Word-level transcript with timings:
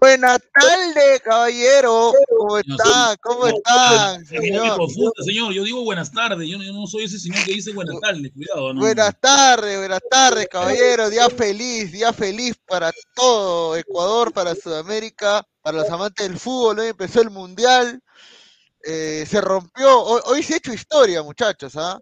Buenas 0.00 0.38
tardes, 0.52 1.20
caballero. 1.22 2.12
¿Cómo 2.36 2.58
están? 2.58 3.16
¿Cómo 3.22 3.46
están? 3.46 4.24
Señor? 4.26 4.78
señor, 5.24 5.52
yo 5.52 5.64
digo 5.64 5.82
buenas 5.84 6.12
tardes. 6.12 6.48
Yo 6.48 6.58
no, 6.58 6.86
soy 6.86 7.04
ese 7.04 7.18
señor 7.18 7.44
que 7.44 7.52
dice 7.52 7.72
buenas 7.72 7.98
tardes. 8.00 8.30
Cuidado. 8.32 8.74
¿no? 8.74 8.80
Buenas 8.80 9.18
tardes, 9.20 9.78
buenas 9.78 10.00
tardes, 10.10 10.48
caballero. 10.48 11.08
Día 11.10 11.28
feliz, 11.30 11.92
día 11.92 12.12
feliz 12.12 12.54
para 12.66 12.92
todo 13.14 13.76
Ecuador, 13.76 14.32
para 14.32 14.54
Sudamérica, 14.54 15.46
para 15.62 15.78
los 15.78 15.90
amantes 15.90 16.28
del 16.28 16.38
fútbol. 16.38 16.80
Hoy 16.80 16.88
empezó 16.88 17.22
el 17.22 17.30
mundial. 17.30 18.00
Eh, 18.86 19.24
se 19.28 19.40
rompió. 19.40 20.00
Hoy, 20.02 20.42
se 20.42 20.54
ha 20.54 20.56
hecho 20.58 20.72
historia, 20.72 21.22
muchachos. 21.22 21.76
¿ah? 21.76 21.98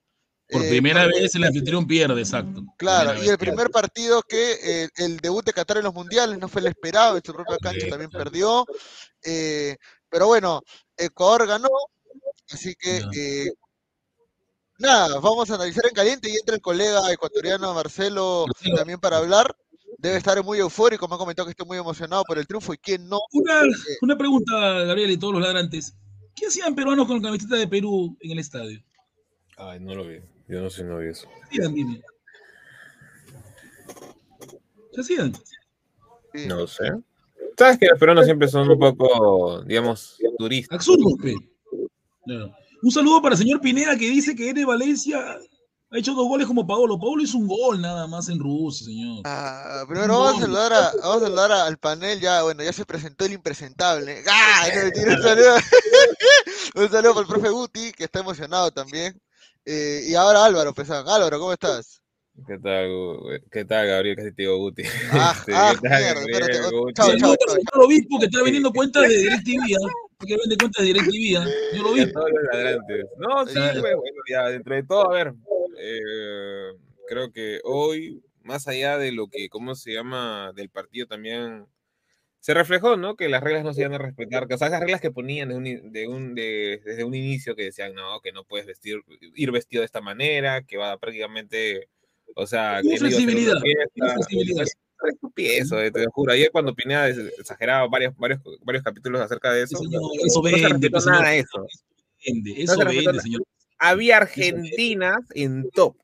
Por 0.53 0.65
eh, 0.65 0.69
primera 0.69 1.07
vez 1.07 1.35
el 1.35 1.45
anfitrión 1.45 1.87
pierde, 1.87 2.21
exacto. 2.21 2.63
Claro, 2.77 3.23
y 3.23 3.29
el 3.29 3.39
primer 3.39 3.71
partido 3.71 4.23
que 4.23 4.53
eh, 4.63 4.89
el 4.97 5.19
debut 5.19 5.45
de 5.45 5.53
Qatar 5.53 5.79
en 5.79 5.85
los 5.85 5.95
mundiales 5.95 6.39
no 6.39 6.49
fue 6.49 6.61
el 6.61 6.67
esperado, 6.67 7.17
en 7.17 7.23
su 7.25 7.33
propia 7.33 7.57
cancha 7.59 7.89
también 7.89 8.11
perdió. 8.11 8.67
Eh, 9.25 9.77
pero 10.11 10.27
bueno, 10.27 10.63
Ecuador 10.97 11.47
ganó, 11.47 11.71
así 12.51 12.75
que 12.75 13.53
nada, 14.79 15.21
vamos 15.21 15.51
a 15.51 15.55
analizar 15.55 15.87
en 15.87 15.95
caliente 15.95 16.29
y 16.29 16.37
entra 16.37 16.55
el 16.55 16.61
colega 16.61 17.13
ecuatoriano 17.13 17.73
Marcelo 17.73 18.47
también 18.77 19.01
para 19.01 19.19
hablar. 19.19 19.57
Debe 19.99 20.17
estar 20.17 20.43
muy 20.43 20.59
eufórico, 20.59 21.07
me 21.07 21.15
ha 21.15 21.19
comentado 21.19 21.47
que 21.47 21.53
estoy 21.53 21.67
muy 21.67 21.79
emocionado 21.79 22.25
por 22.25 22.37
el 22.37 22.47
triunfo 22.47 22.75
y 22.75 22.79
quién 22.79 23.09
no. 23.09 23.21
Una, 23.33 23.63
una 24.01 24.19
pregunta, 24.19 24.53
Gabriel 24.85 25.13
y 25.13 25.17
todos 25.17 25.35
los 25.35 25.43
ladrantes. 25.43 25.95
¿Qué 26.35 26.47
hacían 26.47 26.75
peruanos 26.75 27.07
con 27.07 27.17
la 27.17 27.29
camiseta 27.29 27.57
de 27.57 27.69
Perú 27.69 28.17
en 28.21 28.33
el 28.33 28.39
estadio? 28.39 28.83
Ay, 29.57 29.81
no 29.81 29.95
lo 29.95 30.05
vi. 30.05 30.19
Yo 30.49 30.61
no 30.61 30.71
sé, 30.71 30.85
no 30.85 30.99
vi 30.99 31.09
eso. 31.09 31.29
¿Qué 31.51 31.59
hacían, 31.59 31.75
dime? 31.75 32.03
¿Qué 34.93 35.01
hacían? 35.01 35.33
No 36.47 36.67
sé. 36.67 36.85
Sabes 37.57 37.79
que 37.79 37.87
los 37.87 37.99
peruanos 37.99 38.25
siempre 38.25 38.49
son 38.49 38.69
un 38.71 38.79
poco, 38.79 39.63
digamos, 39.63 40.19
turistas. 40.39 40.77
Absurdo, 40.77 41.17
Un 42.83 42.91
saludo 42.91 43.23
para 43.23 43.35
el 43.35 43.39
señor 43.39 43.61
Pineda 43.61 43.97
que 43.97 44.11
dice 44.11 44.35
que 44.35 44.51
N 44.51 44.65
Valencia 44.65 45.39
ha 45.93 45.99
hecho 45.99 46.15
dos 46.15 46.27
goles 46.27 46.47
como 46.47 46.67
Paolo. 46.67 46.99
Paolo 46.99 47.23
hizo 47.23 47.37
un 47.37 47.47
gol 47.47 47.81
nada 47.81 48.07
más 48.07 48.29
en 48.29 48.39
Rusia, 48.39 48.87
señor. 48.87 49.23
Ah, 49.25 49.85
primero 49.87 50.19
vamos 50.19 50.39
a, 50.39 50.41
saludar 50.41 50.73
a, 50.73 50.93
vamos 51.03 51.17
a 51.17 51.27
saludar 51.27 51.53
al 51.53 51.79
panel. 51.79 52.19
Ya, 52.21 52.43
bueno, 52.43 52.63
ya 52.63 52.73
se 52.73 52.87
presentó 52.87 53.27
el 53.27 53.33
impresentable. 53.33 54.23
¡Ah! 54.27 54.65
un, 55.07 55.23
saludo. 55.23 55.57
un 56.77 56.91
saludo 56.91 57.15
para 57.15 57.21
el 57.21 57.33
profe 57.33 57.51
Guti, 57.51 57.93
que 57.93 58.05
está 58.05 58.21
emocionado 58.21 58.71
también. 58.71 59.21
Eh, 59.65 60.07
y 60.09 60.15
ahora 60.15 60.45
Álvaro 60.45 60.75
Pesán. 60.75 61.07
Álvaro, 61.07 61.39
¿cómo 61.39 61.53
estás? 61.53 62.03
¿Qué 62.47 62.59
tal, 62.59 62.89
¿Qué 63.51 63.65
tal 63.65 63.87
Gabriel? 63.87 64.17
Casi 64.17 64.33
te 64.33 64.43
digo 64.43 64.59
Guti. 64.59 64.83
Ah, 65.13 65.35
este, 65.39 65.55
ah 65.55 65.75
mierda, 65.81 66.21
espérate. 66.21 66.59
Chao, 66.95 67.17
chao, 67.17 67.37
chao. 67.37 67.85
obispo 67.85 68.19
que 68.19 68.25
está 68.27 68.43
vendiendo 68.43 68.73
cuentas 68.73 69.03
de 69.09 69.17
DirecTV, 69.19 69.77
¿ah? 69.77 69.91
que 70.27 70.37
vende 70.37 70.57
cuentas 70.57 70.85
de 70.85 70.93
DirecTV, 70.93 71.39
¿ah? 71.39 71.47
Yo 71.77 71.83
lo 71.83 71.93
vi. 71.93 72.07
No, 73.19 73.47
sí, 73.47 73.81
bueno, 73.81 74.03
ya, 74.29 74.49
dentro 74.49 74.75
de 74.75 74.83
todo, 74.83 75.11
a 75.11 75.15
ver, 75.15 75.35
eh, 75.79 76.73
creo 77.07 77.31
que 77.31 77.61
hoy, 77.65 78.23
más 78.43 78.67
allá 78.67 78.99
de 78.99 79.13
lo 79.13 79.29
que, 79.29 79.49
¿cómo 79.49 79.75
se 79.75 79.93
llama? 79.93 80.53
Del 80.57 80.71
partido 80.71 81.07
también 81.07 81.67
se 82.43 82.55
reflejó, 82.55 82.97
¿no? 82.97 83.15
Que 83.15 83.29
las 83.29 83.41
reglas 83.41 83.63
no 83.63 83.73
se 83.73 83.83
iban 83.83 83.95
a 83.95 83.99
respetar, 83.99 84.49
que, 84.49 84.55
o 84.55 84.59
sea, 84.59 84.67
esas 84.67 84.81
reglas 84.81 85.01
que 85.01 85.13
ponían 85.13 85.49
de 85.51 85.55
un, 85.55 85.93
de 85.93 86.09
un, 86.09 86.35
de, 86.35 86.83
desde 86.85 87.05
un 87.05 87.15
inicio 87.15 87.55
que 87.55 87.63
decían, 87.67 87.95
no, 87.95 88.21
que 88.21 88.33
no 88.33 88.43
puedes 88.43 88.67
vestir, 88.67 89.01
ir 89.37 89.53
vestido 89.53 89.81
de 89.83 89.87
esta 89.87 90.01
manera, 90.01 90.63
que 90.63 90.77
va 90.77 90.99
prácticamente, 90.99 91.89
o 92.35 92.45
sea... 92.45 92.81
Hubo 92.83 92.97
flexibilidad, 92.97 93.55
flexibilidad. 93.95 94.67
estupidez, 95.09 95.71
eh, 95.71 95.91
te 95.93 96.03
lo 96.05 96.11
juro. 96.11 96.33
Ayer 96.33 96.51
cuando 96.51 96.75
Pineda 96.75 97.09
exageraba 97.11 97.87
varios, 97.87 98.17
varios, 98.17 98.41
varios 98.63 98.83
capítulos 98.83 99.21
acerca 99.21 99.53
de 99.53 99.63
eso. 99.63 99.79
Señor, 99.79 100.03
no- 100.03 100.09
eso 100.27 100.43
no 100.43 100.49
se 100.49 100.53
vende, 100.55 100.69
respetó 100.69 100.93
pues, 100.93 101.07
nada 101.07 101.19
señor. 101.19 101.33
de 101.35 101.39
eso. 101.39 101.67
Vende, 102.27 102.51
No 102.51 102.57
eso 102.57 102.75
se 102.75 102.85
respetó 102.85 102.89
vende, 102.97 103.05
nada. 103.13 103.23
señor. 103.23 103.43
Había 103.79 104.17
Argentinas 104.17 105.21
en 105.35 105.71
top. 105.71 105.97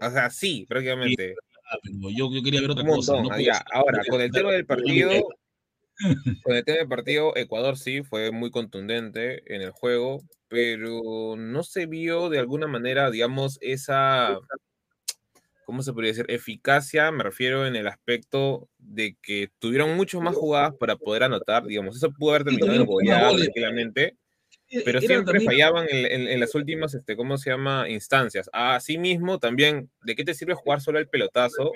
O 0.00 0.10
sea, 0.10 0.30
sí, 0.30 0.64
prácticamente. 0.68 1.34
Pero 1.82 2.10
yo, 2.10 2.30
yo 2.32 2.42
quería 2.42 2.60
ver 2.62 2.70
otra 2.70 2.84
Un 2.84 2.90
cosa. 2.90 3.12
montón. 3.14 3.28
no 3.28 3.34
ah, 3.34 3.36
puedo 3.36 3.82
Ahora, 3.84 4.02
con 4.08 4.20
el 4.22 4.30
tema 4.30 4.52
del 4.52 4.66
partido. 4.66 5.10
Con 6.42 6.54
el 6.56 6.64
tema 6.64 6.78
del 6.78 6.88
partido, 6.88 7.36
Ecuador 7.36 7.76
sí 7.78 8.02
fue 8.02 8.30
muy 8.30 8.50
contundente 8.50 9.42
en 9.54 9.62
el 9.62 9.70
juego, 9.70 10.22
pero 10.48 11.36
no 11.36 11.62
se 11.62 11.86
vio 11.86 12.28
de 12.28 12.38
alguna 12.38 12.66
manera, 12.66 13.10
digamos, 13.10 13.58
esa, 13.60 14.38
¿cómo 15.64 15.82
se 15.82 15.92
podría 15.92 16.10
decir? 16.12 16.26
Eficacia, 16.28 17.10
me 17.10 17.22
refiero 17.24 17.66
en 17.66 17.74
el 17.76 17.86
aspecto 17.86 18.68
de 18.78 19.16
que 19.22 19.48
tuvieron 19.58 19.96
muchos 19.96 20.20
más 20.20 20.36
jugadas 20.36 20.74
para 20.78 20.96
poder 20.96 21.22
anotar, 21.22 21.64
digamos, 21.64 21.96
eso 21.96 22.10
pudo 22.12 22.30
haber 22.32 22.44
terminado 22.44 22.72
en 22.74 22.86
goleada 22.86 23.30
tranquilamente, 23.44 24.16
pero 24.84 25.00
siempre 25.08 25.40
fallaban 25.46 25.86
en, 25.90 26.06
en- 26.06 26.28
en 26.28 26.40
las 26.40 26.54
últimas, 26.54 26.94
este, 26.94 27.16
¿cómo 27.16 27.38
se 27.38 27.50
llama? 27.50 27.88
Instancias. 27.88 28.50
Asimismo, 28.52 29.38
también, 29.38 29.90
¿de 30.04 30.16
qué 30.16 30.24
te 30.24 30.34
sirve 30.34 30.54
jugar 30.54 30.80
solo 30.82 30.98
el 30.98 31.08
pelotazo 31.08 31.72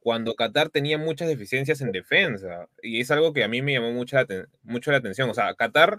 cuando 0.00 0.34
Qatar 0.34 0.70
tenía 0.70 0.98
muchas 0.98 1.28
deficiencias 1.28 1.80
en 1.80 1.92
defensa? 1.92 2.68
Y 2.82 3.00
es 3.00 3.10
algo 3.10 3.32
que 3.32 3.44
a 3.44 3.48
mí 3.48 3.62
me 3.62 3.72
llamó 3.74 3.92
mucha, 3.92 4.26
mucho 4.62 4.90
la 4.90 4.98
atención. 4.98 5.30
O 5.30 5.34
sea, 5.34 5.54
Qatar 5.54 5.96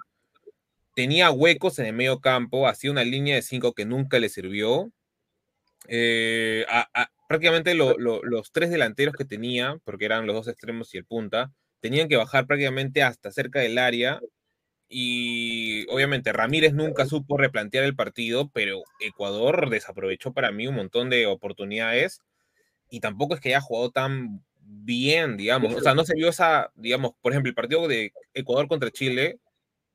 tenía 0.95 1.31
huecos 1.31 1.79
en 1.79 1.85
el 1.87 1.93
medio 1.93 2.19
campo, 2.19 2.67
hacía 2.67 2.91
una 2.91 3.03
línea 3.03 3.35
de 3.35 3.41
cinco 3.41 3.73
que 3.73 3.85
nunca 3.85 4.19
le 4.19 4.29
sirvió. 4.29 4.91
Eh, 5.87 6.65
a- 6.69 6.89
a- 6.93 7.11
prácticamente 7.27 7.73
lo- 7.73 7.97
lo- 7.97 8.21
los 8.23 8.51
tres 8.51 8.69
delanteros 8.69 9.15
que 9.15 9.25
tenía, 9.25 9.77
porque 9.83 10.05
eran 10.05 10.27
los 10.27 10.35
dos 10.35 10.47
extremos 10.47 10.93
y 10.93 10.97
el 10.97 11.05
punta, 11.05 11.51
tenían 11.79 12.07
que 12.09 12.17
bajar 12.17 12.45
prácticamente 12.47 13.01
hasta 13.03 13.31
cerca 13.31 13.59
del 13.61 13.77
área 13.77 14.19
y 14.89 15.85
obviamente 15.89 16.33
Ramírez 16.33 16.73
nunca 16.73 17.05
supo 17.05 17.37
replantear 17.37 17.83
el 17.85 17.95
partido, 17.95 18.49
pero 18.53 18.83
Ecuador 18.99 19.69
desaprovechó 19.69 20.33
para 20.33 20.51
mí 20.51 20.67
un 20.67 20.75
montón 20.75 21.09
de 21.09 21.27
oportunidades 21.27 22.19
y 22.91 22.99
tampoco 22.99 23.33
es 23.33 23.39
que 23.41 23.49
haya 23.49 23.61
jugado 23.61 23.89
tan 23.89 24.43
bien, 24.63 25.37
digamos. 25.37 25.73
O 25.73 25.81
sea, 25.81 25.95
no 25.95 26.03
se 26.05 26.13
vio 26.15 26.29
esa, 26.29 26.71
digamos, 26.75 27.13
por 27.21 27.31
ejemplo, 27.31 27.49
el 27.49 27.55
partido 27.55 27.87
de 27.87 28.13
Ecuador 28.33 28.67
contra 28.67 28.91
Chile, 28.91 29.39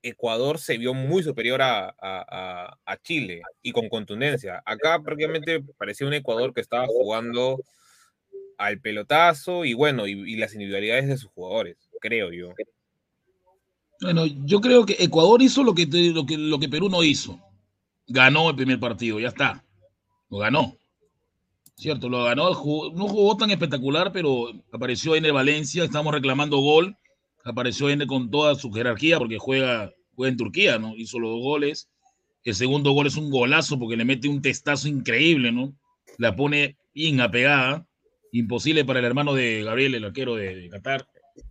Ecuador 0.03 0.59
se 0.59 0.79
vio 0.79 0.95
muy 0.95 1.23
superior 1.23 1.63
a, 1.63 1.89
a- 2.01 2.77
a- 2.85 2.97
Chile 3.03 3.43
y 3.63 3.73
con 3.73 3.89
contundencia. 3.89 4.63
Acá 4.65 5.01
prácticamente 5.03 5.63
parecía 5.79 6.07
un 6.07 6.15
Ecuador 6.15 6.53
que 6.55 6.61
estaba 6.61 6.87
jugando 6.87 7.61
al 8.59 8.81
pelotazo 8.81 9.65
y 9.65 9.75
bueno, 9.75 10.07
y, 10.07 10.13
y 10.13 10.37
las 10.37 10.55
individualidades 10.55 11.07
de 11.09 11.17
sus 11.19 11.31
jugadores, 11.31 11.77
creo 12.01 12.33
yo. 12.33 12.55
Bueno, 14.01 14.27
yo 14.27 14.61
creo 14.61 14.85
que 14.87 14.97
Ecuador 14.99 15.43
hizo 15.43 15.63
lo 15.65 15.75
que, 15.75 15.87
lo 15.87 16.27
que, 16.27 16.37
lo 16.39 16.59
que 16.59 16.69
Perú 16.69 16.89
no 16.89 17.03
hizo. 17.03 17.41
Ganó 18.07 18.51
el 18.51 18.57
primer 18.57 18.79
partido, 18.79 19.19
ya 19.19 19.29
está. 19.29 19.65
Lo 20.31 20.39
ganó. 20.39 20.77
Cierto, 21.77 22.09
lo 22.09 22.25
ganó. 22.25 22.53
jugó- 22.55 22.91
no 22.93 23.07
jugó 23.07 23.37
tan 23.37 23.51
espectacular, 23.51 24.11
pero 24.13 24.49
apareció 24.73 25.15
en 25.15 25.25
el 25.27 25.33
Valencia. 25.33 25.85
Estamos 25.85 26.13
reclamando 26.13 26.57
gol. 26.59 26.97
Apareció 27.45 27.89
N 27.91 28.07
con 28.07 28.31
toda 28.31 28.55
su 28.55 28.73
jerarquía 28.73 29.19
porque 29.19 29.39
juega, 29.39 29.93
juega 30.15 30.31
en 30.31 30.37
Turquía, 30.37 30.79
¿no? 30.79 30.97
Hizo 30.97 31.19
los 31.19 31.31
dos 31.33 31.43
goles. 31.43 31.89
El 32.45 32.55
segundo 32.55 32.93
gol 32.93 33.07
es 33.07 33.17
un 33.17 33.31
golazo 33.31 33.79
porque 33.79 33.97
le 33.97 34.05
mete 34.05 34.29
un 34.29 34.41
testazo 34.41 34.89
increíble, 34.89 35.53
¿no? 35.53 35.75
La 36.19 36.35
pone 36.35 36.77
bien 36.95 37.21
apegada. 37.21 37.87
Imposible 38.33 38.85
para 38.85 38.99
el 38.99 39.05
hermano 39.05 39.35
de 39.35 39.63
Gabriel, 39.63 39.95
el 39.95 40.05
arquero 40.05 40.35
de 40.35 40.69
Qatar. 40.71 41.07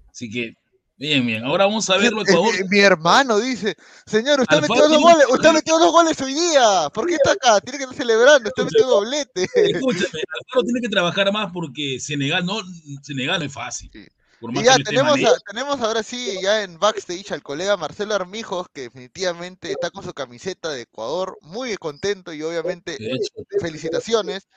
Así 0.10 0.30
que, 0.30 0.56
bien, 0.98 1.26
bien. 1.26 1.46
Ahora 1.46 1.66
vamos 1.66 1.90
a 1.90 1.98
verlo, 1.98 2.22
Eh, 2.22 2.26
Ecuador. 2.28 2.56
eh, 2.56 2.64
mi 2.70 2.80
hermano 2.80 3.40
dice, 3.40 3.76
señor, 4.06 4.42
usted 4.42 4.58
Alfaro 4.58 4.74
metió 4.76 4.90
dos 4.90 5.02
goles, 5.02 5.26
usted 5.30 5.52
metió 5.52 5.80
dos 5.80 5.92
goles 5.92 6.22
hoy 6.22 6.34
día. 6.34 6.90
¿Por 6.94 7.08
qué 7.08 7.16
está 7.16 7.32
acá? 7.32 7.62
Tiene 7.62 7.78
que 7.78 7.84
estar 7.84 7.98
celebrando, 7.98 8.50
usted 8.50 8.64
metió 8.64 8.88
doblete. 8.88 9.44
Escúchame, 9.56 10.06
Alfaro 10.40 10.64
tiene 10.64 10.82
que 10.82 10.90
trabajar 10.90 11.32
más 11.32 11.52
porque 11.54 12.00
Senegal 12.00 12.46
no, 12.46 12.60
Senegal 13.02 13.40
no 13.40 13.46
es 13.46 13.54
fácil. 13.54 13.92
Y 13.94 14.64
ya 14.64 14.76
tenemos, 14.78 15.18
a- 15.24 15.40
tenemos 15.50 15.80
ahora 15.82 16.04
sí 16.04 16.38
ya 16.42 16.62
en 16.64 16.78
backstage 16.78 17.32
al 17.32 17.42
colega 17.42 17.78
Marcelo 17.78 18.14
Armijos, 18.14 18.68
que 18.72 18.82
definitivamente 18.82 19.72
está 19.72 19.90
con 19.90 20.04
su 20.04 20.14
camiseta 20.14 20.70
de 20.70 20.82
Ecuador, 20.82 21.38
muy 21.42 21.76
contento 21.78 22.32
y 22.32 22.44
obviamente 22.44 22.96
hecho. 23.00 23.34
felicitaciones 23.60 24.48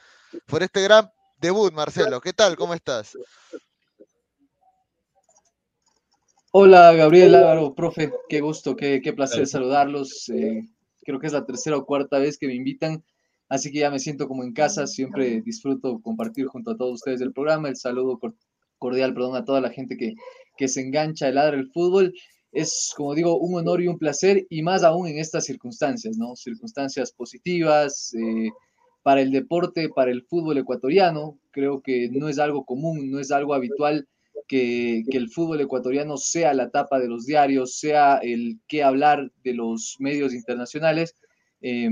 por 0.47 0.63
este 0.63 0.83
gran 0.83 1.11
debut, 1.41 1.73
Marcelo. 1.73 2.21
¿Qué 2.21 2.33
tal? 2.33 2.57
¿Cómo 2.57 2.75
estás? 2.75 3.17
Hola 6.51 6.93
Gabriel 6.95 7.35
Álvaro, 7.35 7.75
profe, 7.75 8.11
qué 8.29 8.41
gusto, 8.41 8.77
qué, 8.77 9.01
qué 9.03 9.13
placer 9.13 9.47
saludarlos. 9.47 10.29
eh, 10.31 10.63
creo 11.05 11.19
que 11.21 11.27
es 11.27 11.33
la 11.33 11.45
tercera 11.47 11.77
o 11.77 11.85
cuarta 11.87 12.19
vez 12.19 12.39
que 12.39 12.47
me 12.47 12.55
invitan, 12.55 13.03
así 13.49 13.71
que 13.71 13.81
ya 13.81 13.91
me 13.91 13.99
siento 13.99 14.29
como 14.29 14.45
en 14.45 14.53
casa, 14.53 14.87
siempre 14.87 15.41
disfruto 15.43 16.01
compartir 16.01 16.47
junto 16.47 16.71
a 16.73 16.77
todos 16.77 16.95
ustedes 16.95 17.21
el 17.21 17.33
programa, 17.33 17.69
el 17.69 17.77
saludo 17.77 18.19
cor- 18.19 18.37
cordial, 18.79 19.15
perdón, 19.15 19.37
a 19.37 19.45
toda 19.45 19.61
la 19.61 19.71
gente 19.71 19.97
que, 19.97 20.15
que 20.57 20.69
se 20.69 20.81
engancha 20.83 21.29
el 21.29 21.39
el 21.39 21.71
fútbol. 21.71 22.15
Es, 22.51 22.93
como 22.97 23.15
digo, 23.15 23.39
un 23.39 23.57
honor 23.59 23.83
y 23.83 23.89
un 23.89 23.99
placer, 23.99 24.47
y 24.49 24.63
más 24.63 24.83
aún 24.83 25.07
en 25.07 25.19
estas 25.19 25.45
circunstancias, 25.45 26.17
¿no? 26.17 26.35
Circunstancias 26.35 27.13
positivas 27.13 28.15
eh, 28.15 28.51
para 29.03 29.21
el 29.21 29.31
deporte, 29.33 29.89
para 29.91 30.11
el 30.11 30.23
fútbol 30.25 30.57
ecuatoriano. 30.59 31.39
Creo 31.51 31.83
que 31.83 32.09
no 32.11 32.29
es 32.29 32.39
algo 32.39 32.65
común, 32.65 33.11
no 33.11 33.19
es 33.21 33.31
algo 33.31 33.53
habitual 33.55 34.09
que, 34.47 35.03
el 35.11 35.31
fútbol 35.31 35.61
ecuatoriano 35.61 36.17
sea 36.17 36.55
la 36.55 36.71
tapa 36.71 36.99
de 36.99 37.09
los 37.09 37.27
diarios, 37.27 37.79
sea 37.79 38.19
el 38.19 38.61
que 38.69 38.83
hablar 38.83 39.33
de 39.43 39.55
los 39.55 39.97
medios 39.99 40.35
internacionales. 40.35 41.15
Eh, 41.61 41.91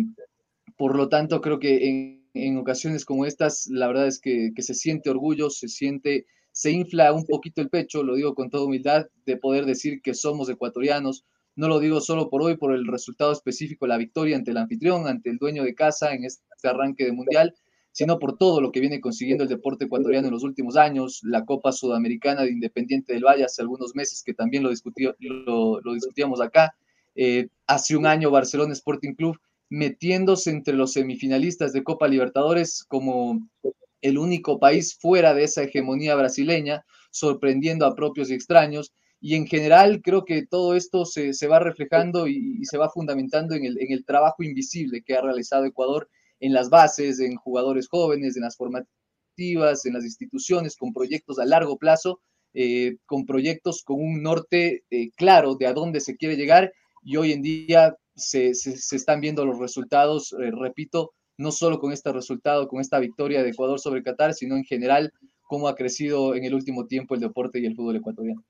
por 0.76 0.96
lo 0.96 1.08
tanto, 1.08 1.40
creo 1.40 1.58
que 1.58 1.88
en, 1.88 2.26
en 2.34 2.58
ocasiones 2.58 3.04
como 3.04 3.24
estas, 3.24 3.66
la 3.68 3.88
verdad 3.88 4.06
es 4.06 4.20
que, 4.20 4.52
que 4.54 4.62
se 4.62 4.74
siente 4.74 5.10
orgullo, 5.10 5.50
se 5.50 5.68
siente, 5.68 6.26
se 6.52 6.70
infla 6.70 7.12
un 7.12 7.24
poquito 7.24 7.60
el 7.60 7.70
pecho, 7.70 8.02
lo 8.02 8.14
digo 8.14 8.34
con 8.34 8.50
toda 8.50 8.64
humildad, 8.64 9.06
de 9.24 9.36
poder 9.36 9.64
decir 9.64 10.00
que 10.02 10.14
somos 10.14 10.48
ecuatorianos. 10.48 11.24
No 11.54 11.68
lo 11.68 11.80
digo 11.80 12.00
solo 12.00 12.28
por 12.28 12.42
hoy, 12.42 12.56
por 12.58 12.74
el 12.74 12.86
resultado 12.86 13.32
específico, 13.32 13.86
la 13.86 13.96
victoria 13.96 14.36
ante 14.36 14.50
el 14.50 14.58
anfitrión, 14.58 15.06
ante 15.06 15.30
el 15.30 15.38
dueño 15.38 15.64
de 15.64 15.74
casa 15.74 16.12
en 16.12 16.24
este 16.24 16.44
arranque 16.64 17.04
de 17.04 17.12
mundial, 17.12 17.54
sino 17.96 18.18
por 18.18 18.36
todo 18.36 18.60
lo 18.60 18.72
que 18.72 18.80
viene 18.80 19.00
consiguiendo 19.00 19.44
el 19.44 19.48
deporte 19.48 19.86
ecuatoriano 19.86 20.26
en 20.26 20.34
los 20.34 20.44
últimos 20.44 20.76
años, 20.76 21.20
la 21.22 21.46
Copa 21.46 21.72
Sudamericana 21.72 22.42
de 22.42 22.50
Independiente 22.50 23.14
del 23.14 23.24
Valle 23.24 23.44
hace 23.44 23.62
algunos 23.62 23.94
meses 23.94 24.22
que 24.22 24.34
también 24.34 24.62
lo, 24.62 24.68
discutió, 24.68 25.16
lo, 25.18 25.80
lo 25.80 25.94
discutíamos 25.94 26.42
acá, 26.42 26.76
eh, 27.14 27.48
hace 27.66 27.96
un 27.96 28.04
año 28.04 28.30
Barcelona 28.30 28.74
Sporting 28.74 29.14
Club 29.14 29.38
metiéndose 29.70 30.50
entre 30.50 30.74
los 30.74 30.92
semifinalistas 30.92 31.72
de 31.72 31.84
Copa 31.84 32.06
Libertadores 32.06 32.84
como 32.86 33.48
el 34.02 34.18
único 34.18 34.58
país 34.58 34.98
fuera 35.00 35.32
de 35.32 35.44
esa 35.44 35.62
hegemonía 35.62 36.16
brasileña, 36.16 36.84
sorprendiendo 37.10 37.86
a 37.86 37.94
propios 37.94 38.28
y 38.28 38.34
extraños. 38.34 38.92
Y 39.22 39.36
en 39.36 39.46
general 39.46 40.02
creo 40.02 40.26
que 40.26 40.44
todo 40.44 40.76
esto 40.76 41.06
se, 41.06 41.32
va 41.48 41.60
reflejando 41.60 42.28
y, 42.28 42.62
se 42.64 42.76
va 42.76 42.90
fundamentando 42.90 43.54
en 43.54 43.64
el 43.64 44.04
trabajo 44.04 44.42
invisible 44.42 45.02
que 45.02 45.16
ha 45.16 45.22
realizado 45.22 45.64
Ecuador 45.64 46.10
en 46.40 46.52
las 46.52 46.70
bases, 46.70 47.20
en 47.20 47.36
jugadores 47.36 47.88
jóvenes, 47.88 48.36
en 48.36 48.42
las 48.42 48.56
formativas, 48.56 49.86
en 49.86 49.94
las 49.94 50.04
instituciones, 50.04 50.76
con 50.76 50.92
proyectos 50.92 51.38
a 51.38 51.44
largo 51.44 51.78
plazo, 51.78 52.20
eh, 52.54 52.96
con 53.06 53.26
proyectos 53.26 53.82
con 53.82 54.00
un 54.00 54.22
norte 54.22 54.84
eh, 54.90 55.10
claro 55.16 55.56
de 55.56 55.66
a 55.66 55.72
dónde 55.72 56.00
se 56.00 56.16
quiere 56.16 56.36
llegar. 56.36 56.72
Y 57.02 57.16
hoy 57.16 57.32
en 57.32 57.42
día 57.42 57.96
se, 58.14 58.50
están 58.50 59.20
viendo 59.20 59.44
los 59.44 59.58
resultados, 59.58 60.32
eh, 60.32 60.50
repito, 60.50 61.12
no 61.38 61.52
solo 61.52 61.78
con 61.78 61.92
este 61.92 62.12
resultado, 62.12 62.66
con 62.66 62.80
esta 62.80 62.98
victoria 62.98 63.42
de 63.42 63.50
Ecuador 63.50 63.78
sobre 63.78 64.02
Qatar, 64.02 64.34
sino 64.34 64.56
en 64.56 64.64
general 64.64 65.12
cómo 65.42 65.68
ha 65.68 65.74
crecido 65.74 66.34
en 66.34 66.44
el 66.44 66.54
último 66.54 66.86
tiempo 66.86 67.14
el 67.14 67.20
deporte 67.20 67.60
y 67.60 67.66
el 67.66 67.76
fútbol 67.76 67.96
ecuatoriano. 67.96 68.42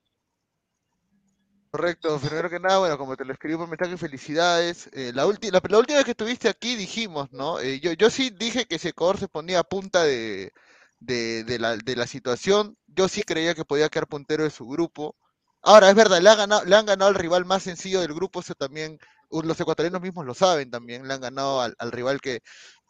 Correcto, 1.77 2.19
primero 2.19 2.49
que 2.49 2.59
nada, 2.59 2.79
bueno, 2.79 2.97
como 2.97 3.15
te 3.15 3.23
lo 3.23 3.33
escribí 3.33 3.55
por 3.55 3.67
mensaje, 3.67 3.97
felicidades. 3.97 4.89
Eh, 4.93 5.11
la, 5.13 5.25
la, 5.25 5.61
la, 5.69 5.77
última 5.77 5.97
vez 5.97 6.05
que 6.05 6.11
estuviste 6.11 6.49
aquí 6.49 6.75
dijimos, 6.75 7.31
¿no? 7.31 7.59
Eh, 7.59 7.79
yo, 7.79 7.93
yo 7.93 8.09
sí 8.09 8.31
dije 8.31 8.65
que 8.65 8.79
si 8.79 8.87
Ecuador 8.87 9.19
se 9.19 9.27
ponía 9.27 9.59
a 9.59 9.63
punta 9.63 10.01
de, 10.03 10.53
de, 10.99 11.43
de, 11.43 11.59
la, 11.59 11.77
de 11.77 11.95
la 11.95 12.07
situación, 12.07 12.75
yo 12.87 13.07
sí 13.07 13.21
creía 13.21 13.53
que 13.53 13.63
podía 13.63 13.89
quedar 13.89 14.07
puntero 14.07 14.43
de 14.43 14.49
su 14.49 14.65
grupo. 14.65 15.15
Ahora, 15.61 15.87
es 15.89 15.95
verdad, 15.95 16.19
le, 16.19 16.29
ha 16.29 16.35
ganado, 16.35 16.65
le 16.65 16.75
han 16.75 16.87
ganado 16.87 17.09
al 17.09 17.15
rival 17.15 17.45
más 17.45 17.61
sencillo 17.61 18.01
del 18.01 18.15
grupo, 18.15 18.39
eso 18.39 18.55
también, 18.55 18.97
los 19.29 19.59
ecuatorianos 19.59 20.01
mismos 20.01 20.25
lo 20.25 20.33
saben 20.33 20.71
también, 20.71 21.07
le 21.07 21.13
han 21.13 21.21
ganado 21.21 21.61
al, 21.61 21.75
al 21.77 21.91
rival 21.91 22.19
que 22.21 22.41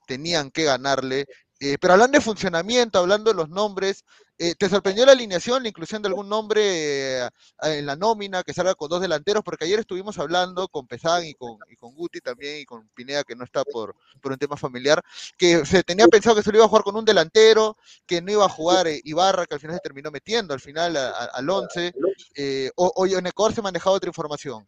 tenían 0.07 0.49
que 0.49 0.63
ganarle. 0.63 1.25
Eh, 1.59 1.77
pero 1.81 1.93
hablando 1.93 2.17
de 2.17 2.23
funcionamiento, 2.23 2.99
hablando 2.99 3.31
de 3.31 3.35
los 3.37 3.49
nombres, 3.49 4.05
Eh, 4.39 4.53
¿Te 4.53 4.69
sorprendió 4.69 5.03
la 5.03 5.13
alineación, 5.13 5.63
la 5.63 5.69
inclusión 5.69 6.01
de 6.03 6.09
algún 6.09 6.29
nombre 6.29 6.61
eh, 7.23 7.29
en 7.63 7.87
la 7.87 7.95
nómina 7.95 8.43
que 8.43 8.53
salga 8.53 8.75
con 8.75 8.87
dos 8.87 9.01
delanteros? 9.01 9.43
Porque 9.43 9.65
ayer 9.65 9.79
estuvimos 9.79 10.19
hablando 10.19 10.67
con 10.67 10.85
Pesán 10.85 11.25
y 11.25 11.33
con, 11.33 11.57
y 11.71 11.75
con 11.75 11.95
Guti 11.95 12.21
también 12.21 12.59
y 12.61 12.65
con 12.65 12.87
Pineda, 12.89 13.23
que 13.23 13.35
no 13.35 13.43
está 13.43 13.63
por, 13.65 13.95
por 14.21 14.31
un 14.31 14.37
tema 14.37 14.55
familiar, 14.55 15.03
que 15.37 15.65
se 15.65 15.81
tenía 15.81 16.07
pensado 16.07 16.35
que 16.35 16.43
se 16.43 16.51
lo 16.51 16.59
iba 16.59 16.65
a 16.65 16.69
jugar 16.69 16.83
con 16.83 16.95
un 16.95 17.05
delantero, 17.05 17.77
que 18.05 18.21
no 18.21 18.31
iba 18.31 18.45
a 18.45 18.49
jugar 18.49 18.87
eh, 18.87 19.01
Ibarra, 19.05 19.47
que 19.47 19.55
al 19.55 19.59
final 19.59 19.75
se 19.77 19.81
terminó 19.81 20.11
metiendo 20.11 20.53
al 20.53 20.59
final 20.59 20.95
a- 20.97 21.09
a- 21.09 21.25
al 21.33 21.49
11. 21.49 21.93
Eh, 22.35 22.69
o, 22.75 22.91
o 22.95 23.07
en 23.07 23.25
Ecuador 23.25 23.55
se 23.55 23.63
manejaba 23.63 23.95
otra 23.95 24.09
información. 24.09 24.67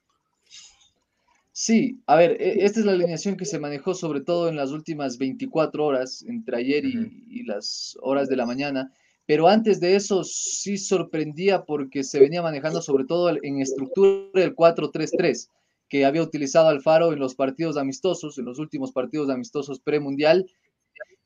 Sí, 1.51 2.01
a 2.07 2.15
ver, 2.15 2.41
e- 2.41 2.63
esta 2.65 2.79
es 2.79 2.85
la 2.85 2.93
alineación 2.93 3.35
que 3.35 3.45
se 3.45 3.59
manejó 3.59 3.93
sobre 3.93 4.21
todo 4.21 4.49
en 4.49 4.55
las 4.55 4.71
últimas 4.71 5.17
24 5.17 5.85
horas, 5.85 6.23
entre 6.27 6.57
ayer 6.57 6.85
y, 6.85 7.23
y 7.29 7.43
las 7.43 7.97
horas 8.01 8.29
de 8.29 8.35
la 8.37 8.45
mañana, 8.45 8.93
pero 9.29 9.47
antes 9.47 9.79
de 9.79 9.95
eso 9.95 10.23
sí 10.23 10.79
sorprendía 10.79 11.63
porque 11.63 12.03
se 12.03 12.19
venía 12.19 12.41
manejando 12.41 12.81
sobre 12.81 13.05
todo 13.05 13.29
en 13.29 13.61
estructura 13.61 14.43
el 14.43 14.55
4-3-3 14.55 15.49
que 15.87 16.03
había 16.03 16.23
utilizado 16.23 16.69
Alfaro 16.69 17.13
en 17.13 17.19
los 17.19 17.35
partidos 17.35 17.77
amistosos, 17.77 18.39
en 18.39 18.45
los 18.45 18.57
últimos 18.57 18.91
partidos 18.91 19.29
amistosos 19.29 19.81
premundial. 19.81 20.49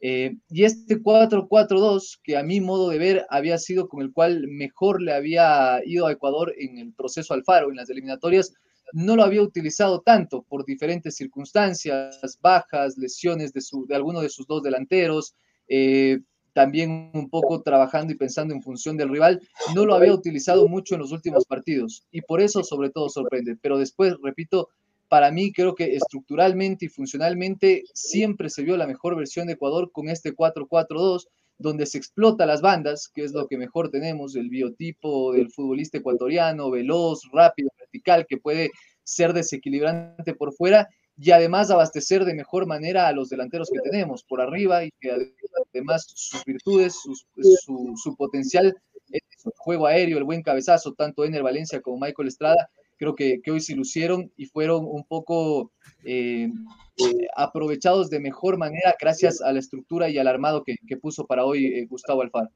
Eh, 0.02 0.36
y 0.50 0.66
este 0.66 1.02
4-4-2, 1.02 2.20
que 2.22 2.36
a 2.36 2.44
mi 2.44 2.60
modo 2.60 2.90
de 2.90 2.98
ver 2.98 3.26
había 3.30 3.58
sido 3.58 3.88
con 3.88 4.02
el 4.02 4.12
cual 4.12 4.50
mejor 4.50 5.02
le 5.02 5.14
había 5.14 5.80
ido 5.86 6.06
a 6.06 6.12
Ecuador 6.12 6.54
en 6.58 6.80
el 6.80 6.94
proceso 6.94 7.34
Alfaro, 7.34 7.70
en 7.70 7.78
las 7.78 7.90
eliminatorias, 7.90 8.54
no 8.92 9.16
lo 9.16 9.24
había 9.24 9.42
utilizado 9.42 10.02
tanto 10.02 10.44
por 10.50 10.66
diferentes 10.66 11.16
circunstancias, 11.16 12.38
bajas, 12.42 12.98
lesiones 12.98 13.54
de, 13.54 13.62
su, 13.62 13.86
de 13.88 13.96
alguno 13.96 14.20
de 14.20 14.28
sus 14.28 14.46
dos 14.46 14.62
delanteros, 14.62 15.36
eh, 15.70 16.20
también 16.54 17.12
un 17.14 17.30
poco 17.30 17.62
trabajando 17.62 18.14
y 18.14 18.18
pensando 18.18 18.54
en 18.54 18.62
función 18.62 18.96
del 18.96 19.10
rival, 19.10 19.42
no 19.76 19.86
lo 19.86 19.96
había 19.96 20.14
utilizado 20.14 20.68
mucho 20.68 20.96
en 20.96 21.02
los 21.02 21.12
últimos 21.12 21.46
partidos 21.46 22.06
y 22.12 22.22
por 22.22 22.42
eso 22.42 22.64
sobre 22.64 22.90
todo 22.90 23.10
sorprende. 23.10 23.58
Pero 23.62 23.78
después, 23.78 24.16
repito, 24.22 24.70
para 25.10 25.32
mí 25.32 25.52
creo 25.52 25.76
que 25.76 25.96
estructuralmente 25.96 26.86
y 26.86 26.90
funcionalmente 26.90 27.84
siempre 27.94 28.50
se 28.50 28.64
vio 28.64 28.78
la 28.78 28.88
mejor 28.88 29.16
versión 29.16 29.48
de 29.48 29.54
Ecuador 29.54 29.92
con 29.92 30.10
este 30.10 30.36
4-4-2, 30.36 31.28
donde 31.58 31.86
se 31.86 31.98
explota 31.98 32.46
las 32.46 32.62
bandas, 32.62 33.10
que 33.14 33.24
es 33.24 33.32
lo 33.32 33.48
que 33.48 33.58
mejor 33.58 33.90
tenemos, 33.90 34.36
el 34.36 34.50
biotipo 34.50 35.34
del 35.34 35.52
futbolista 35.52 36.00
ecuatoriano, 36.00 36.72
veloz, 36.72 37.30
rápido, 37.32 37.70
vertical, 37.80 38.26
que 38.28 38.38
puede 38.38 38.72
ser 39.04 39.34
desequilibrante 39.34 40.34
por 40.34 40.54
fuera 40.54 40.88
y 41.18 41.32
además 41.32 41.70
abastecer 41.70 42.26
de 42.26 42.34
mejor 42.34 42.66
manera 42.66 43.08
a 43.08 43.14
los 43.14 43.30
delanteros 43.30 43.70
que 43.70 43.80
tenemos 43.80 44.24
por 44.24 44.42
arriba 44.42 44.84
y 44.84 44.92
que 45.00 45.12
además 45.74 46.06
sus 46.14 46.44
virtudes, 46.44 46.96
su, 46.96 47.94
su 47.96 48.16
potencial, 48.16 48.76
el 49.12 49.22
juego 49.58 49.88
aéreo, 49.88 50.18
el 50.18 50.24
buen 50.24 50.42
cabezazo, 50.42 50.94
tanto 50.94 51.24
Ener 51.26 51.44
Valencia 51.44 51.82
como 51.82 52.00
Michael 52.00 52.28
Estrada, 52.28 52.70
creo 52.98 53.16
que, 53.16 53.42
que 53.44 53.52
hoy 53.52 53.60
se 53.60 53.76
lucieron 53.76 54.32
y 54.38 54.46
fueron 54.46 54.86
un 54.86 55.04
poco 55.04 55.72
eh, 56.04 56.50
eh, 56.98 57.28
aprovechados 57.36 58.10
de 58.10 58.20
mejor 58.20 58.58
manera 58.58 58.96
gracias 59.00 59.42
a 59.42 59.52
la 59.52 59.60
estructura 59.60 60.10
y 60.10 60.18
al 60.18 60.28
armado 60.28 60.64
que, 60.64 60.76
que 60.88 60.98
puso 60.98 61.26
para 61.26 61.46
hoy 61.46 61.66
eh, 61.66 61.86
Gustavo 61.86 62.22
Alfaro. 62.22 62.50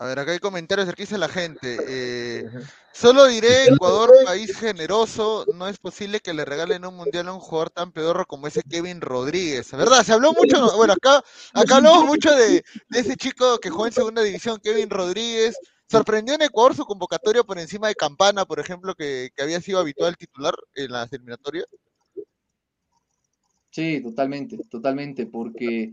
A 0.00 0.06
ver, 0.06 0.18
acá 0.18 0.32
hay 0.32 0.38
comentarios, 0.38 0.88
aquí 0.88 1.02
dice 1.02 1.18
la 1.18 1.28
gente. 1.28 1.76
eh, 1.86 2.42
solo 2.94 3.26
diré, 3.26 3.66
Ecuador, 3.66 4.10
país 4.24 4.56
generoso, 4.56 5.44
no 5.54 5.68
es 5.68 5.76
posible 5.76 6.20
que 6.20 6.32
le 6.32 6.46
regalen 6.46 6.86
un 6.86 6.96
mundial 6.96 7.28
a 7.28 7.34
un 7.34 7.40
jugador 7.40 7.68
tan 7.68 7.92
pedorro 7.92 8.24
como 8.24 8.46
ese 8.46 8.62
Kevin 8.62 9.02
Rodríguez. 9.02 9.70
¿Verdad? 9.76 10.02
Se 10.02 10.14
habló 10.14 10.32
mucho, 10.32 10.74
bueno, 10.78 10.94
acá, 10.94 11.22
acá 11.52 11.76
hablamos 11.76 12.04
mucho 12.06 12.34
de, 12.34 12.64
de 12.88 12.98
ese 12.98 13.14
chico 13.14 13.58
que 13.58 13.68
jugó 13.68 13.88
en 13.88 13.92
segunda 13.92 14.22
división, 14.22 14.58
Kevin 14.62 14.88
Rodríguez. 14.88 15.54
Sorprendió 15.86 16.34
en 16.34 16.42
Ecuador 16.42 16.74
su 16.74 16.86
convocatoria 16.86 17.42
por 17.42 17.58
encima 17.58 17.88
de 17.88 17.94
Campana, 17.94 18.46
por 18.46 18.58
ejemplo, 18.58 18.94
que, 18.94 19.28
que 19.36 19.42
había 19.42 19.60
sido 19.60 19.80
habitual 19.80 20.16
titular 20.16 20.54
en 20.76 20.92
las 20.92 21.12
eliminatorias. 21.12 21.66
Sí, 23.70 24.00
totalmente, 24.02 24.56
totalmente, 24.70 25.26
porque, 25.26 25.90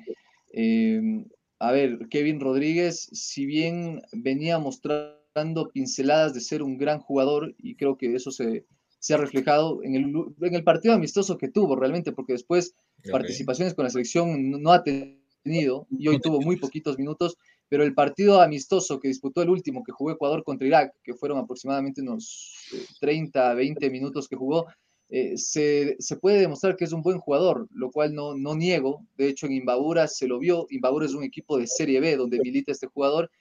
eh, 0.53 1.25
a 1.59 1.71
ver, 1.71 2.07
Kevin 2.09 2.39
Rodríguez, 2.39 3.09
si 3.11 3.45
bien 3.45 4.01
venía 4.11 4.59
mostrando 4.59 5.69
pinceladas 5.69 6.33
de 6.33 6.41
ser 6.41 6.63
un 6.63 6.77
gran 6.77 6.99
jugador, 6.99 7.55
y 7.57 7.75
creo 7.75 7.97
que 7.97 8.15
eso 8.15 8.31
se, 8.31 8.65
se 8.99 9.13
ha 9.13 9.17
reflejado 9.17 9.83
en 9.83 9.95
el, 9.95 10.13
en 10.41 10.55
el 10.55 10.63
partido 10.63 10.93
amistoso 10.93 11.37
que 11.37 11.49
tuvo 11.49 11.75
realmente, 11.75 12.11
porque 12.11 12.33
después 12.33 12.75
participaciones 13.11 13.73
con 13.73 13.83
la 13.83 13.89
selección 13.89 14.51
no, 14.51 14.57
no 14.57 14.71
ha 14.71 14.83
tenido, 14.83 15.87
y 15.91 16.07
hoy 16.07 16.19
tuvo 16.19 16.41
muy 16.41 16.57
poquitos 16.57 16.97
minutos, 16.97 17.37
pero 17.69 17.83
el 17.83 17.93
partido 17.93 18.41
amistoso 18.41 18.99
que 18.99 19.07
disputó 19.07 19.41
el 19.41 19.49
último, 19.49 19.83
que 19.83 19.91
jugó 19.91 20.11
Ecuador 20.11 20.43
contra 20.43 20.67
Irak, 20.67 20.93
que 21.03 21.13
fueron 21.13 21.37
aproximadamente 21.39 22.01
unos 22.01 22.53
eh, 22.73 22.85
30, 22.99 23.53
20 23.53 23.89
minutos 23.89 24.27
que 24.27 24.35
jugó, 24.35 24.67
eh, 25.09 25.37
se, 25.37 25.95
se 25.99 26.17
puede 26.17 26.41
demostrar 26.41 26.75
que 26.75 26.83
es 26.83 26.91
un 26.91 27.01
buen 27.01 27.19
jugador, 27.19 27.67
lo 27.71 27.91
cual 27.91 28.13
no, 28.13 28.35
no 28.35 28.55
niego. 28.55 29.05
De 29.17 29.29
hecho, 29.29 29.45
en 29.45 29.53
Imbabura 29.53 30.07
se 30.07 30.27
lo 30.27 30.39
vio. 30.39 30.67
Imbabura 30.69 31.05
es 31.05 31.13
un 31.13 31.23
equipo 31.23 31.57
de 31.57 31.67
Serie 31.67 31.99
B 31.99 32.17
donde 32.17 32.39
milita 32.39 32.71
este 32.71 32.87
jugador 32.87 33.31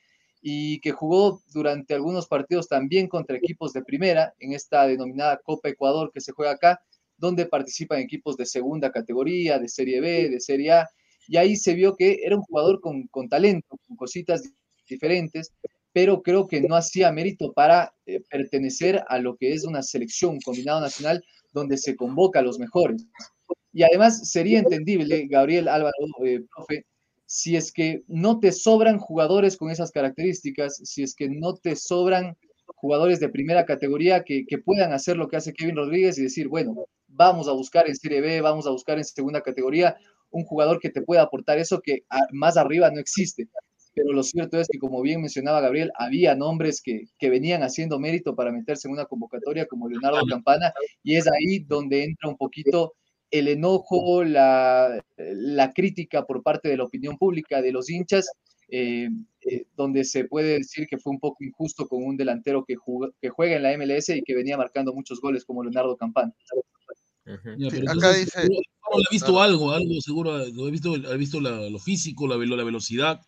y 0.41 0.79
que 0.81 0.93
jugó 0.93 1.43
durante 1.53 1.95
algunos 1.95 2.29
partidos 2.29 2.69
también 2.69 3.09
contra 3.09 3.37
equipos 3.37 3.73
de 3.73 3.83
primera 3.83 4.33
en 4.39 4.53
esta 4.53 4.87
denominada 4.87 5.41
Copa 5.43 5.69
Ecuador 5.69 6.13
que 6.13 6.21
se 6.21 6.33
juega 6.33 6.53
acá, 6.53 6.81
donde 7.17 7.47
participan 7.47 7.99
equipos 7.99 8.37
de 8.37 8.47
segunda 8.47 8.93
categoría, 8.93 9.59
de 9.59 9.69
Serie 9.69 10.01
B, 10.01 10.29
de 10.29 10.41
Serie 10.41 10.73
A. 10.73 10.89
Y 11.27 11.37
ahí 11.37 11.57
se 11.57 11.75
vio 11.75 11.97
que 11.97 12.21
era 12.23 12.37
un 12.37 12.43
jugador 12.43 12.81
con, 12.81 13.09
con 13.09 13.29
talento, 13.29 13.77
con 13.89 13.97
cositas 13.97 14.43
diferentes, 14.89 15.53
pero 15.93 16.23
creo 16.23 16.47
que 16.47 16.61
no 16.61 16.77
hacía 16.77 17.11
mérito 17.11 17.53
para 17.53 17.95
eh, 18.05 18.21
pertenecer 18.31 19.03
a 19.09 19.19
lo 19.19 19.37
que 19.37 19.53
es 19.53 19.65
una 19.65 19.83
selección, 19.83 20.39
combinado 20.43 20.81
nacional, 20.81 21.25
donde 21.57 21.79
se 21.79 21.97
convoca 21.97 22.41
a 22.41 22.43
los 22.43 22.59
mejores. 22.59 23.07
Y 23.73 23.83
además 23.83 24.31
sería 24.31 24.59
entendible, 24.59 25.27
Gabriel 25.27 25.69
Álvaro, 25.69 25.95
eh, 26.25 26.43
profe, 26.55 26.85
si 27.25 27.57
es 27.57 27.73
que 27.73 28.03
no 28.07 28.39
te 28.39 28.53
sobran 28.53 28.99
jugadores 28.99 29.57
con 29.57 29.71
esas 29.71 29.91
características, 29.91 30.77
si 30.85 31.03
es 31.03 31.15
que 31.15 31.29
no 31.29 31.55
te 31.55 31.75
sobran 31.75 32.37
jugadores 32.67 33.21
de 33.21 33.31
primera 33.31 33.65
categoría 33.65 34.23
que, 34.23 34.45
que 34.47 34.59
puedan 34.59 34.93
hacer 34.93 35.17
lo 35.17 35.29
que 35.29 35.37
hace 35.37 35.55
Kevin 35.55 35.77
Rodríguez 35.77 36.19
y 36.19 36.23
decir, 36.23 36.49
bueno, 36.49 36.87
vamos 37.09 37.49
a 37.49 37.53
buscar 37.53 37.89
en 37.89 37.97
Serie 37.97 38.21
B, 38.21 38.41
vamos 38.43 38.67
a 38.67 38.71
buscar 38.71 38.99
en 38.99 39.05
segunda 39.05 39.41
categoría 39.41 39.97
un 40.31 40.45
jugador 40.45 40.79
que 40.79 40.91
te 40.91 41.01
pueda 41.01 41.23
aportar 41.23 41.59
eso 41.59 41.81
que 41.81 42.05
más 42.33 42.57
arriba 42.57 42.91
no 42.91 43.01
existe. 43.01 43.49
Pero 43.97 44.13
lo 44.13 44.23
cierto 44.23 44.61
es 44.61 44.69
que, 44.69 44.79
como 44.79 45.01
bien 45.01 45.23
mencionaba 45.23 45.63
Gabriel, 45.63 45.91
había 45.97 46.35
nombres 46.35 46.83
que, 46.83 47.07
que 47.19 47.31
venían 47.31 47.63
haciendo 47.63 47.99
mérito 47.99 48.37
para 48.37 48.53
meterse 48.53 48.89
en 48.89 48.93
una 48.93 49.07
convocatoria 49.07 49.65
como 49.65 49.89
Leonardo 49.89 50.19
Campana, 50.29 50.71
y 51.03 51.17
es 51.17 51.27
ahí 51.27 51.61
donde 51.61 52.05
entra 52.05 52.29
un 52.29 52.37
poquito 52.37 52.93
el 53.31 53.49
enojo, 53.49 54.23
la, 54.23 55.03
la 55.17 55.73
crítica 55.73 56.27
por 56.27 56.43
parte 56.43 56.69
de 56.69 56.77
la 56.77 56.85
opinión 56.85 57.17
pública, 57.17 57.63
de 57.63 57.73
los 57.73 57.89
hinchas, 57.89 58.31
eh, 58.69 59.09
eh, 59.51 59.65
donde 59.75 60.05
se 60.05 60.27
puede 60.27 60.59
decir 60.59 60.87
que 60.87 60.99
fue 60.99 61.13
un 61.13 61.19
poco 61.19 61.43
injusto 61.43 61.89
con 61.89 62.05
un 62.05 62.19
delantero 62.19 62.65
que, 62.67 62.75
que 63.21 63.29
juega 63.31 63.57
en 63.57 63.63
la 63.63 63.73
MLS 63.79 64.11
y 64.15 64.23
que 64.23 64.35
venía 64.35 64.59
marcando 64.59 64.93
muchos 64.93 65.21
goles 65.23 65.45
como 65.47 65.63
Leonardo 65.63 65.97
Campana. 65.97 66.35
Ya, 67.59 67.71
Sí, 67.71 67.77
pero 67.81 67.83
acá 67.85 67.93
entonces, 67.95 68.25
dice- 68.27 68.41
seguro- 68.43 68.61
ha 68.83 69.11
visto 69.11 69.41
algo, 69.41 69.71
algo 69.73 70.01
seguro, 70.01 70.39
he 70.45 70.71
visto, 70.71 70.95
ha 70.95 71.17
visto 71.17 71.41
la- 71.41 71.71
lo 71.71 71.79
físico, 71.79 72.29
la, 72.29 72.37
velo- 72.37 72.57
la 72.57 72.63
velocidad 72.65 73.21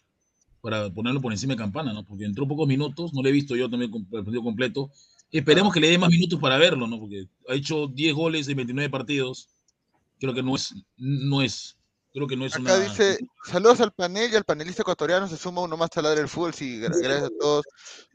para 0.61 0.91
ponerlo 0.91 1.21
por 1.21 1.33
encima 1.33 1.55
de 1.55 1.59
Campana, 1.59 1.93
¿no? 1.93 2.05
Porque 2.05 2.25
entró 2.25 2.47
pocos 2.47 2.69
minutos, 2.69 3.15
no 3.15 3.23
le 3.23 3.31
he 3.31 3.33
visto 3.33 3.57
yo 3.57 3.71
también 3.71 3.93
el 3.95 4.25
partido 4.25 4.43
completo. 4.43 4.91
Esperemos 5.31 5.73
que 5.73 5.81
le 5.81 5.89
dé 5.89 5.99
más 5.99 6.11
minutos 6.11 6.39
para 6.41 6.59
verlo, 6.59 6.87
¿no? 6.87 6.99
Porque 6.99 7.29
ha 7.49 7.55
hecho 7.55 7.87
10 7.87 8.15
goles 8.15 8.49
en 8.49 8.57
29 8.57 8.91
partidos. 8.91 9.49
Creo 10.19 10.35
que 10.35 10.43
no 10.43 10.57
es, 10.57 10.75
no 10.97 11.43
es, 11.43 11.78
creo 12.19 12.29
que 12.29 12.37
no 12.37 12.45
es 12.47 12.55
Acá 12.55 12.77
una. 12.77 12.85
dice, 12.85 13.19
saludos 13.45 13.81
al 13.81 13.93
panel 13.93 14.33
y 14.33 14.37
al 14.37 14.45
panelista 14.45 14.83
ecuatoriano, 14.83 15.27
se 15.29 15.37
suma 15.37 15.63
uno 15.63 15.77
más 15.77 15.91
a 15.97 16.03
ladrar 16.03 16.23
el 16.23 16.29
fútbol, 16.29 16.55
sí, 16.55 16.81
gra- 16.81 16.99
gracias 17.01 17.25
a 17.25 17.31
todos 17.31 17.65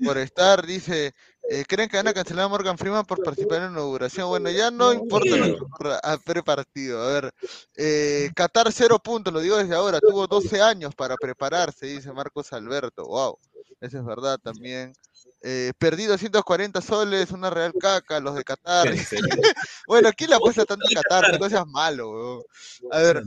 por 0.03 0.17
estar, 0.17 0.65
dice, 0.65 1.13
eh, 1.47 1.63
¿creen 1.67 1.89
que 1.89 1.97
van 1.97 2.07
a 2.07 2.13
cancelar 2.13 2.45
a 2.45 2.47
Morgan 2.47 2.77
Freeman 2.77 3.05
por 3.05 3.21
participar 3.21 3.57
en 3.59 3.63
la 3.65 3.71
inauguración? 3.71 4.27
Bueno, 4.29 4.49
ya 4.49 4.71
no 4.71 4.93
importa 4.93 5.35
lo 5.37 5.45
que 5.45 5.61
ocurra 5.63 5.99
a 6.03 6.17
prepartido, 6.17 7.01
a 7.01 7.07
ver, 7.07 7.31
eh, 7.75 8.29
Qatar 8.35 8.71
cero 8.71 8.99
puntos, 9.03 9.33
lo 9.33 9.39
digo 9.39 9.57
desde 9.57 9.75
ahora, 9.75 9.99
tuvo 10.01 10.27
12 10.27 10.61
años 10.61 10.93
para 10.95 11.17
prepararse, 11.17 11.85
dice 11.87 12.11
Marcos 12.13 12.51
Alberto, 12.53 13.05
wow, 13.05 13.37
eso 13.83 13.99
es 13.99 14.05
verdad 14.05 14.39
también. 14.41 14.93
Eh, 15.41 15.73
perdí 15.77 16.05
240 16.05 16.79
soles, 16.79 17.31
una 17.31 17.49
real 17.49 17.73
caca, 17.77 18.21
los 18.21 18.35
de 18.35 18.43
Qatar. 18.43 18.87
Bueno, 19.87 20.09
¿quién 20.15 20.29
le 20.29 20.37
apuesta 20.37 20.63
tanto 20.63 20.85
a 20.87 21.01
Qatar? 21.01 21.37
No 21.37 21.49
seas 21.49 21.67
malo, 21.67 22.11
weón. 22.11 22.43
A 22.91 22.99
ver, 22.99 23.23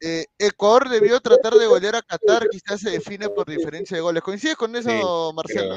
eh, 0.00 0.24
Ecuador 0.38 0.88
debió 0.88 1.20
tratar 1.20 1.52
de 1.52 1.66
golear 1.66 1.96
a 1.96 2.02
Qatar, 2.02 2.48
quizás 2.48 2.80
se 2.80 2.90
define 2.90 3.28
por 3.28 3.46
diferencia 3.46 3.98
de 3.98 4.00
goles. 4.00 4.22
¿Coincides 4.22 4.56
con 4.56 4.74
eso, 4.74 4.88
Sí, 4.88 5.36
Marcelo? 5.36 5.76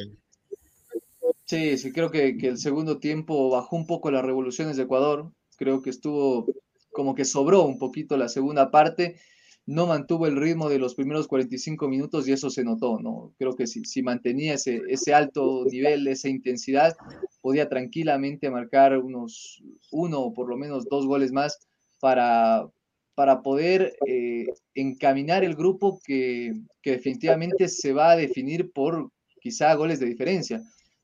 Sí, 1.46 1.78
sí, 1.78 1.91
creo 1.91 2.10
que, 2.10 2.38
que 2.38 2.48
el 2.48 2.58
segundo 2.58 2.98
tiempo 3.00 3.50
bajó 3.50 3.76
un 3.76 3.86
poco 3.86 4.10
las 4.12 4.24
revoluciones 4.24 4.78
de 4.78 4.84
Ecuador. 4.84 5.30
Creo 5.58 5.82
que 5.82 5.89
estuvo 5.89 6.46
como 6.94 7.15
que 7.15 7.26
sobró 7.26 7.63
un 7.63 7.78
poquito 7.78 8.15
la 8.15 8.30
segunda 8.30 8.72
parte. 8.72 9.20
No 9.65 9.88
mantuvo 9.88 10.28
el 10.28 10.38
ritmo 10.38 10.69
de 10.69 10.80
los 10.80 10.95
primeros 10.95 11.28
45 11.28 11.88
minutos 11.88 12.28
y 12.28 12.32
eso 12.32 12.50
se 12.50 12.63
notó, 12.63 13.00
¿no? 13.00 13.34
Creo 13.38 13.56
que 13.56 13.67
si, 13.67 13.86
si 13.86 14.02
mantenía 14.02 14.56
ese, 14.56 14.82
ese 14.89 15.13
alto 15.13 15.65
nivel, 15.65 16.08
esa 16.08 16.30
intensidad, 16.30 16.95
podía 17.41 17.69
tranquilamente 17.69 18.50
marcar 18.50 18.97
unos 18.97 19.63
uno 19.91 20.19
o 20.19 20.34
por 20.34 20.50
lo 20.50 20.58
menos 20.58 20.86
dos 20.89 21.06
goles 21.06 21.32
más 21.32 21.60
para, 22.00 22.67
para 23.13 23.41
poder 23.41 23.93
eh, 24.08 24.47
encaminar 24.74 25.43
el 25.43 25.56
grupo 25.56 26.00
que, 26.04 26.54
que 26.82 26.91
definitivamente 26.91 27.67
se 27.67 27.93
va 27.93 28.12
a 28.12 28.17
definir 28.17 28.71
por 28.71 29.12
quizá 29.39 29.74
goles 29.76 30.00
de 30.00 30.08
diferencia. 30.08 30.62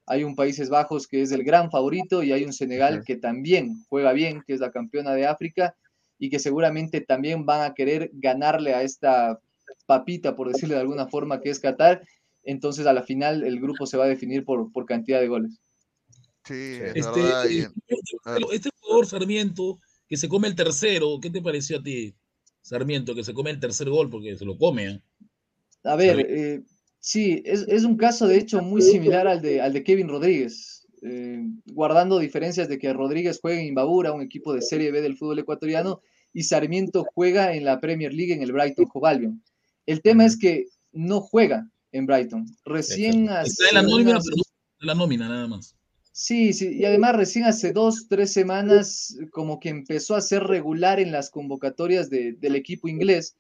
Hay 0.08 0.24
un 0.24 0.36
Países 0.36 0.70
Bajos 0.70 1.08
que 1.08 1.22
es 1.22 1.32
el 1.32 1.44
gran 1.44 1.70
favorito 1.70 2.24
y 2.24 2.32
hay 2.32 2.44
un 2.44 2.54
Senegal 2.54 3.04
que 3.06 3.18
también 3.18 3.84
juega 3.90 4.14
bien, 4.14 4.42
que 4.48 4.54
es 4.54 4.60
la 4.60 4.72
campeona 4.72 5.14
de 5.14 5.28
África 5.28 5.76
y 6.20 6.30
que 6.30 6.40
seguramente 6.40 7.02
también 7.02 7.46
van 7.46 7.70
a 7.70 7.74
querer 7.74 8.10
ganarle 8.14 8.74
a 8.74 8.84
esta 8.84 9.40
papita, 9.86 10.36
por 10.36 10.48
decirle 10.50 10.76
de 10.76 10.82
alguna 10.82 11.08
forma, 11.08 11.42
que 11.42 11.50
es 11.50 11.60
Qatar. 11.60 12.02
Entonces, 12.44 12.86
a 12.88 12.94
la 12.94 13.04
final, 13.04 13.44
el 13.44 13.60
grupo 13.60 13.86
se 13.86 13.98
va 13.98 14.06
a 14.06 14.08
definir 14.10 14.46
por, 14.46 14.72
por 14.72 14.86
cantidad 14.86 15.20
de 15.20 15.28
goles. 15.28 15.60
Sí, 16.46 16.54
Este, 16.54 17.00
es 17.00 17.06
verdad. 17.06 17.50
y- 17.50 17.60
eh, 17.60 17.70
este 18.54 18.70
jugador 18.80 19.06
Sarmiento 19.06 19.80
que 20.08 20.18
se 20.18 20.30
come 20.30 20.48
el 20.48 20.56
tercero, 20.56 21.20
¿qué 21.22 21.30
te 21.30 21.42
pareció 21.42 21.80
a 21.80 21.84
ti, 21.84 22.16
Sarmiento, 22.62 23.14
que 23.14 23.24
se 23.24 23.34
come 23.34 23.50
el 23.52 23.60
tercer 23.60 23.90
gol 23.90 24.10
porque 24.10 24.38
se 24.38 24.46
lo 24.46 24.58
come? 24.58 24.88
¿eh? 24.88 25.02
A 25.84 25.96
ver, 25.96 26.20
eh, 26.20 26.62
sí, 27.00 27.42
es, 27.46 27.66
es 27.68 27.84
un 27.84 27.98
caso 27.98 28.28
de 28.28 28.38
hecho 28.38 28.62
muy 28.62 28.82
similar 28.82 29.28
al 29.28 29.42
de, 29.42 29.62
al 29.62 29.74
de 29.74 29.84
Kevin 29.84 30.08
Rodríguez, 30.08 30.77
eh, 31.02 31.44
guardando 31.66 32.20
diferencias 32.20 32.68
de 32.68 32.78
que 32.78 32.92
Rodríguez 32.94 33.40
juega 33.42 33.60
en 33.60 33.68
Imbabura, 33.68 34.12
un 34.14 34.22
equipo 34.22 34.54
de 34.54 34.62
Serie 34.62 34.92
B 34.92 35.02
del 35.02 35.18
fútbol 35.18 35.40
ecuatoriano, 35.40 36.02
y 36.34 36.44
Sarmiento 36.44 37.06
juega 37.14 37.54
en 37.56 37.66
la 37.66 37.80
Premier 37.80 38.14
League 38.14 38.34
en 38.34 38.42
el 38.42 38.52
Brighton 38.52 38.88
Hove 38.94 39.10
Albion. 39.10 39.44
El 39.86 40.02
tema 40.02 40.26
es 40.26 40.38
que 40.38 40.66
no 40.92 41.22
juega 41.22 41.68
en 41.92 42.06
Brighton. 42.06 42.46
Recién 42.66 43.24
Está 43.24 43.42
hace 43.42 43.68
en 43.70 43.76
la 43.76 43.82
nómina, 43.84 44.10
unas- 44.12 44.26
pero 44.26 44.42
la 44.80 44.94
nómina 44.96 45.30
nada 45.30 45.48
más. 45.48 45.76
Sí, 46.12 46.52
sí, 46.52 46.78
y 46.80 46.84
además 46.86 47.16
recién 47.16 47.46
hace 47.46 47.72
dos, 47.74 48.08
tres 48.10 48.34
semanas 48.34 49.16
como 49.32 49.60
que 49.60 49.70
empezó 49.70 50.16
a 50.16 50.22
ser 50.22 50.44
regular 50.44 51.00
en 51.00 51.12
las 51.12 51.30
convocatorias 51.30 52.10
de- 52.10 52.34
del 52.34 52.56
equipo 52.56 52.88
inglés, 52.88 53.36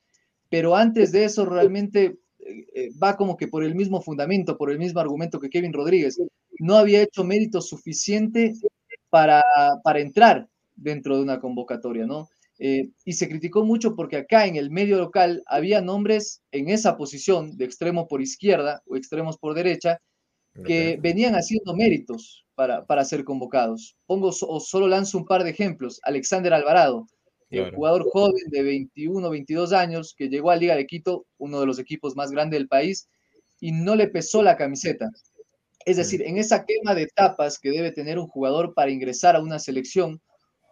pero 0.49 0.75
antes 0.75 1.11
de 1.11 1.25
eso 1.25 1.45
realmente 1.45 2.17
eh, 2.47 2.65
eh, 2.75 2.89
va 3.01 3.15
como 3.17 3.37
que 3.37 3.47
por 3.47 3.63
el 3.63 3.75
mismo 3.75 4.01
fundamento, 4.01 4.57
por 4.57 4.71
el 4.71 4.79
mismo 4.79 4.99
argumento 4.99 5.39
que 5.39 5.49
Kevin 5.49 5.73
Rodríguez. 5.73 6.19
No 6.59 6.75
había 6.75 7.01
hecho 7.03 7.23
mérito 7.23 7.61
suficiente 7.61 8.53
para, 9.09 9.43
para 9.83 9.99
entrar 9.99 10.47
dentro 10.75 11.15
de 11.17 11.23
una 11.23 11.39
convocatoria, 11.39 12.05
¿no? 12.05 12.29
Eh, 12.59 12.89
y 13.05 13.13
se 13.13 13.29
criticó 13.29 13.63
mucho 13.63 13.95
porque 13.95 14.17
acá 14.17 14.47
en 14.47 14.55
el 14.55 14.71
medio 14.71 14.97
local 14.97 15.43
había 15.45 15.79
nombres 15.81 16.41
en 16.51 16.69
esa 16.69 16.97
posición 16.97 17.55
de 17.57 17.65
extremo 17.65 18.07
por 18.07 18.21
izquierda 18.21 18.81
o 18.87 18.95
extremos 18.95 19.37
por 19.37 19.53
derecha 19.53 19.99
que 20.65 20.97
venían 20.99 21.35
haciendo 21.35 21.75
méritos 21.75 22.45
para, 22.55 22.83
para 22.85 23.05
ser 23.05 23.23
convocados. 23.23 23.95
Pongo 24.07 24.31
so- 24.31 24.47
o 24.49 24.59
solo 24.59 24.87
lanzo 24.87 25.19
un 25.19 25.25
par 25.25 25.43
de 25.43 25.51
ejemplos. 25.51 25.99
Alexander 26.03 26.51
Alvarado, 26.53 27.05
el 27.49 27.61
Claro. 27.61 27.75
jugador 27.77 28.09
joven 28.11 28.43
de 28.49 28.61
21, 28.63 29.29
22 29.29 29.71
años 29.73 30.13
que 30.17 30.27
llegó 30.29 30.51
a 30.51 30.55
Liga 30.57 30.75
de 30.75 30.85
Quito, 30.85 31.25
uno 31.37 31.59
de 31.59 31.65
los 31.65 31.79
equipos 31.79 32.15
más 32.15 32.31
grandes 32.31 32.59
del 32.59 32.67
país, 32.67 33.07
y 33.61 33.71
no 33.71 33.95
le 33.95 34.07
pesó 34.07 34.43
la 34.43 34.57
camiseta. 34.57 35.09
Es 35.85 35.95
decir, 35.97 36.21
en 36.21 36.37
esa 36.37 36.65
quema 36.65 36.93
de 36.93 37.03
etapas 37.03 37.57
que 37.59 37.71
debe 37.71 37.91
tener 37.91 38.19
un 38.19 38.27
jugador 38.27 38.73
para 38.73 38.91
ingresar 38.91 39.35
a 39.37 39.41
una 39.41 39.59
selección, 39.59 40.21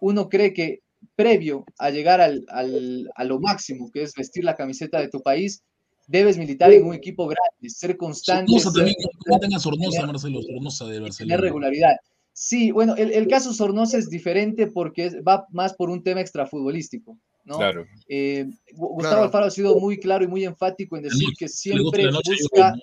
uno 0.02 0.28
cree 0.28 0.54
que 0.54 0.82
previo 1.16 1.64
a 1.78 1.90
llegar 1.92 2.20
al, 2.20 2.44
al- 2.50 3.10
a 3.16 3.24
lo 3.24 3.40
máximo, 3.40 3.90
que 3.92 4.02
es 4.04 4.14
vestir 4.14 4.44
la 4.44 4.56
camiseta 4.56 5.00
de 5.00 5.08
tu 5.08 5.22
país, 5.22 5.64
debes 6.08 6.38
militar 6.38 6.72
en 6.74 6.86
un 6.86 6.94
equipo 6.94 7.26
grande, 7.26 7.70
ser 7.70 7.96
constante, 7.96 8.52
Sornosa 8.52 8.72
ser 8.72 8.80
también, 8.80 8.96
comentan 9.26 9.54
a 9.54 9.60
Sornosa, 9.60 9.92
tener- 10.02 10.08
Marcelo, 10.08 10.42
Sornosa 10.42 10.86
de 10.86 10.92
tener 10.92 11.04
Barcelona. 11.04 11.38
regularidad. 11.42 11.96
Sí, 12.38 12.72
bueno, 12.72 12.96
el, 12.98 13.14
el 13.14 13.28
caso 13.30 13.54
Sornosa 13.54 13.98
es 13.98 14.10
diferente 14.10 14.68
porque 14.68 15.22
va 15.22 15.46
más 15.52 15.74
por 15.74 15.90
un 15.90 16.04
tema 16.04 16.20
extrafutbolístico, 16.20 17.18
¿no? 17.46 17.58
Claro. 17.60 17.86
Eh, 18.10 18.46
Gu- 18.74 18.90
Gustavo 18.90 19.00
Claro. 19.00 19.24
Alfaro 19.24 19.46
ha 19.46 19.52
sido 19.52 19.80
muy 19.80 19.98
claro 20.00 20.26
y 20.26 20.28
muy 20.28 20.44
enfático 20.44 20.98
en 20.98 21.04
decir 21.04 21.24
noche, 21.30 21.36
que 21.40 21.48
siempre 21.48 22.12
noche, 22.12 22.32
busca, 22.42 22.76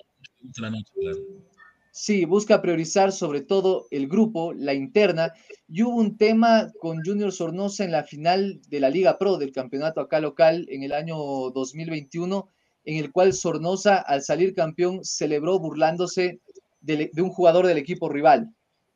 sí, 1.91 2.25
busca 2.25 2.63
priorizar 2.63 3.11
sobre 3.11 3.41
todo 3.41 3.85
el 3.91 4.07
grupo, 4.07 4.53
la 4.53 4.73
interna. 4.73 5.31
Y 5.67 5.83
hubo 5.83 5.97
un 5.97 6.17
tema 6.17 6.71
con 6.79 7.03
Junior 7.05 7.31
Sornosa 7.31 7.83
en 7.83 7.91
la 7.91 8.03
final 8.03 8.59
de 8.69 8.79
la 8.79 8.89
Liga 8.89 9.19
Pro 9.19 9.37
del 9.37 9.51
campeonato 9.51 10.01
acá 10.01 10.19
local 10.19 10.65
en 10.69 10.81
el 10.81 10.93
año 10.93 11.15
2021, 11.51 12.47
en 12.85 12.97
el 12.97 13.11
cual 13.11 13.33
Sornosa, 13.33 13.97
al 13.97 14.23
salir 14.23 14.55
campeón, 14.55 15.05
celebró 15.05 15.59
burlándose 15.59 16.39
del- 16.81 17.11
de 17.13 17.21
un 17.21 17.29
jugador 17.29 17.67
del 17.67 17.77
equipo 17.77 18.09
rival, 18.09 18.49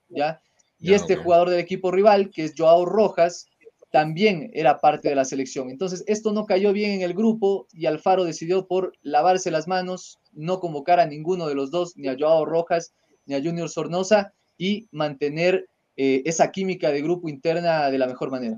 ¿ya? 0.10 0.42
Y 0.80 0.90
Ya, 0.90 0.96
este 0.96 1.16
jugador 1.16 1.50
del 1.50 1.60
equipo 1.60 1.92
rival, 1.92 2.30
que 2.30 2.44
es 2.44 2.54
Joao 2.56 2.86
Rojas, 2.86 3.48
también 3.92 4.52
era 4.54 4.80
parte 4.80 5.10
de 5.10 5.16
la 5.16 5.26
selección. 5.26 5.70
Entonces, 5.70 6.04
esto 6.08 6.34
no 6.34 6.46
cayó 6.46 6.74
bien 6.74 6.92
en 6.92 7.02
el 7.02 7.14
grupo 7.14 7.68
y 7.72 7.86
Alfaro 7.86 8.26
decidió 8.26 8.68
por 8.68 8.94
lavarse 9.02 9.50
las 9.50 9.68
manos, 9.68 10.20
no 10.34 10.60
convocar 10.60 11.00
a 11.00 11.06
ninguno 11.06 11.48
de 11.48 11.56
los 11.56 11.72
dos, 11.72 11.96
ni 11.96 12.08
a 12.08 12.16
Joao 12.18 12.46
Rojas, 12.46 12.94
ni 13.26 13.36
a 13.36 13.42
Junior 13.42 13.70
Sornosa, 13.70 14.34
y 14.58 14.88
mantener 14.92 15.68
eh, 15.96 16.22
esa 16.26 16.52
química 16.52 16.92
de 16.92 17.02
grupo 17.02 17.30
interna 17.30 17.90
de 17.90 17.98
la 17.98 18.08
mejor 18.08 18.30
manera. 18.30 18.58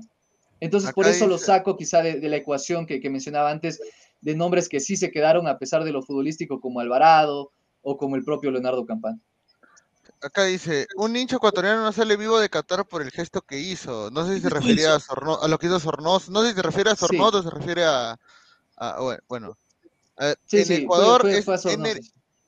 Entonces, 0.60 0.92
por 0.92 1.06
eso 1.06 1.26
lo 1.26 1.38
saco 1.38 1.76
quizá 1.76 2.02
de, 2.02 2.20
de 2.20 2.28
la 2.28 2.36
ecuación 2.36 2.84
que, 2.84 3.00
que 3.00 3.08
mencionaba 3.08 3.50
antes, 3.50 3.80
de 4.20 4.34
nombres 4.34 4.68
que 4.68 4.80
sí 4.80 4.96
se 4.96 5.10
quedaron 5.10 5.48
a 5.48 5.58
pesar 5.58 5.84
de 5.84 5.92
lo 5.92 6.02
futbolístico, 6.02 6.60
como 6.60 6.80
Alvarado 6.80 7.50
o 7.82 7.96
como 7.96 8.16
el 8.16 8.24
propio 8.24 8.50
Leonardo 8.50 8.84
Campán. 8.84 9.22
Acá 10.22 10.44
dice, 10.44 10.86
un 10.96 11.16
hincha 11.16 11.36
ecuatoriano 11.36 11.82
no 11.82 11.92
sale 11.92 12.16
vivo 12.16 12.38
de 12.38 12.50
Qatar 12.50 12.84
por 12.84 13.00
el 13.02 13.10
gesto 13.10 13.40
que 13.42 13.58
hizo. 13.58 14.10
No 14.10 14.26
sé 14.26 14.36
si 14.36 14.40
se 14.42 14.50
refería 14.84 14.94
a, 14.94 15.00
Sorno- 15.00 15.38
a 15.42 15.48
lo 15.48 15.58
que 15.58 15.66
hizo 15.66 15.80
Sornosa. 15.80 16.30
No 16.30 16.42
sé 16.42 16.50
si 16.50 16.54
se 16.56 16.62
refiere 16.62 16.90
a 16.90 16.94
Sí. 16.96 17.06
Sornosa 17.06 17.38
o 17.38 17.42
se 17.42 17.50
refiere 17.50 17.84
a... 17.84 18.16
a- 18.76 19.00
bueno, 19.00 19.22
bueno. 19.28 19.56
A 20.16 20.26
ver, 20.26 20.38
Sí, 20.46 20.58
en 20.58 20.64
sí, 20.66 20.74
Ecuador 20.74 21.22
fue- 21.22 21.38
es 21.38 21.44
fue. 21.44 21.72
Ener, 21.72 22.00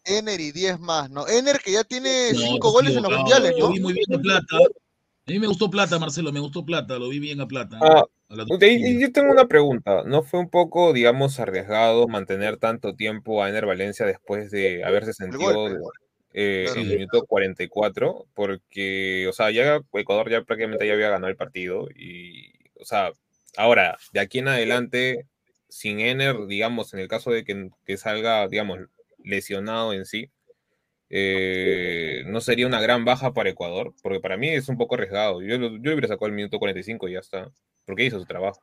Ener 0.04 0.40
y 0.40 0.52
10 0.52 0.78
más, 0.80 1.08
¿no? 1.10 1.26
Ener 1.28 1.60
que 1.60 1.72
ya 1.72 1.84
tiene 1.84 2.32
No, 2.32 2.38
5 2.40 2.54
estás 2.56 2.72
goles 2.72 2.96
en 2.96 3.02
los 3.04 3.12
mundiales, 3.12 3.54
¿no? 3.58 3.70
vi 3.70 3.80
muy 3.80 3.92
bien 3.94 4.14
a 4.14 4.18
Plata. 4.20 4.56
A 4.56 5.30
mí 5.30 5.38
me 5.38 5.46
gustó 5.46 5.70
Plata, 5.70 5.98
Marcelo, 5.98 6.32
me 6.32 6.40
gustó 6.40 6.64
Plata, 6.64 6.98
lo 6.98 7.08
vi 7.08 7.20
bien 7.20 7.40
a 7.40 7.46
Plata. 7.46 7.78
Ah, 7.80 8.04
A 8.28 8.64
y 8.66 9.00
yo 9.00 9.12
tengo 9.12 9.30
una 9.30 9.46
pregunta. 9.46 10.02
¿No 10.04 10.22
fue 10.22 10.40
un 10.40 10.50
poco, 10.50 10.92
digamos, 10.92 11.38
arriesgado 11.38 12.08
mantener 12.08 12.56
tanto 12.58 12.94
tiempo 12.94 13.42
a 13.42 13.48
Ener 13.48 13.64
Valencia 13.64 14.04
después 14.04 14.50
de 14.50 14.84
haberse 14.84 15.12
sentido 15.12 15.52
golpe. 15.52 15.78
Eh, 16.32 16.64
Claro. 16.66 16.80
en 16.80 16.86
el 16.90 16.94
minuto 16.98 17.26
44? 17.26 18.26
Porque, 18.34 19.26
o 19.28 19.32
sea, 19.32 19.50
ya 19.50 19.80
Ecuador 19.94 20.30
ya 20.30 20.42
prácticamente 20.42 20.86
ya 20.86 20.94
había 20.94 21.08
ganado 21.10 21.28
el 21.30 21.36
partido. 21.36 21.88
Y, 21.94 22.52
o 22.80 22.84
sea, 22.84 23.12
ahora, 23.56 23.96
de 24.12 24.20
aquí 24.20 24.38
en 24.40 24.48
adelante, 24.48 25.26
sin 25.68 26.00
Ener, 26.00 26.46
digamos, 26.46 26.94
en 26.94 27.00
el 27.00 27.08
caso 27.08 27.30
de 27.30 27.44
que, 27.44 27.70
que 27.86 27.96
salga, 27.96 28.46
digamos, 28.48 28.80
lesionado 29.24 29.92
en 29.92 30.04
sí, 30.06 30.30
eh, 31.10 32.22
no 32.26 32.40
sería 32.40 32.66
una 32.66 32.80
gran 32.80 33.04
baja 33.04 33.32
para 33.34 33.50
Ecuador, 33.50 33.94
porque 34.02 34.20
para 34.20 34.36
mí 34.38 34.48
es 34.48 34.68
un 34.68 34.78
poco 34.78 34.94
arriesgado. 34.94 35.42
Yo, 35.42 35.56
yo 35.56 35.92
hubiera 35.92 36.08
sacado 36.08 36.26
el 36.26 36.32
minuto 36.32 36.58
45 36.58 37.08
y 37.08 37.12
ya 37.12 37.18
está, 37.20 37.50
porque 37.84 38.04
hizo 38.04 38.18
su 38.18 38.24
trabajo. 38.26 38.62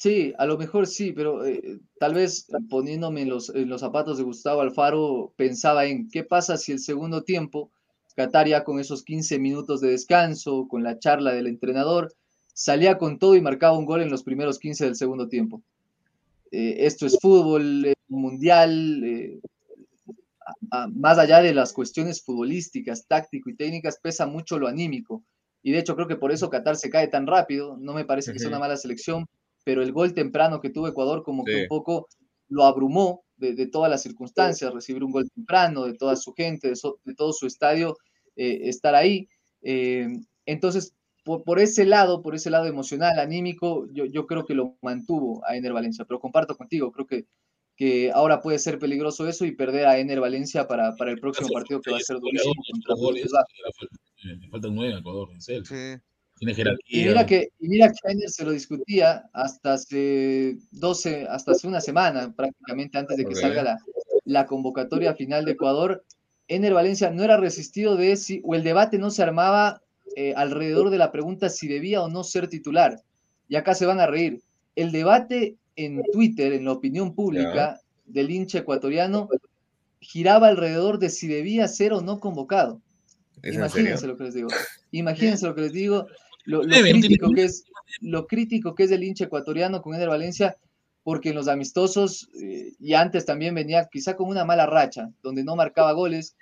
Sí, 0.00 0.32
a 0.38 0.46
lo 0.46 0.56
mejor 0.56 0.86
sí, 0.86 1.12
pero 1.12 1.44
eh, 1.44 1.80
tal 1.98 2.14
vez 2.14 2.46
poniéndome 2.70 3.22
en 3.22 3.30
los, 3.30 3.50
en 3.50 3.68
los 3.68 3.80
zapatos 3.80 4.16
de 4.16 4.22
Gustavo 4.24 4.60
Alfaro, 4.60 5.32
pensaba 5.36 5.86
en 5.86 6.08
qué 6.08 6.22
pasa 6.22 6.56
si 6.56 6.70
el 6.70 6.78
segundo 6.78 7.24
tiempo, 7.24 7.72
Qatar 8.14 8.46
ya 8.48 8.62
con 8.62 8.78
esos 8.78 9.02
15 9.02 9.38
minutos 9.40 9.80
de 9.80 9.90
descanso, 9.90 10.68
con 10.68 10.84
la 10.84 10.98
charla 11.00 11.32
del 11.32 11.48
entrenador, 11.48 12.12
salía 12.54 12.96
con 12.96 13.18
todo 13.18 13.34
y 13.34 13.40
marcaba 13.40 13.76
un 13.76 13.86
gol 13.86 14.00
en 14.02 14.10
los 14.10 14.22
primeros 14.22 14.60
15 14.60 14.84
del 14.84 14.94
segundo 14.94 15.28
tiempo. 15.28 15.62
Eh, 16.52 16.76
esto 16.86 17.06
es 17.06 17.18
fútbol, 17.20 17.92
mundial, 18.08 19.04
eh, 19.04 19.40
a- 20.70 20.82
a- 20.84 20.88
más 20.88 21.18
allá 21.18 21.40
de 21.42 21.54
las 21.54 21.72
cuestiones 21.72 22.22
futbolísticas, 22.22 23.06
táctico 23.06 23.50
y 23.50 23.56
técnicas, 23.56 23.98
pesa 24.00 24.26
mucho 24.26 24.58
lo 24.58 24.68
anímico. 24.68 25.24
Y 25.62 25.72
de 25.72 25.78
hecho 25.80 25.96
creo 25.96 26.08
que 26.08 26.16
por 26.16 26.32
eso 26.32 26.50
Qatar 26.50 26.76
se 26.76 26.90
cae 26.90 27.08
tan 27.08 27.26
rápido. 27.26 27.76
No 27.78 27.94
me 27.94 28.04
parece 28.04 28.32
que 28.32 28.38
sea 28.38 28.48
una 28.48 28.60
mala 28.60 28.76
selección, 28.76 29.26
pero 29.68 29.82
el 29.82 29.92
gol 29.92 30.14
temprano 30.14 30.62
que 30.62 30.70
tuvo 30.70 30.88
Ecuador 30.88 31.22
como 31.22 31.44
que 31.44 31.52
Sí. 31.54 31.60
un 31.64 31.68
poco 31.68 32.08
lo 32.48 32.64
abrumó 32.64 33.22
de, 33.36 33.52
de 33.54 33.66
todas 33.66 33.90
las 33.90 34.00
circunstancias, 34.02 34.72
recibir 34.72 35.04
un 35.04 35.12
gol 35.12 35.28
temprano, 35.28 35.84
de 35.84 35.92
toda 35.92 36.16
su 36.16 36.32
gente, 36.32 36.68
de, 36.70 36.76
so- 36.76 36.98
de 37.04 37.14
todo 37.14 37.34
su 37.34 37.46
estadio, 37.46 37.94
eh, 38.34 38.60
estar 38.62 38.94
ahí. 38.94 39.28
Eh, 39.60 40.08
entonces, 40.46 40.94
por, 41.22 41.42
por 41.44 41.58
ese 41.58 41.84
lado, 41.84 42.22
por 42.22 42.34
ese 42.34 42.48
lado 42.48 42.64
emocional, 42.64 43.18
anímico, 43.18 43.86
yo, 43.92 44.06
yo 44.06 44.26
creo 44.26 44.46
que 44.46 44.54
lo 44.54 44.78
mantuvo 44.80 45.42
a 45.46 45.54
Ener 45.54 45.74
Valencia, 45.74 46.06
pero 46.06 46.18
comparto 46.18 46.56
contigo, 46.56 46.90
creo 46.90 47.06
que, 47.06 47.26
que 47.76 48.10
ahora 48.10 48.40
puede 48.40 48.58
ser 48.58 48.78
peligroso 48.78 49.28
eso 49.28 49.44
y 49.44 49.52
perder 49.54 49.84
a 49.86 49.98
Ener 49.98 50.18
Valencia 50.20 50.66
para, 50.66 50.96
para 50.96 51.10
el 51.10 51.20
próximo 51.20 51.50
partido 51.50 51.82
que 51.82 51.90
va 51.90 51.98
a 51.98 52.00
ser 52.00 52.16
durísimo 52.20 52.54
contra 52.72 52.94
faltan- 54.50 54.74
nueve 54.74 54.94
a 54.94 54.98
Ecuador, 55.00 55.28
es 55.36 55.46
él. 55.50 55.66
Sí. 55.66 56.00
Tiene 56.38 56.54
Y 56.86 57.04
mira 57.04 57.26
que, 57.26 57.48
y 57.58 57.68
mira 57.68 57.90
que 57.90 58.28
se 58.28 58.44
lo 58.44 58.52
discutía 58.52 59.28
hasta 59.32 59.74
hace 59.74 60.58
12, 60.70 61.26
hasta 61.28 61.52
hace 61.52 61.66
una 61.66 61.80
semana, 61.80 62.32
prácticamente 62.34 62.96
antes 62.96 63.16
de 63.16 63.24
que 63.24 63.34
salga 63.34 63.62
la, 63.62 63.78
la 64.24 64.46
convocatoria 64.46 65.14
final 65.14 65.44
de 65.44 65.52
Ecuador. 65.52 66.04
Ener 66.46 66.74
Valencia 66.74 67.10
no 67.10 67.24
era 67.24 67.36
resistido 67.36 67.96
de 67.96 68.16
si, 68.16 68.40
o 68.44 68.54
el 68.54 68.62
debate 68.62 68.98
no 68.98 69.10
se 69.10 69.22
armaba 69.22 69.82
eh, 70.16 70.34
alrededor 70.36 70.90
de 70.90 70.98
la 70.98 71.12
pregunta 71.12 71.48
si 71.48 71.68
debía 71.68 72.02
o 72.02 72.08
no 72.08 72.24
ser 72.24 72.48
titular. 72.48 73.00
Y 73.48 73.56
acá 73.56 73.74
se 73.74 73.86
van 73.86 74.00
a 74.00 74.06
reír. 74.06 74.42
El 74.76 74.92
debate 74.92 75.56
en 75.76 76.02
Twitter, 76.12 76.52
en 76.52 76.64
la 76.64 76.72
opinión 76.72 77.14
pública 77.14 77.80
del 78.06 78.30
hincha 78.30 78.58
ecuatoriano, 78.58 79.28
giraba 80.00 80.48
alrededor 80.48 80.98
de 80.98 81.10
si 81.10 81.28
debía 81.28 81.68
ser 81.68 81.92
o 81.92 82.00
no 82.00 82.20
convocado. 82.20 82.80
¿Es 83.42 83.54
en 83.54 83.60
Imagínense 83.60 84.06
lo 84.06 84.16
que 84.16 84.24
les 84.24 84.34
digo. 84.34 84.48
Imagínense 84.90 85.46
lo 85.46 85.54
que 85.54 85.62
les 85.62 85.72
digo. 85.72 86.06
Lo, 86.48 86.62
crítico 86.62 87.30
que 87.32 87.44
es, 87.44 87.64
lo 88.00 88.26
crítico 88.26 88.74
que 88.74 88.84
es 88.84 88.90
el 88.90 89.04
hincha 89.04 89.26
ecuatoriano 89.26 89.82
con 89.82 89.94
Eder 89.94 90.08
Valencia, 90.08 90.56
porque 91.02 91.28
en 91.28 91.34
los 91.34 91.46
amistosos 91.46 92.26
eh, 92.42 92.72
y 92.80 92.94
antes 92.94 93.26
también 93.26 93.54
venía 93.54 93.86
quizá 93.92 94.16
con 94.16 94.30
una 94.30 94.46
mala 94.46 94.64
racha, 94.64 95.10
donde 95.22 95.44
no 95.44 95.56
marcaba 95.56 95.92
goles. 95.92 96.36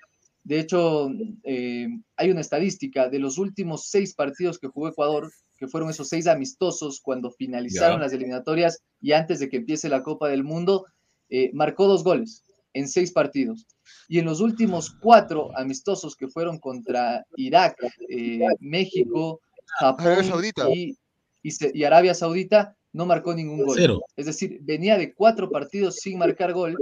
De 0.44 0.60
hecho, 0.60 1.10
eh, 1.42 1.88
hay 2.16 2.30
una 2.30 2.40
estadística 2.40 3.08
de 3.08 3.18
los 3.18 3.36
últimos 3.36 3.88
seis 3.88 4.14
partidos 4.14 4.60
que 4.60 4.68
jugó 4.68 4.86
Ecuador, 4.86 5.28
que 5.58 5.66
fueron 5.66 5.90
esos 5.90 6.08
seis 6.08 6.28
amistosos 6.28 7.00
cuando 7.00 7.32
finalizaron 7.32 7.98
Ya. 7.98 8.04
las 8.04 8.12
eliminatorias 8.12 8.84
y 9.00 9.10
antes 9.10 9.40
de 9.40 9.48
que 9.48 9.56
empiece 9.56 9.88
la 9.88 10.04
Copa 10.04 10.28
del 10.28 10.44
Mundo, 10.44 10.86
eh, 11.30 11.50
marcó 11.52 11.88
dos 11.88 12.04
goles 12.04 12.44
en 12.74 12.86
seis 12.86 13.10
partidos. 13.10 13.66
Y 14.08 14.20
en 14.20 14.26
los 14.26 14.40
últimos 14.40 14.90
cuatro 14.90 15.50
amistosos 15.58 16.14
que 16.14 16.28
fueron 16.28 16.58
contra 16.58 17.26
Irak, 17.36 17.76
eh, 18.08 18.40
México, 18.60 19.40
Japón 19.78 20.06
Arabia 20.06 20.24
Saudita. 20.30 20.68
y, 20.70 20.96
y 21.42 21.50
se- 21.50 21.70
y 21.74 21.84
Arabia 21.84 22.14
Saudita, 22.14 22.74
no 22.92 23.04
marcó 23.06 23.34
ningún 23.34 23.64
gol. 23.64 23.76
Cero. 23.78 24.00
Es 24.16 24.26
decir, 24.26 24.58
venía 24.62 24.96
de 24.96 25.12
cuatro 25.14 25.50
partidos 25.50 25.96
sin 25.96 26.18
marcar 26.18 26.52
gol 26.54 26.76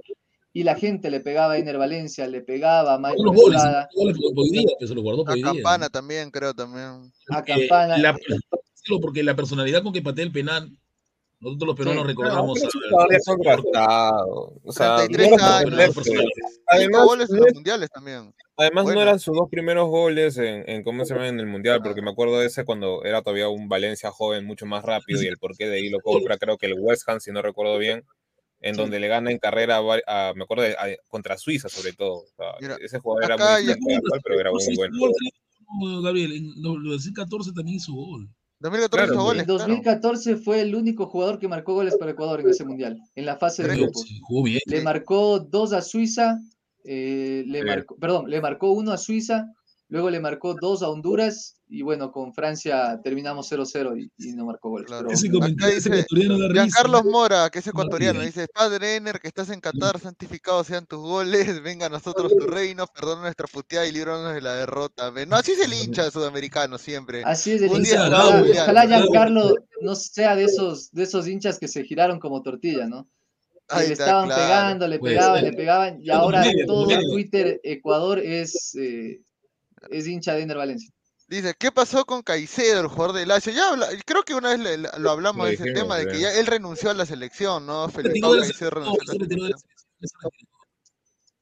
y 0.52 0.62
la 0.62 0.76
gente 0.76 1.10
le 1.10 1.18
pegaba 1.20 1.54
a 1.54 1.58
Ener 1.58 1.76
Valencia, 1.78 2.26
le 2.28 2.40
pegaba 2.40 2.94
a 2.94 2.98
Mike 2.98 3.16
Unos 3.18 3.34
goles, 3.34 3.56
Estrada, 3.56 3.88
goles 3.96 4.16
por 4.18 4.34
por 4.34 4.44
hoy 4.44 4.50
día, 4.50 4.68
que 4.78 4.86
se 4.86 4.94
lo 4.94 5.02
guardó 5.02 5.24
por 5.24 5.32
A 5.32 5.34
día. 5.34 5.44
Campana 5.46 5.88
también, 5.88 6.30
creo, 6.30 6.54
también. 6.54 7.10
a 7.30 7.38
Eh, 7.40 7.44
Campana. 7.44 7.98
la- 7.98 8.16
porque 9.00 9.22
la 9.24 9.34
personalidad 9.34 9.82
con 9.82 9.92
que 9.92 10.02
patea 10.02 10.24
el 10.24 10.30
penal, 10.32 10.70
nosotros 11.40 11.66
los 11.68 11.76
peruanos 11.76 12.02
Sí. 12.04 12.08
recordamos 12.08 12.60
No, 12.60 12.66
a- 12.68 13.18
son. 13.24 13.40
O 14.62 14.72
sea, 14.72 14.96
33 14.96 15.30
no 15.30 15.36
era 15.36 15.58
años. 15.58 15.96
Además, 16.66 17.04
goles 17.06 17.30
en 17.30 17.36
los 17.36 17.46
es- 17.48 17.54
mundiales 17.54 17.90
también. 17.90 18.32
Además, 18.56 18.84
Bueno. 18.84 19.00
no 19.00 19.02
eran 19.02 19.18
sus 19.18 19.36
dos 19.36 19.48
primeros 19.50 19.88
goles 19.88 20.36
en, 20.38 20.68
en 20.68 20.82
cómo 20.84 21.04
se 21.04 21.14
llama 21.14 21.28
en 21.28 21.40
el 21.40 21.46
Mundial, 21.46 21.80
porque 21.82 22.02
me 22.02 22.10
acuerdo 22.10 22.38
de 22.38 22.46
ese 22.46 22.64
cuando 22.64 23.02
era 23.04 23.20
todavía 23.22 23.48
un 23.48 23.68
Valencia 23.68 24.10
joven, 24.12 24.44
mucho 24.46 24.64
más 24.64 24.84
rápido, 24.84 25.22
y 25.22 25.26
el 25.26 25.38
porqué 25.38 25.66
de 25.68 25.76
ahí 25.78 25.88
lo 25.90 25.98
compra, 26.00 26.38
creo 26.38 26.56
que 26.56 26.66
el 26.66 26.74
West 26.78 27.08
Ham, 27.08 27.18
si 27.20 27.32
no 27.32 27.42
recuerdo 27.42 27.78
bien, 27.78 28.04
en 28.60 28.74
Sí. 28.76 28.80
donde 28.80 29.00
le 29.00 29.08
gana 29.08 29.30
en 29.32 29.38
carrera, 29.38 29.78
a 30.06 30.32
me 30.34 30.44
acuerdo, 30.44 30.62
de- 30.62 30.74
a- 30.74 30.96
contra 31.08 31.36
Suiza 31.36 31.68
sobre 31.68 31.92
todo. 31.94 32.18
O 32.22 32.26
sea, 32.36 32.46
Mira, 32.60 32.76
ese 32.80 32.98
jugador 33.00 33.24
era 33.24 33.36
muy 33.36 33.66
ya- 33.66 33.72
al 33.72 33.94
actual, 33.96 34.20
pero 34.22 34.40
era 34.40 34.50
muy 34.52 34.76
bueno. 34.76 34.96
Gabriel, 36.02 36.32
en 36.32 36.62
lo- 36.62 36.76
lo 36.78 36.90
del 36.90 36.98
2014 36.98 37.52
también 37.52 37.76
hizo 37.78 37.92
gol. 37.92 38.28
2014 38.60 39.08
Claro, 39.08 39.22
goles, 39.24 39.40
En 39.40 39.46
claro. 39.46 39.58
2014 39.58 40.36
fue 40.36 40.60
el 40.60 40.74
único 40.74 41.06
jugador 41.06 41.38
que 41.40 41.48
marcó 41.48 41.74
goles 41.74 41.96
para 41.96 42.12
Ecuador 42.12 42.40
en 42.40 42.48
ese 42.50 42.64
mundial, 42.64 42.98
en 43.16 43.26
la 43.26 43.36
fase 43.36 43.64
de 43.64 43.76
grupos. 43.76 44.02
Sí. 44.06 44.20
Le 44.66 44.78
Sí. 44.78 44.84
marcó 44.84 45.40
dos 45.40 45.72
a 45.72 45.82
Suiza, 45.82 46.38
eh, 46.84 47.44
le 47.46 47.60
Sí. 47.60 47.64
marcó, 47.66 47.96
perdón, 47.96 48.30
le 48.30 48.40
marcó 48.40 48.72
uno 48.72 48.92
a 48.92 48.98
Suiza, 48.98 49.46
luego 49.88 50.10
le 50.10 50.20
marcó 50.20 50.54
dos 50.60 50.82
a 50.82 50.88
Honduras 50.88 51.60
y 51.66 51.82
bueno, 51.82 52.12
con 52.12 52.34
Francia 52.34 53.00
terminamos 53.02 53.48
0-0 53.50 53.96
y, 53.98 54.12
y 54.18 54.32
no 54.34 54.44
marcó 54.44 54.68
goles. 54.70 54.86
Claro. 54.86 55.06
pero- 55.08 55.14
Ese 55.18 55.28
Acá 55.28 55.34
comentario, 55.38 55.76
ese 55.76 55.88
dice 55.88 56.00
ecuatoriano 56.02 56.38
da 56.38 56.48
risa. 56.48 56.62
Giancarlos 56.64 57.04
Mora, 57.04 57.50
que 57.50 57.58
es 57.58 57.66
No, 57.66 57.70
ecuatoriano, 57.70 58.20
dice, 58.20 58.46
Padre 58.52 58.96
Ener, 58.96 59.18
que 59.18 59.28
estás 59.28 59.48
en 59.50 59.60
Qatar, 59.60 59.98
santificados 59.98 60.66
sean 60.66 60.86
tus 60.86 61.00
goles, 61.00 61.30
venga 61.62 61.86
a 61.86 61.88
nosotros 61.88 62.32
tu 62.36 62.46
reino, 62.46 62.86
perdona 62.86 63.22
nuestra 63.22 63.46
puteada 63.46 63.86
y 63.86 63.92
líbranos 63.92 64.34
de 64.34 64.40
la 64.42 64.54
derrota. 64.54 65.10
No, 65.26 65.36
así 65.36 65.52
es 65.52 65.60
el 65.64 65.72
hincha 65.72 66.10
sudamericano 66.10 66.76
siempre. 66.78 67.22
Así 67.24 67.52
es, 67.52 67.62
el 67.62 67.70
Un 67.70 67.78
hincha. 67.78 67.90
día 68.08 68.18
Ojalá, 68.18 68.42
ojalá. 68.62 68.86
Giancarlo 68.86 69.54
no 69.80 69.94
sea 69.94 70.36
de 70.36 70.44
esos, 70.44 70.90
de 70.92 71.02
esos 71.04 71.26
hinchas 71.26 71.58
que 71.58 71.68
se 71.68 71.82
giraron 71.84 72.18
como 72.20 72.42
tortilla, 72.42 72.86
¿no? 72.86 73.08
Ahí 73.68 73.86
le 73.88 73.92
está, 73.94 74.04
estaban 74.04 74.26
claro. 74.26 74.42
pegando, 74.42 74.88
le 74.88 74.98
Puede 74.98 75.14
pegaban, 75.14 75.40
ser. 75.40 75.50
le 75.50 75.56
pegaban, 75.56 76.02
y 76.02 76.10
ahora 76.10 76.44
todo 76.66 76.86
media. 76.86 77.00
Twitter 77.10 77.60
Ecuador 77.64 78.18
es, 78.18 78.74
eh, 78.76 79.20
es 79.90 80.06
hincha 80.06 80.34
de 80.34 80.42
Ener 80.42 80.56
Valencia. 80.58 80.90
Dice, 81.26 81.54
¿qué 81.58 81.72
pasó 81.72 82.04
con 82.04 82.22
Caicedo, 82.22 82.82
el 82.82 82.88
jugador 82.88 83.16
del 83.16 83.28
Lazio? 83.28 83.52
Ya 83.54 83.70
habla- 83.70 83.88
creo 84.04 84.22
que 84.22 84.34
una 84.34 84.50
vez 84.50 84.58
le- 84.60 84.76
le- 84.78 84.88
lo 84.98 85.10
hablamos 85.10 85.46
de 85.46 85.54
ese 85.54 85.62
dijimos, 85.64 85.82
tema, 85.82 85.96
de 85.96 86.06
que 86.08 86.20
ya 86.20 86.32
él 86.38 86.46
renunció 86.46 86.90
a 86.90 86.94
la 86.94 87.06
selección, 87.06 87.64
¿no? 87.64 87.86
De 87.88 88.02
la 88.20 88.20
Caicedo 88.42 88.70
renunció 88.70 89.00
a 89.00 89.04
la 89.06 89.26
de 89.26 89.28
selección. 89.28 89.60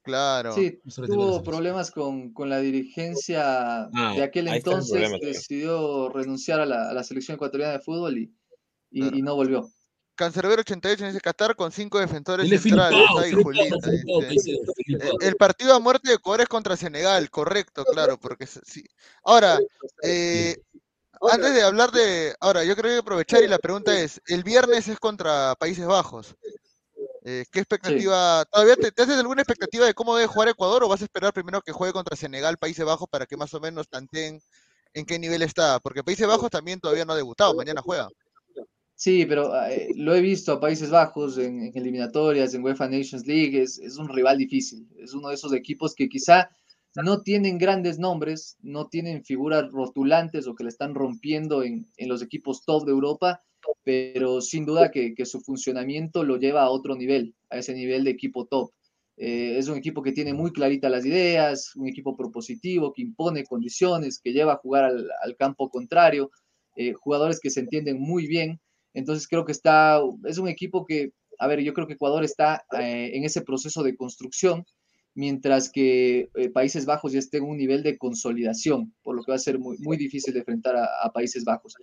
Claro. 0.03 0.55
Sí, 0.55 0.81
de 0.85 1.07
tuvo 1.07 1.43
problemas 1.45 1.91
con, 1.93 2.33
con 2.33 2.49
la 2.49 2.59
dirigencia 2.59 3.85
Ah, 3.95 4.13
de 4.17 4.23
aquel 4.23 4.49
el 4.49 4.55
entonces, 4.55 4.91
problema 4.91 5.19
decidió 5.21 6.09
renunciar 6.09 6.61
a 6.61 6.67
la, 6.67 6.91
a 6.91 6.93
la 6.93 7.05
selección 7.05 7.37
ecuatoriana 7.37 7.75
de 7.75 7.79
fútbol 7.81 8.19
y, 8.19 8.35
y, 8.91 9.01
Claro. 9.01 9.17
y 9.17 9.23
no 9.23 9.35
volvió. 9.37 9.69
Cancerbero 10.15 10.61
88 10.61 11.07
dice 11.07 11.21
Qatar 11.21 11.57
con 11.57 11.73
cinco 11.73 11.99
defensores 11.99 12.49
centrales. 12.49 13.11
Julita, 13.43 13.91
dice. 14.29 14.59
El 15.21 15.37
partido 15.37 15.75
a 15.75 15.81
muerte 15.81 16.09
de 16.09 16.17
Ecuador 16.17 16.43
es 16.43 16.49
contra 16.49 16.77
Senegal, 16.77 17.31
correcto, 17.31 17.85
claro, 17.85 18.19
porque 18.19 18.47
sí. 18.47 18.85
Ahora, 19.25 19.59
eh, 20.03 20.57
antes 21.31 21.55
de 21.55 21.63
hablar 21.63 21.93
de, 21.93 22.35
ahora 22.41 22.65
yo 22.65 22.77
creo 22.77 22.93
que 22.93 22.99
aprovechar 22.99 23.43
y 23.43 23.49
la 23.49 23.59
pregunta 23.59 23.99
es, 23.99 24.21
el 24.27 24.43
viernes 24.43 24.89
es 24.89 24.99
contra 24.99 25.55
Países 25.57 25.87
Bajos. 25.87 26.35
Eh, 27.25 27.45
¿Qué 27.53 27.61
expectativa? 27.61 28.45
¿Todavía 28.51 28.75
te, 28.77 28.91
te 28.91 29.03
haces 29.03 29.17
alguna 29.17 29.43
expectativa 29.43 29.87
de 29.87 29.95
cómo 29.95 30.17
debe 30.17 30.27
jugar 30.27 30.49
Ecuador 30.49 30.83
o 30.83 30.89
vas 30.89 31.03
a 31.03 31.05
esperar 31.05 31.33
primero 31.33 31.63
que 31.63 31.73
juegue 31.73 31.93
contra 31.93 32.17
Senegal, 32.17 32.59
Países 32.59 32.85
Bajos, 32.85 33.09
para 33.09 33.27
que 33.27 33.37
más 33.37 33.55
o 33.55 33.61
menos 33.61 33.89
tanteen 33.89 34.41
en 34.93 35.07
qué 35.07 35.19
nivel 35.19 35.43
está? 35.43 35.79
Porque 35.81 36.03
Países 36.03 36.27
Bajos 36.27 36.51
también 36.51 36.81
todavía 36.81 37.05
no 37.05 37.13
ha 37.13 37.17
debutado, 37.17 37.55
mañana 37.55 37.81
juega. 37.81 38.09
Sí, 39.03 39.27
pero 39.27 39.53
eh, 39.65 39.89
lo 39.97 40.15
he 40.15 40.21
visto 40.21 40.53
a 40.53 40.61
Países 40.61 40.89
Bajos 40.89 41.37
en, 41.37 41.61
en 41.61 41.77
eliminatorias, 41.77 42.55
en 42.55 42.63
UEFA 42.63 42.89
Nations 42.89 43.27
League, 43.27 43.61
es, 43.61 43.99
un 43.99 44.09
rival 44.09 44.39
difícil, 44.39 44.87
es 44.97 45.13
uno 45.13 45.31
de 45.31 45.35
esos 45.35 45.53
equipos 45.53 45.97
que 45.97 46.09
quizá 46.09 46.51
no 46.95 47.21
tienen 47.23 47.59
grandes 47.59 47.99
nombres, 47.99 48.59
no 48.63 48.87
tienen 48.87 49.25
figuras 49.25 49.73
rotulantes 49.73 50.47
o 50.47 50.55
que 50.55 50.63
le 50.63 50.69
están 50.71 50.95
rompiendo 50.95 51.65
en, 51.65 51.91
en 51.97 52.09
los 52.09 52.23
equipos 52.23 52.65
top 52.65 52.85
de 52.85 52.93
Europa, 52.93 53.43
pero 53.83 54.41
sin 54.41 54.65
duda 54.65 54.93
que, 54.93 55.17
su 55.27 55.41
funcionamiento 55.41 56.23
lo 56.23 56.37
lleva 56.37 56.63
a 56.63 56.71
otro 56.71 56.95
nivel, 56.95 57.35
a 57.51 57.59
ese 57.59 57.75
nivel 57.75 58.05
de 58.05 58.13
equipo 58.13 58.47
top. 58.47 58.71
Eh, 59.17 59.59
es 59.59 59.67
un 59.67 59.79
equipo 59.79 60.05
que 60.05 60.13
tiene 60.13 60.33
muy 60.33 60.53
claritas 60.53 60.93
las 60.93 61.05
ideas, 61.05 61.75
un 61.75 61.89
equipo 61.89 62.17
propositivo, 62.17 62.93
que 62.93 63.03
impone 63.03 63.43
condiciones, 63.47 64.21
que 64.21 64.33
lleva 64.33 64.53
a 64.53 64.59
jugar 64.59 64.85
al, 64.85 65.09
al 65.25 65.37
campo 65.37 65.71
contrario, 65.71 66.31
eh, 66.77 66.93
jugadores 66.93 67.41
que 67.41 67.51
se 67.51 67.59
entienden 67.59 68.01
muy 68.01 68.29
bien. 68.29 68.61
Entonces 68.95 69.27
creo 69.29 69.45
que 69.45 69.53
está, 69.53 70.01
es 70.25 70.39
un 70.39 70.49
equipo 70.49 70.85
que, 70.85 71.13
a 71.39 71.47
ver, 71.47 71.61
yo 71.61 71.73
creo 71.75 71.87
que 71.87 71.95
Ecuador 71.95 72.25
está 72.25 72.65
eh, 72.79 73.11
en 73.15 73.25
ese 73.25 73.43
proceso 73.43 73.83
de 73.83 73.97
construcción, 73.97 74.65
mientras 75.15 75.71
que 75.71 76.31
eh, 76.35 76.49
Países 76.51 76.87
Bajos 76.87 77.13
ya 77.13 77.19
esté 77.19 77.39
en 77.39 77.45
un 77.45 77.57
nivel 77.57 77.83
de 77.83 77.99
consolidación, 77.99 78.95
por 79.03 79.17
lo 79.17 79.23
que 79.23 79.33
va 79.33 79.37
a 79.37 79.41
ser 79.41 79.59
muy, 79.59 79.79
muy 79.79 79.97
difícil 79.97 80.33
de 80.35 80.41
enfrentar 80.41 80.77
a, 80.77 81.11
Países 81.13 81.45
Bajos. 81.45 81.75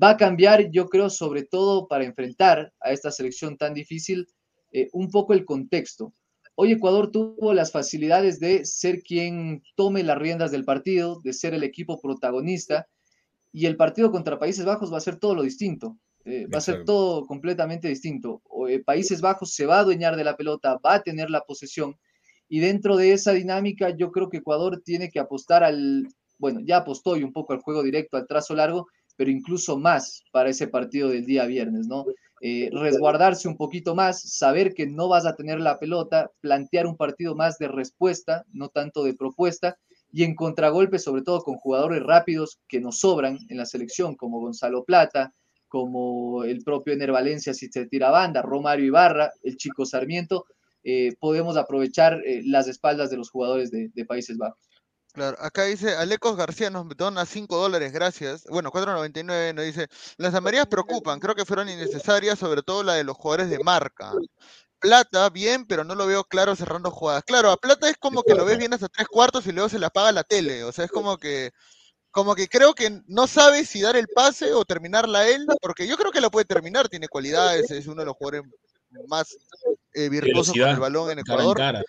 Va 0.00 0.10
a 0.10 0.16
cambiar, 0.16 0.70
yo 0.70 0.88
creo, 0.88 1.10
sobre 1.10 1.44
todo 1.44 1.88
para 1.88 2.04
enfrentar 2.04 2.72
a 2.80 2.92
esta 2.92 3.10
selección 3.10 3.56
tan 3.56 3.74
difícil, 3.74 4.26
eh, 4.72 4.88
un 4.92 5.10
poco 5.10 5.32
el 5.32 5.44
contexto. 5.44 6.12
Hoy 6.54 6.72
Ecuador 6.72 7.10
tuvo 7.10 7.54
las 7.54 7.72
facilidades 7.72 8.40
de 8.40 8.64
ser 8.64 9.02
quien 9.02 9.62
tome 9.76 10.02
las 10.02 10.18
riendas 10.18 10.50
del 10.50 10.64
partido, 10.64 11.20
de 11.22 11.32
ser 11.32 11.54
el 11.54 11.62
equipo 11.62 12.00
protagonista, 12.00 12.86
y 13.52 13.66
el 13.66 13.76
partido 13.76 14.10
contra 14.10 14.38
Países 14.38 14.64
Bajos 14.64 14.92
va 14.92 14.98
a 14.98 15.02
ser 15.02 15.16
todo 15.16 15.34
lo 15.34 15.42
distinto. 15.42 15.96
Eh, 16.24 16.46
va 16.52 16.58
a 16.58 16.60
ser 16.60 16.84
todo 16.84 17.26
completamente 17.26 17.88
distinto. 17.88 18.42
Eh, 18.68 18.82
Países 18.84 19.20
Bajos 19.20 19.54
se 19.54 19.66
va 19.66 19.76
a 19.76 19.80
adueñar 19.80 20.16
de 20.16 20.24
la 20.24 20.36
pelota, 20.36 20.78
va 20.84 20.94
a 20.94 21.02
tener 21.02 21.30
la 21.30 21.42
posesión, 21.42 21.96
y 22.48 22.60
dentro 22.60 22.96
de 22.96 23.12
esa 23.12 23.32
dinámica 23.32 23.90
yo 23.90 24.10
creo 24.10 24.28
que 24.28 24.38
Ecuador 24.38 24.80
tiene 24.84 25.10
que 25.10 25.20
apostar 25.20 25.62
al, 25.64 26.08
bueno, 26.38 26.60
ya 26.60 26.78
apostó 26.78 27.16
y 27.16 27.22
un 27.22 27.32
poco 27.32 27.52
al 27.52 27.60
juego 27.60 27.82
directo, 27.82 28.16
al 28.16 28.26
trazo 28.26 28.54
largo, 28.54 28.86
pero 29.16 29.30
incluso 29.30 29.78
más 29.78 30.22
para 30.30 30.50
ese 30.50 30.68
partido 30.68 31.08
del 31.08 31.26
día 31.26 31.44
viernes, 31.46 31.86
¿no? 31.86 32.04
Eh, 32.40 32.70
resguardarse 32.72 33.48
un 33.48 33.56
poquito 33.56 33.94
más, 33.96 34.22
saber 34.22 34.72
que 34.72 34.86
no 34.86 35.08
vas 35.08 35.26
a 35.26 35.34
tener 35.34 35.58
la 35.58 35.78
pelota, 35.78 36.30
plantear 36.40 36.86
un 36.86 36.96
partido 36.96 37.34
más 37.34 37.58
de 37.58 37.66
respuesta, 37.66 38.44
no 38.52 38.68
tanto 38.68 39.02
de 39.02 39.14
propuesta, 39.14 39.76
y 40.12 40.22
en 40.22 40.36
contragolpe, 40.36 40.98
sobre 40.98 41.22
todo 41.22 41.42
con 41.42 41.56
jugadores 41.56 42.02
rápidos 42.02 42.60
que 42.68 42.80
nos 42.80 43.00
sobran 43.00 43.38
en 43.48 43.56
la 43.56 43.66
selección, 43.66 44.14
como 44.14 44.40
Gonzalo 44.40 44.84
Plata, 44.84 45.34
como 45.68 46.44
el 46.44 46.62
propio 46.64 46.94
Ener 46.94 47.12
Valencia 47.12 47.54
si 47.54 47.68
se 47.68 47.86
tira 47.86 48.10
banda, 48.10 48.42
Romario 48.42 48.86
Ibarra, 48.86 49.30
el 49.42 49.56
chico 49.56 49.86
Sarmiento, 49.86 50.46
eh, 50.84 51.14
podemos 51.20 51.56
aprovechar 51.56 52.22
eh, 52.24 52.42
las 52.44 52.68
espaldas 52.68 53.10
de 53.10 53.16
los 53.16 53.30
jugadores 53.30 53.70
de, 53.70 54.04
Países 54.06 54.38
Bajos. 54.38 54.58
Claro, 55.12 55.36
acá 55.40 55.64
dice 55.64 55.96
Alecos 55.96 56.36
García 56.36 56.70
nos 56.70 56.88
dona 56.96 57.26
5 57.26 57.56
dólares, 57.56 57.92
gracias. 57.92 58.44
Bueno, 58.48 58.70
4.99 58.70 59.54
nos 59.54 59.64
dice, 59.64 59.88
las 60.16 60.34
amarillas 60.34 60.66
preocupan, 60.66 61.18
creo 61.18 61.34
que 61.34 61.44
fueron 61.44 61.68
innecesarias, 61.68 62.38
sobre 62.38 62.62
todo 62.62 62.82
la 62.82 62.94
de 62.94 63.04
los 63.04 63.16
jugadores 63.16 63.50
de 63.50 63.58
marca. 63.58 64.12
Plata, 64.78 65.28
bien, 65.30 65.66
pero 65.66 65.82
no 65.82 65.96
lo 65.96 66.06
veo 66.06 66.22
claro 66.22 66.54
cerrando 66.54 66.90
jugadas. 66.92 67.24
Claro, 67.24 67.50
a 67.50 67.56
Plata 67.56 67.90
es 67.90 67.96
como 67.98 68.22
que 68.22 68.34
lo 68.34 68.44
ves 68.44 68.58
bien 68.58 68.72
hasta 68.72 68.88
tres 68.88 69.08
cuartos 69.08 69.46
y 69.46 69.52
luego 69.52 69.68
se 69.68 69.78
le 69.78 69.86
apaga 69.86 70.12
la 70.12 70.22
tele. 70.22 70.62
O 70.62 70.70
sea, 70.70 70.84
es 70.84 70.90
como 70.92 71.18
que, 71.18 71.50
como 72.18 72.34
que 72.34 72.48
creo 72.48 72.74
que 72.74 73.00
no 73.06 73.28
sabe 73.28 73.64
si 73.64 73.80
dar 73.80 73.94
el 73.94 74.08
pase 74.08 74.52
o 74.52 74.64
terminarla 74.64 75.28
él, 75.28 75.46
porque 75.62 75.86
yo 75.86 75.96
creo 75.96 76.10
que 76.10 76.20
la 76.20 76.30
puede 76.30 76.46
terminar, 76.46 76.88
tiene 76.88 77.06
cualidades, 77.06 77.70
es 77.70 77.86
uno 77.86 78.00
de 78.02 78.06
los 78.06 78.16
jugadores 78.16 78.42
más 79.06 79.38
eh, 79.94 80.08
virtuosos 80.08 80.52
con 80.52 80.68
el 80.68 80.80
balón 80.80 81.10
en 81.16 81.22
cara 81.22 81.42
en 81.44 81.50
Ecuador. 81.50 81.56
cara. 81.56 81.82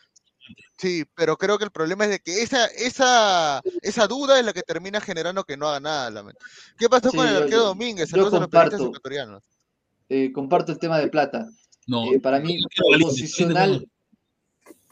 Sí, 0.78 1.04
pero 1.15 1.36
creo 1.36 1.58
que 1.58 1.63
el 1.63 1.72
problema 1.72 2.04
es 2.06 2.12
de 2.12 2.20
que 2.20 2.44
esa, 2.44 2.68
esa, 2.68 3.60
esa 3.82 4.06
duda 4.06 4.38
es 4.38 4.46
la 4.46 4.54
que 4.54 4.62
termina 4.62 5.02
generando 5.02 5.44
que 5.44 5.58
no 5.58 5.68
haga 5.68 5.80
nada. 5.80 6.12
la 6.12 6.32
¿Qué 6.78 6.88
pasó 6.88 7.10
Sí, 7.10 7.18
con 7.18 7.28
el 7.28 7.36
arquero 7.36 7.63
Domínguez? 7.63 8.12
yo 8.12 8.30
comparto. 8.30 8.76
ecuatorianos. 8.76 9.42
Eh, 10.10 10.32
comparto 10.32 10.72
el 10.72 10.78
tema 10.78 11.00
de 11.00 11.08
plata. 11.08 11.50
No, 11.88 12.13
Eh, 12.13 12.20
para 12.20 12.39
mí, 12.39 12.62
posicional. 13.02 13.84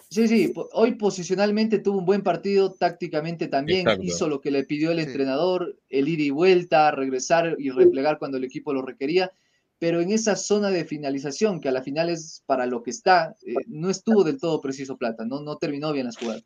Sí, 0.10 0.28
sí, 0.30 0.54
hoy 0.72 0.96
posicionalmente 0.96 1.80
tuvo 1.80 2.00
un 2.00 2.06
buen 2.06 2.24
partido, 2.24 2.74
tácticamente 2.74 3.48
también 3.48 3.82
Exacto. 3.82 4.04
hizo 4.04 4.30
lo 4.30 4.39
que 4.39 4.52
le 4.52 4.63
pidió 4.63 4.91
el 4.91 5.00
Sí. 5.00 5.06
entrenador, 5.06 5.78
el 5.89 6.08
ir 6.08 6.22
y 6.22 6.30
vuelta, 6.30 6.91
regresar 6.91 7.58
y 7.60 7.72
replegar 7.72 8.17
cuando 8.17 8.38
el 8.38 8.46
equipo 8.46 8.74
lo 8.74 8.82
requería, 8.82 9.32
pero 9.80 10.00
en 10.00 10.12
esa 10.12 10.38
zona 10.38 10.70
de 10.70 10.86
finalización, 10.86 11.60
que 11.60 11.67
a 11.67 11.74
la 11.74 11.84
final 11.84 12.10
es 12.10 12.41
para 12.46 12.65
lo 12.65 12.84
que 12.84 12.91
está, 12.91 13.36
eh, 13.46 13.54
no 13.67 13.89
estuvo 13.89 14.24
del 14.24 14.39
todo 14.39 14.62
preciso 14.62 14.98
Plata, 14.98 15.26
no, 15.26 15.41
no 15.41 15.58
terminó 15.58 15.91
bien 15.91 16.06
las 16.06 16.17
jugadas. 16.17 16.43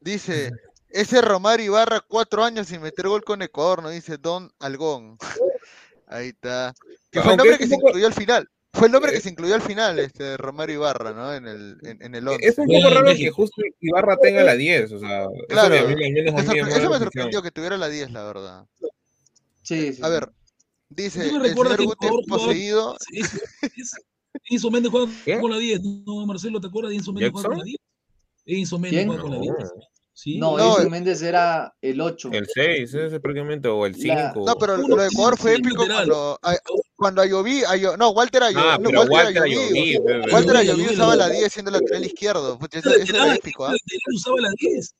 Dice, 0.00 0.52
ese 0.90 1.20
Romario 1.22 1.66
Ibarra, 1.66 2.00
cuatro 2.06 2.44
años 2.44 2.68
sin 2.68 2.82
meter 2.82 3.08
gol 3.08 3.24
con 3.24 3.42
Ecuador, 3.42 3.82
no 3.82 3.90
dice 3.90 4.16
Don 4.16 4.52
Algón. 4.60 5.18
Ahí 6.06 6.28
está. 6.28 6.72
Que 7.10 7.20
fue 7.20 7.32
el 7.32 7.38
nombre 7.38 7.58
que 7.58 7.66
se 7.66 7.74
incluyó 7.74 8.06
al 8.06 8.14
final. 8.14 8.48
Fue 8.74 8.88
el 8.88 8.92
nombre 8.92 9.12
que 9.12 9.18
Eh, 9.18 9.20
se 9.20 9.30
incluyó 9.30 9.54
al 9.54 9.62
final, 9.62 9.98
este 10.00 10.36
Romario 10.36 10.74
Ibarra, 10.76 11.12
¿no? 11.12 11.32
En 11.32 11.46
el, 11.46 11.78
en, 11.82 12.02
en 12.02 12.14
el 12.16 12.26
11. 12.26 12.46
Es 12.48 12.58
un 12.58 12.66
poco 12.66 12.90
raro 12.90 13.14
que 13.14 13.30
justo 13.30 13.62
Ibarra 13.80 14.16
tenga 14.18 14.42
la 14.42 14.54
10, 14.56 14.92
o 14.92 14.98
sea, 14.98 15.26
Claro, 15.48 15.74
eso, 15.74 15.86
me- 15.88 16.60
eso 16.60 16.90
la 16.90 16.90
me 16.90 16.98
sorprendió 16.98 17.40
que 17.40 17.50
tuviera 17.52 17.78
la 17.78 17.88
10, 17.88 18.10
la 18.10 18.24
verdad. 18.24 18.66
Sí, 19.62 19.92
sí, 19.94 20.02
A 20.02 20.08
ver, 20.08 20.28
dice 20.88 21.28
¿Tú 21.28 21.32
me 21.38 21.44
el 21.44 21.50
recuerdas 21.50 21.76
señor 21.76 21.96
que 21.98 22.08
Guti 22.08 22.28
poseído. 22.28 22.96
Es- 23.12 23.34
es- 23.76 23.92
Enzo 24.50 24.70
Méndez 24.70 24.90
juega 24.90 25.10
¿Qué? 25.24 25.38
con 25.40 25.50
la 25.52 25.58
10. 25.58 25.80
No, 25.82 26.26
Marcelo, 26.26 26.60
¿te 26.60 26.66
acuerdas 26.66 26.90
de 26.90 26.96
Enzo 26.96 27.12
Méndez 27.12 27.30
juega 27.32 27.48
con 27.48 27.58
la 27.58 27.64
10? 27.64 27.78
Enzo 28.46 28.78
Méndez 28.80 29.06
juega 29.06 29.22
con 29.22 29.30
la 29.30 29.38
10. 29.38 29.54
Sí. 30.16 30.38
No, 30.38 30.56
No, 30.56 30.78
el- 30.78 30.88
Méndez 30.90 31.20
era 31.22 31.74
el 31.82 32.00
8. 32.00 32.30
El 32.32 32.46
6, 32.46 32.94
ese 32.94 33.18
prácticamente, 33.18 33.66
o 33.66 33.84
el 33.84 33.92
La- 33.98 34.30
5. 34.32 34.44
No, 34.46 34.54
pero 34.56 34.76
lo 34.76 34.96
de 34.96 35.08
Ecuador 35.08 35.36
fue 35.36 35.54
sí, 35.56 35.60
épico 35.60 35.84
cuando, 35.86 36.38
a- 36.40 36.56
cuando 36.94 37.20
Ayoví, 37.22 37.62
Ayo- 37.66 37.96
no, 37.96 38.10
Walter 38.10 38.44
Ayoví, 38.44 38.64
Ah, 38.64 38.78
no, 38.80 38.90
pero 38.90 39.00
Walter 39.02 39.12
Walter 39.24 39.42
Ayoví. 39.42 39.98
Walter 40.32 40.56
Ayoví, 40.56 40.82
usaba 40.86 41.16
la 41.16 41.24
Ayoví. 41.24 41.38
10 41.40 41.52
siendo 41.52 41.70
lateral 41.72 42.04
izquierdo, 42.04 42.58
pucha, 42.58 42.78
eso, 42.78 42.90
Era 42.94 43.34
épico, 43.34 43.66
¿ah? 43.66 43.74
usaba 44.14 44.40
la 44.40 44.50
10. 44.56 44.94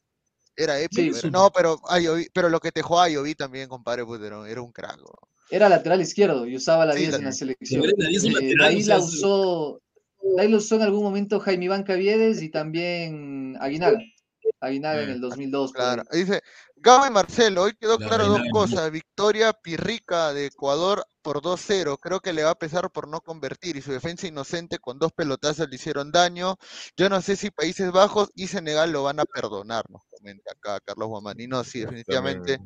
Era 0.57 0.81
épico. 0.81 1.15
Sí. 1.17 1.21
era- 1.29 1.31
No, 1.31 1.51
pero 1.55 1.81
Ayoví, 1.89 2.27
pero 2.33 2.49
lo 2.49 2.59
que 2.59 2.73
te 2.73 2.83
jugaba 2.83 3.07
Ayoví 3.07 3.37
también, 3.37 3.69
compadre, 3.69 4.05
pues, 4.05 4.21
era, 4.21 4.49
era 4.51 4.61
un 4.63 4.73
crack. 4.73 4.99
¿no? 4.99 5.07
Era 5.49 5.69
lateral 5.69 6.01
izquierdo 6.01 6.45
y 6.47 6.57
usaba 6.57 6.85
la 6.87 6.95
Sí, 6.95 7.01
10 7.01 7.13
la- 7.13 7.19
en 7.19 7.25
la 7.27 7.33
selección. 7.33 7.83
Pero 7.83 7.93
la 7.99 8.09
10 8.09 8.25
es 8.25 8.31
un 8.31 8.37
Eh, 8.37 8.43
lateral, 8.51 8.69
ahí 8.69 8.83
la 8.83 8.99
usó, 8.99 9.81
ahí 10.39 10.49
lo 10.49 10.57
usó 10.57 10.75
en 10.75 10.83
algún 10.83 11.05
momento 11.05 11.39
Jaime 11.39 11.67
Iván 11.67 11.85
Caviedes 11.85 12.43
y 12.43 12.49
también 12.49 13.57
Aguinaga. 13.61 13.99
Aguinaga 14.61 15.03
en 15.03 15.09
Mm. 15.09 15.13
el 15.13 15.21
2002. 15.21 15.73
por 15.73 15.81
ahí. 15.81 15.87
Claro. 15.95 16.09
Dice, 16.13 16.43
Gabo 16.77 17.07
y 17.07 17.11
Marcelo, 17.11 17.63
hoy 17.63 17.73
quedó 17.79 17.99
La 17.99 18.07
claro 18.09 18.27
dos 18.27 18.41
cosas. 18.53 18.91
Victoria 18.91 19.53
pirrica 19.53 20.33
de 20.33 20.47
Ecuador 20.47 21.05
por 21.23 21.41
2-0. 21.41 21.97
Creo 21.99 22.21
que 22.21 22.33
le 22.35 22.45
va 22.45 22.51
a 22.51 22.55
pesar 22.59 22.91
por 22.91 23.09
no 23.09 23.21
convertir 23.21 23.77
y 23.77 23.83
su 23.83 23.93
defensa 23.93 24.27
inocente 24.27 24.79
con 24.79 24.99
dos 24.99 25.13
pelotazos 25.13 25.69
le 25.69 25.77
hicieron 25.77 26.13
daño. 26.13 26.57
Yo 26.97 27.09
no 27.09 27.23
sé 27.23 27.37
si 27.37 27.51
Países 27.51 27.91
Bajos 27.93 28.31
y 28.35 28.49
Senegal 28.49 28.93
lo 28.93 29.03
van 29.03 29.21
a 29.21 29.25
perdonar, 29.25 29.85
nos 29.91 30.03
comenta 30.11 30.53
acá 30.53 30.79
Carlos 30.85 31.09
Guamani. 31.09 31.47
No, 31.47 31.65
sí, 31.65 31.81
definitivamente. 31.81 32.59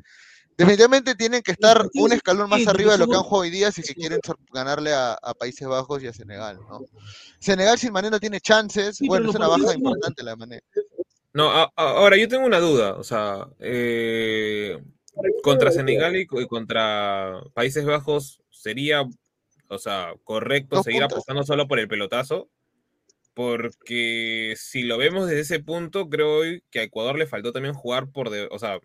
Definitivamente 0.57 1.14
tienen 1.14 1.40
que 1.40 1.53
estar 1.53 1.88
un 1.94 2.12
escalón 2.12 2.51
más 2.51 2.66
arriba 2.66 2.90
de 2.90 2.98
lo 2.98 3.07
que 3.07 3.14
han 3.14 3.22
jugado 3.22 3.42
hoy 3.42 3.51
día 3.51 3.70
si 3.70 3.81
que 3.81 3.94
quieren 3.94 4.18
ganarle 4.53 4.92
a, 4.92 5.12
a 5.22 5.33
Países 5.35 5.68
Bajos 5.68 6.03
y 6.03 6.09
a 6.09 6.12
Senegal, 6.12 6.59
¿no? 6.68 6.81
Senegal 7.38 7.79
sin 7.79 7.92
manera 7.92 8.18
tiene 8.18 8.40
chances. 8.40 8.98
Bueno, 9.07 9.31
es 9.31 9.37
una 9.37 9.46
baja 9.46 9.72
importante 9.72 10.24
la 10.24 10.33
de 10.33 10.37
manera. 10.37 10.62
No, 11.38 11.51
a- 11.53 11.72
a- 11.77 11.90
ahora 11.92 12.16
yo 12.16 12.27
tengo 12.27 12.44
una 12.44 12.59
duda, 12.59 12.94
o 12.96 13.05
sea, 13.05 13.46
eh, 13.61 14.77
contra 15.44 15.70
Senegal 15.70 16.16
y, 16.16 16.27
co- 16.27 16.40
y 16.40 16.48
contra 16.48 17.40
Países 17.55 17.85
Bajos 17.85 18.42
sería, 18.51 19.03
o 19.68 19.79
sea, 19.79 20.14
correcto 20.24 20.77
Dos 20.77 20.85
seguir 20.85 21.01
puntos. 21.03 21.16
apostando 21.18 21.44
solo 21.44 21.68
por 21.68 21.79
el 21.79 21.87
pelotazo, 21.87 22.48
porque 23.35 24.55
si 24.57 24.83
lo 24.83 24.98
vemos 24.98 25.29
desde 25.29 25.42
ese 25.42 25.61
punto, 25.61 26.09
creo 26.09 26.38
hoy 26.38 26.62
que 26.70 26.81
a 26.81 26.83
Ecuador 26.83 27.16
le 27.16 27.27
faltó 27.27 27.53
también 27.53 27.72
jugar 27.74 28.11
por, 28.11 28.31
de, 28.31 28.48
o 28.51 28.59
sea, 28.59 28.81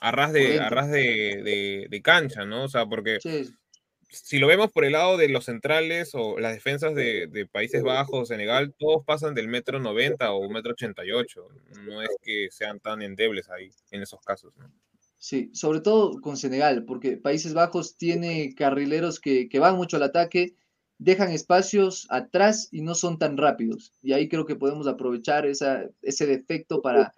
a 0.00 0.10
ras 0.10 0.32
de, 0.32 0.40
dentro. 0.40 0.64
a 0.66 0.70
ras 0.70 0.90
de, 0.90 1.42
de- 1.44 1.86
de 1.90 2.02
cancha, 2.02 2.46
¿no? 2.46 2.64
O 2.64 2.68
sea, 2.68 2.86
porque 2.86 3.18
Sí, 3.20 3.50
si 4.10 4.38
lo 4.38 4.46
vemos 4.46 4.70
por 4.70 4.84
el 4.84 4.92
lado 4.92 5.16
de 5.16 5.28
los 5.28 5.44
centrales 5.44 6.10
o 6.14 6.38
las 6.38 6.54
defensas 6.54 6.94
de, 6.94 7.26
de 7.28 7.46
Países 7.46 7.82
Bajos, 7.82 8.28
Senegal, 8.28 8.74
todos 8.78 9.04
pasan 9.04 9.34
del 9.34 9.48
metro 9.48 9.78
90 9.78 10.32
o 10.32 10.48
metro 10.50 10.72
88. 10.72 11.48
No 11.84 12.02
es 12.02 12.10
que 12.22 12.48
sean 12.50 12.80
tan 12.80 13.02
endebles 13.02 13.48
ahí 13.50 13.70
en 13.90 14.02
esos 14.02 14.20
casos. 14.20 14.52
¿no? 14.56 14.70
sí, 15.20 15.50
sobre 15.52 15.80
todo 15.80 16.20
con 16.20 16.36
Senegal, 16.36 16.84
porque 16.84 17.16
Países 17.16 17.54
Bajos 17.54 17.96
tiene 17.96 18.54
carrileros 18.54 19.20
que, 19.20 19.48
que 19.48 19.58
van 19.58 19.76
mucho 19.76 19.98
al 19.98 20.02
ataque, 20.02 20.56
dejan 20.98 21.30
espacios 21.30 22.06
atrás 22.10 22.68
y 22.72 22.80
no 22.80 22.94
son 22.94 23.18
tan 23.18 23.36
rápidos. 23.36 23.92
Y 24.02 24.12
ahí 24.14 24.28
creo 24.28 24.46
que 24.46 24.56
podemos 24.56 24.86
aprovechar 24.88 25.46
esa, 25.46 25.88
ese 26.02 26.26
defecto 26.26 26.82
para 26.82 27.12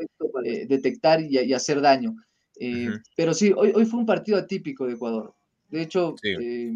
eh, 0.45 0.67
detectar 0.67 1.23
y, 1.23 1.39
y 1.39 1.55
hacer 1.55 1.81
daño. 1.81 2.15
Eh. 2.57 2.91
Pero 3.17 3.33
sí, 3.35 3.53
hoy, 3.57 3.73
hoy 3.75 3.87
fue 3.87 4.01
un 4.01 4.07
partido 4.07 4.37
atípico 4.37 4.87
de 4.87 4.95
Ecuador. 4.95 5.35
De 5.73 5.83
hecho, 5.83 6.15
Sí. 6.23 6.29
eh, 6.41 6.73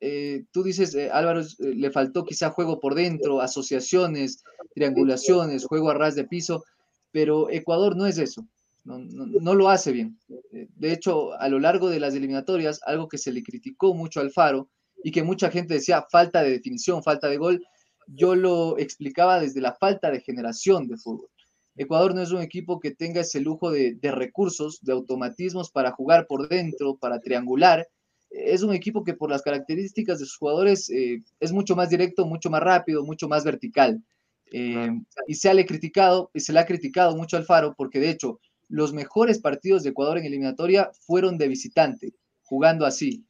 eh, 0.00 0.44
tú 0.52 0.62
dices, 0.62 0.94
eh, 0.94 1.10
Álvaro, 1.12 1.42
le 1.58 1.90
faltó 1.90 2.24
quizá 2.24 2.50
juego 2.50 2.78
por 2.78 2.94
dentro, 2.94 3.40
asociaciones, 3.40 4.44
triangulaciones, 4.74 5.64
juego 5.66 5.90
a 5.90 5.94
ras 5.94 6.14
de 6.14 6.24
piso, 6.24 6.62
pero 7.10 7.50
Ecuador 7.50 7.96
no 7.96 8.06
es 8.06 8.18
eso, 8.18 8.46
no, 8.84 8.98
no- 8.98 9.26
no 9.26 9.54
lo 9.54 9.68
hace 9.70 9.90
bien. 9.92 10.16
De 10.52 10.92
hecho, 10.92 11.32
a 11.40 11.48
lo 11.48 11.58
largo 11.58 11.88
de 11.90 11.98
las 12.00 12.14
eliminatorias, 12.14 12.80
algo 12.86 13.08
que 13.08 13.18
se 13.18 13.32
le 13.32 13.42
criticó 13.42 13.94
mucho 13.94 14.20
al 14.20 14.30
Faro 14.30 14.68
y 15.02 15.10
que 15.10 15.22
mucha 15.24 15.50
gente 15.50 15.74
decía 15.74 16.06
falta 16.10 16.42
de 16.42 16.50
definición, 16.50 17.02
falta 17.02 17.28
de 17.28 17.38
gol, 17.38 17.64
yo 18.06 18.34
lo 18.34 18.78
explicaba 18.78 19.40
desde 19.40 19.60
la 19.60 19.74
falta 19.74 20.10
de 20.10 20.20
generación 20.20 20.86
de 20.86 20.96
fútbol. 20.96 21.28
Ecuador 21.76 22.14
no 22.14 22.22
es 22.22 22.30
un 22.32 22.40
equipo 22.42 22.78
que 22.80 22.90
tenga 22.90 23.20
ese 23.20 23.40
lujo 23.40 23.70
de, 23.70 23.94
de 23.94 24.10
recursos, 24.12 24.80
de 24.82 24.92
automatismos 24.92 25.70
para 25.70 25.92
jugar 25.92 26.26
por 26.26 26.48
dentro, 26.48 26.96
para 26.96 27.20
triangular. 27.20 27.86
Es 28.30 28.62
un 28.62 28.74
equipo 28.74 29.04
que 29.04 29.14
por 29.14 29.30
las 29.30 29.42
características 29.42 30.18
de 30.18 30.26
sus 30.26 30.36
jugadores 30.36 30.90
eh, 30.90 31.22
es 31.40 31.52
mucho 31.52 31.74
más 31.76 31.88
directo, 31.88 32.26
mucho 32.26 32.50
más 32.50 32.62
rápido, 32.62 33.04
mucho 33.04 33.28
más 33.28 33.44
vertical. 33.44 34.02
Eh, 34.50 34.90
y 35.26 35.34
se 35.34 35.52
le, 35.52 35.66
criticado, 35.66 36.30
y 36.32 36.40
se 36.40 36.52
le 36.52 36.60
ha 36.60 36.66
criticado 36.66 37.16
mucho 37.16 37.36
al 37.36 37.44
Faro 37.44 37.74
porque 37.76 38.00
de 38.00 38.10
hecho 38.10 38.40
los 38.68 38.92
mejores 38.92 39.38
partidos 39.38 39.82
de 39.82 39.90
Ecuador 39.90 40.18
en 40.18 40.24
eliminatoria 40.24 40.90
fueron 41.00 41.38
de 41.38 41.48
visitante, 41.48 42.14
jugando 42.44 42.86
así, 42.86 43.24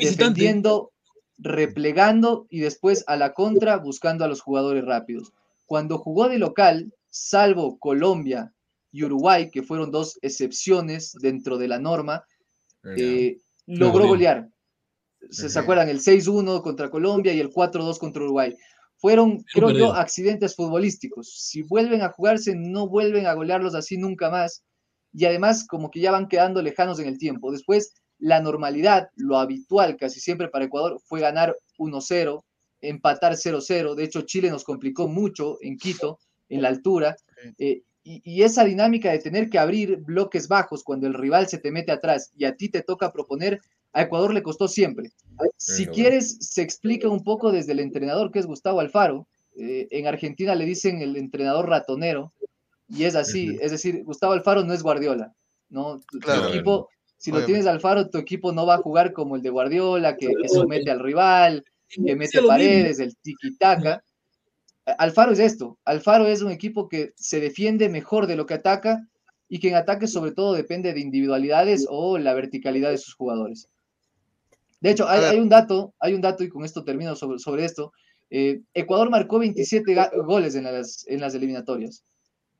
defendiendo, 0.00 0.92
replegando 1.38 2.46
y 2.50 2.60
después 2.60 3.04
a 3.06 3.16
la 3.16 3.32
contra 3.32 3.76
buscando 3.78 4.24
a 4.24 4.28
los 4.28 4.40
jugadores 4.40 4.84
rápidos. 4.84 5.32
Cuando 5.66 5.98
jugó 5.98 6.28
de 6.28 6.38
local, 6.38 6.92
salvo 7.08 7.78
Colombia 7.78 8.52
y 8.92 9.04
Uruguay, 9.04 9.50
que 9.50 9.62
fueron 9.62 9.90
dos 9.90 10.18
excepciones 10.22 11.12
dentro 11.20 11.58
de 11.58 11.68
la 11.68 11.78
norma, 11.78 12.24
eh, 12.96 13.38
logró 13.66 14.08
golear. 14.08 14.48
¿Se, 15.30 15.58
acuerdan? 15.58 15.88
El 15.88 16.00
6-1 16.00 16.62
contra 16.62 16.90
Colombia 16.90 17.32
y 17.32 17.40
el 17.40 17.50
4-2 17.50 17.98
contra 17.98 18.22
Uruguay. 18.22 18.56
Fueron, 18.98 19.42
creo 19.52 19.70
yo, 19.70 19.92
accidentes 19.92 20.54
futbolísticos. 20.54 21.30
Si 21.38 21.62
vuelven 21.62 22.02
a 22.02 22.10
jugarse, 22.10 22.54
no 22.54 22.88
vuelven 22.88 23.26
a 23.26 23.34
golearlos 23.34 23.74
así 23.74 23.98
nunca 23.98 24.30
más. 24.30 24.64
Y 25.12 25.24
además, 25.24 25.66
como 25.66 25.90
que 25.90 26.00
ya 26.00 26.12
van 26.12 26.28
quedando 26.28 26.62
lejanos 26.62 26.98
en 26.98 27.08
el 27.08 27.18
tiempo. 27.18 27.50
Después, 27.52 27.92
la 28.18 28.40
normalidad, 28.40 29.10
lo 29.16 29.38
habitual 29.38 29.96
casi 29.96 30.20
siempre 30.20 30.48
para 30.48 30.64
Ecuador 30.64 31.00
fue 31.04 31.20
ganar 31.20 31.56
1-0, 31.78 32.42
empatar 32.80 33.32
0-0. 33.32 33.94
De 33.94 34.04
hecho, 34.04 34.22
Chile 34.22 34.50
nos 34.50 34.64
complicó 34.64 35.08
mucho 35.08 35.58
en 35.60 35.76
Quito, 35.76 36.18
en 36.48 36.62
la 36.62 36.68
altura. 36.68 37.16
Eh, 37.58 37.82
y, 38.06 38.22
y 38.24 38.42
esa 38.44 38.64
dinámica 38.64 39.10
de 39.10 39.18
tener 39.18 39.50
que 39.50 39.58
abrir 39.58 39.96
bloques 39.96 40.46
bajos 40.46 40.84
cuando 40.84 41.08
el 41.08 41.14
rival 41.14 41.48
se 41.48 41.58
te 41.58 41.72
mete 41.72 41.90
atrás 41.90 42.30
y 42.36 42.44
a 42.44 42.54
ti 42.54 42.68
te 42.68 42.82
toca 42.82 43.12
proponer, 43.12 43.60
a 43.92 44.02
Ecuador 44.02 44.32
le 44.32 44.44
costó 44.44 44.68
siempre. 44.68 45.10
Si 45.56 45.86
bueno. 45.86 45.94
quieres, 45.94 46.38
se 46.40 46.62
explica 46.62 47.08
un 47.08 47.24
poco 47.24 47.50
desde 47.50 47.72
el 47.72 47.80
entrenador 47.80 48.30
que 48.30 48.38
es 48.38 48.46
Gustavo 48.46 48.78
Alfaro. 48.78 49.26
Eh, 49.58 49.88
en 49.90 50.06
Argentina 50.06 50.54
le 50.54 50.66
dicen 50.66 51.00
el 51.02 51.16
entrenador 51.16 51.68
ratonero, 51.68 52.32
Y 52.88 53.04
es 53.04 53.16
así, 53.16 53.58
es 53.60 53.72
decir, 53.72 54.04
Gustavo 54.04 54.34
Alfaro 54.34 54.62
no 54.62 54.72
es 54.72 54.84
Guardiola, 54.84 55.34
¿no? 55.68 56.00
Tu, 56.08 56.18
equipo, 56.48 56.88
si 57.16 57.32
lo 57.32 57.44
tienes 57.44 57.66
Alfaro, 57.66 58.08
tu 58.08 58.18
equipo 58.18 58.52
no 58.52 58.66
va 58.66 58.74
a 58.76 58.82
jugar 58.82 59.12
como 59.12 59.34
el 59.34 59.42
de 59.42 59.50
Guardiola, 59.50 60.16
que, 60.16 60.28
que 60.28 60.48
somete 60.48 60.92
al 60.92 61.00
rival, 61.00 61.64
que 61.88 62.14
mete 62.14 62.40
paredes, 62.42 63.00
el 63.00 63.16
tiki-taka. 63.16 64.02
Alfaro 64.98 65.32
es 65.32 65.38
esto, 65.40 65.78
Alfaro 65.84 66.26
es 66.26 66.42
un 66.42 66.50
equipo 66.52 66.88
que 66.88 67.12
se 67.16 67.40
defiende 67.40 67.88
mejor 67.88 68.26
de 68.26 68.36
lo 68.36 68.46
que 68.46 68.54
ataca 68.54 69.06
y 69.48 69.58
que 69.58 69.68
en 69.68 69.74
ataque 69.74 70.06
sobre 70.06 70.32
todo 70.32 70.52
depende 70.54 70.92
de 70.92 71.00
individualidades 71.00 71.86
o 71.88 72.18
la 72.18 72.34
verticalidad 72.34 72.90
de 72.90 72.98
sus 72.98 73.14
jugadores. 73.14 73.68
De 74.80 74.90
hecho, 74.90 75.08
hay, 75.08 75.38
un 75.38 75.48
dato, 75.48 75.94
hay 75.98 76.14
un 76.14 76.20
dato 76.20 76.44
y 76.44 76.48
con 76.48 76.64
esto 76.64 76.84
termino 76.84 77.16
sobre, 77.16 77.38
sobre 77.38 77.64
esto. 77.64 77.92
Eh, 78.30 78.60
Ecuador 78.74 79.08
marcó 79.10 79.38
27 79.38 79.92
ga- 79.94 80.10
goles 80.24 80.54
en 80.54 80.64
las, 80.64 81.04
en 81.08 81.20
las 81.20 81.34
eliminatorias. 81.34 82.04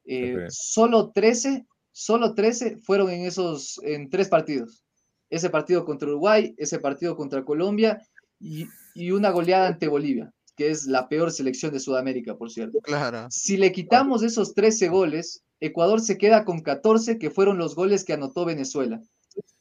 Eh. 0.05 0.33
Solo 0.51 1.11
13, 1.15 1.67
solo 1.93 2.35
13 2.35 2.79
fueron 2.79 3.11
en 3.11 3.23
esos, 3.27 3.81
en 3.85 4.09
tres 4.11 4.29
partidos. 4.29 4.83
Ese 5.29 5.51
partido 5.51 5.85
contra 5.85 6.09
Uruguay, 6.09 6.55
ese 6.57 6.79
partido 6.79 7.17
contra 7.17 7.45
Colombia 7.45 8.01
y, 8.41 8.67
y 8.95 9.11
una 9.11 9.31
goleada 9.31 9.67
ante 9.69 9.89
Bolivia, 9.89 10.33
que 10.57 10.71
es 10.71 10.87
la 10.87 11.09
peor 11.09 11.31
selección 11.31 11.73
de 11.73 11.81
Sudamérica, 11.81 12.37
por 12.37 12.51
cierto. 12.51 12.81
Claro. 12.81 13.29
Si 13.31 13.57
le 13.57 13.73
quitamos 13.73 14.23
esos 14.23 14.55
13 14.55 14.89
goles, 14.89 15.45
Ecuador 15.61 16.01
se 16.01 16.19
queda 16.19 16.45
con 16.45 16.61
14 16.61 17.19
que 17.19 17.31
fueron 17.31 17.59
los 17.59 17.75
goles 17.75 18.05
que 18.05 18.15
anotó 18.15 18.45
Venezuela. 18.45 19.01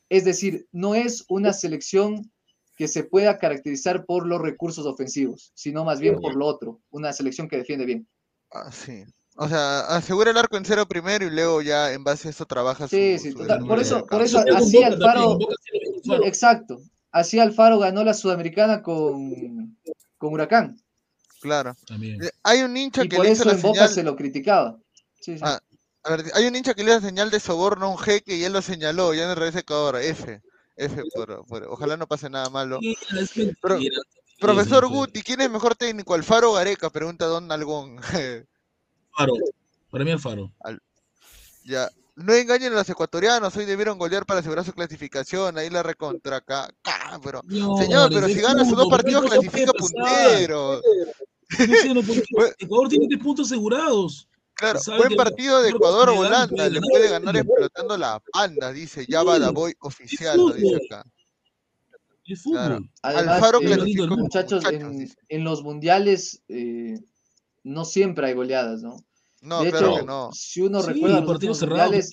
Es 0.09 0.23
decir, 0.23 0.67
no 0.71 0.95
es 0.95 1.25
una 1.27 1.53
selección 1.53 2.31
que 2.75 2.87
se 2.87 3.03
pueda 3.03 3.37
caracterizar 3.37 4.05
por 4.05 4.25
los 4.25 4.41
recursos 4.41 4.85
ofensivos, 4.85 5.51
sino 5.55 5.85
más 5.85 5.99
bien 5.99 6.19
por 6.19 6.35
lo 6.35 6.45
otro, 6.45 6.81
una 6.89 7.13
selección 7.13 7.47
que 7.47 7.57
defiende 7.57 7.85
bien. 7.85 8.07
Ah, 8.51 8.71
sí. 8.71 9.03
O 9.37 9.49
sea, 9.49 9.81
asegura 9.81 10.31
el 10.31 10.37
arco 10.37 10.55
en 10.55 10.65
cero 10.65 10.85
primero 10.87 11.25
y 11.25 11.29
luego 11.29 11.61
ya 11.61 11.91
en 11.91 12.03
base 12.03 12.27
a 12.29 12.31
eso 12.31 12.45
trabaja 12.45 12.87
su, 12.87 12.95
Sí, 12.95 13.19
sí, 13.19 13.31
su 13.31 13.39
total, 13.39 13.65
por 13.65 13.79
eso, 13.79 14.05
por 14.05 14.21
eso 14.21 14.41
así 14.55 14.81
Alfaro. 14.81 15.37
exacto, 16.23 16.81
así 17.11 17.39
Alfaro 17.39 17.79
ganó 17.79 18.03
la 18.05 18.13
Sudamericana 18.13 18.81
con, 18.81 19.77
con 20.17 20.33
Huracán, 20.33 20.77
Claro. 21.41 21.75
También. 21.87 22.23
Eh, 22.23 22.31
Hay 22.43 22.61
un 22.61 22.75
hincha 22.75 23.03
y 23.03 23.09
que 23.09 23.15
por 23.17 23.25
le 23.25 23.31
hizo 23.31 23.43
eso 23.43 23.49
la 23.49 23.55
en 23.55 23.61
Boca 23.61 23.79
señal. 23.81 23.93
se 23.93 24.03
lo 24.03 24.15
criticaba. 24.15 24.77
Sí, 25.19 25.37
sí. 25.37 25.43
Ah, 25.43 25.59
a 26.03 26.09
ver, 26.15 26.25
hay 26.33 26.45
un 26.47 26.55
hincha 26.55 26.73
que 26.73 26.83
le 26.83 26.91
hizo 26.91 27.01
señal 27.01 27.29
de 27.31 27.39
soborno 27.39 27.85
a 27.87 27.89
un 27.89 27.97
jeque 27.97 28.35
y 28.35 28.43
él 28.43 28.53
lo 28.53 28.61
señaló, 28.61 29.13
ya 29.13 29.23
en 29.25 29.29
el 29.31 29.35
revés 29.35 29.53
de 29.55 29.59
Ecuador. 29.61 29.97
F. 30.01 30.41
F 30.77 31.03
por, 31.13 31.45
por- 31.45 31.63
Ojalá 31.63 31.97
no 31.97 32.07
pase 32.07 32.29
nada 32.29 32.49
malo. 32.49 32.79
Sí, 32.81 33.51
Pero- 33.61 33.79
Profesor. 34.39 34.87
Guti, 34.87 35.21
¿quién 35.23 35.39
es 35.41 35.49
mejor 35.49 35.75
técnico? 35.75 36.13
¿Alfaro 36.13 36.51
o 36.51 36.53
Gareca? 36.55 36.89
Pregunta 36.89 37.25
Don 37.25 37.49
Algón. 37.51 37.97
Alfaro. 37.97 38.45
Para 39.91 40.03
mí 40.03 40.11
Alfaro. 40.11 40.51
ya. 41.63 41.89
No 42.15 42.33
engañen 42.33 42.71
a 42.71 42.77
los 42.77 42.89
ecuatorianos, 42.89 43.55
hoy 43.57 43.65
debieron 43.65 43.97
golear 43.97 44.25
para 44.25 44.39
asegurar 44.39 44.63
su 44.63 44.71
clasificación, 44.71 45.57
ahí 45.57 45.69
la 45.69 45.83
recontra 45.83 46.37
acá. 46.37 46.69
Pero, 47.21 47.41
No, 47.45 47.77
señor, 47.77 48.09
pero 48.09 48.27
si 48.27 48.39
gana 48.39 48.63
sus 48.63 48.77
dos 48.77 48.87
partidos 48.89 49.25
clasifica 49.25 49.73
puntero. 49.73 50.81
No 51.59 51.75
sé, 51.75 51.93
no, 51.93 52.01
Bueno. 52.01 52.53
Ecuador 52.57 52.89
tiene 52.89 53.07
tres 53.07 53.21
puntos 53.21 53.47
asegurados. 53.47 54.27
Claro, 54.55 54.79
buen 54.97 55.09
que 55.09 55.15
partido 55.17 55.61
de 55.61 55.69
Ecuador 55.69 56.09
o 56.09 56.19
Holanda, 56.19 56.47
puede 56.47 56.69
le 56.69 56.75
ganar. 56.79 56.89
puede 56.89 57.09
ganar 57.09 57.37
explotando 57.37 57.97
la 57.97 58.21
panda, 58.31 58.71
dice 58.71 59.05
Java 59.07 59.37
Sí, 59.37 59.53
Boy 59.53 59.73
oficial, 59.81 60.37
lo 60.37 60.51
dice 60.51 60.77
acá. 60.85 61.05
Es 62.25 62.41
fútbol. 62.41 62.57
Claro. 62.59 62.79
Además, 63.01 63.35
Alfaro 63.35 63.61
eh, 63.61 63.77
muchachos, 64.17 64.17
muchachos, 64.17 64.63
en 65.27 65.43
los 65.43 65.61
mundiales 65.61 66.41
eh, 66.47 66.97
no 67.63 67.83
siempre 67.83 68.27
hay 68.27 68.33
goleadas, 68.33 68.81
¿no? 68.81 68.95
No, 69.45 69.63
de 69.63 69.69
claro 69.69 69.87
hecho, 69.87 69.99
que 69.99 70.05
no. 70.05 70.29
si 70.33 70.61
uno 70.61 70.81
Sí, 70.81 70.87
recuerda 70.93 71.19
los 71.21 71.25
partidos 71.27 71.35
últimos 71.35 71.59
cerrados. 71.59 71.83
mundiales, 71.85 72.11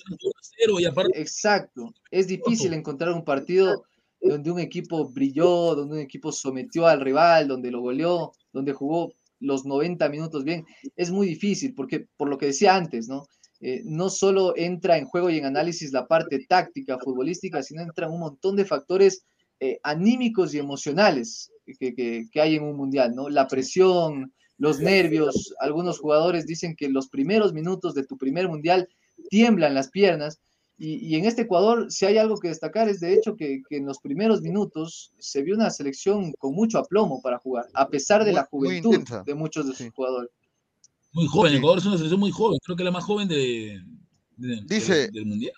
1-0 0.67 0.79
y 0.79 0.85
aparte 0.85 1.21
exacto, 1.21 1.93
es 2.11 2.27
difícil 2.27 2.73
encontrar 2.73 3.11
un 3.13 3.23
partido 3.25 3.83
donde 4.21 4.51
un 4.51 4.59
equipo 4.59 5.09
brilló, 5.09 5.75
donde 5.75 5.95
un 5.95 6.01
equipo 6.01 6.31
sometió 6.31 6.87
al 6.87 7.01
rival, 7.01 7.47
donde 7.47 7.71
lo 7.71 7.81
goleó, 7.81 8.31
donde 8.53 8.71
jugó 8.71 9.13
los 9.39 9.65
90 9.65 10.07
minutos 10.09 10.43
bien. 10.45 10.65
Es 10.95 11.11
muy 11.11 11.27
difícil 11.27 11.73
porque, 11.75 12.07
por 12.15 12.29
lo 12.29 12.37
que 12.37 12.45
decía 12.47 12.75
antes, 12.75 13.09
¿no? 13.09 13.27
Eh, 13.59 13.81
no 13.85 14.09
solo 14.09 14.53
entra 14.55 14.97
en 14.97 15.05
juego 15.05 15.29
y 15.29 15.37
en 15.37 15.45
análisis 15.45 15.91
la 15.91 16.05
parte 16.07 16.45
táctica, 16.47 16.97
futbolística, 16.99 17.61
sino 17.63 17.81
entra 17.81 18.09
un 18.09 18.19
montón 18.19 18.55
de 18.55 18.65
factores 18.65 19.25
eh, 19.59 19.79
anímicos 19.83 20.53
y 20.53 20.59
emocionales 20.59 21.51
que, 21.79 21.93
que- 21.95 22.25
que 22.31 22.41
hay 22.41 22.55
en 22.55 22.63
un 22.63 22.75
mundial, 22.75 23.13
¿no? 23.15 23.29
La 23.29 23.47
presión, 23.47 24.33
los 24.57 24.79
nervios. 24.79 25.53
Algunos 25.59 25.99
jugadores 25.99 26.45
dicen 26.45 26.75
que 26.75 26.89
los 26.89 27.09
primeros 27.09 27.53
minutos 27.53 27.93
de 27.93 28.05
tu 28.05 28.17
primer 28.17 28.47
mundial 28.47 28.87
tiemblan 29.29 29.73
las 29.73 29.89
piernas. 29.89 30.39
Y, 30.77 30.95
y 31.07 31.15
en 31.15 31.25
este 31.25 31.43
Ecuador, 31.43 31.91
si 31.91 32.05
hay 32.05 32.17
algo 32.17 32.37
que 32.39 32.47
destacar, 32.47 32.89
es 32.89 32.99
de 32.99 33.13
hecho 33.13 33.35
que, 33.35 33.61
que 33.69 33.77
en 33.77 33.85
los 33.85 33.99
primeros 33.99 34.41
minutos 34.41 35.13
se 35.19 35.43
vio 35.43 35.55
una 35.55 35.69
selección 35.69 36.33
con 36.39 36.53
mucho 36.55 36.79
aplomo 36.79 37.21
para 37.21 37.37
jugar, 37.37 37.67
a 37.73 37.87
pesar 37.89 38.21
de 38.25 38.31
Muy- 38.31 38.35
la 38.35 38.45
juventud 38.45 39.03
de 39.25 39.35
muchos 39.35 39.65
de 39.65 39.71
sus 39.73 39.85
Sí. 39.85 39.91
jugadores. 39.95 40.29
muy 41.15 41.27
joven. 41.27 41.51
Sí. 41.51 41.57
Ecuador 41.59 41.77
es 41.77 41.85
una 41.85 41.95
selección 41.97 42.19
muy 42.19 42.31
joven. 42.31 42.57
Creo 42.63 42.75
que 42.75 42.83
la 42.83 42.89
más 42.91 43.03
joven 43.03 43.27
de, 43.27 43.79
de- 44.35 44.61
Dice- 44.65 44.93
del- 44.95 45.11
del 45.11 45.25
mundial. 45.27 45.53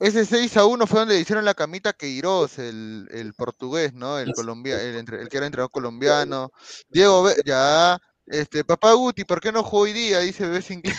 Ese 0.00 0.24
6 0.24 0.56
a 0.56 0.64
1 0.66 0.86
fue 0.88 1.00
donde 1.00 1.14
le 1.14 1.20
hicieron 1.20 1.44
la 1.44 1.54
camita 1.54 1.90
a 1.90 1.92
Queiroz, 1.92 2.58
el, 2.58 3.08
el 3.12 3.32
portugués, 3.34 3.94
¿no? 3.94 4.18
El, 4.18 4.32
colombia, 4.32 4.80
el, 4.82 4.96
entre- 4.96 5.20
el 5.22 5.28
que 5.28 5.36
era 5.38 5.46
entrenador 5.46 5.70
colombiano. 5.70 6.50
Diego, 6.88 7.22
Be- 7.24 7.34
ya. 7.44 7.98
Este, 8.30 8.64
papá 8.64 8.92
Guti, 8.92 9.24
¿por 9.24 9.40
qué 9.40 9.52
no 9.52 9.62
jugó 9.62 9.82
hoy 9.84 9.92
día? 9.92 10.20
Dice 10.20 10.44
Bebés 10.46 10.70
Inglés. 10.70 10.96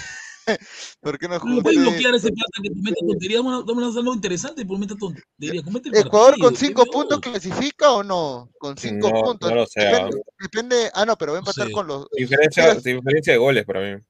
¿Por 0.99 1.19
qué 1.19 1.27
no 1.27 1.36
No 1.36 1.39
jugó 1.41 1.55
lo 1.57 1.61
puedes 1.61 1.80
bloquear 1.80 2.15
ese 2.15 2.30
pata 2.30 2.61
que 2.63 2.69
comete 2.69 2.95
tonterías. 3.07 3.43
Vamos 3.43 3.61
a 3.61 3.65
vamos 3.67 3.84
a 3.84 3.88
hacer 3.89 3.99
algo 3.99 4.13
interesante 4.15 4.65
por 4.65 4.80
meter 4.80 4.97
tonterías. 4.97 5.63
Comete 5.63 5.89
el 5.89 5.97
¿Ecuador 5.97 6.34
con 6.39 6.53
partido, 6.53 6.67
5 6.67 6.84
qué 6.86 6.89
puntos 6.91 7.19
clasifica 7.19 7.91
o 7.91 8.03
no? 8.03 8.49
Con 8.57 8.75
5 8.77 9.09
No, 9.11 9.21
puntos. 9.21 9.49
no 9.49 9.55
lo 9.57 9.65
sé. 9.67 9.82
Depende, 9.82 10.21
depende- 10.39 10.91
Ah, 10.95 11.05
no, 11.05 11.15
pero 11.17 11.34
va 11.34 11.38
a 11.38 11.41
No 11.41 11.47
empatar 11.47 11.67
sé. 11.67 11.71
con 11.73 11.86
los. 11.88 12.07
Diferencia, 12.17 12.63
Mira, 12.63 12.82
diferencia 12.82 13.34
de 13.34 13.38
goles 13.39 13.63
para 13.65 13.82
mí. 13.82 14.01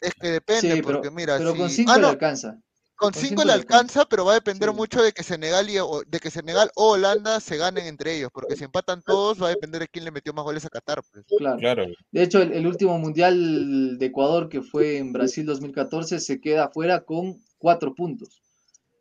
es 0.00 0.14
que 0.14 0.28
depende, 0.28 0.60
Sí, 0.76 0.82
pero, 0.82 0.82
porque 1.00 1.10
mira, 1.10 1.36
pero 1.36 1.54
con 1.54 1.68
si- 1.68 1.76
5 1.76 1.92
ah, 1.92 1.96
le 1.96 2.02
no, 2.02 2.08
alcanza. 2.08 2.58
Con 3.02 3.12
con 3.12 3.20
5 3.20 3.28
cinco 3.28 3.44
le 3.44 3.52
alcanza. 3.52 4.04
pero 4.06 4.24
va 4.24 4.32
a 4.32 4.34
depender 4.36 4.70
Sí. 4.70 4.74
mucho 4.76 5.02
de 5.02 5.12
que 5.12 5.22
Senegal 5.22 5.68
y 5.70 5.78
o- 5.78 6.02
de 6.06 6.18
que 6.20 6.30
Senegal 6.30 6.70
o 6.76 6.92
Holanda 6.92 7.40
se 7.40 7.56
ganen 7.56 7.86
entre 7.86 8.16
ellos, 8.16 8.30
porque 8.32 8.56
si 8.56 8.64
empatan 8.64 9.02
todos 9.02 9.42
va 9.42 9.46
a 9.46 9.50
depender 9.50 9.80
de 9.82 9.88
quién 9.88 10.04
le 10.04 10.10
metió 10.10 10.32
más 10.32 10.44
goles 10.44 10.64
a 10.64 10.70
Qatar, 10.70 11.02
pues. 11.12 11.24
Claro. 11.38 11.58
Claro. 11.58 11.86
De 12.10 12.22
hecho, 12.22 12.40
el, 12.40 12.52
el 12.52 12.66
último 12.66 12.98
mundial 12.98 13.98
de 13.98 14.06
Ecuador, 14.06 14.48
que 14.48 14.62
fue 14.62 14.98
en 14.98 15.12
Brasil 15.12 15.44
2014, 15.46 16.20
se 16.20 16.40
queda 16.40 16.70
fuera 16.70 17.00
con 17.04 17.42
cuatro 17.58 17.94
puntos. 17.94 18.40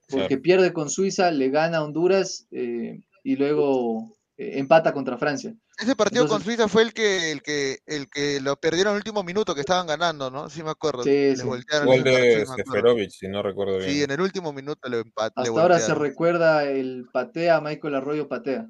Porque 0.09 0.27
Claro. 0.27 0.41
pierde 0.41 0.73
con 0.73 0.89
Suiza, 0.89 1.31
le 1.31 1.49
gana 1.49 1.77
a 1.77 1.83
Honduras 1.83 2.45
eh, 2.51 2.99
y 3.23 3.35
luego 3.37 4.13
eh, 4.37 4.59
empata 4.59 4.91
contra 4.93 5.17
Francia. 5.17 5.53
Ese 5.81 5.95
partido 5.95 6.27
con 6.27 6.43
Suiza 6.43 6.67
fue 6.67 6.83
el 6.83 6.93
que 6.93 7.31
el 7.31 7.41
que 7.41 7.79
el 7.87 8.09
que 8.09 8.39
lo 8.39 8.55
perdieron 8.55 8.91
en 8.91 8.95
el 8.95 8.99
último 8.99 9.23
minuto 9.23 9.55
que 9.55 9.61
estaban 9.61 9.87
ganando, 9.87 10.29
¿no? 10.29 10.49
Sí 10.49 10.61
me 10.63 10.69
acuerdo. 10.69 11.03
Sí, 11.03 11.09
Les 11.09 11.39
sí. 11.39 11.45
voltearon 11.45 11.87
Gol 11.87 12.03
de. 12.03 12.45
Seferovic, 12.45 13.09
si 13.09 13.27
no 13.27 13.41
recuerdo 13.41 13.77
bien. 13.77 13.89
Sí, 13.89 14.03
en 14.03 14.11
el 14.11 14.21
último 14.21 14.53
minuto 14.53 14.87
le 14.89 14.99
empat 14.99 15.33
le 15.37 15.43
Hasta 15.43 15.61
ahora 15.61 15.79
se 15.79 15.95
recuerda 15.95 16.65
el 16.65 17.07
patea, 17.11 17.59
Michael 17.61 17.95
Arroyo 17.95 18.27
patea. 18.27 18.69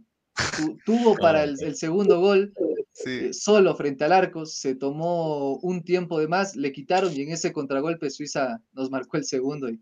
Tu- 0.58 0.78
tuvo 0.86 1.16
para 1.20 1.44
el, 1.44 1.62
el 1.62 1.76
segundo 1.76 2.20
gol 2.20 2.54
Sí. 2.94 3.10
eh, 3.10 3.34
solo 3.34 3.76
frente 3.76 4.04
al 4.04 4.12
arco, 4.12 4.46
se 4.46 4.76
tomó 4.76 5.56
un 5.58 5.82
tiempo 5.84 6.20
de 6.20 6.28
más, 6.28 6.56
le 6.56 6.72
quitaron 6.74 7.12
y 7.14 7.22
en 7.22 7.32
ese 7.32 7.54
contragolpe 7.54 8.10
Suiza 8.10 8.62
nos 8.74 8.92
marcó 8.92 9.18
el 9.18 9.24
segundo 9.24 9.70
y, 9.70 9.82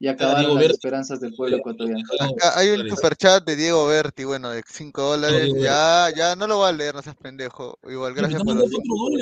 y 0.00 0.08
acabaron 0.08 0.42
las 0.44 0.54
Berti. 0.56 0.72
esperanzas 0.74 1.20
del 1.20 1.34
pueblo 1.34 1.58
ecuatoriano. 1.58 2.02
Hay 2.56 2.68
un 2.70 2.88
superchat 2.88 3.44
de 3.44 3.56
Diego 3.56 3.86
Berti, 3.86 4.24
bueno, 4.24 4.50
de 4.50 4.62
5 4.66 5.00
dólares. 5.02 5.52
Ya, 5.60 6.08
ya 6.16 6.34
no 6.36 6.46
lo 6.46 6.58
voy 6.58 6.68
a 6.68 6.72
leer, 6.72 6.94
no 6.94 7.02
seas 7.02 7.16
pendejo. 7.16 7.78
Igual, 7.88 8.14
gracias 8.14 8.42
por 8.42 8.56
otro. 8.56 8.68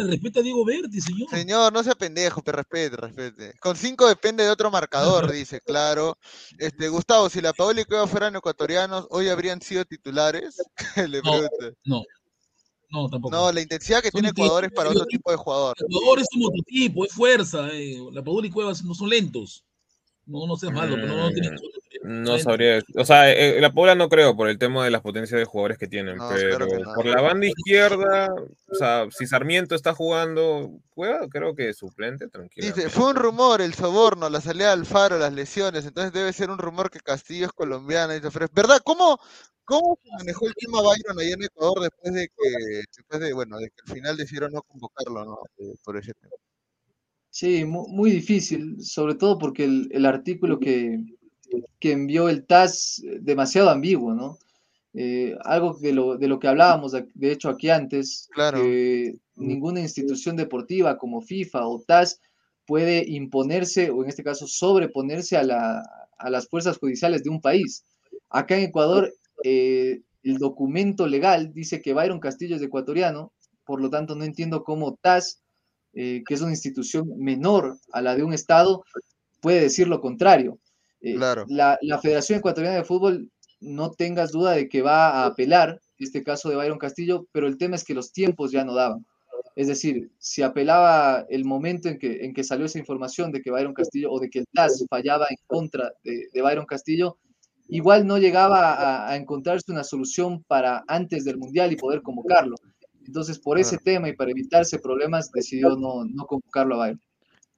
Respeta 0.06 0.40
a 0.40 0.42
Diego 0.42 0.64
Berti, 0.64 1.00
señor. 1.00 1.28
Señor, 1.30 1.72
no 1.72 1.82
sea 1.82 1.94
pendejo, 1.94 2.42
pero 2.42 2.56
respete, 2.56 2.96
respete. 2.96 3.54
Con 3.60 3.76
5 3.76 4.08
depende 4.08 4.44
de 4.44 4.50
otro 4.50 4.70
marcador, 4.70 5.30
dice, 5.32 5.60
claro. 5.60 6.16
Este, 6.58 6.88
Gustavo, 6.88 7.28
si 7.28 7.40
la 7.40 7.52
Paola 7.52 7.82
y 7.82 7.84
Cueva 7.84 8.06
fueran 8.06 8.34
ecuatorianos, 8.36 9.06
hoy 9.10 9.28
habrían 9.28 9.60
sido 9.60 9.84
titulares. 9.84 10.56
Le 11.10 11.22
No. 11.22 11.30
pregunto. 11.32 11.76
No. 11.84 12.02
No, 12.92 13.08
tampoco. 13.08 13.36
No, 13.36 13.52
la 13.52 13.60
intensidad 13.60 14.02
que 14.02 14.10
Son 14.10 14.20
tiene 14.20 14.30
Ecuador 14.30 14.64
es 14.64 14.72
para 14.72 14.90
otro 14.90 15.04
tipo 15.06 15.30
de 15.30 15.36
jugador. 15.36 15.76
Ecuador 15.78 16.18
es 16.18 16.26
un 16.34 16.40
mototipo, 16.42 17.04
es 17.04 17.12
fuerza. 17.12 17.68
eh. 17.72 17.96
La 18.12 18.20
Padula 18.24 18.48
y 18.48 18.50
Cuevas 18.50 18.82
no 18.82 18.94
son 18.94 19.08
lentos. 19.10 19.64
No, 20.30 20.46
no 20.46 20.56
seas 20.56 20.72
malo, 20.72 20.94
pero 20.94 21.08
no, 21.08 21.16
no 21.16 21.30
tienen. 21.30 21.56
No 22.02 22.38
sabría. 22.38 22.80
O 22.96 23.04
sea, 23.04 23.30
eh, 23.30 23.60
la 23.60 23.72
Puebla 23.72 23.94
no 23.94 24.08
creo 24.08 24.36
por 24.36 24.48
el 24.48 24.58
tema 24.58 24.84
de 24.84 24.90
las 24.90 25.02
potencias 25.02 25.38
de 25.38 25.44
jugadores 25.44 25.76
que 25.76 25.88
tienen, 25.88 26.16
No, 26.16 26.28
pero 26.32 26.56
claro 26.56 26.66
que 26.68 26.78
no. 26.78 26.94
por 26.94 27.06
la 27.06 27.20
banda 27.20 27.46
izquierda, 27.46 28.28
o 28.32 28.74
sea, 28.74 29.06
si 29.10 29.26
Sarmiento 29.26 29.74
está 29.74 29.92
jugando, 29.92 30.70
juega, 30.94 31.28
creo 31.28 31.54
que 31.54 31.74
suplente, 31.74 32.28
tranquilo. 32.28 32.66
Dice, 32.66 32.88
fue 32.88 33.10
un 33.10 33.16
rumor, 33.16 33.60
el 33.60 33.74
soborno, 33.74 34.30
la 34.30 34.40
salida 34.40 34.70
del 34.70 34.86
faro, 34.86 35.18
las 35.18 35.32
lesiones, 35.32 35.84
entonces 35.84 36.12
debe 36.12 36.32
ser 36.32 36.50
un 36.50 36.58
rumor 36.58 36.90
que 36.90 37.00
Castillo 37.00 37.46
es 37.46 37.52
colombiano. 37.52 38.30
Fred. 38.30 38.48
¿Verdad? 38.52 38.80
¿Cómo, 38.84 39.18
¿Cómo 39.64 39.98
se 40.02 40.10
manejó 40.16 40.46
el 40.46 40.54
tema 40.54 40.80
Byron 40.82 41.18
ahí 41.20 41.32
en 41.32 41.44
Ecuador 41.44 41.80
después 41.80 42.14
de 42.14 42.28
que, 42.28 42.82
después 42.96 43.20
de, 43.20 43.32
bueno, 43.32 43.58
de 43.58 43.68
que 43.68 43.82
al 43.86 43.94
final 43.94 44.16
decidieron 44.16 44.52
no 44.52 44.62
convocarlo, 44.62 45.24
¿no? 45.24 45.38
Eh, 45.58 45.74
por 45.84 45.96
ese 45.96 46.12
tema. 46.14 46.34
Sí, 47.30 47.64
mu- 47.64 47.86
muy, 47.88 48.10
difícil, 48.10 48.82
sobre 48.82 49.14
todo 49.14 49.38
porque 49.38 49.64
el, 49.64 49.88
el 49.92 50.04
artículo 50.06 50.58
que, 50.58 50.98
que 51.78 51.92
envió 51.92 52.28
el 52.28 52.44
TAS 52.46 53.02
eh, 53.04 53.18
demasiado 53.20 53.70
ambiguo, 53.70 54.14
¿no? 54.14 54.38
Eh, 54.92 55.36
algo 55.44 55.74
de 55.74 55.92
lo, 55.92 56.16
de 56.18 56.26
lo 56.26 56.40
que 56.40 56.48
hablábamos, 56.48 56.92
de 56.92 57.06
de 57.14 57.32
hecho, 57.32 57.48
aquí 57.48 57.70
antes, 57.70 58.28
Claro. 58.32 58.60
que 58.60 59.14
ninguna 59.36 59.80
institución 59.80 60.36
deportiva 60.36 60.98
como 60.98 61.20
FIFA 61.22 61.66
o 61.68 61.80
TAS 61.80 62.20
puede 62.66 63.04
imponerse, 63.08 63.90
o 63.90 64.02
en 64.02 64.08
este 64.08 64.24
caso 64.24 64.46
sobreponerse 64.48 65.36
a, 65.36 65.44
la, 65.44 65.82
a 66.18 66.30
las 66.30 66.48
fuerzas 66.48 66.78
judiciales 66.78 67.22
de 67.22 67.30
un 67.30 67.40
país. 67.40 67.84
Acá 68.28 68.56
en 68.56 68.64
Ecuador, 68.64 69.14
eh, 69.44 70.02
el 70.24 70.38
documento 70.38 71.06
legal 71.06 71.52
dice 71.54 71.80
que 71.80 71.94
Byron 71.94 72.20
Castillo 72.20 72.56
es 72.56 72.62
ecuatoriano, 72.62 73.32
por 73.64 73.80
lo 73.80 73.88
tanto 73.88 74.16
no 74.16 74.24
entiendo 74.24 74.64
cómo 74.64 74.98
TAS, 75.00 75.40
eh, 75.94 76.22
que 76.26 76.34
es 76.34 76.40
una 76.40 76.52
institución 76.52 77.08
menor 77.18 77.76
a 77.92 78.00
la 78.02 78.14
de 78.16 78.22
un 78.24 78.32
Estado, 78.32 78.82
puede 79.40 79.60
decir 79.60 79.88
lo 79.88 80.00
contrario. 80.00 80.58
Eh, 81.00 81.14
Claro. 81.16 81.44
la, 81.48 81.78
la 81.82 81.98
Federación 81.98 82.38
Ecuatoriana 82.38 82.76
de 82.76 82.84
Fútbol, 82.84 83.30
no 83.60 83.90
tengas 83.90 84.32
duda 84.32 84.52
de 84.52 84.68
que 84.68 84.82
va 84.82 85.10
a 85.10 85.26
apelar 85.26 85.80
este 85.98 86.22
caso 86.22 86.48
de 86.48 86.56
Byron 86.56 86.78
Castillo, 86.78 87.26
pero 87.32 87.46
el 87.46 87.58
tema 87.58 87.76
es 87.76 87.84
que 87.84 87.94
los 87.94 88.10
tiempos 88.12 88.52
ya 88.52 88.64
no 88.64 88.74
daban. 88.74 89.04
Es 89.54 89.66
decir, 89.68 90.10
si 90.18 90.42
apelaba 90.42 91.26
el 91.28 91.44
momento 91.44 91.88
en 91.88 91.98
que, 91.98 92.24
en 92.24 92.32
que 92.32 92.44
salió 92.44 92.64
esa 92.66 92.78
información 92.78 93.32
de 93.32 93.42
que 93.42 93.50
Byron 93.50 93.74
Castillo 93.74 94.10
o 94.10 94.18
de 94.20 94.30
que 94.30 94.38
el 94.40 94.46
TAS 94.54 94.84
fallaba 94.88 95.26
en 95.28 95.36
contra 95.46 95.92
de, 96.04 96.28
de 96.32 96.42
Byron 96.42 96.64
Castillo, 96.64 97.18
igual 97.68 98.06
no 98.06 98.16
llegaba 98.16 98.72
a, 98.72 99.10
a 99.10 99.16
encontrarse 99.16 99.70
una 99.72 99.84
solución 99.84 100.42
para 100.44 100.82
antes 100.88 101.24
del 101.24 101.36
Mundial 101.36 101.72
y 101.72 101.76
poder 101.76 102.00
convocarlo. 102.00 102.56
Entonces, 103.06 103.38
por 103.38 103.58
ese 103.58 103.78
tema 103.78 104.08
y 104.08 104.14
para 104.14 104.30
evitarse 104.30 104.78
problemas, 104.78 105.30
decidió 105.32 105.70
no, 105.76 106.04
no 106.04 106.26
convocarlo 106.26 106.74
a 106.76 106.78
Byron. 106.86 107.02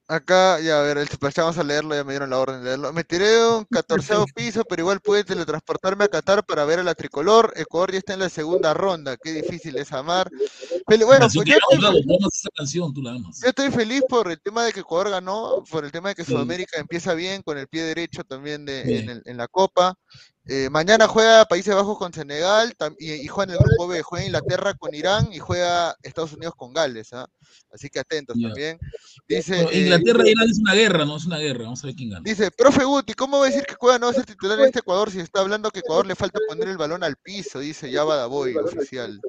Acá, 0.05 0.59
ya 0.59 0.79
a 0.81 0.83
ver, 0.83 0.97
el 0.97 1.07
superchat, 1.07 1.43
vamos 1.45 1.57
a 1.57 1.63
leerlo, 1.63 1.95
ya 1.95 2.03
me 2.03 2.11
dieron 2.11 2.29
la 2.29 2.37
orden 2.37 2.59
de 2.59 2.65
leerlo. 2.65 2.91
Me 2.91 3.05
tiré 3.05 3.25
de 3.29 3.47
un 3.47 3.63
catorceavo 3.63 4.25
piso, 4.35 4.65
pero 4.65 4.81
igual 4.81 4.99
pude 4.99 5.23
teletransportarme 5.23 6.03
a 6.03 6.07
Qatar 6.09 6.43
para 6.45 6.65
ver 6.65 6.79
a 6.79 6.83
la 6.83 6.93
tricolor. 6.93 7.53
Ecuador 7.55 7.93
ya 7.93 7.99
está 7.99 8.13
en 8.13 8.19
la 8.19 8.29
segunda 8.29 8.73
ronda, 8.73 9.15
qué 9.15 9.31
difícil 9.31 9.77
es 9.77 9.93
amar. 9.93 10.29
Pero 10.87 11.05
bueno, 11.05 11.27
pues 11.33 11.45
yo 11.47 11.55
estoy, 11.55 12.03
yo 12.03 13.47
estoy 13.47 13.71
feliz 13.71 14.03
por 14.09 14.29
el 14.29 14.41
tema 14.41 14.65
de 14.65 14.73
que 14.73 14.81
Ecuador 14.81 15.09
ganó, 15.09 15.63
por 15.69 15.85
el 15.85 15.91
tema 15.91 16.09
de 16.09 16.15
que 16.15 16.25
Sí. 16.25 16.33
Sudamérica 16.33 16.79
empieza 16.79 17.13
bien 17.13 17.41
con 17.41 17.57
el 17.57 17.67
pie 17.69 17.83
derecho 17.83 18.23
también 18.25 18.65
de, 18.65 18.83
Sí. 18.83 18.95
en, 18.97 19.09
el- 19.09 19.21
en 19.25 19.37
la 19.37 19.47
Copa. 19.47 19.97
Eh, 20.45 20.69
mañana 20.69 21.07
juega 21.07 21.45
Países 21.45 21.73
Bajos 21.73 21.97
con 21.97 22.11
Senegal 22.11 22.73
y, 22.99 23.13
y 23.13 23.27
juega 23.27 23.53
en 23.53 23.57
el 23.57 23.65
grupo 23.65 23.87
B, 23.87 24.01
juega 24.01 24.25
Inglaterra 24.25 24.73
con 24.73 24.93
Irán 24.93 25.31
y 25.31 25.39
juega 25.39 25.95
Estados 26.03 26.33
Unidos 26.33 26.53
con 26.57 26.73
Gales. 26.73 27.13
¿ah? 27.13 27.27
Así 27.71 27.89
que 27.89 27.99
atentos 27.99 28.35
también. 28.39 28.77
Dice, 29.27 29.55
Bueno, 29.55 29.69
eh, 29.69 29.79
Inglaterra 29.79 30.23
e 30.25 30.31
Irán 30.31 30.49
es 30.49 30.59
una 30.59 30.73
guerra, 30.73 31.05
¿no? 31.05 31.15
Es 31.15 31.25
una 31.25 31.37
guerra. 31.37 31.63
Vamos 31.63 31.83
a 31.83 31.87
ver 31.87 31.95
quién 31.95 32.09
gana. 32.09 32.21
Dice, 32.25 32.51
profe 32.51 32.83
Guti, 32.83 33.13
¿cómo 33.13 33.39
va 33.39 33.45
a 33.45 33.49
decir 33.49 33.65
que 33.65 33.75
Cueva 33.75 33.99
no 33.99 34.07
va 34.07 34.11
a 34.11 34.15
ser 34.15 34.25
titular 34.25 34.59
en 34.59 34.65
este 34.65 34.79
Ecuador 34.79 35.11
si 35.11 35.21
está 35.21 35.39
hablando 35.39 35.71
que 35.71 35.79
Ecuador 35.79 36.05
le 36.05 36.15
falta 36.15 36.39
poner 36.47 36.67
el 36.67 36.77
balón 36.77 37.03
al 37.03 37.15
piso? 37.15 37.59
Dice 37.59 37.89
Yaba 37.89 38.17
Daboy, 38.17 38.55
oficial. 38.57 39.21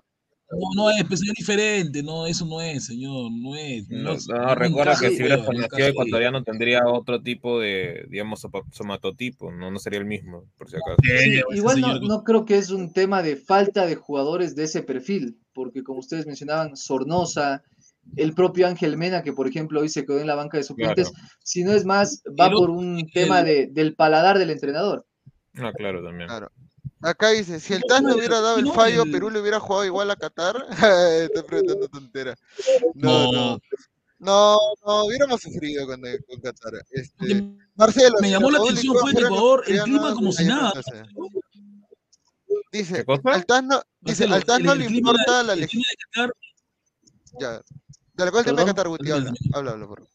No, 0.51 0.59
no 0.84 0.90
es, 0.90 1.03
pues, 1.05 1.20
señor 1.20 1.34
diferente. 1.36 2.03
No, 2.03 2.26
eso 2.26 2.45
no 2.47 2.61
es, 2.61 2.86
señor. 2.86 3.30
No 3.32 3.57
es. 3.57 3.88
No, 3.88 4.12
es- 4.12 4.28
no, 4.28 4.36
no 4.36 4.55
recuerda 4.55 4.97
que 5.01 5.11
si 5.11 5.16
hubiera 5.22 5.36
no 5.36 5.42
nacido 5.45 5.64
encaja. 5.64 5.88
ecuatoriano 5.88 6.42
tendría 6.45 6.86
otro 6.86 7.22
tipo 7.22 7.59
de, 7.61 8.07
digamos, 8.11 8.47
somatotipo, 8.70 9.51
no, 9.51 9.70
no 9.70 9.78
sería 9.78 9.99
el 9.99 10.05
mismo, 10.05 10.45
por 10.57 10.68
si 10.68 10.76
acaso. 10.76 10.97
Sí, 11.03 11.40
igual 11.57 11.80
no, 11.80 12.22
creo 12.24 12.45
que 12.45 12.59
es 12.59 12.70
un 12.70 12.92
tema 12.92 13.22
de 13.22 13.36
falta 13.36 13.86
de 13.86 13.97
jugadores 13.97 14.55
de 14.55 14.64
ese 14.64 14.82
perfil, 14.82 15.38
porque 15.53 15.82
como 15.82 16.01
ustedes 16.01 16.26
mencionaban, 16.26 16.76
Sornosa, 16.76 17.62
el 18.16 18.34
propio 18.34 18.66
Ángel 18.68 18.97
Mena, 18.99 19.22
que 19.22 19.32
por 19.32 19.49
ejemplo 19.49 19.80
hoy 19.80 19.88
se 19.88 20.05
quedó 20.05 20.20
en 20.20 20.26
la 20.26 20.34
banca 20.34 20.59
de 20.59 20.64
suplentes, 20.64 21.11
si 21.42 21.64
no 21.64 21.72
es 21.72 21.84
más, 21.86 22.22
va 22.38 22.47
El 22.49 22.53
por 22.53 22.70
un 22.70 23.09
tema 23.12 23.42
de, 23.42 23.68
del 23.72 23.95
paladar 23.95 24.38
del 24.38 24.51
entrenador. 24.51 25.07
Ah, 25.57 25.72
claro, 25.72 26.05
también. 26.05 26.28
Claro. 26.28 26.51
Acá 27.05 27.30
dice, 27.30 27.61
si 27.61 27.74
el 27.74 27.82
TAS 27.86 28.00
no 28.02 28.14
hubiera 28.16 28.40
dado 28.40 28.59
el 28.59 28.66
fallo, 28.72 29.05
Perú 29.05 29.28
le 29.30 29.38
hubiera 29.40 29.61
jugado 29.61 29.84
igual 29.92 30.11
a 30.11 30.16
Qatar. 30.16 30.57
Estoy 31.28 31.42
preguntando 31.42 31.88
tontera. 31.88 32.34
No, 32.94 33.30
no. 33.30 33.32
No. 33.32 33.61
No, 34.20 34.57
no, 34.86 35.05
hubiéramos 35.05 35.42
sufrido 35.42 35.86
con, 35.86 36.05
eh, 36.07 36.18
con 36.26 36.40
Qatar. 36.40 36.72
Este, 36.92 37.44
Marcelo, 37.74 38.14
me 38.22 38.30
llamó 38.30 38.50
la 38.50 38.59
atención 38.59 38.96
fue 38.98 39.11
en 39.11 39.18
Ecuador 39.18 39.64
el 39.66 39.82
clima 39.82 40.14
como 40.14 40.32
si 40.32 40.44
nada. 40.46 40.72
Dice, 42.72 43.05
al 43.24 43.44
TAS 43.46 43.64
no, 43.64 43.82
dice, 44.00 44.26
Marcelo, 44.26 44.34
al 44.34 44.44
TAS 44.44 44.61
no 44.61 44.72
el 44.72 44.78
le 44.78 44.84
importa 44.86 45.42
la 45.42 45.52
el 45.52 45.61
leg- 45.61 45.68
clima 45.68 45.84
de 45.90 45.96
Qatar, 46.11 46.32
Ya. 47.38 47.62
Dale, 48.14 48.30
¿cuál 48.30 48.44
tema 48.44 48.61
de 48.61 48.66
Qatar, 48.66 48.88
Guti? 48.88 49.11
Habla, 49.11 49.32
habla, 49.52 49.70
habla, 49.72 49.86
por 49.86 49.98
favor. 49.98 50.11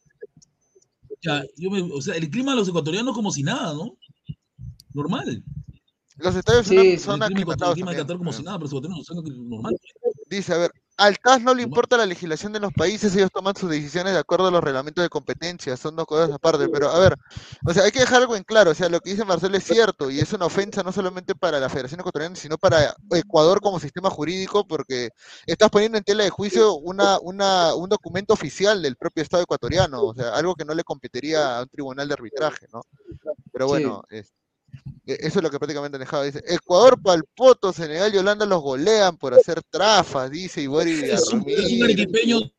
ya, 1.22 1.44
yo 1.56 1.70
me- 1.70 1.82
o 1.94 2.02
sea, 2.02 2.16
el 2.16 2.30
clima 2.32 2.52
de 2.54 2.58
los 2.58 2.68
ecuatorianos 2.70 3.14
como 3.14 3.32
si 3.32 3.44
nada, 3.44 3.74
¿no? 3.76 3.96
Normal. 4.96 5.44
Los 6.20 6.36
estadios 6.36 6.68
Sí, 6.68 7.00
son, 7.00 7.24
aclimatados 7.24 7.78
como 8.18 8.34
si 8.34 8.44
nada, 8.44 8.60
pero 8.60 8.82
normal. 8.82 9.78
Dice, 10.28 10.54
a 10.54 10.58
ver, 10.58 10.72
al 10.98 11.18
TAS 11.18 11.42
no 11.42 11.54
le 11.54 11.64
importa 11.64 11.98
la 11.98 12.06
legislación 12.06 12.52
de 12.54 12.60
los 12.60 12.72
países, 12.74 13.16
ellos 13.16 13.32
toman 13.32 13.56
sus 13.56 13.70
decisiones 13.70 14.14
de 14.14 14.20
acuerdo 14.20 14.48
a 14.48 14.52
los 14.52 14.64
reglamentos 14.64 15.02
de 15.02 15.10
competencia, 15.10 15.76
son 15.78 15.96
dos 15.96 16.06
cosas 16.06 16.30
aparte, 16.32 16.68
pero 16.68 16.90
a 16.90 17.00
ver, 17.00 17.16
o 17.66 17.74
sea, 17.74 17.84
hay 17.84 17.92
que 17.92 18.02
dejar 18.02 18.22
algo 18.22 18.36
en 18.36 18.44
claro, 18.44 18.72
o 18.72 18.76
sea, 18.76 18.90
lo 18.90 19.00
que 19.00 19.12
dice 19.12 19.24
Marcelo 19.26 19.58
es 19.58 19.64
cierto 19.64 20.12
y 20.12 20.20
es 20.20 20.32
una 20.34 20.46
ofensa 20.46 20.84
no 20.84 20.92
solamente 20.92 21.34
para 21.36 21.60
la 21.60 21.70
Federación 21.70 22.02
Ecuatoriana, 22.02 22.36
sino 22.36 22.58
para 22.58 22.96
Ecuador 23.12 23.62
como 23.62 23.80
sistema 23.80 24.10
jurídico, 24.10 24.68
porque 24.68 25.10
estás 25.48 25.70
poniendo 25.70 25.98
en 25.98 26.04
tela 26.04 26.26
de 26.26 26.30
juicio 26.30 26.76
una, 26.76 27.18
una, 27.22 27.74
un 27.74 27.90
documento 27.90 28.34
oficial 28.34 28.82
del 28.82 28.98
propio 28.98 29.24
Estado 29.24 29.44
ecuatoriano, 29.44 30.04
o 30.04 30.14
sea, 30.14 30.36
algo 30.36 30.54
que 30.54 30.66
no 30.66 30.74
le 30.74 30.84
competiría 30.84 31.58
a 31.58 31.62
un 31.64 31.70
tribunal 31.70 32.08
de 32.08 32.14
arbitraje, 32.14 32.68
¿no? 32.74 32.82
Pero 33.52 33.66
Sí. 33.66 33.70
bueno, 33.70 34.04
es- 34.10 34.34
eso 35.06 35.40
es 35.40 35.44
lo 35.44 35.50
que 35.50 35.58
prácticamente 35.58 35.96
han 35.96 36.02
dejado. 36.02 36.24
Dice, 36.24 36.44
Ecuador 36.48 37.02
palpoto, 37.02 37.74
Senegal 37.74 38.14
y 38.14 38.18
Holanda 38.18 38.46
los 38.46 38.62
golean 38.62 39.18
por 39.18 39.34
hacer 39.34 39.62
trafas, 39.64 40.30
dice 40.30 40.62
Ibori 40.62 40.94
Mira, 40.94 41.18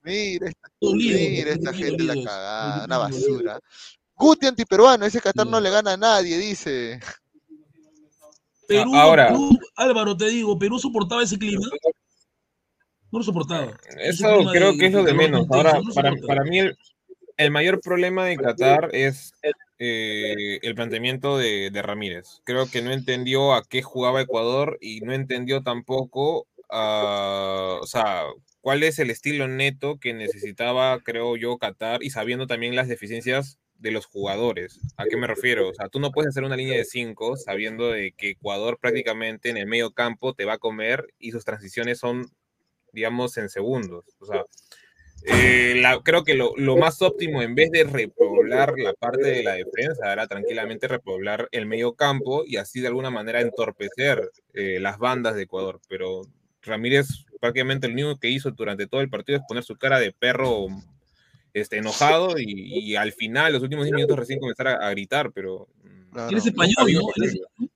mira 0.02 0.46
es 0.48 1.46
esta 1.46 1.72
gente 1.72 2.02
la 2.02 2.14
cagada, 2.14 2.84
una 2.84 2.98
basura. 2.98 3.60
Guti 4.14 4.46
antiperuano, 4.46 5.06
ese 5.06 5.20
Qatar 5.20 5.46
no 5.46 5.60
le 5.60 5.70
gana 5.70 5.92
a 5.92 5.96
nadie, 5.96 6.36
dice. 6.36 7.00
Perú, 8.66 8.94
Ahora- 8.94 9.28
Perú, 9.28 9.50
Álvaro, 9.76 10.16
te 10.16 10.26
digo, 10.26 10.58
Perú 10.58 10.78
soportaba 10.78 11.22
ese 11.22 11.38
clima. 11.38 11.66
No 13.10 13.18
lo 13.18 13.24
soportaba. 13.24 13.76
Eso 13.98 14.44
creo 14.52 14.76
que 14.76 14.86
es 14.86 14.92
lo 14.92 15.02
de 15.02 15.14
menos. 15.14 15.46
Ahora, 15.50 15.80
no 15.80 15.92
para, 15.92 16.12
para 16.26 16.44
mí 16.44 16.60
el, 16.60 16.76
el 17.40 17.50
mayor 17.50 17.80
problema 17.80 18.26
de 18.26 18.36
Qatar 18.36 18.90
es 18.92 19.32
eh, 19.78 20.58
el 20.62 20.74
planteamiento 20.74 21.38
de, 21.38 21.70
Ramírez. 21.82 22.42
Creo 22.44 22.70
que 22.70 22.82
no 22.82 22.92
entendió 22.92 23.54
a 23.54 23.64
qué 23.64 23.80
jugaba 23.80 24.20
Ecuador 24.20 24.76
y 24.80 25.00
no 25.00 25.14
entendió 25.14 25.62
tampoco, 25.62 26.46
o 26.68 27.86
sea, 27.86 28.24
cuál 28.60 28.82
es 28.82 28.98
el 28.98 29.08
estilo 29.08 29.48
neto 29.48 29.98
que 29.98 30.12
necesitaba, 30.12 31.00
creo 31.00 31.36
yo, 31.38 31.56
Qatar 31.56 32.02
y 32.02 32.10
sabiendo 32.10 32.46
también 32.46 32.76
las 32.76 32.88
deficiencias 32.88 33.58
de 33.78 33.90
los 33.90 34.04
jugadores. 34.04 34.78
¿A 34.98 35.06
qué 35.06 35.16
me 35.16 35.26
refiero? 35.26 35.70
O 35.70 35.72
sea, 35.72 35.88
tú 35.88 35.98
no 35.98 36.12
puedes 36.12 36.28
hacer 36.28 36.44
una 36.44 36.56
línea 36.56 36.76
de 36.76 36.84
cinco 36.84 37.38
sabiendo 37.38 37.88
de 37.88 38.12
que 38.12 38.30
Ecuador 38.30 38.78
prácticamente 38.78 39.48
en 39.48 39.56
el 39.56 39.66
medio 39.66 39.92
campo 39.92 40.34
te 40.34 40.44
va 40.44 40.54
a 40.54 40.58
comer 40.58 41.06
y 41.18 41.30
sus 41.30 41.46
transiciones 41.46 41.98
son, 41.98 42.26
digamos, 42.92 43.38
en 43.38 43.48
segundos. 43.48 44.04
O 44.18 44.26
sea, 44.26 44.44
eh, 45.26 45.74
la- 45.80 46.00
creo 46.02 46.24
que 46.24 46.34
lo, 46.34 46.52
lo 46.56 46.76
más 46.76 47.02
óptimo, 47.02 47.42
en 47.42 47.54
vez 47.54 47.70
de 47.70 47.84
repoblar 47.84 48.74
la 48.78 48.94
parte 48.94 49.22
de 49.28 49.42
la 49.42 49.54
defensa, 49.54 50.12
era 50.12 50.26
tranquilamente 50.26 50.88
repoblar 50.88 51.48
el 51.52 51.66
medio 51.66 51.94
campo 51.94 52.44
y 52.46 52.56
así 52.56 52.80
de 52.80 52.88
alguna 52.88 53.10
manera 53.10 53.40
entorpecer 53.40 54.30
eh, 54.54 54.78
las 54.80 54.98
bandas 54.98 55.34
de 55.34 55.42
Ecuador. 55.42 55.80
Pero 55.88 56.22
Ramírez 56.62 57.08
prácticamente 57.40 57.88
lo 57.88 57.94
único 57.94 58.18
que 58.18 58.28
hizo 58.28 58.50
durante 58.50 58.86
todo 58.86 59.00
el 59.00 59.08
partido 59.10 59.38
es 59.38 59.44
poner 59.48 59.64
su 59.64 59.76
cara 59.76 59.98
de 59.98 60.12
perro 60.12 60.66
este, 61.54 61.78
enojado 61.78 62.38
y, 62.38 62.44
y 62.90 62.96
al 62.96 63.12
final, 63.12 63.52
los 63.52 63.62
últimos 63.62 63.84
10 63.84 63.94
minutos 63.94 64.18
recién 64.18 64.38
comenzar 64.40 64.68
a, 64.68 64.86
a 64.86 64.90
gritar, 64.90 65.32
pero... 65.32 65.68
mm, 65.84 66.00
Claro. 66.12 66.28
Él 66.30 66.36
es 66.38 66.46
español, 66.46 66.92
¿no? 66.92 67.68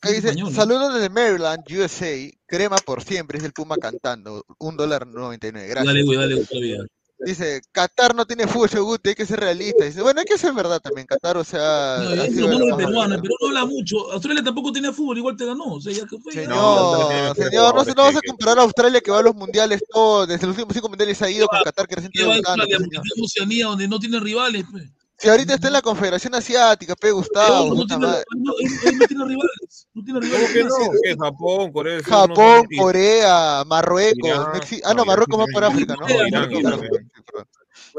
Acá 0.00 0.10
dice, 0.10 0.28
español, 0.28 0.50
¿no? 0.50 0.56
saludos 0.56 0.94
desde 0.94 1.10
Maryland, 1.10 1.64
USA, 1.70 2.30
crema 2.46 2.76
por 2.78 3.02
siempre, 3.02 3.38
es 3.38 3.44
el 3.44 3.52
Puma 3.52 3.76
cantando, 3.76 4.44
un 4.58 4.76
dólar 4.76 5.06
noventa 5.06 5.48
y 5.48 5.52
nueve, 5.52 5.68
gracias. 5.68 5.86
Dale, 5.92 6.04
güey, 6.04 6.18
dale, 6.18 6.34
güey, 6.34 6.46
todavía. 6.46 6.78
Dice, 7.20 7.60
Qatar 7.72 8.14
no 8.14 8.24
tiene 8.26 8.46
fútbol, 8.46 8.68
Guti, 8.80 9.08
hay 9.08 9.14
que 9.16 9.26
ser 9.26 9.40
realista. 9.40 9.82
Dice, 9.84 10.00
bueno, 10.02 10.20
hay 10.20 10.24
que 10.26 10.38
ser 10.38 10.52
verdad 10.52 10.78
también, 10.80 11.04
Qatar, 11.04 11.36
o 11.36 11.42
sea... 11.42 11.96
No, 12.00 12.12
es 12.22 12.36
lo 12.36 12.46
malo 12.46 12.76
peruano. 12.76 13.14
El. 13.16 13.20
Perú 13.22 13.34
no 13.40 13.48
habla 13.48 13.66
mucho. 13.66 14.12
Australia 14.12 14.44
tampoco 14.44 14.70
tenía 14.70 14.92
fútbol, 14.92 15.18
igual 15.18 15.36
te 15.36 15.44
ganó. 15.44 15.64
O 15.64 15.80
sea, 15.80 15.92
ya 15.92 16.06
que 16.06 16.16
fue. 16.18 16.32
ya. 16.32 16.42
Señor, 16.42 16.54
No, 16.56 16.92
no, 16.92 17.34
señor, 17.34 17.74
no, 17.74 17.84
se- 17.84 17.94
no 17.94 18.02
vas 18.04 18.16
a 18.16 18.20
comparar 18.24 18.58
a 18.60 18.62
Australia 18.62 19.00
que 19.00 19.10
va 19.10 19.18
a 19.18 19.22
los 19.22 19.34
mundiales 19.34 19.82
todo, 19.92 20.26
desde 20.28 20.46
los 20.46 20.54
últimos 20.56 20.74
cinco 20.74 20.88
mundiales 20.88 21.20
ha 21.20 21.28
ido 21.28 21.48
con 21.48 21.58
Qatar 21.64 21.88
que 21.88 21.96
recién 21.96 22.12
en 22.14 23.24
Oceanía, 23.24 23.66
donde 23.66 23.88
no 23.88 23.98
tiene 23.98 24.20
rivales. 24.20 24.64
pe. 24.72 24.88
Si 25.20 25.28
ahorita 25.28 25.54
está 25.54 25.66
en 25.66 25.72
la 25.72 25.82
Confederación 25.82 26.34
Asiática, 26.36 26.94
pe 26.94 27.10
Gustavo, 27.10 27.74
no 27.74 27.84
tiene, 27.86 28.06
no, 28.06 28.14
él- 28.60 28.98
no 28.98 29.06
tiene 29.06 29.24
rivales. 29.24 29.88
No 29.92 30.04
tiene 30.04 30.20
¿Cómo 30.20 30.32
rivales. 30.32 30.52
que 30.52 30.64
nada. 30.64 30.78
no? 30.78 30.90
¿Qué? 31.02 31.16
Japón, 31.16 31.72
Corea 31.72 31.94
del 31.94 32.04
Sur, 32.04 32.12
no 32.12 32.18
Japón, 32.36 32.66
Corea, 32.78 33.64
Marruecos, 33.66 34.16
Irán, 34.24 34.46
Ah, 34.84 34.94
no, 34.94 35.04
Marruecos 35.04 35.40
va 35.40 35.44
Irán 35.44 35.52
por. 35.54 35.64
África, 35.64 35.96
¿no? 35.96 36.08
Irán, 36.08 36.52
Irán. 36.52 36.80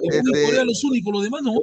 Este, 0.02 0.46
Corea 0.46 0.64
los 0.64 0.84
únicos, 0.86 1.14
los 1.14 1.24
demás 1.24 1.42
no. 1.42 1.56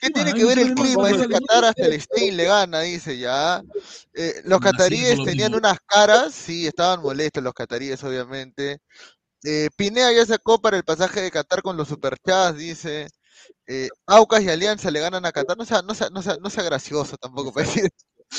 ¿Qué 0.00 0.10
tiene 0.10 0.32
que 0.32 0.44
ver 0.44 0.58
el 0.60 0.68
es 0.70 0.74
más 0.76 0.86
clima? 0.86 1.08
Dice 1.08 1.24
Corea. 1.24 1.40
Qatar 1.40 1.64
hasta 1.64 1.86
el 1.86 2.00
Stein 2.00 2.36
le 2.36 2.44
gana, 2.44 2.80
dice 2.80 3.18
ya. 3.18 3.62
Eh, 4.14 4.42
los 4.44 4.60
cataríes 4.60 5.22
tenían 5.24 5.54
unas 5.54 5.78
caras, 5.86 6.34
sí, 6.34 6.66
estaban 6.66 7.02
molestos 7.02 7.42
los 7.42 7.52
cataríes, 7.54 8.02
obviamente. 8.04 8.78
Eh, 9.44 9.68
Pinea 9.76 10.12
ya 10.12 10.26
sacó 10.26 10.60
para 10.60 10.76
el 10.76 10.84
pasaje 10.84 11.20
de 11.20 11.30
Qatar 11.30 11.62
con 11.62 11.76
los 11.76 11.88
superchats, 11.88 12.58
dice. 12.58 13.08
Eh, 13.70 13.88
Aucas 14.06 14.42
y 14.42 14.48
Alianza 14.48 14.90
le 14.90 15.00
ganan 15.00 15.24
a 15.26 15.30
Qatar. 15.32 15.56
No 15.56 15.64
sea, 15.64 15.82
no 15.82 15.94
sea, 15.94 16.08
no 16.10 16.22
sea, 16.22 16.36
no 16.40 16.48
sea 16.50 16.64
gracioso 16.64 17.16
tampoco 17.18 17.52
para 17.52 17.66
decir. 17.66 17.88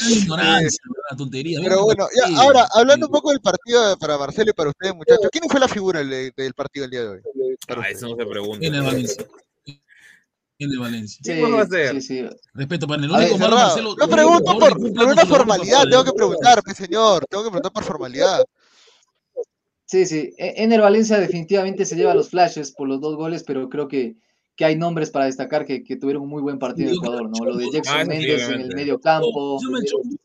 Una 0.01 0.11
ignorancia, 0.15 0.79
una 0.87 1.17
tontería. 1.17 1.59
Pero 1.63 1.83
bueno, 1.83 2.07
ya, 2.15 2.39
ahora, 2.39 2.67
hablando 2.73 3.07
un 3.07 3.11
poco 3.11 3.29
del 3.29 3.41
partido 3.41 3.97
para 3.97 4.17
Marcelo 4.17 4.51
y 4.51 4.53
para 4.53 4.69
ustedes, 4.69 4.93
muchachos, 4.95 5.29
¿quién 5.31 5.49
fue 5.49 5.59
la 5.59 5.67
figura 5.67 6.03
del, 6.03 6.31
del 6.35 6.53
partido 6.53 6.85
el 6.85 6.91
día 6.91 7.01
de 7.01 7.09
hoy? 7.09 7.21
Ah, 7.69 7.89
eso 7.89 8.07
no 8.07 8.15
se 8.15 8.25
pregunta. 8.25 8.59
Viene 8.59 8.81
Valencia. 8.81 9.25
Viene 10.59 10.77
Valencia. 10.77 11.19
Sí, 11.23 11.41
¿Cómo 11.41 11.57
va 11.57 11.63
a 11.63 11.67
ser? 11.67 11.91
sí, 11.93 12.01
sí. 12.01 12.29
Respeto 12.53 12.87
para 12.87 13.03
el 13.03 13.09
único 13.09 13.37
malo. 13.37 13.55
Marcelo. 13.55 13.89
El 13.89 14.03
único 14.03 14.09
pregunto 14.09 14.59
por, 14.59 14.93
por 14.95 15.07
una 15.07 15.25
formalidad, 15.25 15.83
tengo 15.89 16.03
que 16.03 16.13
preguntar, 16.13 16.61
pues, 16.63 16.77
señor, 16.77 17.25
tengo 17.29 17.43
que 17.43 17.49
preguntar 17.49 17.71
por 17.71 17.83
formalidad. 17.83 18.43
Sí, 19.85 20.05
sí. 20.05 20.33
E- 20.37 20.63
Ener 20.63 20.81
Valencia 20.81 21.17
definitivamente 21.19 21.85
se 21.85 21.95
lleva 21.95 22.13
los 22.13 22.29
flashes 22.29 22.71
por 22.71 22.87
los 22.87 22.99
dos 23.01 23.15
goles, 23.15 23.43
pero 23.43 23.69
creo 23.69 23.87
que, 23.87 24.17
que 24.59 24.65
hay 24.65 24.75
nombres 24.75 25.09
para 25.09 25.23
destacar 25.23 25.63
que, 25.65 25.85
que 25.85 25.95
tuvieron 25.95 26.23
un 26.23 26.27
muy 26.27 26.41
buen 26.41 26.59
partido 26.59 26.89
en 26.89 26.95
Ecuador, 26.97 27.29
¿no? 27.29 27.45
Lo 27.45 27.55
de 27.55 27.71
Jackson 27.71 27.95
Ah, 28.01 28.03
Méndez 28.03 28.49
en 28.49 28.59
el 28.59 28.75
medio 28.75 28.99
campo. 28.99 29.57
Llama 29.63 29.77
el 29.79 29.85
Chombo. 29.85 30.15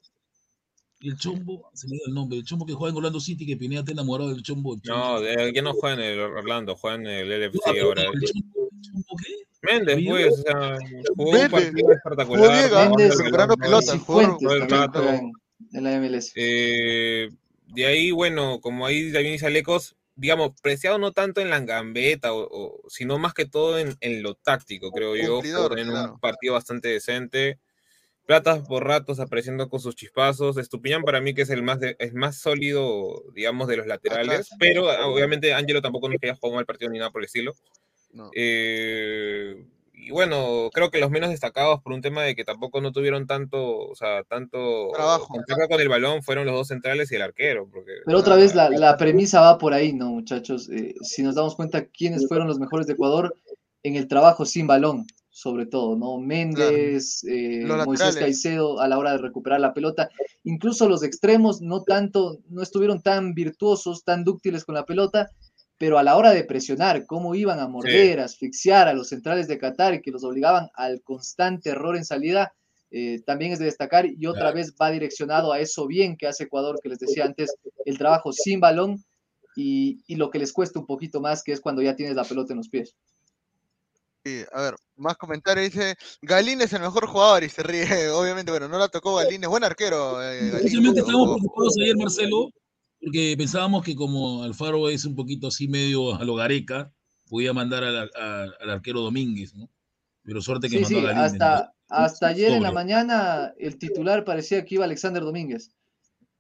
Y 1.00 1.08
el 1.10 1.16
Chombo, 1.16 1.70
se 1.72 1.86
me 1.86 1.92
dio 1.92 2.02
el 2.08 2.14
nombre, 2.14 2.38
el 2.38 2.44
Chombo 2.44 2.66
que 2.66 2.72
juega 2.72 2.90
en 2.90 2.96
Orlando 2.96 3.20
City, 3.20 3.46
que 3.46 3.56
Pineda 3.56 3.80
está 3.82 3.92
enamorado 3.92 4.30
del 4.30 4.42
Chombo. 4.42 4.74
el 4.74 4.80
Chombo. 4.82 5.20
No, 5.20 5.24
eh, 5.24 5.52
ya 5.54 5.62
no 5.62 5.72
juega 5.74 5.94
en 5.94 6.00
el 6.00 6.18
Orlando, 6.18 6.74
juega 6.74 6.96
en 6.96 7.06
el 7.06 7.30
LFC 7.30 7.60
No, 7.76 7.84
ahora. 7.84 8.02
¿El 8.02 8.20
Chombo, 8.22 8.68
el 8.72 8.80
Chombo 8.80 9.16
qué? 9.24 9.34
Méndez, 9.72 9.98
pues, 10.08 10.32
o 10.32 10.42
sea, 10.42 10.78
jugó 11.16 11.30
un 11.30 11.32
Méndez. 11.36 11.50
partido 11.52 11.72
Jugó 11.78 11.92
espectacular. 11.92 12.50
Méndez, 12.50 12.70
balón, 12.72 13.56
pelota, 13.60 13.98
jugó- 13.98 14.20
el 14.20 14.62
en, 15.14 15.32
en 15.74 15.84
la 15.84 16.00
MLS. 16.00 16.32
Eh, 16.34 17.28
de 17.68 17.86
ahí, 17.86 18.10
bueno, 18.10 18.58
como 18.60 18.84
ahí 18.84 19.12
también 19.12 19.34
dice 19.34 19.46
Alecos, 19.46 19.94
digamos, 20.16 20.52
preciado 20.62 20.98
no 20.98 21.12
tanto 21.12 21.40
en 21.40 21.50
la 21.50 21.60
gambeta, 21.60 22.32
o, 22.32 22.46
o- 22.50 22.88
sino 22.88 23.18
más 23.18 23.34
que 23.34 23.46
todo 23.46 23.78
en, 23.78 23.96
en 24.00 24.22
lo 24.22 24.34
táctico, 24.34 24.90
creo 24.92 25.16
yo. 25.16 25.38
En 25.42 25.88
claro. 25.88 26.12
un 26.14 26.20
partido 26.20 26.54
bastante 26.54 26.88
decente. 26.88 27.58
Platas 28.26 28.66
por 28.66 28.84
ratos 28.86 29.20
apareciendo 29.20 29.68
con 29.68 29.80
sus 29.80 29.94
chispazos. 29.96 30.56
Estupiñán 30.56 31.02
para 31.02 31.20
mí 31.20 31.34
que 31.34 31.42
es 31.42 31.50
el 31.50 31.62
más, 31.62 31.78
de- 31.80 31.96
es 31.98 32.14
más 32.14 32.38
sólido, 32.38 33.22
digamos, 33.34 33.68
de 33.68 33.76
los 33.76 33.86
laterales. 33.86 34.32
Atrás. 34.32 34.50
Pero 34.58 34.88
ah, 34.90 35.06
obviamente 35.08 35.52
Ángelo 35.52 35.82
tampoco 35.82 36.08
no 36.08 36.14
es 36.14 36.20
que 36.20 36.28
haya 36.30 36.36
jugado 36.36 36.56
mal 36.56 36.64
partido 36.64 36.90
ni 36.90 36.98
nada 36.98 37.10
por 37.10 37.20
el 37.20 37.26
estilo. 37.26 37.54
No. 38.12 38.30
Eh, 38.34 39.66
y 40.06 40.10
bueno, 40.10 40.68
creo 40.72 40.90
que 40.90 41.00
los 41.00 41.10
menos 41.10 41.30
destacados 41.30 41.80
por 41.82 41.92
un 41.92 42.02
tema 42.02 42.22
de 42.22 42.36
que 42.36 42.44
tampoco 42.44 42.80
no 42.80 42.92
tuvieron 42.92 43.26
tanto, 43.26 43.78
o 43.78 43.94
sea, 43.94 44.22
tanto 44.24 44.90
Trabajo. 44.92 45.28
contacto 45.28 45.66
con 45.68 45.80
el 45.80 45.88
balón 45.88 46.22
fueron 46.22 46.44
los 46.44 46.54
dos 46.54 46.68
centrales 46.68 47.10
y 47.10 47.14
el 47.14 47.22
arquero. 47.22 47.66
Porque, 47.72 47.92
Pero 48.04 48.18
otra 48.18 48.36
vez 48.36 48.54
la, 48.54 48.68
la 48.68 48.96
premisa 48.98 49.40
va 49.40 49.56
por 49.56 49.72
ahí, 49.72 49.94
¿no, 49.94 50.10
muchachos? 50.10 50.68
Eh, 50.68 50.94
si 51.00 51.22
nos 51.22 51.34
damos 51.34 51.56
cuenta 51.56 51.86
quiénes 51.86 52.28
fueron 52.28 52.46
los 52.46 52.58
mejores 52.58 52.86
de 52.86 52.92
Ecuador 52.92 53.34
en 53.82 53.96
el 53.96 54.06
trabajo 54.06 54.44
sin 54.44 54.66
balón, 54.66 55.06
sobre 55.30 55.66
todo, 55.66 55.96
¿no? 55.96 56.18
Méndez, 56.18 57.24
eh, 57.24 57.62
Los 57.64 57.86
Moisés 57.86 58.06
laterales. 58.06 58.16
Caicedo 58.16 58.80
a 58.80 58.88
la 58.88 58.98
hora 58.98 59.12
de 59.12 59.18
recuperar 59.18 59.60
la 59.60 59.72
pelota. 59.74 60.10
Incluso 60.44 60.88
los 60.88 61.02
extremos 61.02 61.62
no 61.62 61.82
tanto, 61.82 62.38
no 62.48 62.62
estuvieron 62.62 63.02
tan 63.02 63.34
virtuosos, 63.34 64.04
tan 64.04 64.22
dúctiles 64.22 64.64
con 64.64 64.74
la 64.74 64.84
pelota, 64.84 65.30
pero 65.78 65.98
a 65.98 66.02
la 66.02 66.16
hora 66.16 66.30
de 66.32 66.44
presionar, 66.44 67.04
cómo 67.06 67.34
iban 67.34 67.58
a 67.58 67.68
morder, 67.68 68.20
a 68.20 68.24
asfixiar 68.24 68.88
a 68.88 68.92
los 68.94 69.08
centrales 69.08 69.48
de 69.48 69.58
Qatar 69.58 69.94
y 69.94 70.02
que 70.02 70.10
los 70.10 70.24
obligaban 70.24 70.68
al 70.74 71.02
constante 71.02 71.70
error 71.70 71.96
en 71.96 72.04
salida, 72.04 72.54
eh, 72.90 73.22
también 73.26 73.52
es 73.52 73.58
de 73.58 73.64
destacar 73.64 74.06
y 74.06 74.26
otra 74.26 74.42
Claro. 74.42 74.56
vez 74.56 74.74
va 74.80 74.90
direccionado 74.90 75.52
a 75.52 75.58
eso 75.58 75.86
bien 75.86 76.16
que 76.16 76.28
hace 76.28 76.44
Ecuador, 76.44 76.78
que 76.80 76.88
les 76.88 76.98
decía 77.00 77.24
antes, 77.24 77.54
el 77.84 77.98
trabajo 77.98 78.32
sin 78.32 78.60
balón 78.60 79.04
y, 79.56 79.98
y 80.06 80.14
lo 80.16 80.30
que 80.30 80.38
les 80.38 80.52
cuesta 80.52 80.78
un 80.78 80.86
poquito 80.86 81.20
más, 81.20 81.42
que 81.42 81.52
es 81.52 81.60
cuando 81.60 81.82
ya 81.82 81.96
tienes 81.96 82.14
la 82.14 82.24
pelota 82.24 82.52
en 82.52 82.58
los 82.58 82.68
pies. 82.68 82.94
Sí, 84.24 84.42
a 84.52 84.62
ver, 84.62 84.74
más 84.96 85.16
comentarios. 85.16 85.72
Dice, 85.72 85.96
Galín 86.22 86.60
es 86.62 86.72
el 86.72 86.80
mejor 86.80 87.06
jugador 87.06 87.44
y 87.44 87.50
se 87.50 87.62
ríe. 87.62 87.84
Obviamente, 88.10 88.50
bueno, 88.50 88.68
no 88.68 88.78
la 88.78 88.88
tocó 88.88 89.16
Galín, 89.16 89.42
es 89.42 89.50
buen 89.50 89.64
arquero. 89.64 90.22
eh, 90.22 90.50
Galín, 90.50 90.60
Precisamente 90.60 91.00
ojo, 91.02 91.10
estábamos 91.10 91.36
preocupados 91.40 91.74
ayer, 91.82 91.96
Marcelo, 91.96 92.50
porque 93.04 93.34
pensábamos 93.36 93.84
que 93.84 93.94
como 93.94 94.42
Alfaro 94.42 94.88
es 94.88 95.04
un 95.04 95.14
poquito 95.14 95.48
así 95.48 95.68
medio 95.68 96.14
a 96.14 96.24
lo 96.24 96.34
gareca, 96.36 96.92
podía 97.28 97.52
mandar 97.52 97.84
al, 97.84 98.10
a- 98.16 98.46
al 98.60 98.70
arquero 98.70 99.00
Domínguez, 99.00 99.54
¿no? 99.54 99.70
Pero 100.24 100.40
suerte 100.40 100.68
que 100.68 100.78
Sí, 100.78 100.84
mandó 100.84 100.98
sí, 101.00 101.06
a 101.06 101.12
Galíndez, 101.12 101.32
¿no? 101.32 101.48
hasta, 101.48 101.74
hasta 101.88 102.26
ayer 102.28 102.52
en 102.52 102.62
la 102.62 102.72
mañana 102.72 103.54
el 103.58 103.78
titular 103.78 104.24
parecía 104.24 104.64
que 104.64 104.76
iba 104.76 104.84
Alexander 104.84 105.22
Domínguez, 105.22 105.72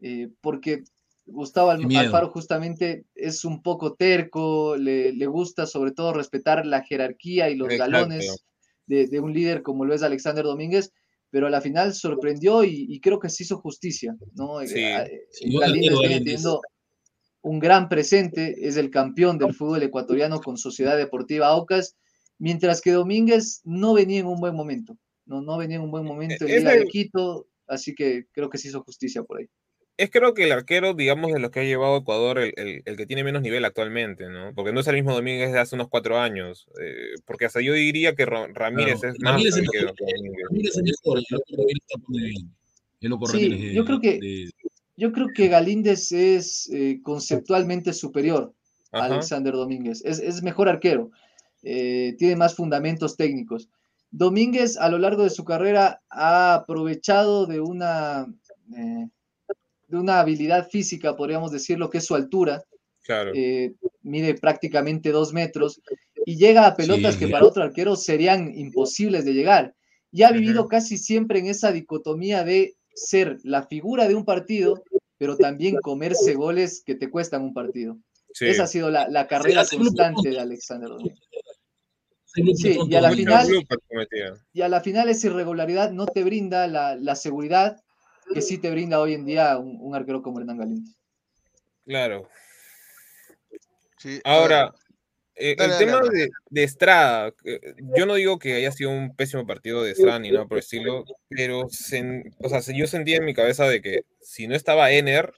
eh, 0.00 0.30
porque 0.40 0.84
Gustavo. 1.26 1.70
Alfaro 1.70 2.30
justamente 2.30 3.06
es 3.14 3.44
un 3.44 3.62
poco 3.62 3.94
terco, 3.94 4.76
le, 4.76 5.12
le 5.12 5.26
gusta 5.26 5.66
sobre 5.66 5.92
todo 5.92 6.12
respetar 6.12 6.66
la 6.66 6.82
jerarquía 6.82 7.48
y 7.50 7.56
los 7.56 7.68
Exacto. 7.68 7.90
galones 7.90 8.44
de, 8.86 9.06
de 9.06 9.20
un 9.20 9.32
líder 9.32 9.62
como 9.62 9.84
lo 9.84 9.94
es 9.94 10.02
Alexander 10.02 10.44
Domínguez, 10.44 10.92
pero 11.34 11.48
a 11.48 11.50
la 11.50 11.60
final 11.60 11.92
sorprendió 11.94 12.62
y, 12.62 12.86
y 12.88 13.00
creo 13.00 13.18
que 13.18 13.28
se 13.28 13.42
hizo 13.42 13.58
justicia, 13.58 14.14
¿no? 14.36 14.60
Eh, 14.60 14.68
Sí. 14.68 14.78
eh, 14.78 15.26
Galíndez 15.58 15.64
arquero, 15.64 15.72
viene 15.72 15.94
Galíndez. 15.96 16.24
teniendo 16.24 16.60
un 17.42 17.58
gran 17.58 17.88
presente, 17.88 18.54
es 18.68 18.76
el 18.76 18.88
campeón 18.88 19.36
del 19.36 19.52
fútbol 19.52 19.82
ecuatoriano 19.82 20.40
con 20.40 20.56
Sociedad 20.56 20.96
Deportiva 20.96 21.48
Aucas, 21.48 21.96
mientras 22.38 22.80
que 22.80 22.92
Domínguez 22.92 23.62
no 23.64 23.94
venía 23.94 24.20
en 24.20 24.26
un 24.26 24.38
buen 24.38 24.54
momento, 24.54 24.96
no, 25.26 25.42
no 25.42 25.58
venía 25.58 25.78
en 25.78 25.82
un 25.82 25.90
buen 25.90 26.04
momento 26.04 26.44
en 26.46 26.64
el- 26.82 26.86
Quito, 26.86 27.48
así 27.66 27.96
que 27.96 28.26
creo 28.30 28.48
que 28.48 28.58
se 28.58 28.68
hizo 28.68 28.84
justicia 28.84 29.24
por 29.24 29.40
ahí. 29.40 29.46
Es 29.96 30.10
creo 30.10 30.34
que 30.34 30.42
el 30.44 30.52
arquero, 30.52 30.92
digamos, 30.94 31.32
de 31.32 31.38
los 31.38 31.50
que 31.52 31.60
ha 31.60 31.64
llevado 31.64 31.94
a 31.94 31.98
Ecuador, 31.98 32.38
el, 32.40 32.52
el- 32.56 32.82
el 32.84 32.96
que 32.96 33.06
tiene 33.06 33.22
menos 33.22 33.42
nivel 33.42 33.64
actualmente, 33.64 34.28
¿no? 34.28 34.52
Porque 34.54 34.72
no 34.72 34.80
es 34.80 34.86
el 34.88 34.96
mismo 34.96 35.12
Domínguez 35.14 35.52
de 35.52 35.60
hace 35.60 35.76
unos 35.76 35.88
cuatro 35.88 36.18
años. 36.18 36.66
eh, 36.80 37.14
porque 37.24 37.44
hasta 37.46 37.60
yo 37.60 37.72
diría 37.74 38.14
que 38.16 38.26
Ra- 38.26 38.48
Ramírez 38.52 39.00
Claro, 39.00 39.14
es 39.14 39.20
más 39.22 39.32
Ramírez 39.34 39.54
que. 39.54 39.78
Domínguez. 39.78 40.44
Ramírez 40.50 40.76
es 40.76 40.82
mejor, 40.82 41.18
el 41.18 41.24
loco 41.30 41.44
Ramírez 41.56 41.82
está 41.88 42.00
muy 42.08 42.20
bien. 42.22 42.54
El 43.02 43.10
loco 43.10 43.26
Sí, 43.28 43.32
Ramírez 43.36 43.60
de- 43.60 43.74
yo 43.74 43.84
creo 43.84 44.00
que- 44.00 44.18
de- 44.18 44.50
Yo 44.96 45.12
creo 45.12 45.26
que 45.34 45.48
Galíndez 45.48 46.12
es 46.12 46.70
eh, 46.72 47.00
conceptualmente 47.02 47.92
superior 47.92 48.52
a 48.92 48.98
Ajá. 48.98 49.06
Alexander 49.06 49.52
Domínguez, 49.52 50.02
es, 50.04 50.20
es 50.20 50.40
mejor 50.44 50.68
arquero, 50.68 51.10
eh, 51.64 52.14
tiene 52.16 52.36
más 52.36 52.54
fundamentos 52.54 53.16
técnicos. 53.16 53.68
Domínguez 54.12 54.76
a 54.76 54.88
lo 54.88 54.98
largo 54.98 55.24
de 55.24 55.30
su 55.30 55.44
carrera 55.44 56.00
ha 56.10 56.54
aprovechado 56.54 57.46
de 57.46 57.60
una, 57.60 58.26
eh, 58.76 59.08
de 59.94 60.00
una 60.00 60.20
habilidad 60.20 60.68
física, 60.68 61.16
podríamos 61.16 61.50
decirlo, 61.50 61.90
que 61.90 61.98
es 61.98 62.04
su 62.04 62.14
altura, 62.14 62.62
Claro. 63.02 63.32
eh, 63.34 63.74
mide 64.02 64.34
prácticamente 64.34 65.10
dos 65.10 65.32
metros 65.34 65.80
y 66.24 66.36
llega 66.36 66.66
a 66.66 66.74
pelotas 66.74 67.14
Sí, 67.14 67.20
que 67.20 67.28
para 67.28 67.44
otro 67.44 67.62
arquero 67.62 67.96
serían 67.96 68.56
imposibles 68.56 69.24
de 69.24 69.34
llegar. 69.34 69.74
Y 70.10 70.22
ha 70.22 70.30
vivido 70.32 70.68
casi 70.68 70.96
siempre 70.96 71.38
en 71.40 71.46
esa 71.46 71.70
dicotomía 71.72 72.44
de 72.44 72.76
ser 72.94 73.38
la 73.42 73.66
figura 73.66 74.08
de 74.08 74.14
un 74.14 74.24
partido, 74.24 74.82
pero 75.18 75.36
también 75.36 75.76
comerse 75.82 76.34
goles 76.34 76.82
que 76.86 76.94
te 76.94 77.10
cuestan 77.10 77.42
un 77.42 77.52
partido. 77.52 77.98
Sí. 78.32 78.46
Esa 78.46 78.64
ha 78.64 78.66
sido 78.68 78.90
la, 78.90 79.08
la 79.08 79.26
carrera 79.26 79.64
constante 79.66 80.30
de 80.30 80.40
Alexander 80.40 80.88
Domínguez. 80.88 81.18
Sí, 82.56 82.78
y 82.88 82.94
a 82.94 83.00
la 83.00 83.12
final-. 83.12 83.48
Y 84.52 84.62
a 84.62 84.68
la 84.68 84.80
final 84.80 85.08
esa 85.08 85.26
irregularidad 85.28 85.92
no 85.92 86.06
te 86.06 86.24
brinda 86.24 86.66
la, 86.66 86.96
la 86.96 87.14
seguridad 87.16 87.76
que 88.32 88.40
sí 88.42 88.58
te 88.58 88.70
brinda 88.70 89.00
hoy 89.00 89.14
en 89.14 89.26
día 89.26 89.58
un, 89.58 89.78
un 89.80 89.94
arquero 89.94 90.22
como 90.22 90.40
Hernán 90.40 90.58
Galíndez. 90.58 90.94
Claro. 91.84 92.28
Sí, 93.98 94.20
Ahora, 94.24 94.72
eh, 95.34 95.54
Dale, 95.56 95.64
el 95.64 95.70
dale, 95.70 95.86
tema 95.86 96.08
de, 96.10 96.30
de 96.50 96.62
Estrada, 96.62 97.34
eh, 97.44 97.60
yo 97.96 98.06
no 98.06 98.14
digo 98.14 98.38
que 98.38 98.54
haya 98.54 98.70
sido 98.72 98.90
un 98.90 99.14
pésimo 99.16 99.46
partido 99.46 99.82
de 99.82 99.92
Estrada 99.92 100.18
ni 100.18 100.30
nada 100.30 100.46
por 100.46 100.58
el 100.58 100.62
estilo, 100.62 101.04
pero 101.28 101.62
sen- 101.68 102.34
o 102.38 102.48
sea, 102.48 102.60
yo 102.74 102.86
sentía 102.86 103.16
en 103.16 103.24
mi 103.24 103.34
cabeza 103.34 103.66
de 103.68 103.80
que 103.80 104.04
si 104.20 104.46
no 104.46 104.54
estaba 104.54 104.92
Ener, 104.92 105.32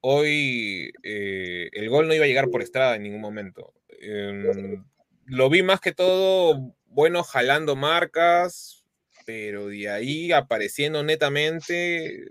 hoy 0.00 0.92
eh, 1.02 1.68
el 1.72 1.88
gol 1.88 2.08
no 2.08 2.14
iba 2.14 2.24
a 2.24 2.28
llegar 2.28 2.48
por 2.50 2.62
Estrada 2.62 2.96
en 2.96 3.02
ningún 3.02 3.20
momento. 3.20 3.72
Em, 4.00 4.84
lo 5.26 5.50
vi 5.50 5.62
más 5.62 5.80
que 5.80 5.92
todo, 5.92 6.74
bueno, 6.86 7.22
jalando 7.22 7.76
marcas, 7.76 8.79
pero 9.26 9.68
de 9.68 9.88
ahí 9.88 10.32
apareciendo 10.32 11.02
netamente, 11.02 12.26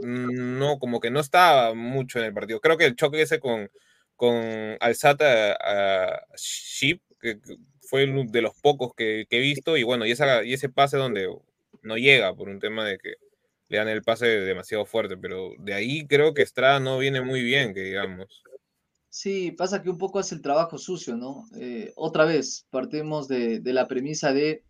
no, 0.00 0.78
como 0.78 1.00
que 1.00 1.10
no 1.10 1.20
estaba 1.20 1.74
mucho 1.74 2.18
en 2.18 2.26
el 2.26 2.34
partido. 2.34 2.60
Creo 2.60 2.76
que 2.76 2.86
el 2.86 2.96
choque 2.96 3.22
ese 3.22 3.40
con, 3.40 3.70
con 4.16 4.76
Alzata 4.80 5.56
a 5.60 6.26
Ship, 6.36 7.00
que 7.20 7.40
que 7.40 7.56
fue 7.88 8.04
uno 8.04 8.24
de 8.30 8.42
los 8.42 8.54
pocos 8.60 8.92
que, 8.96 9.26
que 9.28 9.38
he 9.38 9.40
visto, 9.40 9.76
y 9.76 9.82
bueno, 9.82 10.06
y, 10.06 10.12
esa, 10.12 10.44
y 10.44 10.54
ese 10.54 10.68
pase 10.68 10.96
donde 10.96 11.28
no 11.82 11.96
llega 11.96 12.34
por 12.34 12.48
un 12.48 12.58
tema 12.58 12.84
de 12.86 12.98
que 12.98 13.14
le 13.68 13.78
dan 13.78 13.88
el 13.88 14.02
pase 14.02 14.26
demasiado 14.26 14.84
fuerte, 14.84 15.16
pero 15.16 15.52
de 15.58 15.74
ahí 15.74 16.06
creo 16.06 16.34
que 16.34 16.42
Estrada 16.42 16.80
no 16.80 16.98
viene 16.98 17.22
muy 17.22 17.42
bien, 17.42 17.74
que 17.74 17.80
digamos. 17.80 18.42
Sí, 19.08 19.52
pasa 19.52 19.82
que 19.82 19.90
un 19.90 19.98
poco 19.98 20.18
hace 20.18 20.34
el 20.34 20.42
trabajo 20.42 20.76
sucio, 20.76 21.16
¿no? 21.16 21.46
Eh, 21.56 21.92
otra 21.94 22.24
vez, 22.24 22.66
partimos 22.70 23.28
de, 23.28 23.60
de 23.60 23.72
la 23.72 23.86
premisa 23.86 24.32
de 24.32 24.64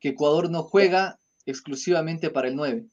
que 0.00 0.10
Ecuador 0.10 0.50
no 0.50 0.62
juega 0.62 1.18
exclusivamente 1.46 2.30
para 2.30 2.48
el 2.48 2.56
9. 2.56 2.86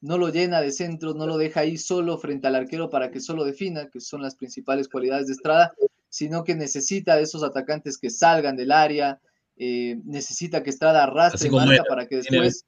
No 0.00 0.16
lo 0.16 0.28
llena 0.28 0.60
de 0.60 0.70
centros, 0.70 1.16
no 1.16 1.26
lo 1.26 1.36
deja 1.36 1.60
ahí 1.60 1.76
solo 1.76 2.18
frente 2.18 2.46
al 2.46 2.54
arquero 2.54 2.88
para 2.88 3.10
que 3.10 3.20
solo 3.20 3.44
defina, 3.44 3.88
que 3.88 4.00
son 4.00 4.22
las 4.22 4.36
principales 4.36 4.88
cualidades 4.88 5.26
de 5.26 5.32
Estrada, 5.32 5.72
sino 6.08 6.44
que 6.44 6.54
necesita 6.54 7.16
de 7.16 7.22
esos 7.22 7.42
atacantes 7.42 7.98
que 7.98 8.10
salgan 8.10 8.56
del 8.56 8.70
área, 8.70 9.20
eh, 9.56 10.00
necesita 10.04 10.62
que 10.62 10.70
Estrada 10.70 11.02
arrastre 11.02 11.50
marca 11.50 11.82
para 11.88 12.06
que 12.06 12.16
después, 12.16 12.64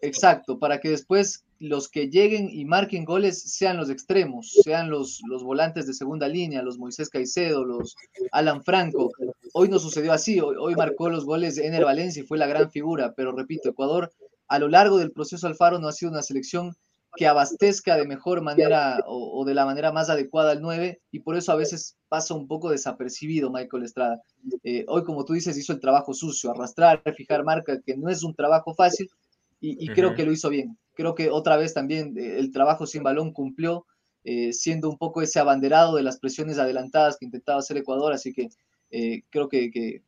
exacto, 0.00 0.58
para 0.58 0.80
que 0.80 0.90
después 0.90 1.44
los 1.60 1.88
que 1.88 2.08
lleguen 2.08 2.48
y 2.50 2.64
marquen 2.64 3.04
goles 3.04 3.42
sean 3.42 3.76
los 3.76 3.90
extremos, 3.90 4.52
sean 4.62 4.90
los, 4.90 5.20
los 5.28 5.42
volantes 5.42 5.86
de 5.86 5.94
segunda 5.94 6.28
línea, 6.28 6.62
los 6.62 6.78
Moisés 6.78 7.08
Caicedo, 7.08 7.64
los 7.64 7.96
Alan 8.32 8.62
Franco. 8.62 9.10
Hoy 9.52 9.68
no 9.68 9.78
sucedió 9.78 10.12
así, 10.12 10.40
hoy, 10.40 10.56
hoy 10.58 10.74
marcó 10.76 11.08
los 11.08 11.24
goles 11.24 11.56
de 11.56 11.66
Ener 11.66 11.84
Valencia 11.84 12.22
y 12.22 12.26
fue 12.26 12.38
la 12.38 12.46
gran 12.46 12.70
figura, 12.70 13.14
pero 13.16 13.32
repito, 13.32 13.68
Ecuador 13.68 14.12
a 14.48 14.58
lo 14.58 14.68
largo 14.68 14.98
del 14.98 15.12
proceso 15.12 15.46
Alfaro 15.46 15.78
no 15.78 15.88
ha 15.88 15.92
sido 15.92 16.10
una 16.10 16.22
selección 16.22 16.74
que 17.16 17.26
abastezca 17.26 17.96
de 17.96 18.06
mejor 18.06 18.42
manera 18.42 19.00
o, 19.06 19.40
o 19.40 19.44
de 19.44 19.54
la 19.54 19.64
manera 19.64 19.92
más 19.92 20.10
adecuada 20.10 20.52
al 20.52 20.62
9 20.62 21.00
y 21.10 21.20
por 21.20 21.36
eso 21.36 21.52
a 21.52 21.56
veces 21.56 21.96
pasa 22.08 22.34
un 22.34 22.46
poco 22.46 22.70
desapercibido 22.70 23.50
Michael 23.50 23.84
Estrada. 23.84 24.22
Eh, 24.62 24.84
hoy, 24.88 25.04
como 25.04 25.24
tú 25.24 25.32
dices, 25.32 25.56
hizo 25.56 25.72
el 25.72 25.80
trabajo 25.80 26.14
sucio, 26.14 26.50
arrastrar, 26.50 27.02
fijar 27.16 27.44
marca, 27.44 27.80
que 27.84 27.96
no 27.96 28.08
es 28.08 28.22
un 28.22 28.34
trabajo 28.34 28.74
fácil 28.74 29.10
y, 29.60 29.84
y 29.84 29.88
creo 29.88 30.14
que 30.14 30.24
lo 30.24 30.32
hizo 30.32 30.48
bien. 30.48 30.78
Creo 30.98 31.14
que 31.14 31.30
otra 31.30 31.56
vez 31.56 31.74
también 31.74 32.18
eh, 32.18 32.40
el 32.40 32.50
trabajo 32.50 32.84
sin 32.84 33.04
balón 33.04 33.32
cumplió, 33.32 33.86
eh, 34.24 34.52
siendo 34.52 34.90
un 34.90 34.98
poco 34.98 35.22
ese 35.22 35.38
abanderado 35.38 35.94
de 35.94 36.02
las 36.02 36.18
presiones 36.18 36.58
adelantadas 36.58 37.16
que 37.18 37.24
intentaba 37.24 37.60
hacer 37.60 37.76
Ecuador, 37.76 38.12
así 38.12 38.32
que 38.32 38.48
eh, 38.90 39.22
creo 39.30 39.48
que, 39.48 39.70
que- 39.70 40.02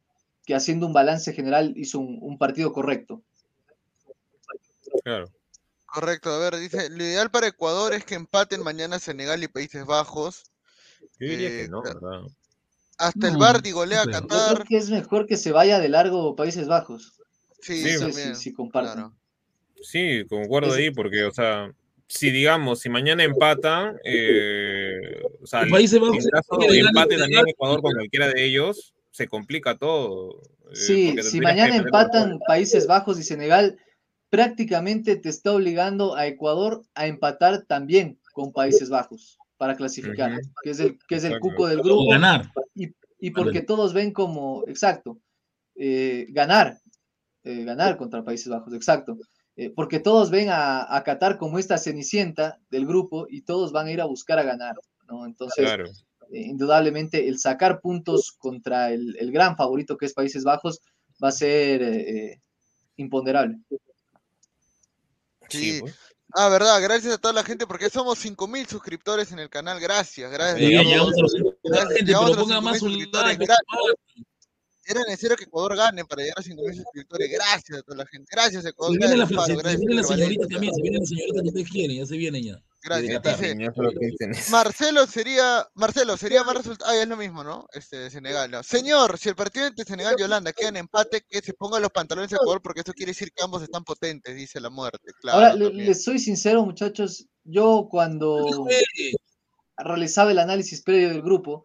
que 0.45 0.55
haciendo 0.57 0.89
un 0.89 0.93
balance 0.93 1.33
general 1.33 1.75
hizo 1.77 2.01
un, 2.01 2.19
un 2.21 2.37
partido 2.39 2.73
correcto. 2.73 3.23
Claro. 5.05 5.31
Correcto, 5.87 6.31
a 6.31 6.39
ver, 6.41 6.57
dice, 6.57 6.91
lo 6.91 7.05
ideal 7.05 7.31
para 7.31 7.47
Ecuador 7.47 7.93
es 7.95 8.05
que 8.05 8.17
empaten 8.17 8.65
mañana 8.65 8.99
Senegal 8.99 9.41
y 9.45 9.47
Países 9.49 9.87
Bajos. 9.87 10.51
Yo 11.21 11.29
diría 11.29 11.49
Eh, 11.51 11.57
que 11.63 11.69
no. 11.69 11.83
Hasta 12.99 13.29
el 13.29 13.37
Bardi 13.37 13.71
golea 13.71 14.03
a. 14.03 14.05
Yo 14.07 14.11
Qatar. 14.11 14.55
creo 14.57 14.65
que 14.67 14.77
es 14.77 14.91
mejor 14.91 15.27
que 15.29 15.37
se 15.37 15.53
vaya 15.53 15.79
de 15.79 15.89
largo 15.89 16.35
Países 16.35 16.67
Bajos. 16.67 17.13
Sí, 17.61 17.93
Sí, 17.93 18.13
Sí, 18.13 18.35
sí, 18.35 18.55
claro. 18.73 19.15
Sí, 19.83 20.25
concuerdo 20.29 20.73
ahí, 20.75 20.91
porque, 20.91 21.25
o 21.25 21.31
sea, 21.33 21.73
si 22.07 22.31
digamos, 22.31 22.81
si 22.81 22.89
mañana 22.89 23.23
empatan, 23.25 23.97
eh, 24.05 25.23
o 25.43 25.47
sea, 25.47 25.65
Bajos 26.01 26.17
en 26.17 26.23
se 26.23 26.31
caso 26.31 26.57
de 26.59 26.79
empate 26.79 27.17
también. 27.17 27.49
Ecuador 27.49 27.81
con 27.83 27.93
cualquiera 27.93 28.29
de 28.29 28.45
ellos, 28.45 28.95
se 29.11 29.29
complica 29.29 29.77
todo. 29.79 30.41
eh, 30.71 30.75
Sí, 30.75 31.17
si 31.23 31.41
mañana 31.41 31.77
empatan 31.77 32.39
Países 32.47 32.87
Bajos 32.87 33.19
y 33.19 33.23
Senegal, 33.23 33.79
prácticamente 34.29 35.17
te 35.17 35.29
está 35.29 35.53
obligando 35.53 36.15
a 36.15 36.27
Ecuador 36.27 36.83
a 36.95 37.07
empatar 37.07 37.63
también 37.67 38.19
con 38.33 38.53
Países 38.53 38.89
Bajos 38.89 39.39
para 39.57 39.77
clasificar, 39.77 40.41
que 40.63 40.71
es 40.71 40.81
el, 40.81 40.99
que 41.09 41.17
es 41.17 41.25
el 41.25 41.33
Exacto. 41.33 41.49
cuco 41.51 41.67
del 41.69 41.81
O 41.81 41.83
grupo. 41.83 42.11
ganar. 42.11 42.51
y, 42.75 42.89
y 43.21 43.31
porque 43.31 43.61
todos 43.63 43.93
ven 43.93 44.13
como, 44.13 44.65
exacto, 44.67 45.19
eh, 45.75 46.27
ganar, 46.31 46.79
eh, 47.45 47.65
ganar 47.65 47.97
contra 47.97 48.25
Países 48.25 48.49
Bajos, 48.49 48.73
exacto. 48.73 49.19
Eh, 49.57 49.71
porque 49.75 50.01
todos 50.01 50.31
ven 50.31 50.49
a, 50.49 50.95
a 50.97 51.03
Qatar 51.05 51.37
como 51.37 51.59
esta 51.59 51.77
cenicienta 51.77 52.59
del 52.71 52.87
grupo 52.87 53.27
y 53.29 53.43
todos 53.43 53.73
van 53.73 53.89
a 53.89 53.93
ir 53.93 54.01
a 54.01 54.07
buscar 54.07 54.39
a 54.39 54.43
ganar, 54.45 54.77
¿no? 55.09 55.27
Entonces, 55.27 55.65
Claro. 55.67 55.87
eh, 55.87 56.41
indudablemente, 56.41 57.29
el 57.29 57.39
sacar 57.39 57.81
puntos 57.81 58.33
contra 58.39 58.91
el, 58.93 59.17
el 59.19 59.33
gran 59.33 59.57
favorito 59.57 59.97
que 59.97 60.07
es 60.07 60.15
Países 60.15 60.45
Bajos 60.45 60.81
va 61.23 61.29
a 61.29 61.33
ser 61.33 61.83
eh, 61.83 62.41
imponderable. 62.97 63.59
Sí. 65.49 65.79
pues. 65.81 65.95
Ah, 66.33 66.49
verdad, 66.49 66.81
gracias 66.81 67.13
a 67.15 67.19
toda 67.19 67.35
la 67.35 67.43
gente 67.43 67.67
porque 67.67 67.91
somos 67.91 68.17
5000 68.21 68.67
suscriptores 68.69 69.33
en 69.33 69.41
el 69.41 69.51
canal. 69.51 69.81
Gracias, 69.81 70.31
gracias. 70.31 70.61
Llegamos 70.61 71.13
a 71.19 71.23
los 71.23 71.33
50 71.33 71.59
gracias, 71.65 71.89
gente, 71.89 72.05
llegamos 72.05 72.31
pero 72.31 72.35
a 72.35 72.41
los 72.41 72.49
ponga 72.49 72.61
más 72.61 72.79
5000 72.79 72.83
un 72.83 73.13
suscriptores. 73.13 73.39
like. 73.39 73.53
Era 74.91 75.01
necesario 75.07 75.37
que 75.37 75.45
Ecuador 75.45 75.77
gane 75.77 76.05
para 76.05 76.23
llegar 76.23 76.39
a 76.39 76.43
5000 76.43 76.75
suscriptores. 76.75 77.31
Gracias 77.31 77.79
a 77.79 77.83
toda 77.83 77.99
la 77.99 78.07
gente. 78.07 78.27
Gracias, 78.31 78.65
Ecuador. 78.65 78.95
Se 78.95 78.99
viene 78.99 79.17
la, 79.17 79.27
Gracias, 79.27 79.47
se, 79.63 79.71
se 79.71 79.77
viene 79.79 79.95
la 79.95 80.03
señorita 80.03 80.43
Valencia. 80.43 80.49
también, 80.49 80.75
se 80.75 80.83
viene 80.83 80.99
la 80.99 81.07
señorita 81.07 81.43
que 81.43 81.49
ustedes 81.49 81.71
quieren, 81.71 81.97
ya 81.99 82.07
se 82.07 82.17
vienen 82.17 82.43
ya. 82.45 82.63
Gracias. 82.83 83.23
Dice. 83.41 84.51
Marcelo 84.51 85.07
sería, 85.07 85.69
Marcelo, 85.75 86.17
sería 86.17 86.43
más 86.45 86.57
resultado. 86.57 86.91
Ah, 86.91 86.97
es 86.97 87.07
lo 87.07 87.17
mismo, 87.17 87.45
¿no? 87.45 87.67
Este, 87.75 87.99
de 87.99 88.11
Senegal, 88.11 88.51
¿no? 88.51 88.63
Señor, 88.63 89.19
si 89.19 89.29
el 89.29 89.37
partido 89.37 89.67
entre 89.67 89.85
Senegal 89.85 90.17
y 90.19 90.23
Holanda 90.23 90.53
queda 90.55 90.71
en 90.71 90.79
empate, 90.79 91.23
que 91.29 91.41
se 91.43 91.53
pongan 91.53 91.83
los 91.83 91.91
pantalones 91.91 92.31
de 92.31 92.37
Ecuador, 92.37 92.63
porque 92.63 92.81
eso 92.81 92.93
quiere 92.95 93.11
decir 93.13 93.31
que 93.37 93.43
ambos 93.45 93.63
están 93.63 93.85
potentes, 93.85 94.35
dice 94.35 94.61
la 94.61 94.71
muerte. 94.71 95.13
Claro. 95.21 95.39
Ahora, 95.39 95.55
le- 95.55 95.75
les 95.75 96.03
soy 96.03 96.19
sincero, 96.19 96.65
muchachos, 96.65 97.27
yo 97.45 97.87
cuando 97.91 98.67
realizaba 99.77 100.31
el 100.31 100.39
análisis 100.39 100.83
previo 100.83 101.09
del 101.09 101.23
grupo, 101.23 101.65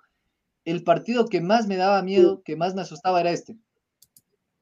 el 0.65 0.83
partido 0.83 1.27
que 1.27 1.41
más 1.41 1.67
me 1.67 1.77
daba 1.77 2.01
miedo, 2.01 2.41
que 2.43 2.55
más 2.55 2.75
me 2.75 2.81
asustaba 2.81 3.21
era 3.21 3.31
este. 3.31 3.55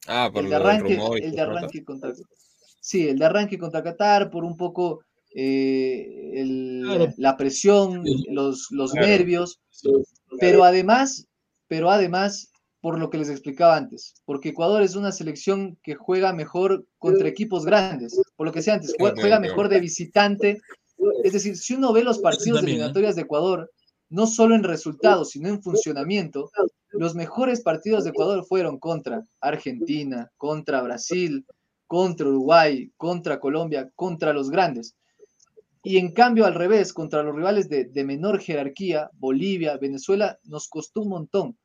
Ah, 0.07 0.29
por 0.31 0.43
el 0.43 0.49
de 0.49 0.55
arranque, 0.55 0.99
el 1.21 1.31
de 1.31 1.41
arranque 1.41 1.83
contra 1.83 2.13
sí, 2.81 3.07
el 3.07 3.17
de 3.17 3.25
arranque 3.25 3.57
contra 3.57 3.81
Qatar 3.81 4.29
por 4.29 4.43
un 4.43 4.57
poco 4.57 5.03
eh, 5.35 6.31
el- 6.35 6.81
Claro. 6.85 7.13
la 7.17 7.37
presión, 7.37 8.03
los, 8.29 8.67
los 8.71 8.91
Claro. 8.91 9.07
nervios, 9.07 9.59
pero 10.39 10.63
además, 10.63 11.25
pero 11.67 11.89
además 11.89 12.51
por 12.81 12.99
lo 12.99 13.09
que 13.09 13.17
les 13.17 13.29
explicaba 13.29 13.77
antes, 13.77 14.13
porque 14.25 14.49
Ecuador 14.49 14.83
es 14.83 14.95
una 14.95 15.13
selección 15.13 15.77
que 15.81 15.95
juega 15.95 16.33
mejor 16.33 16.85
contra 16.99 17.29
equipos 17.29 17.65
grandes, 17.65 18.21
por 18.35 18.45
lo 18.45 18.51
que 18.51 18.61
sea 18.61 18.73
antes, 18.73 18.93
juega 18.99 19.39
mejor 19.39 19.69
de 19.69 19.79
visitante. 19.79 20.59
Es 21.23 21.31
decir, 21.33 21.55
si 21.55 21.73
uno 21.75 21.93
ve 21.93 22.03
los 22.03 22.19
partidos 22.19 22.59
también, 22.59 22.75
¿eh? 22.75 22.79
eliminatorias 22.81 23.15
de 23.15 23.21
Ecuador, 23.21 23.71
no 24.13 24.27
solo 24.27 24.53
en 24.53 24.63
resultados, 24.63 25.31
sino 25.31 25.49
en 25.49 25.63
funcionamiento, 25.63 26.51
los 26.91 27.15
mejores 27.15 27.61
partidos 27.61 28.03
de 28.03 28.11
Ecuador 28.11 28.45
fueron 28.45 28.77
contra 28.77 29.25
Argentina, 29.41 30.31
contra 30.37 30.83
Brasil, 30.83 31.43
contra 31.87 32.27
Uruguay, 32.27 32.91
contra 32.95 33.39
Colombia, 33.39 33.89
contra 33.95 34.31
los 34.31 34.51
grandes. 34.51 34.95
Y 35.81 35.97
en 35.97 36.11
cambio, 36.13 36.45
al 36.45 36.53
revés, 36.53 36.93
contra 36.93 37.23
los 37.23 37.35
rivales 37.35 37.69
de, 37.69 37.85
de 37.85 38.03
menor 38.03 38.39
jerarquía, 38.39 39.09
Bolivia, 39.13 39.77
Venezuela, 39.77 40.37
nos 40.43 40.67
costó 40.67 41.01
un 41.01 41.09
montón. 41.09 41.57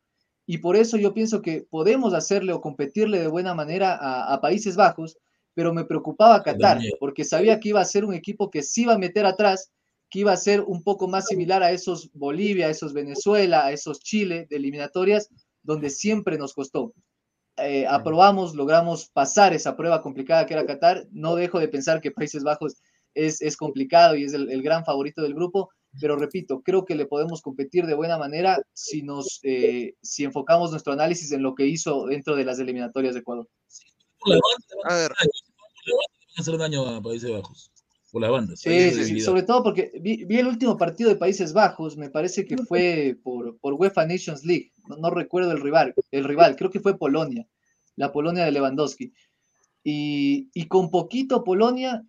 Y 0.46 0.56
por 0.56 0.74
eso 0.76 0.96
yo 0.96 1.12
pienso 1.12 1.42
que 1.42 1.66
podemos 1.68 2.14
hacerle 2.14 2.54
o 2.54 2.62
competirle 2.62 3.20
de 3.20 3.28
buena 3.28 3.54
manera 3.54 3.94
a, 3.94 4.32
a 4.32 4.40
Países 4.40 4.74
Bajos, 4.74 5.18
pero 5.52 5.74
me 5.74 5.84
preocupaba 5.84 6.42
Qatar, 6.42 6.80
porque 6.98 7.24
sabía 7.24 7.60
que 7.60 7.68
iba 7.68 7.82
a 7.82 7.84
ser 7.84 8.06
un 8.06 8.14
equipo 8.14 8.50
que 8.50 8.62
sí 8.62 8.84
iba 8.84 8.94
a 8.94 8.98
meter 8.98 9.26
atrás, 9.26 9.70
que 10.10 10.20
iba 10.20 10.32
a 10.32 10.36
ser 10.36 10.62
un 10.62 10.82
poco 10.82 11.08
más 11.08 11.26
similar 11.26 11.62
a 11.62 11.70
esos 11.70 12.10
Bolivia, 12.12 12.66
a 12.66 12.70
esos 12.70 12.92
Venezuela, 12.92 13.66
a 13.66 13.72
esos 13.72 14.00
Chile 14.00 14.46
de 14.48 14.56
eliminatorias, 14.56 15.28
donde 15.62 15.90
siempre 15.90 16.38
nos 16.38 16.54
costó. 16.54 16.94
Eh, 17.56 17.86
aprobamos, 17.86 18.54
logramos 18.54 19.08
pasar 19.10 19.52
esa 19.52 19.76
prueba 19.76 20.00
complicada 20.00 20.46
que 20.46 20.54
era 20.54 20.66
Qatar. 20.66 21.06
No 21.10 21.34
dejo 21.34 21.58
de 21.58 21.68
pensar 21.68 22.00
que 22.00 22.10
Países 22.10 22.44
Bajos 22.44 22.76
es, 23.14 23.42
es 23.42 23.56
complicado 23.56 24.16
y 24.16 24.24
es 24.24 24.32
el, 24.32 24.50
el 24.50 24.62
gran 24.62 24.84
favorito 24.84 25.22
del 25.22 25.34
grupo, 25.34 25.70
pero 26.00 26.16
repito, 26.16 26.62
creo 26.62 26.84
que 26.84 26.94
le 26.94 27.06
podemos 27.06 27.42
competir 27.42 27.86
de 27.86 27.94
buena 27.94 28.18
manera 28.18 28.62
si 28.72 29.02
nos 29.02 29.40
eh, 29.42 29.94
si 30.02 30.24
enfocamos 30.24 30.70
nuestro 30.70 30.92
análisis 30.92 31.32
en 31.32 31.42
lo 31.42 31.54
que 31.54 31.66
hizo 31.66 32.06
dentro 32.06 32.36
de 32.36 32.44
las 32.44 32.58
eliminatorias 32.58 33.14
de 33.14 33.20
Ecuador. 33.20 33.48
A 34.88 34.94
ver, 34.94 35.12
hacer 36.36 36.58
daño 36.58 36.86
a 36.86 37.02
Países 37.02 37.30
Bajos. 37.30 37.70
Por 38.18 38.22
las 38.22 38.30
bandas. 38.30 38.60
Sí, 38.60 38.68
hay 38.70 38.90
sí, 38.92 39.20
sobre 39.20 39.42
todo 39.42 39.62
porque 39.62 39.92
vi, 40.00 40.24
vi 40.24 40.38
el 40.38 40.48
último 40.48 40.76
partido 40.76 41.08
de 41.08 41.16
Países 41.16 41.52
Bajos, 41.52 41.96
me 41.96 42.10
parece 42.10 42.44
que 42.44 42.56
fue 42.56 43.16
por, 43.22 43.56
por 43.58 43.74
UEFA 43.74 44.06
Nations 44.06 44.44
League, 44.44 44.72
no, 44.88 44.96
no 44.96 45.10
recuerdo 45.10 45.52
el 45.52 45.60
rival, 45.60 45.94
el 46.10 46.24
rival, 46.24 46.56
creo 46.56 46.70
que 46.70 46.80
fue 46.80 46.98
Polonia, 46.98 47.46
la 47.96 48.12
Polonia 48.12 48.44
de 48.44 48.52
Lewandowski. 48.52 49.12
Y, 49.84 50.50
y 50.52 50.66
con 50.66 50.90
poquito 50.90 51.44
Polonia, 51.44 52.04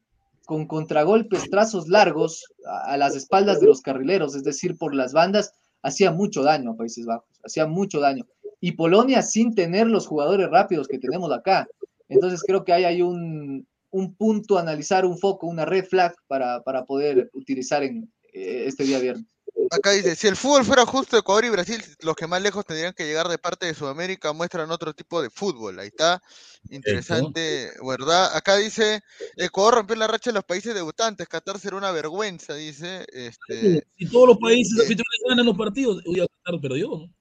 con 0.46 0.66
contragolpes, 0.66 1.50
trazos 1.50 1.88
largos 1.88 2.46
a, 2.66 2.94
a 2.94 2.98
las 2.98 3.16
espaldas 3.16 3.60
de 3.60 3.68
los 3.68 3.82
carrileros, 3.82 4.36
es 4.36 4.44
decir, 4.44 4.78
por 4.78 4.96
las 4.96 5.14
bandas, 5.14 5.54
hacía 5.84 6.12
mucho 6.12 6.42
daño 6.44 6.72
a 6.72 6.76
Países 6.78 7.06
Bajos, 7.06 7.40
hacía 7.44 7.68
mucho 7.68 8.00
daño. 8.00 8.26
Y 8.60 8.72
Polonia 8.74 9.22
sin 9.22 9.54
tener 9.54 9.88
los 9.88 10.08
jugadores 10.08 10.50
rápidos 10.50 10.88
que 10.88 11.00
tenemos 11.00 11.32
acá. 11.32 11.68
Entonces 12.10 12.44
creo 12.46 12.66
que 12.66 12.74
ahí 12.74 12.84
hay 12.84 13.02
un, 13.02 13.66
un 13.92 14.16
punto 14.16 14.58
a 14.58 14.62
analizar, 14.62 15.06
un 15.06 15.18
foco, 15.18 15.48
una 15.48 15.66
red 15.66 15.86
flag 15.86 16.14
para, 16.28 16.62
para 16.64 16.86
poder 16.86 17.30
utilizar 17.34 17.84
en 17.84 18.12
eh, 18.34 18.66
este 18.68 18.84
día 18.84 19.00
viernes. 19.00 19.26
Acá 19.72 19.92
dice, 19.92 20.16
si 20.16 20.28
el 20.28 20.36
fútbol 20.36 20.66
fuera 20.66 20.86
justo, 20.86 21.18
Ecuador 21.18 21.46
y 21.46 21.50
Brasil, 21.50 21.84
los 22.02 22.16
que 22.16 22.28
más 22.28 22.42
lejos 22.42 22.66
tendrían 22.66 22.94
que 22.94 23.06
llegar 23.06 23.28
de 23.28 23.38
parte 23.38 23.66
de 23.66 23.74
Sudamérica, 23.74 24.34
muestran 24.34 24.72
otro 24.72 24.94
tipo 24.94 25.22
de 25.22 25.30
fútbol. 25.30 25.80
Ahí 25.80 25.88
está. 25.88 26.22
Interesante, 26.70 27.72
¿verdad? 27.86 28.36
Acá 28.36 28.56
dice, 28.58 29.02
Ecuador 29.36 29.76
rompió 29.76 29.96
la 29.96 30.08
racha 30.08 30.32
de 30.32 30.36
los 30.36 30.44
países 30.44 30.74
debutantes, 30.74 31.28
Qatar 31.28 31.60
será 31.60 31.78
una 31.78 31.92
vergüenza, 31.92 32.56
dice. 32.56 33.06
Este, 33.12 33.86
Si 33.98 34.10
todos 34.10 34.30
los 34.30 34.38
países 34.38 34.74
anfitriones 34.74 35.22
ganan 35.28 35.46
los 35.46 35.58
partidos, 35.58 36.02
uy, 36.06 36.20
Qatar 36.20 36.62
perdió, 36.62 36.90
¿no? 36.90 37.14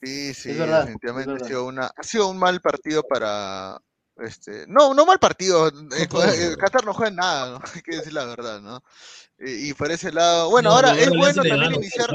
Sí, 0.00 0.32
sí, 0.32 0.52
verdad, 0.52 0.80
definitivamente 0.80 1.44
ha 1.44 1.46
sido 1.48 1.66
una, 1.66 1.90
ha 1.94 2.02
sido 2.04 2.28
un 2.28 2.38
mal 2.38 2.60
partido 2.60 3.02
para 3.02 3.78
este, 4.18 4.64
no, 4.68 4.94
no 4.94 5.06
mal 5.06 5.18
partido. 5.18 5.68
eh, 5.68 6.08
eh. 6.10 6.56
Qatar 6.58 6.84
no 6.84 6.94
juega 6.94 7.10
en 7.10 7.16
nada, 7.16 7.50
¿no? 7.50 7.60
Hay 7.74 7.82
que 7.82 7.96
decir 7.96 8.12
la 8.12 8.24
verdad, 8.24 8.60
¿no? 8.60 8.82
Y, 9.38 9.70
y 9.70 9.74
por 9.74 9.90
ese 9.90 10.12
lado, 10.12 10.50
bueno, 10.50 10.70
No, 10.70 10.76
ahora 10.76 10.98
es 10.98 11.10
bueno 11.10 11.42
también 11.42 11.74
iniciar. 11.74 12.10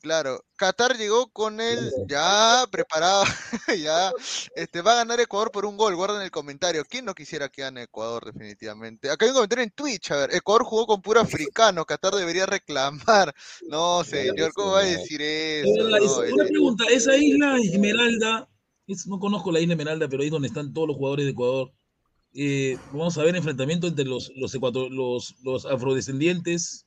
Claro, 0.00 0.44
Qatar 0.56 0.96
llegó 0.96 1.28
con 1.28 1.60
él 1.60 1.92
ya 2.08 2.64
preparado, 2.72 3.22
ya 3.78 4.12
este, 4.56 4.82
va 4.82 4.92
a 4.92 4.96
ganar 4.96 5.20
Ecuador 5.20 5.52
por 5.52 5.64
un 5.64 5.76
gol, 5.76 5.94
guarden 5.94 6.22
el 6.22 6.30
comentario. 6.32 6.84
¿Quién 6.88 7.04
no 7.04 7.14
quisiera 7.14 7.48
que 7.48 7.62
gane 7.62 7.84
Ecuador 7.84 8.24
definitivamente? 8.24 9.08
Acá 9.10 9.24
hay 9.26 9.30
un 9.30 9.36
comentario 9.36 9.62
en 9.62 9.70
Twitch, 9.70 10.10
a 10.10 10.16
ver, 10.16 10.34
Ecuador 10.34 10.64
jugó 10.64 10.86
con 10.88 11.02
puro 11.02 11.20
africano, 11.20 11.84
Qatar 11.84 12.14
debería 12.14 12.46
reclamar. 12.46 13.32
No, 13.68 14.02
señor, 14.04 14.52
¿cómo 14.54 14.72
va 14.72 14.80
a 14.80 14.84
decir 14.84 15.22
eso? 15.22 15.88
No? 15.88 15.96
una 15.96 16.44
Eh, 16.44 16.48
pregunta, 16.48 16.84
esa 16.90 17.16
isla 17.16 17.56
Esmeralda, 17.58 18.48
es- 18.92 19.06
no 19.06 19.18
conozco 19.18 19.50
la 19.52 19.60
isla 19.60 19.74
Esmeralda, 19.74 20.08
pero 20.08 20.22
ahí 20.22 20.28
es 20.28 20.32
donde 20.32 20.48
están 20.48 20.72
todos 20.72 20.88
los 20.88 20.96
jugadores 20.96 21.24
de 21.26 21.32
Ecuador. 21.32 21.72
Eh, 22.34 22.76
vamos 22.92 23.16
a 23.18 23.22
ver 23.24 23.36
enfrentamiento 23.36 23.86
entre 23.86 24.04
los, 24.06 24.32
los, 24.36 24.54
ecuator- 24.54 24.90
los, 24.90 25.34
los 25.42 25.66
afrodescendientes 25.66 26.86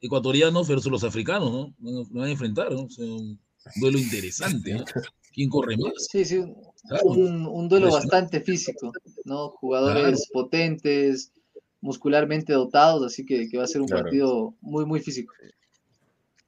ecuatorianos 0.00 0.68
versus 0.68 0.90
los 0.90 1.04
africanos, 1.04 1.50
¿no? 1.52 1.74
Van 1.78 1.96
a, 1.96 2.08
van 2.10 2.24
a 2.28 2.30
enfrentar, 2.30 2.72
¿no? 2.72 2.82
O 2.84 2.90
sea, 2.90 3.04
un 3.06 3.38
duelo 3.76 3.98
interesante, 3.98 4.74
¿no? 4.74 4.84
¿Quién 5.32 5.48
corre 5.48 5.76
más? 5.76 5.92
Sí, 6.10 6.24
sí, 6.24 6.38
un, 6.38 6.54
Claro. 6.88 7.04
un- 7.06 7.46
un 7.46 7.68
duelo 7.68 7.90
bastante 7.90 8.40
físico, 8.40 8.92
¿no? 9.24 9.48
Jugadores 9.50 10.28
potentes, 10.32 11.32
muscularmente 11.80 12.52
dotados, 12.52 13.04
así 13.06 13.24
que, 13.24 13.48
que 13.48 13.56
va 13.58 13.64
a 13.64 13.68
ser 13.68 13.80
un 13.80 13.86
Claro. 13.88 14.04
partido 14.04 14.54
muy, 14.60 14.84
muy 14.84 15.00
físico. 15.00 15.32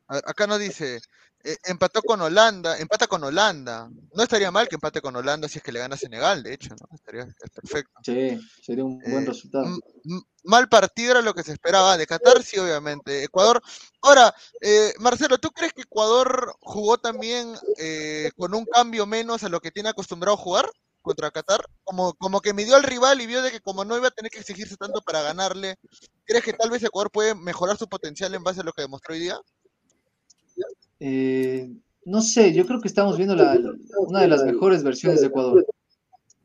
a 0.09 0.15
ver, 0.15 0.25
acá 0.27 0.47
nos 0.47 0.61
dice, 0.61 1.01
eh, 1.47 1.57
empató 1.65 2.03
con 2.03 2.21
Holanda, 2.21 2.77
empata 2.79 3.07
con 3.07 3.23
Holanda. 3.23 3.89
No 4.15 4.23
estaría 4.23 4.51
mal 4.51 4.67
que 4.69 4.75
empate 4.75 5.01
con 5.01 5.15
Holanda 5.15 5.49
si 5.49 5.59
es 5.59 5.65
que 5.65 5.71
le 5.71 5.79
gana 5.79 5.97
Senegal, 5.97 6.43
de 6.43 6.55
hecho, 6.55 6.71
¿no? 6.71 6.89
Estaría 6.93 7.23
es 7.23 7.51
perfecto. 7.51 7.93
Sí, 8.03 8.37
sería 8.63 8.85
un 8.85 8.99
buen 8.99 9.23
Eh, 9.23 9.27
resultado. 9.27 9.65
Mal 10.43 10.69
partido 10.69 11.13
era 11.13 11.23
lo 11.23 11.35
que 11.35 11.45
se 11.45 11.53
esperaba. 11.53 11.97
De 11.97 12.07
Qatar, 12.07 12.43
sí, 12.43 12.59
obviamente. 12.59 13.23
Ecuador. 13.25 13.63
Ahora, 14.03 14.35
eh, 14.61 14.93
Marcelo, 14.99 15.39
¿tú 15.39 15.51
crees 15.51 15.73
que 15.73 15.83
Ecuador 15.83 16.55
jugó 16.61 16.99
también 16.99 17.55
eh, 17.79 18.31
con 18.37 18.53
un 18.55 18.65
cambio 18.65 19.07
menos 19.07 19.45
a 19.45 19.49
lo 19.49 19.61
que 19.61 19.71
tiene 19.71 19.89
acostumbrado 19.91 20.35
a 20.37 20.41
jugar 20.41 20.69
contra 21.01 21.31
Qatar? 21.31 21.65
Como, 21.85 22.15
como 22.15 22.41
que 22.41 22.55
midió 22.55 22.75
al 22.75 22.83
rival 22.83 23.21
y 23.21 23.27
vio 23.27 23.41
de 23.43 23.53
que 23.53 23.61
como 23.61 23.85
no 23.85 23.97
iba 23.97 24.09
a 24.09 24.13
tener 24.13 24.31
que 24.31 24.41
exigirse 24.41 24.77
tanto 24.77 25.01
para 25.01 25.23
ganarle, 25.23 25.77
¿crees 26.25 26.43
que 26.45 26.53
tal 26.53 26.71
vez 26.71 26.83
Ecuador 26.83 27.11
puede 27.13 27.35
mejorar 27.37 27.77
su 27.77 27.89
potencial 27.89 28.35
en 28.35 28.43
base 28.43 28.61
a 28.61 28.65
lo 28.65 28.73
que 28.73 28.83
demostró 28.83 29.15
hoy 29.15 29.21
día? 29.21 29.39
Eh, 31.01 31.71
no 32.05 32.21
sé, 32.21 32.53
yo 32.53 32.67
creo 32.67 32.81
que 32.81 32.89
estamos 32.89 33.17
viendo 33.17 33.35
la- 33.35 33.59
una 33.99 34.21
de 34.21 34.29
las 34.29 34.45
mejores 34.45 34.83
versiones 34.83 35.21
de 35.21 35.27
Ecuador. 35.27 35.67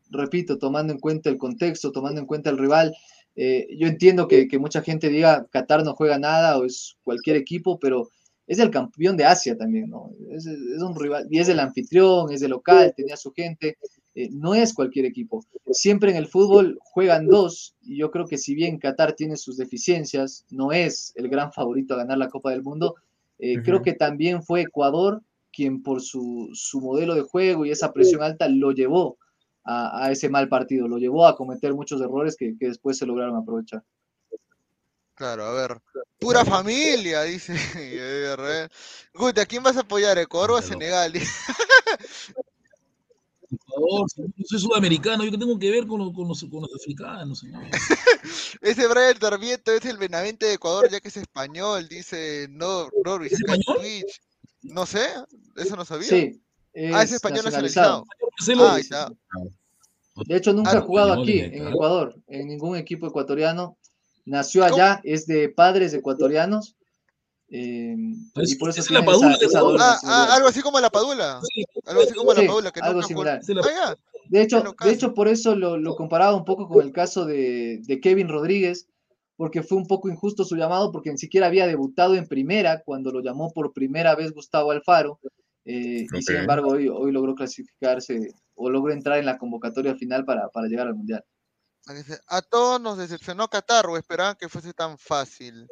Repito, 0.10 0.58
tomando 0.58 0.92
en 0.92 1.00
cuenta 1.00 1.30
el 1.30 1.38
contexto, 1.38 1.92
tomando 1.92 2.20
en 2.20 2.28
cuenta 2.28 2.50
el 2.50 2.58
rival. 2.58 2.96
eh, 3.38 3.66
yo 3.78 3.88
entiendo 3.88 4.28
que, 4.28 4.46
mucha 4.60 4.82
gente 4.82 5.08
diga 5.08 5.48
Qatar 5.50 5.86
no 5.86 5.94
juega 5.94 6.20
nada 6.20 6.58
o 6.58 6.66
es 6.66 6.98
cualquier 7.02 7.38
equipo, 7.38 7.80
pero 7.80 8.10
es 8.46 8.60
el 8.60 8.70
campeón 8.70 9.16
de 9.16 9.24
Asia 9.24 9.58
también, 9.58 9.90
¿no? 9.90 10.12
Es, 10.32 10.46
un 10.46 11.00
rival, 11.00 11.28
y 11.30 11.40
es 11.40 11.48
el 11.48 11.62
anfitrión, 11.62 12.30
es 12.30 12.42
de 12.42 12.50
local, 12.50 12.94
tenía 12.94 13.16
su 13.16 13.32
gente, 13.32 13.78
eh, 14.16 14.28
no 14.34 14.54
es 14.54 14.74
cualquier 14.74 15.06
equipo. 15.06 15.46
Siempre 15.72 16.12
en 16.12 16.18
el 16.18 16.28
fútbol 16.28 16.78
juegan 16.82 17.28
dos, 17.28 17.74
y 17.82 17.96
yo 17.96 18.12
creo 18.12 18.28
que 18.28 18.38
si 18.38 18.54
bien 18.54 18.80
Qatar 18.80 19.14
tiene 19.14 19.38
sus 19.38 19.56
deficiencias, 19.56 20.46
no 20.50 20.74
es 20.74 21.14
el 21.16 21.30
gran 21.30 21.54
favorito 21.54 21.94
a 21.94 21.98
ganar 22.00 22.18
la 22.18 22.28
Copa 22.28 22.52
del 22.52 22.64
Mundo, 22.64 22.96
eh, 23.42 23.62
creo 23.64 23.82
que 23.82 23.94
también 23.94 24.44
fue 24.44 24.62
Ecuador 24.62 25.22
quien 25.52 25.82
por 25.84 26.02
su, 26.02 26.50
su 26.54 26.80
modelo 26.80 27.16
de 27.16 27.22
juego 27.22 27.66
y 27.66 27.72
esa 27.72 27.92
presión 27.92 28.24
alta 28.24 28.48
lo 28.48 28.72
llevó 28.72 29.18
a, 29.64 30.06
a 30.06 30.12
ese 30.12 30.30
mal 30.30 30.48
partido, 30.48 30.88
lo 30.88 30.98
llevó 30.98 31.26
a 31.28 31.36
cometer 31.36 31.74
muchos 31.74 32.00
errores 32.02 32.36
que, 32.38 32.56
que 32.58 32.68
después 32.68 32.98
se 32.98 33.06
lograron 33.06 33.36
aprovechar. 33.36 33.84
Claro, 35.16 35.44
a 35.44 35.54
ver. 35.54 35.82
Pura 36.20 36.46
familia, 36.46 37.24
dice. 37.24 37.54
Guti, 39.14 39.42
¿a 39.42 39.46
quién 39.46 39.62
vas 39.62 39.78
a 39.78 39.82
apoyar? 39.82 40.18
¿Ecuador 40.18 40.52
o 40.52 40.58
a 40.58 40.62
Senegal? 40.62 41.14
Por 43.52 43.60
favor, 43.76 44.08
yo 44.18 44.46
soy 44.48 44.60
sudamericano, 44.60 45.26
yo 45.26 45.32
que 45.32 45.38
tengo 45.38 45.60
que 45.60 45.70
ver 45.72 45.86
con, 45.86 46.00
los- 46.00 46.14
con 46.14 46.28
los, 46.28 46.42
con 46.46 46.62
los 46.62 46.74
africanos, 46.74 47.40
señor. 47.40 47.64
Ese 48.62 48.88
Brian 48.88 49.20
Sarmiento 49.20 49.72
es 49.74 49.84
el 49.86 49.98
Benavente 49.98 50.46
de 50.46 50.54
Ecuador, 50.54 50.90
ya 50.90 51.02
que 51.02 51.10
es 51.10 51.18
español, 51.18 51.88
dice 51.90 52.48
no, 52.50 52.88
no, 53.04 53.22
¿Es 53.24 53.34
español? 53.34 53.78
Twitch. 53.80 54.22
No 54.64 54.86
sé, 54.86 55.06
eso 55.58 55.76
no 55.76 55.84
sabía. 55.84 56.08
Sí, 56.08 56.42
ah, 56.94 57.02
es 57.04 57.10
es 57.10 57.12
español 57.14 57.44
nacionalizado. 57.44 58.06
Ah, 58.58 58.78
está. 58.80 59.12
De 60.28 60.36
hecho, 60.38 60.54
nunca 60.54 60.72
Ah, 60.72 60.78
ha 60.78 60.82
jugado 60.82 61.10
español, 61.10 61.28
aquí, 61.30 61.40
eh, 61.40 61.46
en 61.46 61.52
claro. 61.62 61.70
Ecuador, 61.72 62.16
en 62.28 62.48
ningún 62.48 62.78
equipo 62.78 63.08
ecuatoriano. 63.08 63.78
Nació 64.24 64.62
¿Cómo? 64.64 64.76
allá, 64.76 65.02
es 65.04 65.26
de 65.26 65.50
padres 65.50 65.94
ecuatorianos. 65.94 66.76
Eh, 67.52 67.96
Es- 68.36 68.52
y 68.54 68.56
por 68.56 68.70
eso 68.70 68.80
es 68.80 68.90
la 68.90 69.00
esa, 69.00 69.06
Padula 69.06 69.38
esa 69.42 69.60
Ah, 69.80 70.00
ah, 70.04 70.36
algo 70.36 70.48
así 70.48 70.62
como 70.62 70.80
la 70.80 70.90
Padula. 70.90 71.40
Sí, 71.54 71.64
Algo 71.86 72.02
así 72.02 72.14
como 72.14 72.34
Sí, 72.34 72.42
la 72.42 72.48
Padula, 72.48 72.72
que 72.72 72.80
algo 72.80 73.04
similar. 73.04 73.42
Ah. 73.78 73.96
De 74.30 74.42
hecho, 74.42 74.64
de 74.84 74.92
hecho, 74.92 75.14
por 75.14 75.28
eso 75.28 75.56
lo, 75.56 75.78
lo 75.78 75.96
comparaba 75.96 76.36
un 76.36 76.46
poco 76.46 76.68
con 76.68 76.86
el 76.86 76.94
caso 76.94 77.26
de, 77.26 77.80
de 77.84 78.00
Kevin 78.00 78.30
Rodríguez, 78.30 78.88
porque 79.36 79.64
fue 79.64 79.78
un 79.78 79.88
poco 79.88 80.08
injusto 80.08 80.46
su 80.46 80.56
llamado, 80.56 80.92
porque 80.92 81.12
ni 81.12 81.18
siquiera 81.18 81.48
había 81.48 81.68
debutado 81.68 82.16
en 82.16 82.28
primera 82.28 82.82
cuando 82.84 83.12
lo 83.12 83.22
llamó 83.22 83.52
por 83.52 83.74
primera 83.74 84.16
vez 84.16 84.32
Gustavo 84.32 84.72
Alfaro, 84.72 85.20
eh, 85.66 86.06
y 86.14 86.22
sin 86.22 86.38
embargo 86.38 86.70
hoy, 86.72 86.88
hoy 86.88 87.12
logró 87.12 87.36
clasificarse 87.36 88.34
o 88.56 88.70
logró 88.70 88.94
entrar 88.94 89.18
en 89.18 89.26
la 89.26 89.38
convocatoria 89.38 89.96
final 89.96 90.24
para, 90.24 90.48
para 90.50 90.68
llegar 90.68 90.88
al 90.88 90.96
Mundial. 90.96 91.26
A 92.28 92.42
todos 92.44 92.80
nos 92.80 92.98
decepcionó 92.98 93.48
Qatar 93.48 93.88
o 93.88 93.98
esperaban 93.98 94.36
que 94.40 94.48
fuese 94.48 94.72
tan 94.74 94.98
fácil. 94.98 95.68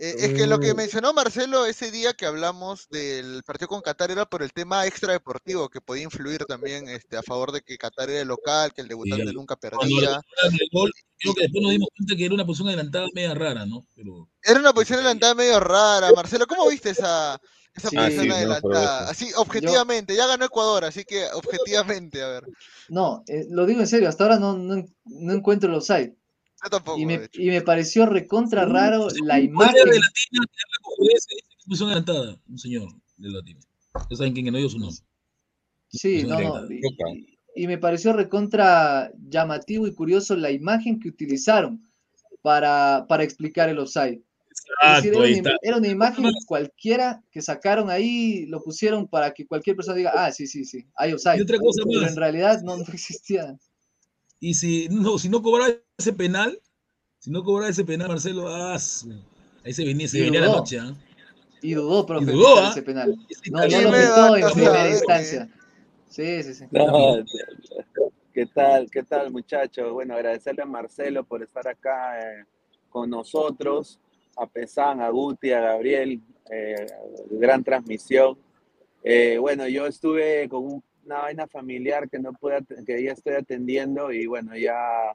Eh, 0.00 0.14
es 0.16 0.34
que 0.34 0.46
lo 0.46 0.60
que 0.60 0.72
Mm. 0.74 0.76
mencionó 0.76 1.12
Marcelo 1.12 1.66
ese 1.66 1.90
día 1.90 2.14
que 2.14 2.24
hablamos 2.24 2.86
del 2.88 3.42
partido 3.42 3.66
con 3.66 3.80
Qatar 3.82 4.12
era 4.12 4.26
por 4.26 4.44
el 4.44 4.52
tema 4.52 4.86
extradeportivo 4.86 5.68
que 5.68 5.80
podía 5.80 6.04
influir 6.04 6.44
también 6.44 6.88
este, 6.88 7.16
a 7.16 7.22
favor 7.24 7.50
de 7.50 7.62
que 7.62 7.76
Qatar 7.76 8.08
era 8.08 8.20
el 8.22 8.28
local, 8.28 8.72
que 8.72 8.80
el 8.82 8.86
debutante 8.88 9.26
Sí. 9.26 9.34
nunca 9.34 9.56
Cuando 9.56 9.96
perdía. 9.96 10.22
gol, 10.72 10.92
creo 11.18 11.34
que 11.34 11.42
después 11.42 11.62
nos 11.62 11.72
dimos 11.72 11.88
cuenta 11.96 12.16
que 12.16 12.24
era 12.24 12.34
una 12.34 12.46
posición 12.46 12.68
adelantada 12.68 13.06
media 13.12 13.34
rara, 13.34 13.66
¿no? 13.66 13.84
Pero 13.96 14.28
Era 14.44 14.60
una 14.60 14.72
posición 14.72 15.00
adelantada 15.00 15.34
medio 15.34 15.58
rara. 15.58 16.12
Marcelo, 16.14 16.46
¿cómo 16.46 16.68
viste 16.68 16.90
esa, 16.90 17.40
esa 17.74 17.90
Sí, 17.90 17.96
posición 17.96 18.28
no, 18.28 18.34
adelantada? 18.34 19.08
Así, 19.10 19.32
objetivamente, 19.36 20.14
ya 20.14 20.28
ganó 20.28 20.44
Ecuador, 20.44 20.84
así 20.84 21.04
que 21.04 21.26
objetivamente, 21.34 22.22
a 22.22 22.28
ver. 22.28 22.44
No, 22.88 23.24
eh, 23.26 23.46
lo 23.50 23.66
digo 23.66 23.80
en 23.80 23.88
serio, 23.88 24.08
hasta 24.08 24.22
ahora 24.22 24.38
no, 24.38 24.56
no, 24.56 24.84
no 25.06 25.32
encuentro 25.32 25.68
el 25.68 25.74
offside. 25.74 26.14
Yo 26.64 26.70
tampoco. 26.70 26.98
Y 26.98 27.06
me, 27.06 27.28
y 27.32 27.48
me 27.48 27.62
pareció 27.62 28.06
recontra 28.06 28.64
raro 28.64 29.10
Sí, 29.10 29.20
la 29.24 29.38
un 29.38 29.44
imagen. 29.44 29.74
de 29.84 29.98
Latina 30.00 30.46
es 31.14 31.26
posición 31.66 31.88
adelantada, 31.90 32.40
un 32.48 32.58
señor 32.58 32.88
de 33.16 33.28
Latina. 33.30 33.60
Ya 34.10 34.16
saben 34.16 34.32
quién 34.32 34.46
no 34.52 34.58
dio 34.58 34.68
su 34.68 34.78
nombre. 34.78 34.96
Sí, 35.88 36.24
no, 36.24 36.40
no. 36.40 36.66
Y, 36.72 36.80
y- 37.14 37.38
y 37.54 37.66
me 37.66 37.78
pareció 37.78 38.12
recontra 38.12 39.10
llamativo 39.18 39.86
y 39.88 39.94
curioso 39.94 40.36
la 40.36 40.50
imagen 40.52 41.00
que 41.00 41.08
utilizaron 41.08 41.82
para, 42.40 43.04
para 43.08 43.24
explicar 43.24 43.68
el 43.68 43.80
offside. 43.80 44.22
Es 44.82 44.96
decir, 45.02 45.12
Exacto, 45.14 45.24
era, 45.24 45.24
ahí 45.24 45.40
una, 45.40 45.56
era 45.62 45.76
una 45.78 45.88
imagen 45.88 46.24
cualquiera 46.46 47.22
que 47.32 47.42
sacaron 47.42 47.90
ahí, 47.90 48.46
lo 48.46 48.62
pusieron 48.62 49.08
para 49.08 49.32
que 49.34 49.46
cualquier 49.46 49.74
persona 49.74 49.96
diga, 49.96 50.12
ah, 50.14 50.30
sí, 50.30 50.46
sí, 50.46 50.64
sí, 50.64 50.86
hay 50.94 51.10
Y 51.10 51.14
offside. 51.14 51.42
otra 51.42 51.58
cosa 51.58 51.82
Pero 51.84 52.00
más, 52.02 52.10
en 52.12 52.16
realidad 52.16 52.62
no, 52.62 52.76
no 52.76 52.84
existía. 52.92 53.58
Y 54.40 54.54
si 54.54 54.88
no, 54.88 55.18
si 55.18 55.28
no 55.28 55.42
cobraba 55.42 55.72
ese 55.98 56.12
penal, 56.12 56.60
si 57.18 57.30
no 57.30 57.42
cobraba 57.42 57.70
ese 57.70 57.84
penal, 57.84 58.08
Marcelo, 58.08 58.48
ah, 58.48 58.78
ahí 59.64 59.72
se 59.72 59.84
venía, 59.84 60.08
se 60.08 60.18
Y 60.18 60.22
venía 60.22 60.40
la 60.40 60.46
noche, 60.48 60.78
¿ah? 60.78 60.94
Y 61.60 61.74
dudó, 61.74 62.06
profe, 62.06 62.30
en 62.30 62.36
dudó, 62.36 62.58
¿ah? 62.58 62.68
ese 62.70 62.82
penal. 62.82 63.16
No, 63.50 63.58
no 63.66 63.80
lo 63.80 63.90
pitó 63.90 64.36
en 64.36 64.52
primera 64.54 64.88
instancia. 64.90 65.48
Sí, 66.08 66.42
sí, 66.42 66.54
sí. 66.54 66.64
No, 66.70 67.24
¿qué 68.32 68.46
tal? 68.46 68.90
¿Qué 68.90 69.02
tal, 69.02 69.30
muchachos? 69.30 69.92
Bueno, 69.92 70.14
agradecerle 70.14 70.62
a 70.62 70.66
Marcelo 70.66 71.24
por 71.24 71.42
estar 71.42 71.66
acá 71.68 72.20
eh, 72.20 72.44
con 72.88 73.10
nosotros, 73.10 73.98
a 74.36 74.46
Pesán, 74.46 75.00
a 75.00 75.10
Guti, 75.10 75.50
a 75.52 75.60
Gabriel, 75.60 76.20
eh, 76.50 76.86
gran 77.32 77.62
transmisión. 77.64 78.38
Eh, 79.02 79.36
bueno, 79.38 79.66
yo 79.68 79.86
estuve 79.86 80.48
con 80.48 80.64
un- 80.64 80.82
una 81.08 81.20
vaina 81.22 81.46
familiar 81.46 82.08
que 82.10 82.18
no 82.18 82.34
pude, 82.34 82.58
que 82.86 83.02
ya 83.02 83.12
estoy 83.12 83.32
atendiendo 83.34 84.12
y 84.12 84.26
bueno, 84.26 84.54
ya 84.56 85.14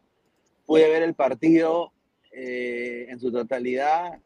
pude 0.66 0.90
ver 0.90 1.04
el 1.04 1.14
partido 1.14 1.92
eh, 2.32 3.06
en 3.10 3.20
su 3.20 3.32
totalidad. 3.32 4.20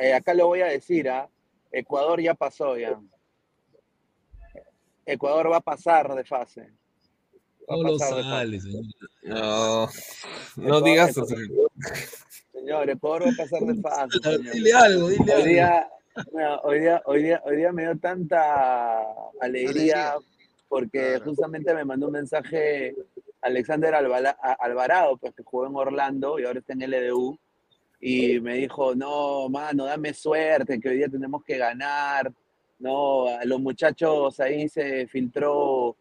eh, 0.00 0.14
acá 0.14 0.32
lo 0.32 0.46
voy 0.46 0.62
a 0.62 0.66
decir, 0.66 1.10
¿ah? 1.10 1.28
Ecuador 1.70 2.22
ya 2.22 2.32
pasó 2.32 2.78
ya. 2.78 2.98
Ecuador 5.04 5.50
va 5.52 5.56
a 5.58 5.60
pasar 5.60 6.14
de 6.14 6.24
fase. 6.24 6.70
Va 7.70 7.74
a 7.74 7.76
No 7.76 7.82
lo 7.82 7.98
sale, 7.98 8.58
señor. 8.60 8.84
No, 9.24 9.86
no 9.86 9.90
Ecuador- 10.56 10.84
digas 10.84 11.10
eso. 11.10 11.26
Señor, 12.52 12.88
Ecuador 12.88 13.26
va 13.28 13.30
a 13.32 13.36
pasar 13.36 13.60
de 13.60 13.80
fase. 13.82 14.18
señor. 14.22 14.54
Dile 14.54 14.72
algo, 14.72 15.08
dile 15.08 15.24
Hoy 15.24 15.32
algo. 15.32 15.44
día, 15.46 15.88
mira, 16.32 16.60
hoy 16.62 16.80
día, 16.80 17.02
hoy 17.04 17.22
día, 17.22 17.42
hoy 17.44 17.56
día 17.56 17.72
me 17.72 17.82
dio 17.82 17.98
tanta 17.98 19.02
alegría 19.40 20.14
porque 20.68 21.18
justamente 21.20 21.74
me 21.74 21.84
mandó 21.84 22.06
un 22.06 22.12
mensaje 22.12 22.94
Alexander 23.40 23.94
Alvarado, 23.94 25.16
pues 25.16 25.34
que 25.34 25.42
jugó 25.42 25.66
en 25.66 25.76
Orlando 25.76 26.38
y 26.38 26.44
ahora 26.44 26.58
está 26.60 26.72
en 26.74 26.82
LDU, 26.82 27.38
y 28.00 28.38
me 28.40 28.54
dijo, 28.54 28.94
no, 28.94 29.48
mano, 29.48 29.84
dame 29.84 30.14
suerte, 30.14 30.78
que 30.80 30.88
hoy 30.88 30.96
día 30.98 31.08
tenemos 31.08 31.42
que 31.44 31.56
ganar. 31.58 32.32
No, 32.78 33.26
a 33.28 33.44
los 33.44 33.60
muchachos 33.60 34.38
ahí 34.38 34.68
se 34.68 35.08
filtró 35.08 35.96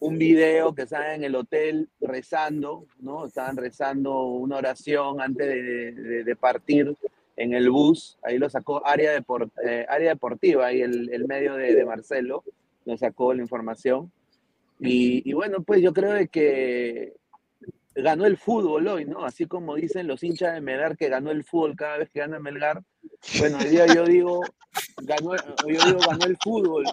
un 0.00 0.18
video 0.18 0.74
que 0.74 0.82
estaban 0.82 1.12
en 1.16 1.24
el 1.24 1.34
hotel 1.34 1.88
rezando, 2.00 2.86
¿no? 3.00 3.26
Estaban 3.26 3.56
rezando 3.58 4.22
una 4.24 4.56
oración 4.56 5.20
antes 5.20 5.46
de, 5.46 5.92
de- 5.92 6.24
de 6.24 6.36
partir 6.36 6.94
en 7.36 7.52
el 7.52 7.68
bus. 7.70 8.16
Ahí 8.22 8.38
lo 8.38 8.48
sacó 8.48 8.86
área, 8.86 9.18
depor- 9.18 9.50
eh, 9.66 9.84
área 9.88 10.10
deportiva, 10.10 10.66
ahí 10.66 10.80
el, 10.80 11.10
el 11.12 11.26
medio 11.26 11.54
de, 11.56 11.74
de 11.74 11.84
Marcelo, 11.84 12.42
lo 12.84 12.96
sacó 12.96 13.32
la 13.34 13.42
información. 13.42 14.12
Y, 14.80 15.28
y 15.28 15.32
bueno, 15.32 15.62
pues 15.62 15.80
yo 15.82 15.92
creo 15.92 16.12
de 16.12 16.28
que 16.28 17.14
ganó 17.94 18.26
el 18.26 18.36
fútbol 18.36 18.86
hoy, 18.88 19.04
¿no? 19.04 19.24
Así 19.24 19.46
como 19.46 19.76
dicen 19.76 20.06
los 20.08 20.22
hinchas 20.24 20.52
de 20.54 20.60
Melgar 20.60 20.96
que 20.96 21.08
ganó 21.08 21.30
el 21.30 21.44
fútbol 21.44 21.76
cada 21.76 21.98
vez 21.98 22.10
que 22.10 22.20
gana 22.20 22.38
Melgar. 22.40 22.82
Bueno, 23.38 23.58
hoy 23.58 23.66
día 23.66 23.86
yo 23.86 24.04
digo, 24.04 24.40
ganó, 24.98 25.36
yo 25.36 25.84
digo, 25.86 25.98
ganó 26.08 26.24
el 26.26 26.36
fútbol. 26.42 26.84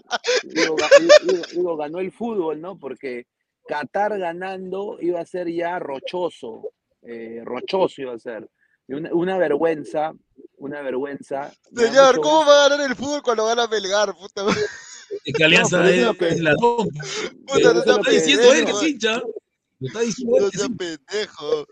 Digo, 0.44 0.76
ga- 0.78 1.22
digo- 1.28 1.44
digo, 1.54 1.78
ganó 1.78 2.00
el 2.00 2.12
fútbol, 2.12 2.62
¿no? 2.62 2.78
Porque 2.78 3.26
Qatar 3.68 4.18
ganando 4.20 4.98
iba 5.02 5.20
a 5.20 5.26
ser 5.26 5.48
ya 5.52 5.80
rochoso, 5.80 6.72
eh, 7.02 7.42
rochoso 7.44 8.02
iba 8.04 8.14
a 8.14 8.20
ser. 8.20 8.48
Una, 8.88 9.14
una 9.14 9.38
vergüenza, 9.38 10.14
una 10.58 10.82
vergüenza. 10.82 11.52
Señor, 11.74 12.18
mucho 12.18 12.22
¿cómo 12.22 12.46
va 12.46 12.66
a 12.66 12.70
ganar 12.70 12.90
el 12.90 12.96
fútbol 12.96 13.22
cuando 13.24 13.46
gana 13.46 13.66
Melgar? 13.68 14.14
Puta 14.16 14.44
madre? 14.44 14.62
Es 15.26 15.34
que 15.34 15.44
Alianza 15.44 15.80
No, 15.80 15.88
es, 15.88 15.96
es 15.98 16.06
lo 16.06 16.14
que- 16.16 16.28
es 16.30 16.40
ladrón. 16.42 16.88
Puta, 17.48 17.60
Lo 17.60 17.74
no 17.74 17.80
está 17.80 17.94
seas 18.04 18.08
diciendo 18.26 18.44
él 18.44 18.50
que 18.52 18.56
pendejo. 18.66 18.82
es 18.82 18.88
hincha. 18.90 19.22
Lo 19.80 19.88
está 19.88 20.00
diciendo 20.02 20.38
él 20.38 20.44
No 20.44 20.50
que 20.50 20.56
es 20.58 20.62
seas 20.62 20.70
hincha. 20.72 20.78
pendejo. 21.08 21.68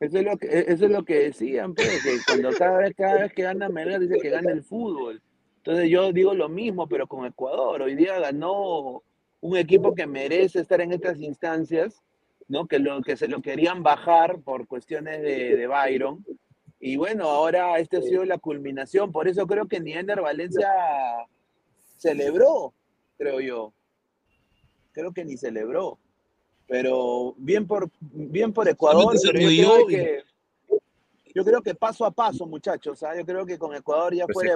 Eso 0.00 0.18
es 0.18 0.24
lo 0.24 0.36
que, 0.36 0.46
eso 0.68 0.84
es 0.86 0.90
lo 0.90 1.04
que 1.04 1.14
decían, 1.20 1.74
pues, 1.74 2.02
que 2.02 2.16
cuando 2.26 2.50
cada 2.52 2.78
vez, 2.78 2.94
cada 2.96 3.22
vez 3.22 3.32
que 3.32 3.42
gana 3.42 3.68
Melgar 3.68 4.00
dice 4.00 4.18
que 4.20 4.28
gana 4.30 4.50
el 4.52 4.62
fútbol. 4.62 5.22
Entonces 5.58 5.88
yo 5.88 6.12
digo 6.12 6.34
lo 6.34 6.48
mismo, 6.48 6.86
pero 6.88 7.06
con 7.06 7.24
Ecuador. 7.24 7.80
Hoy 7.82 7.94
día 7.94 8.18
ganó 8.18 9.02
un 9.40 9.56
equipo 9.56 9.94
que 9.94 10.06
merece 10.06 10.60
estar 10.60 10.80
en 10.80 10.92
estas 10.92 11.18
instancias, 11.20 12.02
¿no? 12.48 12.66
Que 12.66 12.78
lo 12.80 13.00
que 13.02 13.16
se 13.16 13.28
lo 13.28 13.40
querían 13.40 13.82
bajar 13.82 14.40
por 14.40 14.66
cuestiones 14.66 15.22
de, 15.22 15.56
de 15.56 15.66
Byron. 15.66 16.24
Y 16.80 16.96
bueno, 16.96 17.24
ahora 17.30 17.78
esta 17.78 17.98
ha 17.98 18.02
sido 18.02 18.24
la 18.26 18.36
culminación. 18.36 19.10
Por 19.10 19.26
eso 19.26 19.46
creo 19.46 19.68
que 19.68 19.80
ni 19.80 19.92
Ener 19.94 20.20
Valencia 20.20 20.68
celebró, 22.04 22.74
creo 23.16 23.40
yo. 23.40 23.72
Creo 24.92 25.12
que 25.12 25.24
ni 25.24 25.36
celebró. 25.36 25.98
Pero 26.66 27.34
bien 27.36 27.66
por, 27.66 27.90
bien 28.00 28.52
por 28.52 28.68
Ecuador, 28.68 29.14
pero 29.22 29.50
yo 29.50 29.74
creo 29.74 29.86
que, 29.86 30.22
yo 31.34 31.44
creo 31.44 31.62
que 31.62 31.74
paso 31.74 32.04
a 32.04 32.10
paso, 32.10 32.46
muchachos. 32.46 33.02
¿ah? 33.02 33.16
Yo 33.16 33.24
creo 33.24 33.44
que 33.44 33.58
con 33.58 33.74
Ecuador 33.74 34.14
ya 34.14 34.26
Pero 34.26 34.38
fue 34.38 34.48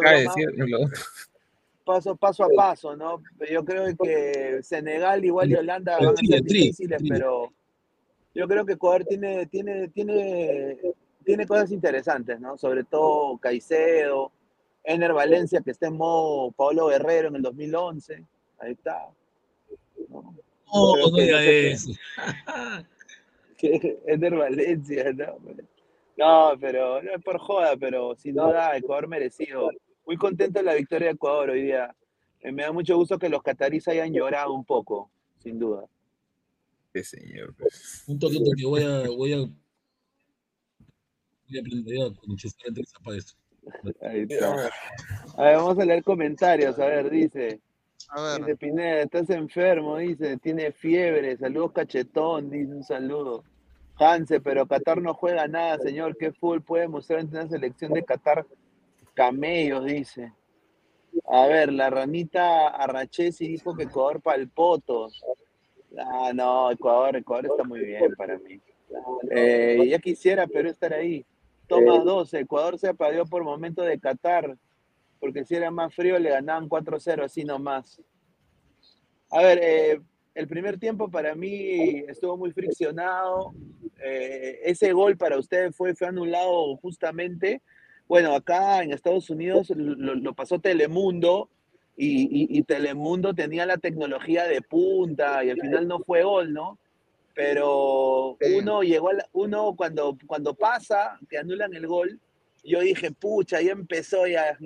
paso, 1.85 2.15
paso 2.17 2.45
a 2.45 2.49
paso, 2.55 2.97
¿no? 2.97 3.23
Yo 3.51 3.65
creo 3.65 3.97
que 3.97 4.61
Senegal 4.63 5.25
igual 5.25 5.51
y 5.51 5.55
Holanda 5.55 5.97
van 5.99 6.09
a 6.09 6.17
ser 6.17 6.43
difíciles, 6.43 7.03
pero 7.09 7.51
yo 8.35 8.47
creo 8.47 8.67
que 8.67 8.75
Ecuador 8.75 9.07
tiene, 9.07 9.47
tiene, 9.47 9.89
tiene, 9.89 10.79
tiene 11.25 11.47
cosas 11.47 11.73
interesantes, 11.73 12.39
¿no? 12.41 12.59
Sobre 12.59 12.85
todo 12.85 13.39
Caicedo, 13.39 14.33
Ener 14.89 15.13
Valencia, 15.13 15.61
que 15.61 15.73
está 15.73 15.89
en 15.89 15.99
modo 15.99 16.51
Pablo 16.53 16.87
Guerrero 16.87 17.29
en 17.29 17.37
el 17.37 17.43
2011. 17.43 18.25
Ahí 18.59 18.73
está. 18.73 19.11
¿no? 20.09 20.35
No, 20.73 20.93
Creo 20.95 21.11
no 21.11 21.17
diga 21.19 21.45
eso. 21.45 21.93
que 23.59 23.99
Ender 24.07 24.35
Valencia, 24.35 25.13
no, 25.13 25.39
no, 26.17 26.59
pero 26.59 27.03
no 27.03 27.13
es 27.13 27.23
por 27.23 27.39
joda, 27.39 27.77
pero 27.77 28.17
sin 28.17 28.35
duda 28.35 28.79
Ecuador 28.79 29.09
merecido. 29.09 29.69
Muy 30.07 30.17
contento 30.17 30.59
de 30.59 30.65
la 30.65 30.75
victoria 30.75 31.09
de 31.09 31.15
Ecuador 31.15 31.51
hoy 31.51 31.65
día. 31.65 31.95
Eh, 32.41 32.51
Me 32.51 32.63
da 32.63 32.73
mucho 32.73 32.97
gusto 32.97 33.19
que 33.19 33.29
los 33.29 33.43
cataríes 33.43 33.87
hayan 33.89 34.11
llorado 34.11 34.55
un 34.55 34.65
poco, 34.65 35.11
sin 35.39 35.59
duda. 35.59 35.85
Qué 36.95 37.05
señor. 37.05 37.55
Un 38.07 38.19
toquito 38.19 38.53
que 38.57 38.65
voy 38.65 38.85
a, 38.85 39.07
voy 39.09 39.35
a, 39.35 39.37
voy 39.37 39.53
a 41.59 41.61
aprender 41.61 42.01
a 42.01 42.07
enchufar 42.27 42.69
entre 42.69 42.85
esa 42.85 42.99
para 43.01 43.19
esto. 43.19 43.35
Ahí 44.03 44.27
está. 44.29 44.71
A 45.37 45.45
ver, 45.45 45.57
vamos 45.57 45.79
a 45.79 45.85
leer 45.85 46.03
comentarios. 46.03 46.79
A 46.79 46.87
ver, 46.87 47.11
dice. 47.11 47.61
A 48.11 48.39
Dice 48.39 48.57
Pineda, 48.57 49.03
estás 49.03 49.29
enfermo, 49.29 49.99
dice, 49.99 50.39
tiene 50.39 50.73
fiebre, 50.73 51.37
saludos 51.37 51.73
cachetón, 51.73 52.49
dice 52.49 52.73
un 52.73 52.83
saludo. 52.83 53.45
Hanse, 53.99 54.41
pero 54.41 54.67
Qatar 54.67 55.03
no 55.03 55.13
juega 55.13 55.47
nada, 55.47 55.79
señor, 55.79 56.17
¿qué 56.17 56.33
fútbol 56.33 56.63
puede 56.63 56.89
mostrar 56.89 57.21
ante 57.21 57.37
una 57.37 57.49
selección 57.49 57.93
de 57.93 58.05
Qatar? 58.05 58.47
Camellos, 59.13 59.85
dice. 59.85 60.33
A 61.27 61.47
ver, 61.49 61.73
la 61.73 61.91
ranita 61.91 62.69
Arrachesi 62.69 63.49
dijo 63.49 63.77
que 63.77 63.83
Ecuador 63.83 64.23
para 64.23 64.39
el 64.39 64.49
poto. 64.49 65.09
Ah, 65.99 66.31
no, 66.33 66.71
Ecuador, 66.71 67.17
Ecuador 67.17 67.47
está 67.47 67.65
muy 67.65 67.81
bien 67.81 68.15
para 68.17 68.39
mí. 68.39 68.61
Eh, 69.31 69.87
ya 69.89 69.99
quisiera 69.99 70.47
Perú 70.47 70.71
estar 70.71 70.95
ahí. 70.95 71.27
Toma 71.69 71.99
12, 72.05 72.41
Ecuador 72.41 72.79
se 72.79 72.89
apagó 72.89 73.25
por 73.27 73.45
momento 73.45 73.83
de 73.83 73.99
Qatar, 74.01 74.57
porque 75.21 75.45
si 75.45 75.55
era 75.55 75.71
más 75.71 75.95
frío 75.95 76.19
le 76.19 76.31
ganaban 76.31 76.69
4-0 76.69 77.25
así 77.25 77.45
nomás. 77.45 78.01
A 79.31 79.43
ver, 79.43 79.59
eh, 79.63 80.01
el 80.35 80.49
primer 80.49 80.79
tiempo 80.79 81.11
para 81.11 81.35
mí 81.35 82.05
estuvo 82.09 82.37
muy 82.37 82.53
friccionado. 82.53 83.53
Eh, 84.03 84.61
ese 84.65 84.93
gol 84.93 85.17
para 85.17 85.39
ustedes 85.39 85.77
fue, 85.77 85.95
fue 85.95 86.07
anulado 86.07 86.77
justamente. 86.77 87.61
Bueno, 88.07 88.35
acá 88.35 88.83
en 88.83 88.93
Estados 88.93 89.29
Unidos 89.29 89.71
lo, 89.71 90.15
lo 90.15 90.35
pasó 90.35 90.59
Telemundo 90.61 91.51
y, 91.97 92.23
y- 92.23 92.59
y 92.59 92.63
Telemundo 92.63 93.35
tenía 93.35 93.67
la 93.67 93.77
tecnología 93.77 94.45
de 94.45 94.63
punta 94.63 95.45
y 95.45 95.51
al 95.51 95.61
final 95.61 95.87
no 95.89 95.99
fue 95.99 96.23
gol, 96.23 96.53
¿no? 96.55 96.79
Pero 97.39 98.37
uno 98.59 98.83
llegó, 98.83 99.11
a 99.11 99.13
la- 99.13 99.29
uno 99.33 99.77
cuando, 99.77 100.19
cuando 100.27 100.55
pasa, 100.55 101.21
que 101.31 101.39
anulan 101.39 101.73
el 101.73 101.87
gol, 101.87 102.19
yo 102.65 102.81
dije, 102.81 103.13
pucha, 103.13 103.61
ya 103.61 103.71
empezó 103.71 104.27
ya, 104.27 104.59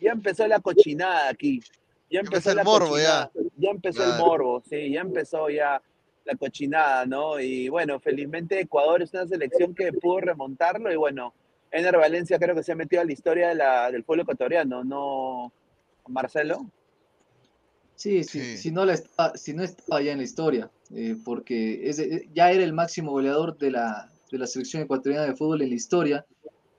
ya 0.00 0.12
empezó 0.12 0.46
la 0.46 0.60
cochinada 0.60 1.28
aquí. 1.28 1.60
Ya 2.08 2.20
empezó 2.20 2.50
el 2.50 2.56
la 2.58 2.62
morbo, 2.62 2.90
cochinada, 2.90 3.30
ya 3.56 3.70
empezó 3.70 4.04
el 4.04 4.18
morbo, 4.20 4.62
sí, 4.70 4.92
ya 4.92 5.00
empezó 5.00 5.50
ya 5.50 5.82
la 6.24 6.36
cochinada, 6.36 7.04
¿no? 7.04 7.40
Y 7.40 7.68
bueno, 7.68 7.98
felizmente 7.98 8.60
Ecuador 8.60 9.02
es 9.02 9.12
una 9.12 9.26
selección 9.26 9.74
que 9.74 9.92
pudo 9.92 10.20
remontarlo 10.20 10.92
y 10.92 10.96
bueno, 10.96 11.34
Ener 11.72 11.96
Valencia 11.98 12.38
creo 12.38 12.54
que 12.54 12.62
se 12.62 12.70
ha 12.70 12.76
metido 12.76 13.02
a 13.02 13.04
la 13.04 13.12
historia 13.12 13.48
de 13.48 13.56
la, 13.56 13.90
del 13.90 14.04
pueblo 14.04 14.22
ecuatoriano, 14.22 14.84
¿no, 14.84 15.52
Marcelo? 16.06 16.64
Sí, 17.98 18.22
sí, 18.22 18.56
Si, 18.56 18.70
no 18.70 18.84
la 18.84 18.94
estaba, 18.94 19.36
si 19.36 19.52
no 19.52 19.64
estaba 19.64 20.00
ya 20.00 20.12
en 20.12 20.18
la 20.18 20.24
historia, 20.24 20.70
eh, 20.94 21.16
porque 21.24 21.92
ya 22.32 22.52
era 22.52 22.62
el 22.62 22.72
máximo 22.72 23.10
goleador 23.10 23.58
de 23.58 23.72
la, 23.72 24.08
de 24.30 24.38
la 24.38 24.46
selección 24.46 24.84
ecuatoriana 24.84 25.26
de 25.26 25.34
fútbol 25.34 25.62
en 25.62 25.70
la 25.70 25.74
historia 25.74 26.24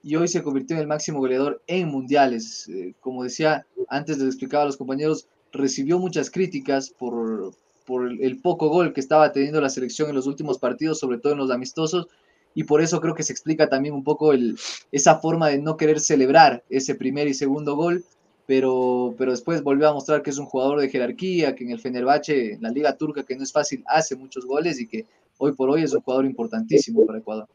y 0.02 0.16
hoy 0.16 0.28
se 0.28 0.42
convirtió 0.42 0.76
en 0.76 0.80
el 0.80 0.88
máximo 0.88 1.18
goleador 1.18 1.60
en 1.66 1.88
mundiales. 1.88 2.70
Eh, 2.70 2.94
como 3.00 3.22
decía 3.22 3.66
antes, 3.90 4.16
les 4.16 4.28
explicaba 4.28 4.62
a 4.62 4.66
los 4.66 4.78
compañeros, 4.78 5.28
recibió 5.52 5.98
muchas 5.98 6.30
críticas 6.30 6.88
por, 6.88 7.52
por 7.84 8.08
el, 8.08 8.22
el 8.22 8.40
poco 8.40 8.70
gol 8.70 8.94
que 8.94 9.00
estaba 9.00 9.30
teniendo 9.30 9.60
la 9.60 9.68
selección 9.68 10.08
en 10.08 10.14
los 10.14 10.26
últimos 10.26 10.58
partidos, 10.58 10.98
sobre 10.98 11.18
todo 11.18 11.34
en 11.34 11.38
los 11.40 11.50
amistosos, 11.50 12.08
y 12.54 12.64
por 12.64 12.80
eso 12.80 12.98
creo 12.98 13.14
que 13.14 13.24
se 13.24 13.32
explica 13.34 13.68
también 13.68 13.94
un 13.94 14.04
poco 14.04 14.32
el, 14.32 14.58
esa 14.90 15.16
forma 15.18 15.48
de 15.48 15.58
no 15.58 15.76
querer 15.76 16.00
celebrar 16.00 16.64
ese 16.70 16.94
primer 16.94 17.28
y 17.28 17.34
segundo 17.34 17.76
gol 17.76 18.04
pero, 18.50 19.14
pero 19.16 19.30
después 19.30 19.62
volvió 19.62 19.88
a 19.88 19.92
mostrar 19.92 20.24
que 20.24 20.30
es 20.30 20.38
un 20.38 20.46
jugador 20.46 20.80
de 20.80 20.88
jerarquía, 20.88 21.54
que 21.54 21.62
en 21.62 21.70
el 21.70 21.78
Fenerbahce, 21.78 22.54
en 22.54 22.62
la 22.62 22.70
liga 22.70 22.96
turca, 22.96 23.22
que 23.22 23.36
no 23.36 23.44
es 23.44 23.52
fácil, 23.52 23.84
hace 23.86 24.16
muchos 24.16 24.44
goles 24.44 24.80
y 24.80 24.88
que 24.88 25.06
hoy 25.38 25.52
por 25.52 25.70
hoy 25.70 25.84
es 25.84 25.92
un 25.92 26.00
jugador 26.00 26.26
importantísimo 26.26 27.06
para 27.06 27.20
Ecuador. 27.20 27.46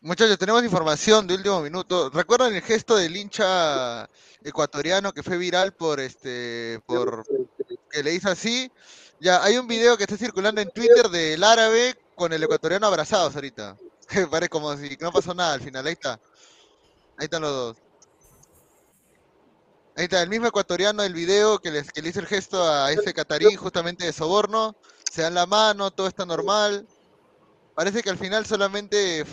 Muchachos, 0.00 0.36
tenemos 0.38 0.64
información 0.64 1.28
de 1.28 1.36
último 1.36 1.60
minuto. 1.60 2.10
¿Recuerdan 2.10 2.52
el 2.52 2.60
gesto 2.60 2.96
del 2.96 3.16
hincha 3.16 4.10
ecuatoriano 4.42 5.12
que 5.12 5.22
fue 5.22 5.38
viral 5.38 5.74
por 5.74 6.00
este, 6.00 6.80
por 6.86 7.24
que 7.88 8.02
le 8.02 8.12
hizo 8.12 8.28
así? 8.28 8.68
Ya, 9.20 9.44
hay 9.44 9.58
un 9.58 9.68
video 9.68 9.96
que 9.96 10.02
está 10.02 10.16
circulando 10.16 10.60
en 10.60 10.70
Twitter 10.70 11.08
del 11.08 11.44
árabe 11.44 11.94
con 12.16 12.32
el 12.32 12.42
ecuatoriano 12.42 12.88
abrazados 12.88 13.36
ahorita. 13.36 13.76
Parece 14.28 14.48
como 14.48 14.76
si 14.76 14.96
no 15.00 15.12
pasó 15.12 15.34
nada 15.34 15.54
al 15.54 15.60
final. 15.60 15.86
Ahí 15.86 15.92
está. 15.92 16.14
Ahí 17.16 17.26
están 17.26 17.42
los 17.42 17.52
dos. 17.52 17.81
Ahí 19.94 20.04
está, 20.04 20.22
el 20.22 20.28
mismo 20.30 20.46
ecuatoriano 20.46 21.02
del 21.02 21.12
video 21.12 21.58
que, 21.58 21.70
les, 21.70 21.90
que 21.92 22.00
le 22.00 22.08
hizo 22.08 22.20
el 22.20 22.26
gesto 22.26 22.62
a 22.66 22.90
ese 22.92 23.12
catarí 23.12 23.54
justamente 23.56 24.06
de 24.06 24.12
soborno. 24.12 24.74
Se 25.10 25.20
dan 25.22 25.34
la 25.34 25.44
mano, 25.46 25.90
todo 25.90 26.06
está 26.06 26.24
normal. 26.24 26.86
Parece 27.74 28.02
que 28.02 28.08
al 28.10 28.18
final 28.18 28.46
solamente. 28.46 29.24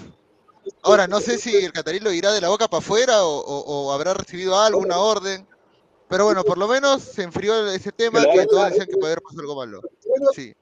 Ahora, 0.84 1.08
no 1.08 1.22
sé 1.22 1.38
si 1.38 1.56
el 1.56 1.72
catarí 1.72 2.00
lo 2.00 2.12
irá 2.12 2.34
de 2.34 2.42
la 2.42 2.50
boca 2.50 2.68
para 2.68 2.80
afuera 2.80 3.24
o, 3.24 3.40
o- 3.40 3.92
habrá 3.94 4.14
recibido 4.14 4.60
alguna 4.60 4.98
orden. 4.98 5.48
Pero 6.10 6.26
bueno, 6.26 6.44
por 6.44 6.58
lo 6.58 6.68
menos 6.68 7.04
se 7.04 7.24
enfrió 7.24 7.70
ese 7.70 7.92
tema 7.92 8.22
Que 8.34 8.46
todos 8.48 8.70
decían 8.70 8.88
que 8.88 8.94
podía 8.96 9.08
haber 9.10 9.22
pasado 9.22 9.42
algo 9.42 9.56
malo. 9.56 9.82
Sí. 10.36 10.54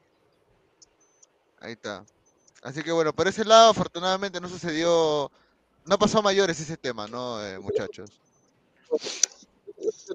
Ahí 1.60 1.72
está. 1.74 2.06
Así 2.62 2.84
que 2.84 2.92
bueno, 2.92 3.14
por 3.14 3.28
ese 3.28 3.46
lado, 3.46 3.72
afortunadamente 3.72 4.40
no 4.40 4.48
sucedió. 4.50 5.32
No 5.86 5.98
pasó 5.98 6.20
a 6.20 6.22
mayores 6.22 6.60
ese 6.60 6.78
tema, 6.78 7.08
¿no, 7.08 7.44
eh, 7.44 7.58
muchachos? 7.60 8.12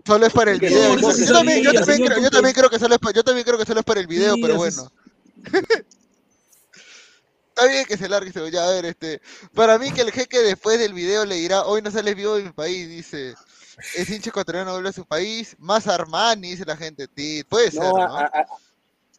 Solo 0.05 0.27
es 0.27 0.33
para 0.33 0.51
el 0.53 0.59
video. 0.59 0.97
no, 0.97 1.17
Yo, 1.17 1.33
también, 1.33 1.63
yo 1.63 1.71
señor, 1.71 1.85
también 1.85 2.05
creo, 2.05 2.09
yo 2.09 2.15
señor, 2.15 2.31
también 2.31 2.55
creo 2.55 2.71
que 2.71 2.79
solo 2.79 2.95
es 2.95 3.01
para, 3.01 3.15
yo 3.15 3.23
también 3.23 3.45
creo 3.45 3.59
que 3.59 3.65
solo 3.65 3.81
es 3.81 3.87
para 3.87 4.01
el 4.01 4.07
video, 4.07 4.35
pero 4.41 4.57
bueno. 4.57 4.91
Está 7.55 7.67
bien 7.67 7.85
que 7.85 7.99
se 7.99 8.09
largue 8.09 8.31
ese 8.31 8.51
ya, 8.51 8.67
a 8.67 8.71
ver, 8.71 8.87
este. 8.87 9.21
Para 9.55 9.79
mí 9.79 9.93
que 9.93 10.01
el 10.01 10.11
jeque 10.11 10.41
después 10.41 10.79
del 10.79 10.95
video 10.95 11.27
le 11.27 11.35
dirá, 11.35 11.67
hoy 11.67 11.83
no 11.83 11.91
sales 11.91 12.17
vivo 12.17 12.37
de 12.37 12.45
mi 12.45 12.51
país, 12.51 12.89
dice. 12.89 13.35
Es 13.97 14.11
hincha 14.11 14.31
ecuatoriano 14.31 14.73
vuelve 14.73 14.89
a 14.89 14.93
su 14.93 15.05
país, 15.05 15.55
más 15.59 15.87
Armani, 15.87 16.53
dice 16.53 16.65
la 16.65 16.77
gente. 16.77 17.09
Sí, 17.15 17.45
puede 17.45 17.71
ser, 17.71 17.83
No, 17.83 18.31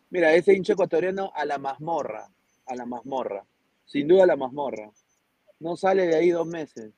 mira, 0.10 0.34
ese 0.34 0.54
hincha 0.54 0.74
ecuatoriano 0.74 1.32
a 1.36 1.46
la 1.46 1.58
mazmorra, 1.58 2.28
a 2.66 2.76
la 2.76 2.86
mazmorra, 2.86 3.46
sin 3.86 4.08
duda 4.08 4.24
a 4.24 4.28
la 4.28 4.36
mazmorra. 4.36 4.92
No 5.60 5.78
sale 5.78 6.08
de 6.08 6.16
ahí 6.16 6.30
dos 6.32 6.48
meses. 6.48 6.92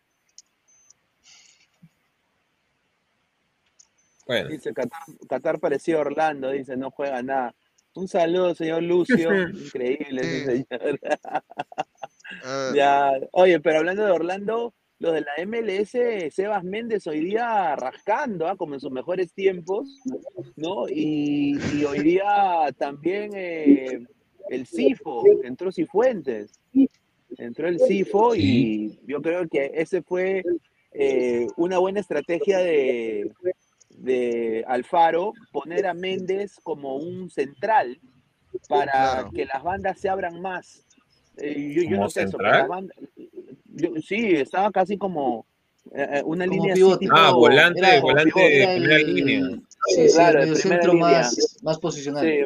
Bueno, 4.26 4.49
Dice, 4.49 4.73
Qatar, 4.73 4.99
Qatar 5.30 5.59
parecía 5.59 5.99
Orlando, 5.99 6.51
dice, 6.51 6.76
no 6.78 6.91
juega 6.91 7.21
nada. 7.21 7.55
Un 7.93 8.07
saludo, 8.07 8.55
señor 8.55 8.84
Lucio. 8.84 9.30
Increíble 9.49 10.21
ese 10.21 10.57
Sí. 10.57 10.65
señor. 10.69 10.99
A 11.03 11.43
ver. 12.71 12.76
Ya, 12.76 13.11
oye, 13.32 13.59
pero 13.59 13.80
hablando 13.80 14.03
de 14.05 14.11
Orlando, 14.11 14.73
los 14.99 15.13
de 15.13 15.21
la 15.21 15.32
MLS, 15.45 16.34
Sebas 16.34 16.63
Méndez 16.63 17.05
hoy 17.07 17.19
día 17.19 17.76
rascando, 17.76 18.47
¿ah? 18.47 18.55
como 18.55 18.73
en 18.73 18.80
sus 18.80 18.91
mejores 18.91 19.34
tiempos, 19.34 19.88
¿no? 20.55 20.88
Y, 20.89 21.57
y 21.76 21.84
hoy 21.86 21.99
día 21.99 22.67
también 22.78 23.32
eh, 23.36 24.05
el 24.49 24.65
CIFO, 24.65 25.23
entró 25.43 25.71
Cifuentes, 25.71 26.59
entró 27.38 27.67
el 27.67 27.80
CIFO 27.80 28.36
y 28.36 28.99
yo 29.05 29.21
creo 29.21 29.47
que 29.49 29.71
ese 29.76 30.01
fue 30.01 30.43
eh, 30.93 31.47
una 31.57 31.78
buena 31.78 31.99
estrategia 31.99 32.59
de, 32.59 33.32
de 34.06 34.64
Alfaro, 34.68 35.34
poner 35.51 35.88
a 35.88 35.93
Méndez 35.93 36.60
como 36.64 36.95
un 36.95 37.30
central 37.30 37.99
para 38.70 38.91
Claro. 38.91 39.32
que 39.32 39.45
las 39.45 39.64
bandas 39.64 39.99
se 39.99 40.08
abran 40.10 40.41
más. 40.41 40.86
Eh, 41.38 41.74
yo, 41.76 41.82
yo 41.84 41.89
¿Como 41.89 42.01
no 42.03 42.10
sé 42.10 42.22
eso, 42.22 42.32
central? 42.32 42.51
las 42.60 42.68
bandas- 42.68 42.97
yo- 43.66 43.91
sí, 44.01 44.28
estaba 44.36 44.72
casi 44.72 44.97
como 44.97 45.45
eh, 45.93 46.08
eh, 46.14 46.22
una 46.26 46.45
Como 46.47 46.58
línea 46.66 46.74
así 46.74 46.97
tipo- 46.99 47.16
Ah, 47.16 47.32
volante, 47.32 47.80
Era- 47.80 48.01
volante 48.01 48.39
de 48.39 48.64
Era 48.64 48.74
el- 48.74 48.82
primera 48.82 48.99
línea. 49.03 49.60
Sí, 49.88 50.08
sí, 50.10 50.14
Claro, 50.16 50.41
el 50.41 50.49
de 50.49 50.60
primera 50.60 50.82
mediocentro 50.82 50.93
línea. 50.93 51.08
más, 51.22 51.58
más 51.62 51.80
posicional. 51.80 52.26
Sí, 52.26 52.39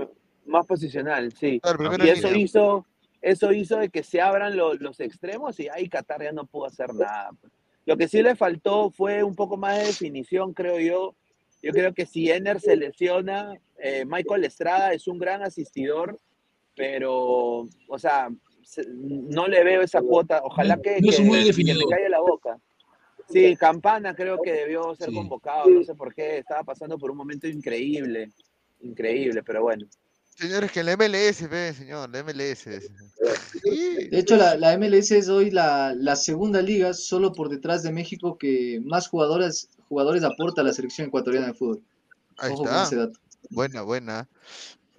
más 0.46 0.66
posicional, 0.66 1.32
sí. 1.34 1.60
Claro, 1.62 1.78
primera 1.78 2.06
Y 2.06 2.10
eso 2.10 2.28
línea. 2.28 2.44
hizo, 2.44 2.86
eso 3.22 3.54
hizo 3.54 3.78
de 3.78 3.88
que 3.90 4.04
se 4.04 4.20
abran 4.20 4.58
lo- 4.58 4.74
los 4.74 5.00
extremos 5.00 5.58
y 5.62 5.70
ahí 5.70 5.88
Qatar 5.88 6.22
ya 6.22 6.34
no 6.34 6.46
pudo 6.48 6.66
hacer 6.66 6.94
nada. 6.94 7.30
Lo 7.86 7.96
que 7.96 8.10
sí 8.10 8.22
le 8.22 8.36
faltó 8.36 8.90
fue 8.92 9.24
un 9.24 9.36
poco 9.36 9.56
más 9.56 9.78
de 9.78 9.86
definición, 9.86 10.52
creo 10.54 10.78
yo. 10.80 11.16
Yo 11.62 11.72
creo 11.72 11.94
que 11.94 12.06
si 12.06 12.30
Ener 12.32 12.60
se 12.62 12.76
lesiona, 12.76 13.60
eh, 13.78 14.06
Michael 14.06 14.46
Estrada 14.46 14.94
es 14.94 15.08
un 15.08 15.20
gran 15.20 15.44
asistidor, 15.44 16.18
pero, 16.76 17.68
o 17.88 18.00
sea, 18.00 18.30
se- 18.64 18.86
no 18.88 19.48
le 19.48 19.64
veo 19.64 19.82
esa 19.82 20.02
cuota. 20.02 20.42
Ojalá 20.44 20.78
No- 20.78 20.82
que, 20.82 21.02
no 21.02 21.10
es 21.10 21.20
un 21.20 21.26
que- 21.32 21.74
me 21.74 21.86
calle 21.90 22.10
la 22.10 22.22
boca. 22.22 22.58
Sí, 23.30 23.56
Campana 23.58 24.16
creo 24.16 24.42
que 24.42 24.52
debió 24.54 24.96
ser 24.96 25.10
Sí. 25.10 25.16
convocado, 25.16 25.70
no 25.70 25.84
sé 25.84 25.94
por 25.94 26.14
qué, 26.16 26.38
estaba 26.40 26.64
pasando 26.64 26.98
por 26.98 27.12
un 27.12 27.18
momento 27.18 27.48
increíble, 27.48 28.32
increíble, 28.82 29.44
pero 29.44 29.62
bueno. 29.62 29.86
Señores, 30.36 30.72
que 30.72 30.82
la 30.84 30.94
MLS, 30.94 31.48
ve, 31.48 31.74
señor, 31.74 32.10
la 32.10 32.20
MLS. 32.20 32.80
Sí. 33.62 34.08
De 34.10 34.18
hecho, 34.20 34.38
la, 34.38 34.56
la 34.56 34.74
MLS 34.78 35.12
es 35.18 35.28
hoy 35.28 35.52
la, 35.52 35.94
la 35.96 36.16
segunda 36.16 36.62
liga, 36.62 36.94
solo 36.94 37.34
por 37.34 37.50
detrás 37.50 37.84
de 37.84 37.92
México, 37.92 38.38
que 38.38 38.80
más 38.84 39.10
jugadores, 39.10 39.70
jugadores 39.90 40.24
aporta 40.24 40.62
a 40.62 40.64
la 40.64 40.72
selección 40.72 41.08
ecuatoriana 41.08 41.48
de 41.48 41.54
fútbol. 41.54 41.84
Ahí 42.38 42.54
Ojo 42.54 42.64
con 42.64 42.68
está. 42.68 42.84
ese 42.84 42.96
dato. 42.96 43.20
Buena, 43.50 43.82
buena. 43.82 44.30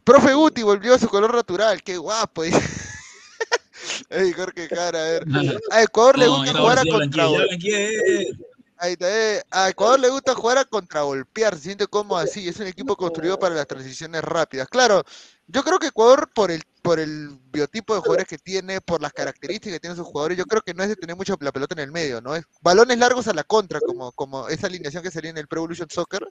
Profe 0.04 0.34
Guti 0.34 0.62
volvió 0.62 0.94
a 0.94 0.98
su 0.98 1.08
color 1.08 1.34
natural, 1.34 1.82
qué 1.82 1.96
guapo. 1.96 2.42
Ey, 4.10 4.32
Jorge 4.32 4.68
Cara, 4.68 4.98
a 4.98 5.04
ver. 5.04 5.26
A 5.70 5.82
Ecuador 5.82 6.18
le 6.18 6.26
gusta 6.26 6.52
jugar 6.52 6.78
a 6.78 6.84
ya 6.84 6.96
blanqueé, 6.96 7.00
contra 7.00 7.30
ya 7.30 7.44
blanqueé. 7.46 8.38
Ahí 8.76 8.92
está, 8.92 9.36
eh. 9.36 9.42
A 9.50 9.68
Ecuador 9.68 10.00
le 10.00 10.08
gusta 10.08 10.34
jugar 10.34 10.58
a 10.58 10.64
contragolpear, 10.64 11.54
se 11.56 11.62
siente 11.62 11.86
como 11.86 12.16
así, 12.16 12.48
es 12.48 12.58
un 12.58 12.66
equipo 12.66 12.96
construido 12.96 13.38
para 13.38 13.54
las 13.54 13.66
transiciones 13.66 14.22
rápidas. 14.22 14.68
Claro, 14.68 15.04
yo 15.52 15.62
creo 15.62 15.78
que 15.78 15.88
Ecuador 15.88 16.30
por 16.34 16.50
el 16.50 16.62
por 16.82 16.98
el 16.98 17.38
biotipo 17.52 17.94
de 17.94 18.00
jugadores 18.00 18.26
que 18.26 18.38
tiene, 18.38 18.80
por 18.80 19.02
las 19.02 19.12
características 19.12 19.74
que 19.74 19.80
tienen 19.80 19.96
sus 19.96 20.06
jugadores, 20.06 20.38
yo 20.38 20.46
creo 20.46 20.62
que 20.62 20.74
no 20.74 20.82
es 20.82 20.88
de 20.88 20.96
tener 20.96 21.14
mucho 21.14 21.36
la 21.40 21.52
pelota 21.52 21.74
en 21.74 21.80
el 21.80 21.92
medio, 21.92 22.20
¿no? 22.20 22.34
Es 22.34 22.44
balones 22.62 22.98
largos 22.98 23.28
a 23.28 23.34
la 23.34 23.44
contra, 23.44 23.80
como, 23.80 24.12
como 24.12 24.48
esa 24.48 24.66
alineación 24.66 25.02
que 25.02 25.10
sería 25.10 25.30
en 25.30 25.38
el 25.38 25.46
Pro 25.46 25.60
Evolution 25.60 25.90
Soccer. 25.90 26.26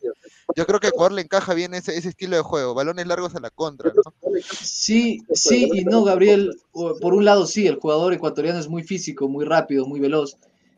Yo 0.56 0.66
creo 0.66 0.80
que 0.80 0.88
a 0.88 0.90
Ecuador 0.90 1.12
le 1.12 1.22
encaja 1.22 1.54
bien 1.54 1.74
ese, 1.74 1.96
ese 1.96 2.10
estilo 2.10 2.36
de 2.36 2.42
juego, 2.42 2.74
balones 2.74 3.06
largos 3.06 3.36
a 3.36 3.40
la 3.40 3.52
contra, 3.52 3.92
¿no? 3.94 4.32
Sí, 4.42 5.22
sí 5.34 5.70
y 5.72 5.86
no, 5.86 6.04
Gabriel. 6.04 6.60
Por 6.72 7.14
un 7.14 7.26
lado, 7.26 7.46
sí, 7.46 7.68
el 7.68 7.76
jugador 7.76 8.14
ecuatoriano 8.14 8.60
es 8.60 8.68
muy 8.68 8.84
físico, 8.84 9.28
muy 9.28 9.46
rápido, 9.46 9.86
muy 9.86 10.00
veloz, 10.00 10.38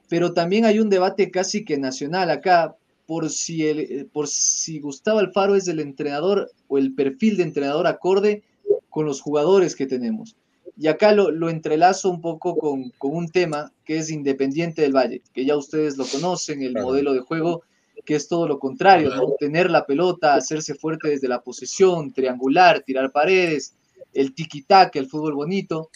pero 0.10 0.34
también 0.34 0.66
hay 0.66 0.80
un 0.80 0.90
debate 0.90 1.32
casi 1.32 1.64
que 1.64 1.78
nacional 1.78 2.30
acá 2.30 2.76
por 3.06 3.30
si, 3.30 3.68
el, 3.68 3.80
eh, 3.80 4.08
por 4.12 4.28
si 4.28 4.80
Gustavo 4.80 5.20
Alfaro 5.20 5.56
es 5.56 5.68
el 5.68 5.80
entrenador 5.80 6.52
o 6.68 6.78
el 6.78 6.94
perfil 6.94 7.38
de 7.38 7.44
entrenador 7.44 7.88
acorde 7.88 8.44
con 8.90 9.06
los 9.06 9.22
jugadores 9.22 9.76
que 9.76 9.88
tenemos. 9.88 10.36
Y 10.78 10.88
acá 10.88 11.12
lo, 11.12 11.32
lo 11.32 11.50
entrelazo 11.50 12.10
un 12.10 12.22
poco 12.22 12.56
con, 12.56 12.92
con 12.98 13.16
un 13.16 13.30
tema 13.30 13.72
que 13.86 13.98
es 13.98 14.10
Independiente 14.10 14.82
del 14.82 14.96
Valle, 14.96 15.22
que 15.34 15.46
ya 15.46 15.58
ustedes 15.58 15.98
lo 15.98 16.06
conocen, 16.06 16.64
el 16.64 16.72
Claro. 16.72 16.88
modelo 16.88 17.14
de 17.14 17.20
juego 17.20 17.64
que 18.06 18.16
es 18.16 18.28
todo 18.28 18.48
lo 18.48 18.58
contrario, 18.58 19.14
¿no? 19.16 19.34
Tener 19.40 19.70
la 19.70 19.86
pelota, 19.86 20.34
hacerse 20.34 20.74
fuerte 20.74 21.10
desde 21.10 21.28
la 21.28 21.42
posesión, 21.42 22.12
triangular, 22.12 22.82
tirar 22.82 23.12
paredes, 23.12 23.76
el 24.14 24.34
tiki-taka, 24.34 24.98
el 24.98 25.08
fútbol 25.08 25.36
bonito. 25.36 25.90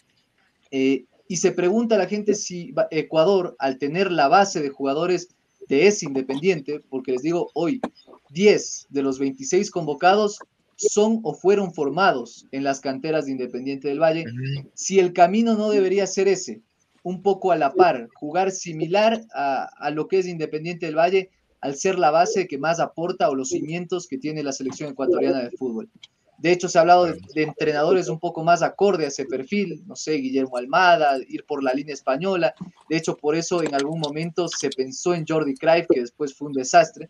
Eh, 0.70 1.06
y 1.28 1.38
se 1.38 1.52
pregunta 1.52 1.96
a 1.96 1.98
la 1.98 2.06
gente 2.06 2.36
si 2.36 2.74
Ecuador, 2.92 3.56
al 3.58 3.80
tener 3.80 4.12
la 4.12 4.28
base 4.28 4.62
de 4.62 4.70
jugadores 4.70 5.30
de 5.68 5.88
ese 5.88 6.06
Independiente, 6.06 6.82
porque 6.90 7.12
les 7.12 7.22
digo, 7.22 7.50
hoy 7.54 7.82
10 8.30 8.88
de 8.90 9.04
los 9.04 9.20
26 9.20 9.72
convocados 9.72 10.40
son 10.76 11.20
o 11.24 11.34
fueron 11.34 11.74
formados 11.74 12.48
en 12.52 12.64
las 12.64 12.82
canteras 12.82 13.26
de 13.26 13.32
Independiente 13.32 13.88
del 13.88 14.02
Valle, 14.02 14.26
si 14.74 15.00
el 15.00 15.14
camino 15.14 15.56
no 15.56 15.70
debería 15.70 16.06
ser 16.08 16.28
ese, 16.28 16.62
un 17.04 17.22
poco 17.22 17.52
a 17.52 17.56
la 17.56 17.74
par, 17.74 18.10
jugar 18.16 18.52
similar 18.52 19.22
a, 19.34 19.70
a 19.78 19.92
lo 19.92 20.08
que 20.08 20.20
es 20.20 20.28
Independiente 20.28 20.86
del 20.86 20.98
Valle, 20.98 21.30
al 21.62 21.76
ser 21.76 21.98
la 21.98 22.12
base 22.12 22.48
que 22.48 22.58
más 22.58 22.80
aporta 22.80 23.30
o 23.30 23.36
los 23.36 23.50
cimientos 23.50 24.08
que 24.08 24.18
tiene 24.18 24.44
la 24.44 24.52
selección 24.52 24.92
ecuatoriana 24.92 25.44
de 25.44 25.52
fútbol. 25.52 25.90
De 26.38 26.52
hecho, 26.52 26.68
se 26.68 26.78
ha 26.78 26.82
hablado 26.82 27.06
de, 27.06 27.20
de 27.34 27.44
entrenadores 27.44 28.10
un 28.10 28.20
poco 28.20 28.44
más 28.44 28.62
acorde 28.62 29.06
a 29.06 29.08
ese 29.08 29.26
perfil, 29.26 29.84
no 29.88 29.96
sé, 29.96 30.14
Guillermo 30.14 30.58
Almada, 30.58 31.18
ir 31.28 31.46
por 31.46 31.64
la 31.64 31.74
línea 31.74 31.94
española. 31.94 32.54
De 32.90 32.98
hecho, 32.98 33.16
por 33.16 33.36
eso 33.36 33.64
en 33.64 33.74
algún 33.74 34.00
momento 34.00 34.48
se 34.48 34.70
pensó 34.70 35.14
en 35.14 35.26
Jordi 35.28 35.56
Cruyff, 35.56 35.88
que 35.90 36.02
después 36.02 36.36
fue 36.36 36.48
un 36.48 36.54
desastre. 36.54 37.10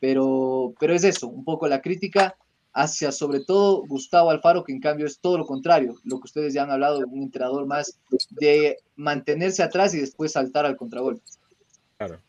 Pero, 0.00 0.74
pero 0.78 0.94
es 0.94 1.04
eso, 1.04 1.28
un 1.28 1.44
poco 1.44 1.66
la 1.68 1.80
crítica 1.80 2.36
hacia 2.76 3.10
sobre 3.10 3.40
todo 3.40 3.86
Gustavo 3.86 4.30
Alfaro, 4.30 4.62
que 4.62 4.72
en 4.72 4.80
cambio 4.80 5.06
es 5.06 5.18
todo 5.18 5.38
lo 5.38 5.46
contrario, 5.46 5.96
lo 6.04 6.18
que 6.18 6.26
ustedes 6.26 6.52
ya 6.52 6.64
han 6.64 6.70
hablado, 6.70 7.00
un 7.06 7.22
entrenador 7.22 7.64
más 7.64 7.98
de 8.30 8.76
mantenerse 8.96 9.62
atrás 9.62 9.94
y 9.94 10.00
después 10.00 10.32
saltar 10.32 10.66
al 10.66 10.76
contragolpe. 10.76 11.22
Claro. 11.96 12.20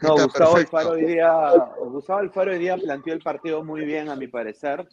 No, 0.00 0.10
Está 0.10 0.24
Gustavo 0.24 0.52
perfecto. 0.54 0.76
Alfaro, 0.78 0.94
hoy 0.96 1.06
día, 1.06 1.50
Gustavo 1.80 2.18
Alfaro 2.20 2.52
hoy 2.52 2.58
día 2.58 2.76
planteó 2.76 3.14
el 3.14 3.20
partido 3.20 3.64
muy 3.64 3.84
bien, 3.84 4.08
a 4.08 4.16
mi 4.16 4.28
parecer. 4.28 4.86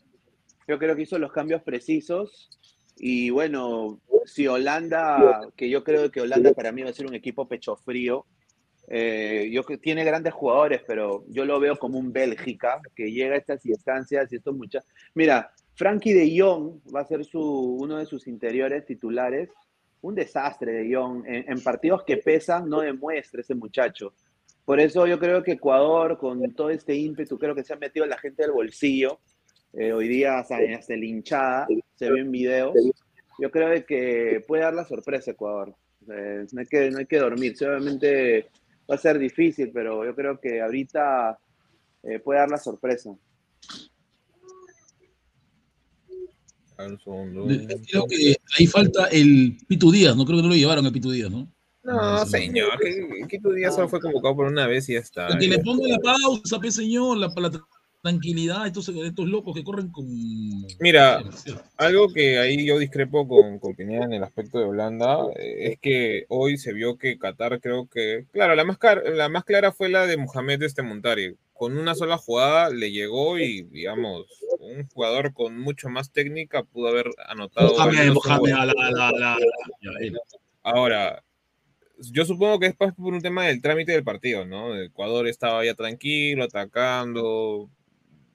Yo 0.68 0.80
creo 0.80 0.96
que 0.96 1.04
hizo 1.04 1.20
los 1.20 1.32
cambios 1.32 1.62
precisos. 1.62 2.50
Y 2.98 3.30
bueno, 3.30 4.00
si 4.26 4.48
Holanda, 4.48 5.42
que 5.56 5.70
yo 5.70 5.84
creo 5.84 6.10
que 6.10 6.22
Holanda 6.22 6.54
para 6.54 6.72
mí 6.72 6.82
va 6.82 6.90
a 6.90 6.94
ser 6.94 7.06
un 7.06 7.14
equipo 7.14 7.48
pecho 7.48 7.76
frío, 7.76 8.26
eh, 8.88 9.50
yo 9.52 9.64
que 9.64 9.78
tiene 9.78 10.04
grandes 10.04 10.34
jugadores, 10.34 10.82
pero 10.88 11.24
yo 11.28 11.46
lo 11.46 11.60
veo 11.60 11.76
como 11.78 12.00
un 12.00 12.14
Bélgica 12.14 12.80
que 12.96 13.12
llega 13.12 13.36
a 13.36 13.38
estas 13.38 13.66
instancias 13.66 14.32
y 14.32 14.38
estos 14.38 14.56
muchachos. 14.56 14.90
Mira, 15.14 15.52
Frankie 15.76 16.14
de 16.14 16.40
Jong 16.40 16.80
va 16.96 17.02
a 17.02 17.06
ser 17.06 17.26
su, 17.26 17.42
uno 17.42 17.98
de 17.98 18.06
sus 18.06 18.28
interiores 18.28 18.86
titulares. 18.86 19.50
Un 20.02 20.16
desastre 20.16 20.72
de 20.72 20.96
Jong. 20.96 21.26
En, 21.28 21.52
en 21.52 21.64
partidos 21.64 22.04
que 22.04 22.18
pesan, 22.18 22.70
no 22.70 22.80
demuestra 22.82 23.42
ese 23.42 23.56
muchacho. 23.56 24.14
Por 24.66 24.80
eso 24.80 25.06
yo 25.06 25.20
creo 25.20 25.44
que 25.44 25.54
Ecuador, 25.54 26.18
con 26.18 26.54
todo 26.54 26.72
este 26.72 26.96
ímpetu, 26.96 27.38
creo 27.38 27.54
que 27.54 27.64
se 27.64 27.74
ha 27.74 27.78
metido 27.78 28.06
la 28.08 28.18
gente 28.18 28.42
del 28.42 28.52
bolsillo. 28.52 29.20
Eh, 29.74 29.94
hoy 29.94 30.08
día 30.08 30.40
hasta, 30.40 30.58
hasta 30.76 30.94
el 30.94 31.04
hinchada, 31.04 31.68
se 31.96 32.10
ve 32.10 32.22
en 32.22 32.32
videos. 32.32 32.74
Yo 33.40 33.52
creo 33.52 33.86
que 33.86 34.44
puede 34.48 34.64
dar 34.64 34.74
la 34.74 34.86
sorpresa 34.86 35.32
Ecuador. 35.32 35.76
Eh, 36.10 36.46
no, 36.52 36.60
hay 36.62 36.66
que, 36.66 36.90
no 36.90 36.98
hay 36.98 37.06
que 37.06 37.20
dormirse. 37.20 37.68
Obviamente 37.68 38.48
va 38.90 38.96
a 38.96 38.98
ser 38.98 39.20
difícil, 39.20 39.72
pero 39.72 40.04
yo 40.04 40.16
creo 40.16 40.40
que 40.40 40.62
ahorita 40.62 41.38
eh, 42.04 42.20
puede 42.20 42.40
dar 42.40 42.50
la 42.50 42.58
sorpresa. 42.58 43.16
Creo 46.76 48.06
que 48.08 48.36
ahí 48.58 48.68
falta 48.68 49.08
el 49.08 49.58
Pitu 49.68 49.92
Díaz, 49.92 50.16
no 50.16 50.26
creo 50.26 50.38
que 50.38 50.44
no 50.44 50.50
lo 50.50 50.56
llevaron 50.56 50.86
a 50.86 50.92
Pitu 50.92 51.12
Díaz, 51.12 51.32
¿no? 51.32 51.55
No, 51.86 52.26
señor, 52.26 52.80
que, 52.80 53.28
que 53.30 53.40
tu 53.40 53.52
día 53.52 53.72
solo 53.72 53.88
fue 53.88 54.00
convocado 54.00 54.36
por 54.36 54.48
una 54.48 54.66
vez 54.68 54.90
y 54.90 54.94
ya 54.94 55.00
está. 55.00 55.28
Que 55.38 55.48
le 55.48 55.60
ponga 55.60 55.88
la 55.88 56.00
pausa, 56.00 56.60
pe 56.60 56.72
señor, 56.72 57.18
la, 57.18 57.32
la 57.36 57.52
tranquilidad, 58.06 58.68
estos, 58.68 58.88
estos 58.90 59.28
locos 59.28 59.56
que 59.56 59.64
corren 59.64 59.90
con... 59.90 60.06
Mira, 60.80 61.24
algo 61.78 62.08
que 62.14 62.38
ahí 62.38 62.64
yo 62.64 62.78
discrepo 62.78 63.28
con, 63.28 63.58
con 63.58 63.76
Pineda 63.76 64.06
en 64.06 64.14
el 64.14 64.24
aspecto 64.24 64.60
de 64.60 64.66
Holanda, 64.66 65.18
eh, 65.36 65.72
es 65.72 65.80
que 65.80 66.26
hoy 66.30 66.60
se 66.60 66.72
vio 66.72 66.98
que 67.00 67.18
Qatar 67.18 67.60
creo 67.60 67.88
que, 67.88 68.28
claro, 68.32 68.54
la 68.54 68.64
más, 68.64 68.78
la 69.12 69.28
más 69.30 69.44
clara 69.44 69.72
fue 69.72 69.90
la 69.90 70.06
de 70.06 70.18
Mohamed 70.18 70.62
este 70.62 70.84
Montari. 70.84 71.36
Con 71.54 71.78
una 71.78 71.96
sola 71.96 72.18
jugada 72.18 72.70
le 72.70 72.92
llegó 72.92 73.40
y, 73.40 73.64
digamos, 73.64 74.28
un 74.60 74.88
jugador 74.88 75.34
con 75.34 75.60
mucho 75.60 75.90
más 75.90 76.12
técnica 76.12 76.64
pudo 76.64 76.90
haber 76.90 77.08
anotado. 77.28 77.74
Mohamed, 77.74 78.12
Mohamed, 78.12 78.52
la, 78.52 78.66
la, 78.66 79.12
la, 79.12 79.38
Ahora, 80.62 81.24
yo 82.00 82.26
supongo 82.26 82.60
que 82.60 82.68
es 82.68 82.76
por 82.76 82.94
un 83.14 83.22
tema 83.22 83.46
del 83.46 83.62
trámite 83.62 83.92
del 83.92 84.04
partido, 84.04 84.46
¿no? 84.46 84.78
Ecuador 84.78 85.28
estaba 85.28 85.64
ya 85.66 85.76
tranquilo, 85.76 86.44
atacando, 86.44 87.70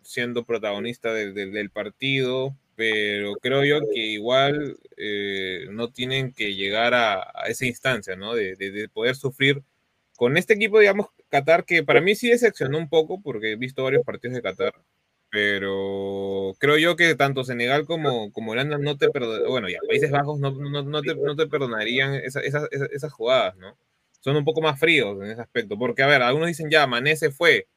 siendo 0.03 0.45
protagonista 0.45 1.13
de, 1.13 1.33
del 1.33 1.71
partido, 1.71 2.57
pero 2.77 3.35
creo 3.37 3.65
yo 3.65 3.81
que 3.93 4.01
igual 4.01 4.79
eh, 4.97 5.67
no 5.71 5.91
tienen 5.93 6.33
que 6.33 6.55
llegar 6.55 6.95
a, 6.95 7.21
a 7.35 7.49
esa 7.49 7.67
instancia, 7.67 8.17
¿no? 8.17 8.35
De, 8.35 8.57
de, 8.57 8.89
poder 8.89 9.17
sufrir 9.17 9.63
con 10.17 10.37
este 10.37 10.55
equipo, 10.55 10.81
digamos, 10.81 11.09
Qatar, 11.29 11.65
que 11.65 11.83
para 11.83 12.01
mí 12.01 12.15
sí 12.15 12.29
decepcionó 12.29 12.79
un 12.79 12.89
poco, 12.89 13.23
porque 13.23 13.53
he 13.53 13.57
visto 13.57 13.85
varios 13.85 14.05
partidos 14.05 14.35
de 14.37 14.43
Qatar, 14.43 14.75
pero 15.31 16.55
creo 16.59 16.77
yo 16.77 16.97
que 16.97 17.15
tanto 17.15 17.45
Senegal 17.45 17.87
como, 17.87 18.33
como 18.33 18.53
Holanda 18.53 18.79
no 18.79 18.97
te 18.97 19.11
perdonarían, 19.11 19.49
bueno, 19.49 19.69
ya 19.69 19.79
Países 19.87 20.11
Bajos 20.11 20.41
no, 20.41 20.51
no, 20.51 20.83
no, 20.83 21.03
te, 21.03 21.15
no 21.15 21.37
te, 21.37 21.47
perdonarían 21.47 22.15
esa, 22.15 22.41
esas, 22.41 22.69
esas 22.71 23.13
jugadas, 23.13 23.57
¿no? 23.57 23.79
Son 24.21 24.37
un 24.37 24.45
poco 24.45 24.61
más 24.61 24.79
fríos 24.79 25.17
en 25.23 25.31
ese 25.31 25.41
aspecto, 25.41 25.79
porque 25.79 26.03
a 26.03 26.07
ver, 26.07 26.23
algunos 26.23 26.49
dicen 26.49 26.69
ya, 26.69 26.87
Mané 26.87 27.17
se 27.17 27.31
fue, 27.31 27.69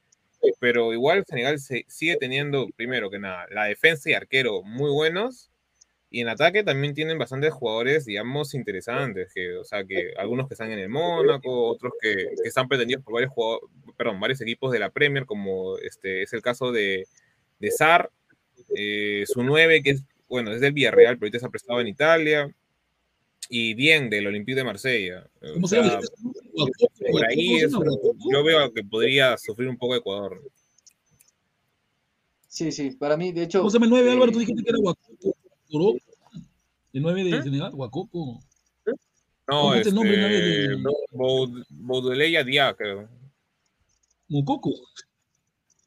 pero 0.60 0.94
igual 0.94 1.24
Senegal 1.28 1.60
se, 1.60 1.86
sigue 1.88 2.18
teniendo, 2.18 2.68
primero 2.76 3.10
que 3.12 3.20
nada, 3.20 3.46
la 3.52 3.66
defensa 3.66 4.10
y 4.10 4.14
arquero 4.14 4.64
muy 4.64 4.92
buenos, 4.92 5.52
y 6.10 6.22
en 6.22 6.30
ataque 6.30 6.64
también 6.64 6.94
tienen 6.94 7.18
bastantes 7.18 7.54
jugadores, 7.54 8.06
digamos, 8.06 8.56
interesantes, 8.56 9.32
que, 9.34 9.58
o 9.58 9.64
sea, 9.64 9.84
que 9.84 10.14
algunos 10.18 10.48
que 10.48 10.56
están 10.56 10.72
en 10.72 10.80
el 10.80 10.90
Mónaco, 10.90 11.70
otros 11.70 11.94
que, 12.00 12.14
que 12.42 12.48
están 12.48 12.68
pretendidos 12.68 13.04
por 13.04 13.16
varios 13.16 13.32
jugadores, 13.32 13.70
perdón, 13.96 14.20
varios 14.20 14.42
equipos 14.42 14.72
de 14.72 14.80
la 14.80 14.90
Premier, 14.90 15.26
como 15.26 15.78
este 15.78 16.24
es 16.24 16.34
el 16.34 16.42
caso 16.42 16.72
de 16.72 17.08
de 17.64 17.72
Sar, 17.72 18.12
eh, 18.76 19.24
su 19.26 19.42
9, 19.42 19.82
que 19.82 19.92
es, 19.92 20.04
bueno, 20.28 20.52
es 20.52 20.60
del 20.60 20.74
Villarreal, 20.74 21.18
pero 21.18 21.28
ahorita 21.28 21.40
se 21.40 21.46
ha 21.46 21.50
prestado 21.50 21.80
en 21.80 21.88
Italia, 21.88 22.54
y 23.50 23.74
bien 23.74 24.10
del 24.10 24.28
Olympique 24.28 24.58
de 24.58 24.66
Marsella. 24.66 25.26
O 25.62 25.68
sea, 25.68 26.00
por 27.10 27.26
ahí 27.26 27.56
es, 27.56 27.72
yo 27.72 28.44
veo 28.44 28.74
que 28.74 28.84
podría 28.84 29.38
sufrir 29.38 29.70
un 29.70 29.78
poco 29.78 29.96
Ecuador. 29.96 30.42
Sí, 32.50 32.72
sí, 32.72 32.92
para 32.92 33.16
mí, 33.16 33.32
de 33.32 33.44
hecho. 33.44 33.60
¿Cómo 33.60 33.70
se 33.70 33.76
llama 33.76 33.86
el 33.86 33.92
9, 33.92 34.12
Álvaro? 34.12 34.32
Tú 34.32 34.40
dijiste 34.40 34.62
que 34.62 34.70
era 34.70 34.80
Huacoco. 34.80 35.98
¿El 36.92 37.02
9 37.02 37.24
de 37.24 37.44
Senegal? 37.44 37.72
Huacoco. 37.74 38.40
No, 39.48 39.74
este, 39.74 39.92
nombre, 39.92 40.18
de... 40.18 40.84
Baudelaire 41.70 42.44
Díaz, 42.44 42.76
creo. 42.78 43.10
¿Mococo? 44.28 44.72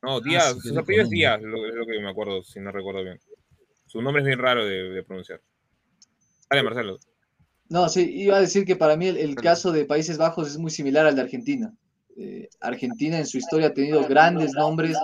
No, 0.03 0.21
Díaz, 0.21 0.55
ah, 0.57 0.61
su 0.61 0.79
apellido 0.79 1.05
es 1.05 1.11
Díaz, 1.11 1.41
lo, 1.43 1.67
es 1.67 1.75
lo 1.75 1.87
que 1.87 1.99
me 2.01 2.09
acuerdo, 2.09 2.43
si 2.43 2.61
no 2.61 2.71
recuerdo 2.71 3.03
bien. 3.03 3.19
Su 3.87 4.03
nombre 4.03 4.23
es 4.23 4.27
bien 4.27 4.39
raro 4.39 4.65
de, 4.65 4.91
de 4.91 5.03
pronunciar. 5.03 5.41
Dale, 6.51 6.63
Marcelo. 6.63 6.99
No, 7.69 7.89
sí, 7.89 8.09
iba 8.15 8.37
a 8.37 8.41
decir 8.41 8.65
que 8.65 8.77
para 8.77 8.97
mí 8.97 9.09
el, 9.09 9.17
el 9.17 9.35
caso 9.35 9.73
de 9.73 9.85
Países 9.85 10.19
Bajos 10.19 10.49
es 10.49 10.59
muy 10.59 10.71
similar 10.71 11.07
al 11.07 11.17
de 11.17 11.23
Argentina. 11.23 11.75
Eh, 12.19 12.49
Argentina 12.61 13.19
en 13.19 13.27
su 13.27 13.37
historia 13.37 13.69
ha 13.69 13.75
tenido 13.75 14.07
grandes 14.07 14.53
nombres, 14.53 14.97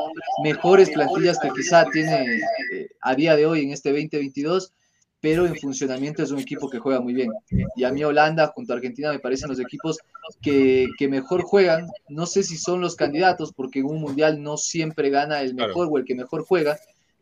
mejores 0.43 0.89
plantillas 0.89 1.39
que 1.39 1.51
quizá 1.51 1.85
tiene 1.93 2.36
eh, 2.73 2.89
a 3.02 3.14
día 3.14 3.36
de 3.36 3.44
hoy 3.44 3.62
en 3.62 3.70
este 3.70 3.90
2022, 3.90 4.73
pero 5.22 5.46
en 5.46 5.56
funcionamiento 5.56 6.20
es 6.24 6.32
un 6.32 6.40
equipo 6.40 6.68
que 6.68 6.80
juega 6.80 7.00
muy 7.00 7.14
bien. 7.14 7.30
Y 7.76 7.84
a 7.84 7.92
mí 7.92 8.02
Holanda 8.02 8.48
junto 8.48 8.72
a 8.72 8.76
Argentina 8.76 9.12
me 9.12 9.20
parecen 9.20 9.48
los 9.48 9.60
equipos 9.60 9.98
que, 10.42 10.88
que 10.98 11.06
mejor 11.06 11.42
juegan. 11.42 11.86
No 12.08 12.26
sé 12.26 12.42
si 12.42 12.58
son 12.58 12.80
los 12.80 12.96
candidatos, 12.96 13.52
porque 13.52 13.78
en 13.78 13.86
un 13.86 14.00
mundial 14.00 14.42
no 14.42 14.56
siempre 14.56 15.10
gana 15.10 15.40
el 15.40 15.54
mejor 15.54 15.72
claro. 15.74 15.90
o 15.90 15.98
el 15.98 16.04
que 16.04 16.16
mejor 16.16 16.44
juega, 16.44 16.76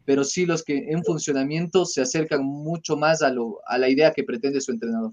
pero 0.06 0.24
sí 0.24 0.46
los 0.46 0.62
que 0.62 0.78
en 0.78 1.04
funcionamiento 1.04 1.84
se 1.84 2.00
acercan 2.00 2.42
mucho 2.42 2.96
más 2.96 3.20
a, 3.20 3.28
lo, 3.28 3.60
a 3.66 3.76
la 3.76 3.90
idea 3.90 4.12
que 4.12 4.24
pretende 4.24 4.62
su 4.62 4.72
entrenador. 4.72 5.12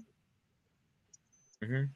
Uh 1.60 1.66
-huh. 1.66 1.90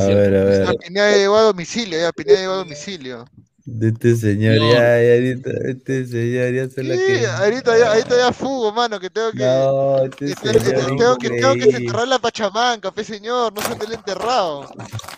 A 0.00 0.06
ver, 0.06 0.34
a 0.34 0.44
ver. 0.44 0.76
Pineda 0.78 1.16
llegó 1.16 1.36
a 1.36 1.42
domicilio, 1.42 1.96
ya 1.96 2.10
Pineda 2.10 2.40
llegó 2.40 2.52
a 2.54 2.56
domicilio. 2.56 3.24
De 3.64 3.88
este 3.88 4.16
señor, 4.16 4.56
no. 4.56 4.72
ya, 4.72 5.00
ya, 5.00 5.14
ahorita, 5.14 5.50
este 5.68 6.06
señor 6.06 6.52
ya 6.52 6.68
se 6.68 6.82
la 6.82 6.96
sí, 6.96 7.00
que. 7.06 7.26
Ahorita 7.26 7.78
ya, 7.78 7.92
ahorita 7.92 8.16
ya 8.16 8.32
fugo, 8.32 8.72
mano, 8.72 8.98
que 8.98 9.08
tengo 9.08 9.30
que. 9.30 9.38
No, 9.38 10.04
este 10.04 10.34
que, 10.34 10.58
señor 10.58 10.96
tengo, 10.96 11.16
que 11.16 11.30
tengo 11.30 11.54
que 11.54 11.76
enterrar 11.76 12.08
la 12.08 12.18
Pachamanca, 12.18 12.90
pe 12.90 13.04
señor, 13.04 13.52
no 13.52 13.62
se 13.62 13.76
te 13.76 13.86
lo 13.86 13.94
enterrado. 13.94 14.68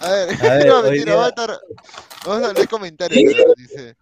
A 0.00 0.10
ver, 0.10 0.28
a 0.30 0.54
ver 0.56 0.66
no, 0.66 0.82
mentira, 0.82 1.04
día... 1.04 1.16
va 1.16 1.26
a 1.26 1.28
estar. 1.30 1.58
Vamos 2.26 2.48
a 2.48 2.52
leer 2.52 2.68
comentarios, 2.68 3.34
dice. 3.56 3.96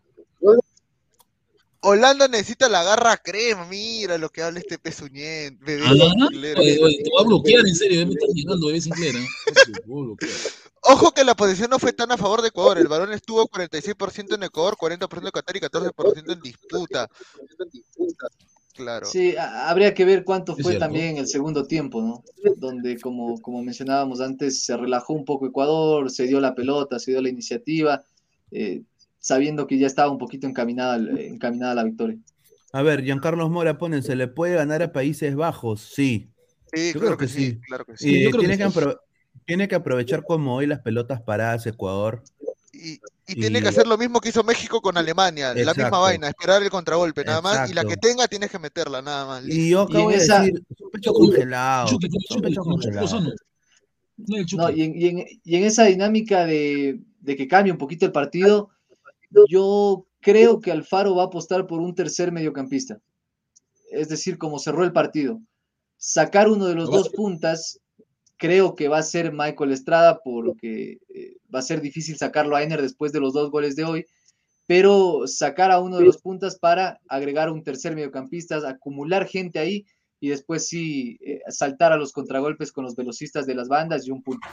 Holanda 1.84 2.28
necesita 2.28 2.68
la 2.68 2.84
garra 2.84 3.16
crema, 3.16 3.66
mira 3.66 4.16
lo 4.16 4.30
que 4.30 4.42
habla 4.42 4.60
este. 4.60 4.78
Bebé 4.78 5.82
ah, 5.84 5.94
Sinclair, 6.30 6.58
oye, 6.58 6.78
oye, 6.80 7.02
te 7.02 7.10
voy 7.10 7.22
a 7.22 7.26
bloquear 7.26 7.66
en 7.66 7.74
serio, 7.74 8.06
me 8.06 8.12
estás 8.12 8.30
llegando, 8.34 8.66
bebé 8.68 8.80
Sinclair. 8.80 9.16
¿eh? 9.16 9.26
Ojo 10.84 11.12
que 11.12 11.24
la 11.24 11.34
posición 11.34 11.70
no 11.70 11.78
fue 11.78 11.92
tan 11.92 12.10
a 12.10 12.16
favor 12.16 12.42
de 12.42 12.48
Ecuador. 12.48 12.78
El 12.78 12.88
balón 12.88 13.12
estuvo 13.12 13.48
46% 13.48 14.34
en 14.34 14.42
Ecuador, 14.44 14.76
40% 14.76 15.24
en 15.24 15.30
Qatar 15.30 15.56
y 15.56 15.60
14% 15.60 16.32
en 16.32 16.40
disputa. 16.40 17.08
Claro. 18.74 19.06
Sí, 19.06 19.34
habría 19.36 19.92
que 19.92 20.04
ver 20.04 20.24
cuánto 20.24 20.56
fue 20.56 20.76
también 20.76 21.10
en 21.10 21.16
el 21.18 21.26
segundo 21.26 21.66
tiempo, 21.66 22.00
¿no? 22.00 22.24
Donde, 22.56 22.98
como, 22.98 23.40
como 23.40 23.62
mencionábamos 23.62 24.20
antes, 24.20 24.64
se 24.64 24.76
relajó 24.76 25.12
un 25.12 25.24
poco 25.24 25.46
Ecuador, 25.46 26.10
se 26.10 26.26
dio 26.26 26.40
la 26.40 26.54
pelota, 26.54 26.98
se 26.98 27.12
dio 27.12 27.20
la 27.20 27.28
iniciativa, 27.28 28.02
eh, 28.50 28.82
sabiendo 29.22 29.66
que 29.66 29.78
ya 29.78 29.86
estaba 29.86 30.10
un 30.10 30.18
poquito 30.18 30.46
encaminada, 30.46 30.96
encaminada 31.18 31.74
la 31.76 31.84
victoria. 31.84 32.18
A 32.72 32.82
ver, 32.82 33.02
Giancarlos 33.04 33.48
Mora 33.50 33.78
pone, 33.78 34.02
¿se 34.02 34.16
le 34.16 34.28
puede 34.28 34.56
ganar 34.56 34.82
a 34.82 34.92
Países 34.92 35.34
Bajos? 35.36 35.80
Sí. 35.80 36.28
Sí, 36.72 36.92
Yo 36.92 37.00
claro 37.00 37.16
creo 37.16 37.18
que, 37.18 37.26
que 37.26 37.32
sí, 37.32 37.50
sí. 37.52 37.60
claro 37.60 37.84
que 37.84 37.96
sí. 37.96 38.08
Y 38.16 38.22
Yo 38.24 38.30
creo 38.30 38.40
tiene 38.40 38.58
que 38.58 38.64
que, 38.64 38.70
sí. 38.70 38.78
apro- 38.78 38.98
tiene 39.46 39.68
que 39.68 39.74
aprovechar 39.74 40.24
como 40.24 40.56
hoy 40.56 40.66
las 40.66 40.80
pelotas 40.80 41.20
paradas 41.22 41.66
Ecuador. 41.66 42.22
Y, 42.72 42.98
y 43.28 43.34
tiene 43.36 43.62
que 43.62 43.68
hacer 43.68 43.86
lo 43.86 43.96
mismo 43.98 44.20
que 44.20 44.30
hizo 44.30 44.42
México 44.42 44.80
con 44.80 44.96
Alemania, 44.96 45.48
la 45.50 45.54
misma 45.54 45.70
Exacto. 45.72 46.00
vaina, 46.00 46.28
esperar 46.28 46.62
el 46.62 46.70
contragolpe, 46.70 47.24
nada 47.24 47.40
más, 47.42 47.70
y 47.70 47.74
la 47.74 47.82
que 47.82 47.88
Exacto. 47.92 48.08
tenga 48.08 48.26
tienes 48.28 48.50
que 48.50 48.58
meterla, 48.58 49.00
nada 49.02 49.26
más. 49.26 49.44
Y 49.46 49.70
yo 49.70 49.82
acabo 49.82 50.10
en 50.10 50.18
de 50.18 50.24
esa- 50.24 50.40
decir, 50.40 50.62
pecho 50.92 51.12
congelado. 51.12 51.96
Pecho. 52.42 52.62
No. 53.20 53.32
No, 54.56 54.70
y, 54.70 54.82
en, 54.82 54.96
y, 55.00 55.06
en, 55.08 55.24
y 55.44 55.56
en 55.56 55.64
esa 55.64 55.84
dinámica 55.84 56.44
de, 56.46 57.00
de 57.20 57.36
que 57.36 57.48
cambie 57.48 57.72
un 57.72 57.78
poquito 57.78 58.06
el 58.06 58.12
partido, 58.12 58.70
yo 59.48 60.06
creo 60.20 60.60
que 60.60 60.72
Alfaro 60.72 61.14
va 61.14 61.24
a 61.24 61.26
apostar 61.26 61.66
por 61.66 61.80
un 61.80 61.94
tercer 61.94 62.32
mediocampista. 62.32 63.00
Es 63.90 64.08
decir, 64.08 64.38
como 64.38 64.58
cerró 64.58 64.84
el 64.84 64.92
partido. 64.92 65.40
Sacar 65.98 66.48
uno 66.48 66.66
de 66.66 66.74
los 66.74 66.90
dos 66.90 67.10
puntas, 67.10 67.80
creo 68.36 68.74
que 68.74 68.88
va 68.88 68.98
a 68.98 69.02
ser 69.02 69.32
Michael 69.32 69.72
Estrada, 69.72 70.20
porque 70.24 70.98
eh, 71.14 71.36
va 71.54 71.60
a 71.60 71.62
ser 71.62 71.80
difícil 71.80 72.16
sacarlo 72.16 72.56
a 72.56 72.62
Ener 72.62 72.82
después 72.82 73.12
de 73.12 73.20
los 73.20 73.34
dos 73.34 73.50
goles 73.50 73.76
de 73.76 73.84
hoy, 73.84 74.06
pero 74.66 75.26
sacar 75.26 75.70
a 75.70 75.80
uno 75.80 75.98
de 75.98 76.04
los 76.04 76.18
puntas 76.18 76.58
para 76.58 77.00
agregar 77.08 77.50
un 77.50 77.62
tercer 77.62 77.94
mediocampista, 77.94 78.68
acumular 78.68 79.26
gente 79.26 79.58
ahí 79.58 79.84
y 80.18 80.28
después 80.28 80.68
sí 80.68 81.18
eh, 81.20 81.40
saltar 81.48 81.92
a 81.92 81.96
los 81.96 82.12
contragolpes 82.12 82.72
con 82.72 82.84
los 82.84 82.96
velocistas 82.96 83.44
de 83.44 83.54
las 83.54 83.68
bandas 83.68 84.06
y 84.06 84.12
un 84.12 84.22
punto. 84.22 84.46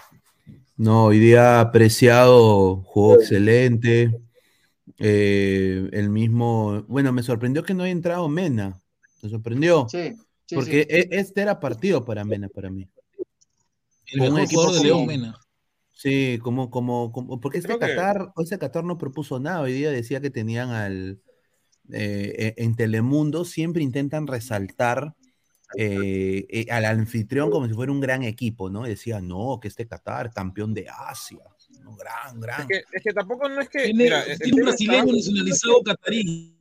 No, 0.77 1.05
hoy 1.05 1.19
día 1.19 1.59
apreciado, 1.59 2.77
jugó 2.83 3.15
excelente. 3.15 4.11
Eh, 4.97 5.89
el 5.91 6.09
mismo, 6.09 6.83
bueno, 6.87 7.11
me 7.13 7.23
sorprendió 7.23 7.63
que 7.63 7.73
no 7.73 7.83
haya 7.83 7.91
entrado 7.91 8.27
Mena. 8.29 8.79
Me 9.21 9.29
sorprendió. 9.29 9.87
Sí, 9.89 10.13
sí, 10.45 10.55
porque 10.55 10.87
sí. 10.89 10.95
e- 10.95 11.07
este 11.11 11.41
era 11.41 11.59
partido 11.59 12.03
para 12.05 12.23
Mena, 12.25 12.47
para 12.49 12.69
mí. 12.69 12.87
el 14.11 14.21
mejor 14.21 14.39
equipo 14.41 14.61
jugador 14.61 14.81
de 14.81 14.87
León 14.87 15.05
Mena. 15.05 15.35
Sí, 15.93 16.39
como, 16.41 16.69
como, 16.69 17.11
como 17.11 17.39
porque 17.41 17.57
este 17.57 17.67
Creo 17.67 17.79
que- 17.79 17.95
Qatar, 17.95 18.31
ese 18.37 18.57
Qatar 18.57 18.83
no 18.85 18.97
propuso 18.97 19.39
nada. 19.39 19.61
Hoy 19.61 19.73
día 19.73 19.91
decía 19.91 20.21
que 20.21 20.29
tenían 20.29 20.69
al 20.69 21.19
eh, 21.91 22.53
en 22.57 22.75
Telemundo, 22.75 23.43
siempre 23.45 23.83
intentan 23.83 24.25
resaltar 24.27 25.15
eh, 25.77 26.45
eh, 26.49 26.65
al 26.71 26.85
anfitrión 26.85 27.51
como 27.51 27.67
si 27.67 27.73
fuera 27.73 27.91
un 27.91 27.99
gran 27.99 28.23
equipo, 28.23 28.69
¿no? 28.69 28.85
Y 28.87 28.91
decía, 28.91 29.21
no, 29.21 29.59
que 29.61 29.67
este 29.67 29.87
Qatar, 29.87 30.31
campeón 30.31 30.73
de 30.73 30.87
Asia, 30.89 31.39
gran, 31.97 32.39
gran. 32.39 32.61
Es 32.61 32.67
que, 32.67 32.83
es 32.91 33.03
que 33.03 33.13
tampoco 33.13 33.47
no 33.49 33.61
es 33.61 33.69
que. 33.69 33.83
Tiene, 33.83 34.03
mira, 34.03 34.23
tiene 34.37 34.53
un 34.61 34.65
brasileño 34.67 35.13
nacionalizado 35.13 35.83
catarí. 35.83 36.55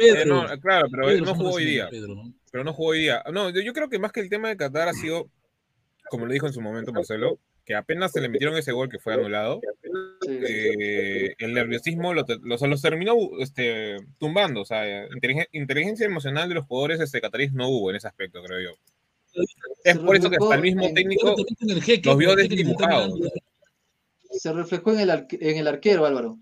Eh, 0.00 0.24
no, 0.26 0.46
claro, 0.60 0.88
pero 0.90 1.04
Pedro 1.04 1.10
él 1.10 1.24
no 1.24 1.34
jugó 1.34 1.50
hoy 1.52 1.64
día. 1.66 1.88
Pedro, 1.90 2.14
¿no? 2.14 2.32
Pero 2.50 2.64
no 2.64 2.72
jugó 2.72 2.90
hoy 2.90 3.00
día. 3.00 3.22
No, 3.32 3.50
yo, 3.50 3.60
yo 3.60 3.72
creo 3.72 3.88
que 3.88 3.98
más 3.98 4.12
que 4.12 4.20
el 4.20 4.30
tema 4.30 4.48
de 4.48 4.56
Qatar 4.56 4.88
ha 4.88 4.92
sido, 4.94 5.28
como 6.08 6.26
lo 6.26 6.32
dijo 6.32 6.46
en 6.46 6.52
su 6.52 6.60
momento 6.60 6.92
Marcelo, 6.92 7.38
que 7.66 7.74
apenas 7.74 8.12
se 8.12 8.20
le 8.20 8.28
metieron 8.28 8.56
ese 8.56 8.72
gol 8.72 8.88
que 8.88 8.98
fue 8.98 9.14
anulado, 9.14 9.60
eh, 10.28 11.34
el 11.38 11.54
nerviosismo 11.54 12.12
lo 12.14 12.24
los, 12.42 12.60
los 12.62 12.82
terminó 12.82 13.14
este, 13.40 13.96
tumbando. 14.18 14.62
O 14.62 14.64
sea, 14.64 15.06
inteligen- 15.08 15.48
inteligencia 15.52 16.06
emocional 16.06 16.48
de 16.48 16.54
los 16.56 16.66
jugadores 16.66 17.00
este, 17.00 17.20
cataríes 17.20 17.52
no 17.52 17.68
hubo 17.68 17.90
en 17.90 17.96
ese 17.96 18.08
aspecto, 18.08 18.42
creo 18.42 18.60
yo. 18.60 19.42
Es 19.82 19.98
por 19.98 20.16
eso 20.16 20.30
que 20.30 20.36
hasta 20.40 20.54
el 20.54 20.62
mismo 20.62 20.92
técnico 20.94 21.34
los 22.04 22.16
vio 22.18 22.36
desdibujados. 22.36 23.18
Se 24.38 24.52
reflejó 24.52 24.92
en 24.92 25.00
el, 25.00 25.10
arque- 25.10 25.38
en 25.40 25.58
el 25.58 25.66
arquero, 25.68 26.04
Álvaro. 26.06 26.38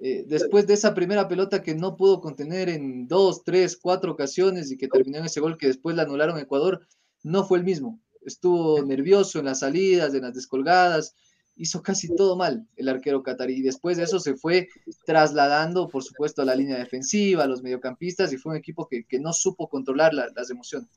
Eh, 0.00 0.24
después 0.28 0.66
de 0.66 0.74
esa 0.74 0.94
primera 0.94 1.26
pelota 1.28 1.62
que 1.62 1.74
no 1.74 1.96
pudo 1.96 2.20
contener 2.20 2.68
en 2.68 3.08
dos, 3.08 3.42
tres, 3.44 3.76
cuatro 3.76 4.12
ocasiones 4.12 4.70
y 4.70 4.76
que 4.76 4.88
terminó 4.88 5.18
en 5.18 5.24
ese 5.24 5.40
gol 5.40 5.58
que 5.58 5.66
después 5.66 5.96
le 5.96 6.02
anularon 6.02 6.36
a 6.36 6.42
Ecuador, 6.42 6.86
no 7.24 7.44
fue 7.44 7.58
el 7.58 7.64
mismo. 7.64 8.00
Estuvo 8.24 8.82
nervioso 8.84 9.38
en 9.38 9.46
las 9.46 9.60
salidas, 9.60 10.14
en 10.14 10.22
las 10.22 10.34
descolgadas, 10.34 11.14
hizo 11.56 11.82
casi 11.82 12.14
todo 12.14 12.36
mal 12.36 12.66
el 12.76 12.88
arquero 12.88 13.22
catarí. 13.24 13.54
Y 13.54 13.62
después 13.62 13.96
de 13.96 14.04
eso 14.04 14.20
se 14.20 14.34
fue 14.34 14.68
trasladando, 15.06 15.88
por 15.88 16.04
supuesto, 16.04 16.42
a 16.42 16.44
la 16.44 16.54
línea 16.54 16.78
defensiva, 16.78 17.44
a 17.44 17.48
los 17.48 17.62
mediocampistas, 17.62 18.32
y 18.32 18.36
fue 18.36 18.52
un 18.52 18.58
equipo 18.58 18.86
que, 18.86 19.04
que 19.04 19.18
no 19.18 19.32
supo 19.32 19.68
controlar 19.68 20.14
la- 20.14 20.28
las 20.36 20.50
emociones. 20.50 20.88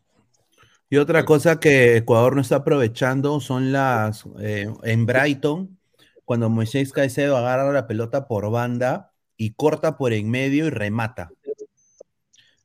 Y 0.90 0.98
otra 0.98 1.24
cosa 1.26 1.60
que 1.60 1.98
Ecuador 1.98 2.36
no 2.36 2.42
está 2.42 2.58
aprovechando 2.58 3.40
son 3.40 3.72
las 3.72 4.26
eh, 4.40 4.68
en 4.84 5.06
Brighton, 5.06 5.80
cuando 6.32 6.50
Moisés 6.50 6.94
Caicedo 6.94 7.36
agarra 7.36 7.74
la 7.74 7.88
pelota 7.88 8.26
por 8.26 8.50
banda 8.50 9.12
y 9.36 9.52
corta 9.52 9.98
por 9.98 10.14
en 10.14 10.30
medio 10.30 10.66
y 10.66 10.70
remata. 10.70 11.30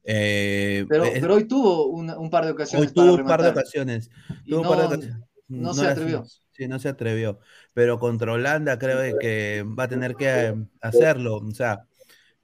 Eh, 0.05 0.87
Pero, 0.89 1.05
es- 1.05 1.21
pero 1.21 1.35
hoy 1.35 1.49
tuvo 1.49 1.87
un 1.89 2.31
par 2.31 2.45
de 2.45 2.53
ocasiones 2.53 2.87
Hoy 2.91 2.95
tuvo 2.95 3.11
para 3.17 3.23
un 3.23 3.29
par 3.29 3.43
de 3.43 3.49
ocasiones. 3.49 4.09
Y 4.45 4.51
Tuvo 4.51 4.61
un 4.61 4.69
par 4.69 4.77
de 4.79 4.83
no- 4.85 4.89
ocasiones. 4.95 5.17
no 5.49 5.75
se 5.75 5.83
las- 5.83 5.93
atrevió. 5.95 6.25
Sí, 6.53 6.69
no 6.69 6.79
se 6.79 6.89
atrevió. 6.89 7.41
Pero 7.75 7.99
contra 7.99 8.33
Holanda 8.33 8.79
creo 8.79 9.19
que 9.19 9.65
va 9.77 9.83
a 9.83 9.89
tener 9.89 10.15
que 10.15 10.29
eh, 10.29 10.55
hacerlo. 10.81 11.39
O 11.39 11.51
sea, 11.51 11.87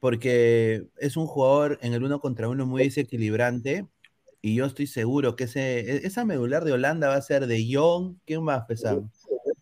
porque 0.01 0.89
es 0.99 1.17
un 1.17 1.29
jugador 1.29 1.79
en 1.83 1.93
el 1.95 2.03
uno 2.03 2.19
contra 2.19 2.49
uno 2.49 2.67
muy 2.67 2.83
desequilibrante. 2.83 3.87
Y 4.41 4.57
yo 4.57 4.67
estoy 4.67 4.89
seguro 4.89 5.37
que 5.37 5.45
ese, 5.45 5.79
e- 5.89 6.05
esa 6.05 6.25
medular 6.25 6.65
de 6.65 6.73
Holanda 6.73 7.07
va 7.07 7.15
a 7.15 7.23
ser 7.23 7.47
de 7.47 7.65
Jong. 7.73 8.17
¿Quién 8.27 8.45
va 8.45 8.57
a 8.57 8.67
pesar? 8.67 9.03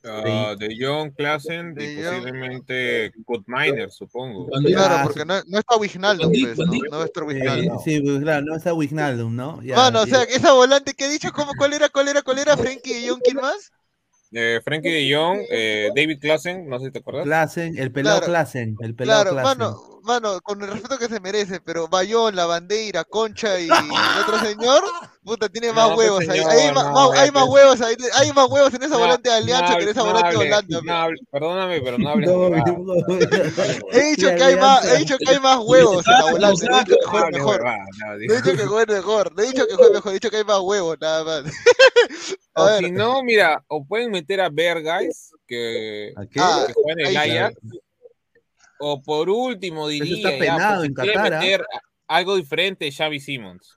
Ah, 0.03 0.55
de 0.59 0.77
John 0.79 1.11
Klassen 1.11 1.75
y 1.79 1.97
posiblemente 1.97 3.13
Miner, 3.47 3.91
supongo. 3.91 4.49
Claro, 4.65 5.03
porque 5.05 5.25
no, 5.25 5.35
no 5.47 5.59
está 5.59 5.77
Wijnaldum, 5.77 6.33
pues, 6.33 6.59
¿no? 6.59 6.65
No 6.67 7.05
Eh, 7.05 7.11
Wijnaldum. 7.27 7.79
sí, 7.85 8.01
pues, 8.01 8.21
claro, 8.21 8.47
no 8.47 8.57
está 8.57 8.73
Wijnaldum, 8.73 9.37
¿no? 9.37 9.63
Ya, 9.63 9.77
Mano, 9.77 10.03
o 10.03 10.07
sea, 10.07 10.23
esa 10.23 10.53
volante 10.53 10.95
que 10.95 11.05
he 11.05 11.09
dicho, 11.09 11.31
¿cómo, 11.33 11.53
¿cuál 11.55 11.75
era, 11.75 11.89
cuál 11.91 12.09
era, 12.09 12.23
cuál 12.23 12.39
era? 12.39 12.57
Frenkie 12.57 12.95
de 12.95 13.09
Jong, 13.11 13.21
¿quién 13.23 13.37
más? 13.37 13.71
Eh, 14.33 14.61
Frankie 14.65 14.91
de 14.91 15.15
Jong, 15.15 15.41
eh, 15.51 15.89
David 15.95 16.19
Klassen, 16.21 16.69
no 16.69 16.79
sé 16.79 16.87
si 16.87 16.93
te 16.93 17.01
acuerdas. 17.01 17.25
Klassen, 17.25 17.77
el 17.77 17.91
pelado 17.93 18.19
Claro. 18.19 18.33
Klassen, 18.33 18.77
el 18.81 18.95
pelado 18.95 19.25
Claro, 19.25 19.37
Klassen. 19.37 19.59
mano, 19.59 20.00
mano, 20.03 20.41
con 20.43 20.63
el 20.63 20.71
respeto 20.71 20.99
que 20.99 21.07
se 21.09 21.21
merece, 21.21 21.61
pero 21.61 21.89
Bayón, 21.89 22.35
La 22.37 22.47
Bandeira, 22.47 23.05
Concha 23.05 23.59
y 23.61 23.65
el 23.67 24.21
otro 24.23 24.39
señor, 24.41 24.83
puta, 25.25 25.49
tiene 25.49 25.73
más 25.73 25.91
No, 25.91 25.97
huevos 25.97 26.29
ahí. 26.29 26.41
Hay, 26.41 26.73
más, 26.73 26.85
no, 26.87 26.93
más- 26.93 27.15
ya, 27.17 27.23
hay 27.23 27.31
más 27.31 27.45
huevos 27.49 27.81
ahí, 27.81 27.97
hay 28.15 28.33
más 28.33 28.49
huevos 28.49 28.75
en 28.75 28.83
esa 28.83 28.95
No, 28.95 28.99
volante 29.01 29.29
de 29.31 29.37
Alianza 29.37 29.71
no 29.73 29.77
que 29.77 29.83
en 29.83 29.89
esa 29.89 30.03
volante 30.03 30.31
de 30.31 30.37
Holanda. 30.37 30.79
hable- 30.79 30.87
no 30.87 30.93
hable- 31.03 31.21
perdóname, 31.31 31.81
pero 31.83 31.99
no 31.99 32.11
hables. 32.11 32.31
He 33.93 34.03
dicho 34.17 34.29
que 34.35 34.43
hay 34.43 34.57
más, 34.57 34.85
he 34.87 34.97
dicho 34.99 35.17
que 35.19 35.31
hay 35.31 35.39
más 35.41 35.59
huevos 35.65 36.07
en 36.07 36.13
la 36.13 36.31
volante, 36.31 36.67
he 36.67 36.79
dicho 36.79 36.97
que 37.01 37.07
juegue 37.07 37.31
mejor. 37.33 37.65
he 38.19 38.33
dicho 38.33 38.57
que 38.57 38.67
juegue 38.67 38.93
mejor, 38.95 39.33
he 39.39 39.43
dicho 39.43 39.67
que 39.67 39.75
juegue 39.75 39.93
mejor, 39.95 40.11
he 40.11 40.15
dicho 40.15 40.31
que 40.31 40.37
hay 40.39 40.45
más 40.45 40.61
huevos, 40.61 40.97
nada 41.01 41.25
más. 41.25 41.45
A 42.55 42.63
O 42.63 42.67
ver. 42.67 42.85
si 42.85 42.91
no, 42.91 43.23
mira, 43.23 43.63
o 43.69 43.85
pueden 43.85 44.11
meter 44.11 44.41
a 44.41 44.49
Bergais, 44.51 45.31
que, 45.47 46.13
que 46.33 46.41
juega 46.41 46.93
en 46.93 47.01
el. 47.01 47.17
Ajax. 47.17 47.57
O 48.81 49.03
por 49.03 49.29
último, 49.31 49.89
diría, 49.89 50.17
está 50.17 50.31
ya, 50.33 50.39
penado 50.39 50.77
pues, 50.79 50.89
en 50.89 50.95
Qatar, 50.95 51.35
¿ah? 51.35 51.41
meter 51.41 51.65
algo 52.09 52.37
diferente, 52.37 52.91
Xavi 52.91 53.21
Simmons. 53.21 53.77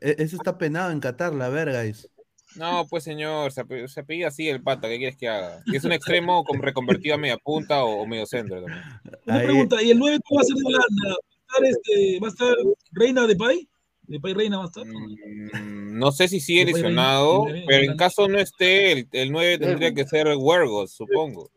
E- 0.00 0.16
Eso 0.18 0.36
está 0.36 0.56
penado 0.56 0.90
en 0.90 1.00
Qatar, 1.00 1.34
la 1.34 1.48
verga. 1.48 1.84
es. 1.84 2.08
No, 2.56 2.86
pues 2.88 3.02
señor, 3.02 3.50
se, 3.50 3.62
ape- 3.62 3.88
se 3.88 4.00
apellida 4.00 4.28
así 4.28 4.48
el 4.48 4.62
pata, 4.62 4.88
¿qué 4.88 4.98
quieres 4.98 5.16
que 5.16 5.28
haga? 5.28 5.60
Y 5.66 5.74
es 5.76 5.82
un 5.84 5.90
extremo 5.92 6.44
con- 6.44 6.62
reconvertido 6.62 7.16
a 7.16 7.18
media 7.18 7.36
punta 7.36 7.84
o, 7.84 8.02
o 8.02 8.06
medio 8.06 8.26
centro 8.26 8.62
también. 8.62 8.82
Una 9.26 9.42
pregunta, 9.42 9.82
¿y 9.82 9.90
el 9.90 9.98
9 9.98 10.20
cómo 10.24 10.38
va 10.38 10.42
a 10.42 10.44
ser 10.44 10.54
de 10.56 10.64
Holanda? 10.64 11.08
¿Va 11.08 11.66
a 11.66 11.68
estar, 11.68 11.80
este, 11.90 12.20
¿va 12.20 12.26
a 12.28 12.30
estar 12.30 12.54
Reina 12.92 13.26
de 13.26 13.34
Pay? 13.36 13.68
¿De 14.02 14.20
Pay 14.20 14.34
Reina 14.34 14.58
va 14.58 14.64
a 14.64 14.66
estar? 14.66 14.84
Mm, 14.86 15.98
No 15.98 16.12
sé 16.12 16.28
si 16.28 16.38
sigue 16.38 16.64
lesionado, 16.66 17.46
pero 17.66 17.90
en 17.90 17.96
caso 17.96 18.28
no 18.28 18.38
esté, 18.38 18.92
el, 18.92 19.08
el 19.12 19.32
9 19.32 19.58
tendría 19.58 19.92
que 19.92 20.06
ser 20.06 20.28
Wergos, 20.38 20.92
supongo. 20.92 21.50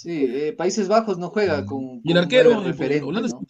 Sí, 0.00 0.24
eh, 0.30 0.54
Países 0.54 0.88
Bajos 0.88 1.18
no 1.18 1.28
juega 1.28 1.66
con, 1.66 2.00
¿Y 2.02 2.12
el 2.12 2.14
con 2.14 2.16
arquero? 2.16 2.58
Holanda 3.06 3.28
¿no? 3.28 3.46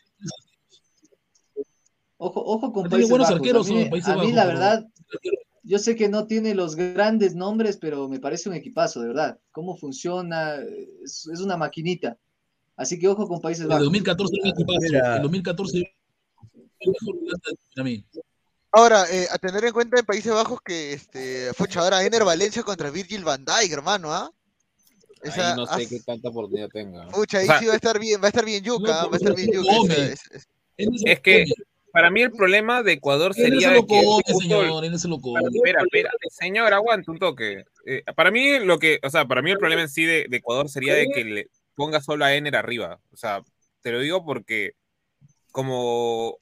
Ojo, 2.16 2.42
ojo 2.44 2.72
con 2.72 2.90
Países 2.90 3.08
buenos 3.08 3.28
Bajos. 3.28 3.40
arqueros, 3.40 3.70
a 3.70 3.72
mí, 3.72 3.84
¿no? 3.84 3.90
Países 3.90 4.08
a 4.08 4.14
mí, 4.14 4.18
Bajos, 4.18 4.34
la 4.34 4.42
pero- 4.46 4.58
verdad, 4.58 4.86
yo 5.62 5.78
sé 5.78 5.94
que 5.94 6.08
no 6.08 6.26
tiene 6.26 6.56
los 6.56 6.74
grandes 6.74 7.36
nombres, 7.36 7.76
pero 7.76 8.08
me 8.08 8.18
parece 8.18 8.48
un 8.48 8.56
equipazo, 8.56 9.00
de 9.00 9.06
verdad. 9.06 9.38
Cómo 9.52 9.76
funciona, 9.76 10.56
es, 11.04 11.28
es 11.32 11.40
una 11.40 11.56
maquinita. 11.56 12.18
Así 12.76 12.98
que 12.98 13.06
ojo 13.06 13.28
con 13.28 13.40
Países 13.40 13.68
Bajos. 13.68 13.84
2014 13.84 14.34
un 14.42 14.48
equipazo. 14.48 14.78
El 15.16 15.22
2014 15.22 15.78
el 15.78 16.92
mejor 16.92 17.16
Holanda 17.22 17.48
para 17.76 17.84
mí. 17.84 18.04
Ahora, 18.72 19.04
eh, 19.08 19.28
a 19.30 19.38
tener 19.38 19.64
en 19.66 19.72
cuenta 19.72 20.00
en 20.00 20.04
Países 20.04 20.32
Bajos 20.32 20.58
que, 20.64 20.94
este, 20.94 21.54
fucha, 21.54 21.78
ahora 21.80 22.04
Ener 22.04 22.24
Valencia 22.24 22.64
contra 22.64 22.90
Virgil 22.90 23.22
van 23.22 23.44
Dijk, 23.44 23.72
hermano, 23.72 24.12
¿ah? 24.12 24.32
Esa- 25.22 25.50
Ahí 25.50 25.56
no 25.56 25.66
sé 25.66 25.72
ah, 25.84 25.86
qué 25.88 26.00
tanta 26.00 26.28
oportunidad 26.28 26.68
tenga. 26.68 27.08
Pucha, 27.08 27.38
ahí 27.38 27.44
O 27.44 27.46
sea, 27.46 27.58
sí 27.58 27.66
va 27.66 27.72
a 27.72 27.76
estar 27.76 27.98
bien, 27.98 28.20
va 28.20 28.26
a 28.26 28.28
estar 28.28 28.44
bien 28.44 28.62
Yuca, 28.62 29.02
No, 29.02 29.10
va 29.10 29.14
a 29.14 29.16
estar 29.16 29.34
bien 29.34 29.52
Yuca. 29.52 30.04
esa- 30.04 30.40
Es 31.04 31.20
que 31.20 31.44
para 31.92 32.10
mí 32.10 32.22
el 32.22 32.30
problema 32.30 32.82
de 32.82 32.92
Ecuador 32.92 33.30
no 33.36 33.42
sería 33.42 33.74
que 33.74 33.86
come, 33.86 34.22
el- 34.26 34.34
señor, 34.36 34.84
él 34.84 34.92
no 34.92 34.98
se 34.98 35.08
lo 35.08 35.20
come. 35.20 35.40
Espera, 35.52 35.82
espera, 35.82 36.10
señor, 36.30 36.72
aguanta 36.72 37.10
un 37.10 37.18
toque. 37.18 37.64
Eh, 37.84 38.02
para 38.14 38.30
mí 38.30 38.58
lo 38.60 38.78
que, 38.78 39.00
o 39.02 39.10
sea, 39.10 39.26
para 39.26 39.42
mí 39.42 39.50
el 39.50 39.58
problema 39.58 39.82
en 39.82 39.88
sí 39.88 40.04
de, 40.04 40.26
de 40.28 40.36
Ecuador 40.36 40.68
sería 40.68 40.94
de 40.94 41.08
que 41.08 41.24
le 41.24 41.46
ponga 41.74 42.00
solo 42.00 42.24
a 42.24 42.34
Ener 42.34 42.56
arriba. 42.56 42.98
O 43.12 43.16
sea, 43.16 43.42
te 43.82 43.92
lo 43.92 44.00
digo 44.00 44.24
porque 44.24 44.72
como 45.50 46.38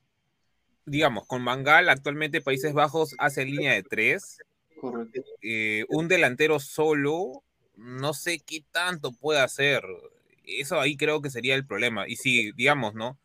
digamos, 0.84 1.26
con 1.26 1.42
Mangal 1.42 1.88
actualmente 1.88 2.40
Países 2.40 2.72
Bajos 2.72 3.14
hace 3.18 3.44
línea 3.44 3.72
de 3.74 3.82
tres. 3.82 4.38
Correcto. 4.80 5.20
Eh, 5.42 5.84
un 5.88 6.08
delantero 6.08 6.60
solo, 6.60 7.42
no 7.78 8.12
sé 8.12 8.40
qué 8.40 8.64
tanto 8.72 9.12
puede 9.12 9.40
hacer. 9.40 9.82
Eso 10.44 10.80
ahí 10.80 10.96
creo 10.96 11.22
que 11.22 11.30
sería 11.30 11.54
el 11.54 11.66
problema. 11.66 12.08
Y 12.08 12.16
si, 12.16 12.52
digamos, 12.52 12.94
¿no? 12.94 13.16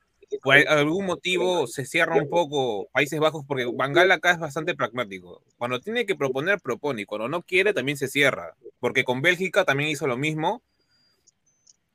Por 0.41 0.55
algún 0.67 1.05
motivo 1.05 1.67
se 1.67 1.85
cierra 1.85 2.15
un 2.15 2.27
poco 2.29 2.87
Países 2.91 3.19
Bajos, 3.19 3.45
porque 3.47 3.65
Bangal 3.71 4.11
acá 4.11 4.31
es 4.31 4.39
bastante 4.39 4.75
pragmático. 4.75 5.41
Cuando 5.57 5.79
tiene 5.79 6.05
que 6.05 6.15
proponer, 6.15 6.59
propone. 6.59 7.03
Y 7.03 7.05
cuando 7.05 7.27
no 7.29 7.43
quiere, 7.43 7.73
también 7.73 7.97
se 7.97 8.07
cierra. 8.07 8.55
Porque 8.79 9.03
con 9.03 9.21
Bélgica 9.21 9.63
también 9.63 9.89
hizo 9.89 10.07
lo 10.07 10.17
mismo. 10.17 10.61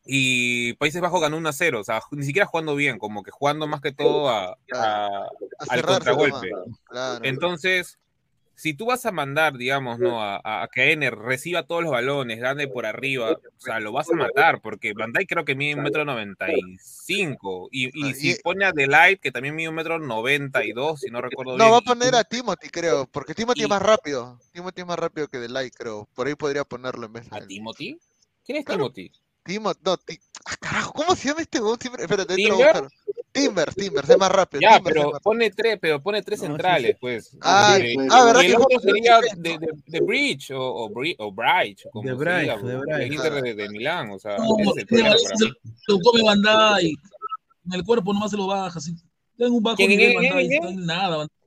Y 0.04 0.72
Países 0.74 1.00
Bajos 1.02 1.20
ganó 1.20 1.36
1 1.36 1.48
a 1.48 1.52
0. 1.52 1.80
O 1.80 1.84
sea, 1.84 2.00
ni 2.12 2.24
siquiera 2.24 2.46
jugando 2.46 2.74
bien, 2.74 2.98
como 2.98 3.22
que 3.22 3.30
jugando 3.30 3.66
más 3.66 3.80
que 3.80 3.92
todo 3.92 4.28
a, 4.28 4.56
a- 4.72 5.28
al 5.58 5.68
cerrarse 5.68 5.84
contragolpe. 5.84 6.50
claro. 6.84 7.24
Entonces, 7.24 7.98
si 8.58 8.74
tú 8.74 8.86
vas 8.86 9.06
a 9.06 9.12
mandar, 9.12 9.56
digamos, 9.56 10.00
¿no? 10.00 10.20
A, 10.20 10.40
a- 10.42 10.68
que 10.68 10.90
Ener 10.92 11.14
reciba 11.16 11.62
todos 11.62 11.82
los 11.82 11.92
balones, 11.92 12.40
gane 12.40 12.66
por 12.66 12.86
arriba, 12.86 13.34
o 13.34 13.60
sea, 13.60 13.78
lo 13.78 13.92
vas 13.92 14.10
a 14.10 14.16
matar, 14.16 14.60
porque 14.60 14.92
Van 14.94 15.12
Dijk 15.12 15.28
creo 15.28 15.44
que 15.44 15.54
mide 15.54 15.76
un 15.76 15.82
metro 15.84 16.04
noventa 16.04 16.52
y 16.52 16.76
cinco, 16.80 17.68
y, 17.70 17.86
y 18.08 18.14
si 18.14 18.34
pone 18.42 18.64
a 18.64 18.72
Delight, 18.72 19.20
que 19.20 19.30
también 19.30 19.54
mide 19.54 19.68
un 19.68 19.76
metro 19.76 20.00
noventa 20.00 20.64
y 20.64 20.72
dos, 20.72 21.00
si 21.00 21.10
no 21.10 21.20
recuerdo 21.22 21.52
No, 21.56 21.64
bien. 21.64 21.72
va 21.72 21.78
a 21.78 21.82
poner 21.82 22.14
a 22.16 22.24
Timothy, 22.24 22.68
creo, 22.68 23.06
porque 23.06 23.34
Timothy 23.34 23.62
es 23.62 23.68
más 23.68 23.80
rápido. 23.80 24.40
Timothy 24.52 24.80
es 24.80 24.86
más 24.86 24.98
rápido 24.98 25.28
que 25.28 25.38
Delay, 25.38 25.70
creo. 25.70 26.08
Por 26.14 26.26
ahí 26.26 26.34
podría 26.34 26.64
ponerlo 26.64 27.06
en 27.06 27.12
vez 27.12 27.30
de. 27.30 27.36
¿A 27.36 27.46
Timothy? 27.46 27.98
¿Quién 28.44 28.58
es 28.58 28.64
Claro. 28.64 28.90
Timothy? 28.90 29.12
Timothy, 29.44 29.80
no, 29.84 29.96
Ti- 29.96 30.18
ah, 30.46 30.56
carajo, 30.60 30.92
¿cómo 30.92 31.14
se 31.14 31.28
llama 31.28 31.42
este 31.42 31.60
weón? 31.60 31.78
Siempre... 31.80 32.02
Espérate, 32.02 32.34
te 32.34 32.48
lo 32.48 32.56
voy 32.56 32.64
a 32.64 32.72
buscar. 32.72 32.88
Timbers, 33.32 33.74
Timbers, 33.74 34.08
es 34.08 34.18
más 34.18 34.30
rápido. 34.30 34.60
Ya, 34.60 34.76
Timbers, 34.76 34.94
pero 34.94 35.12
pone 35.22 35.50
tres, 35.50 35.78
pero 35.80 36.02
pone 36.02 36.22
tres 36.22 36.40
centrales, 36.40 36.96
pues. 37.00 37.36
Ah, 37.40 37.76
pues. 37.78 37.96
ah, 38.10 38.18
ah 38.20 38.24
¿verdad? 38.26 38.42
El 38.42 38.50
que 38.50 38.56
otro 38.56 38.80
sería 38.80 39.20
de, 39.20 39.58
de, 39.58 39.68
de, 39.86 40.00
Bridge 40.00 40.50
o, 40.50 40.60
o, 40.60 40.88
Bridge, 40.88 41.16
o 41.18 41.32
Bright, 41.32 41.80
como 41.92 42.08
de 42.08 42.14
Bright, 42.14 42.50
sería, 42.50 42.56
de 42.56 42.76
Bright. 42.78 43.02
El 43.02 43.12
Inter 43.12 43.42
de, 43.42 43.54
de, 43.54 43.68
Milán, 43.68 44.10
o 44.10 44.18
sea, 44.18 44.36
Lo 44.38 46.00
come 46.00 46.22
Bandai, 46.22 46.94
en 47.66 47.72
el 47.72 47.84
cuerpo 47.84 48.12
nomás 48.12 48.30
se 48.30 48.36
lo 48.36 48.46
baja, 48.46 48.78
así. 48.78 48.94
Tengo 49.36 49.56
un 49.56 49.62
bajo 49.62 49.76
nivel 49.86 50.14
Bandai, 50.14 50.46
está 50.46 50.68
en 50.68 50.86
nada, 50.86 51.16
Bandai. 51.16 51.38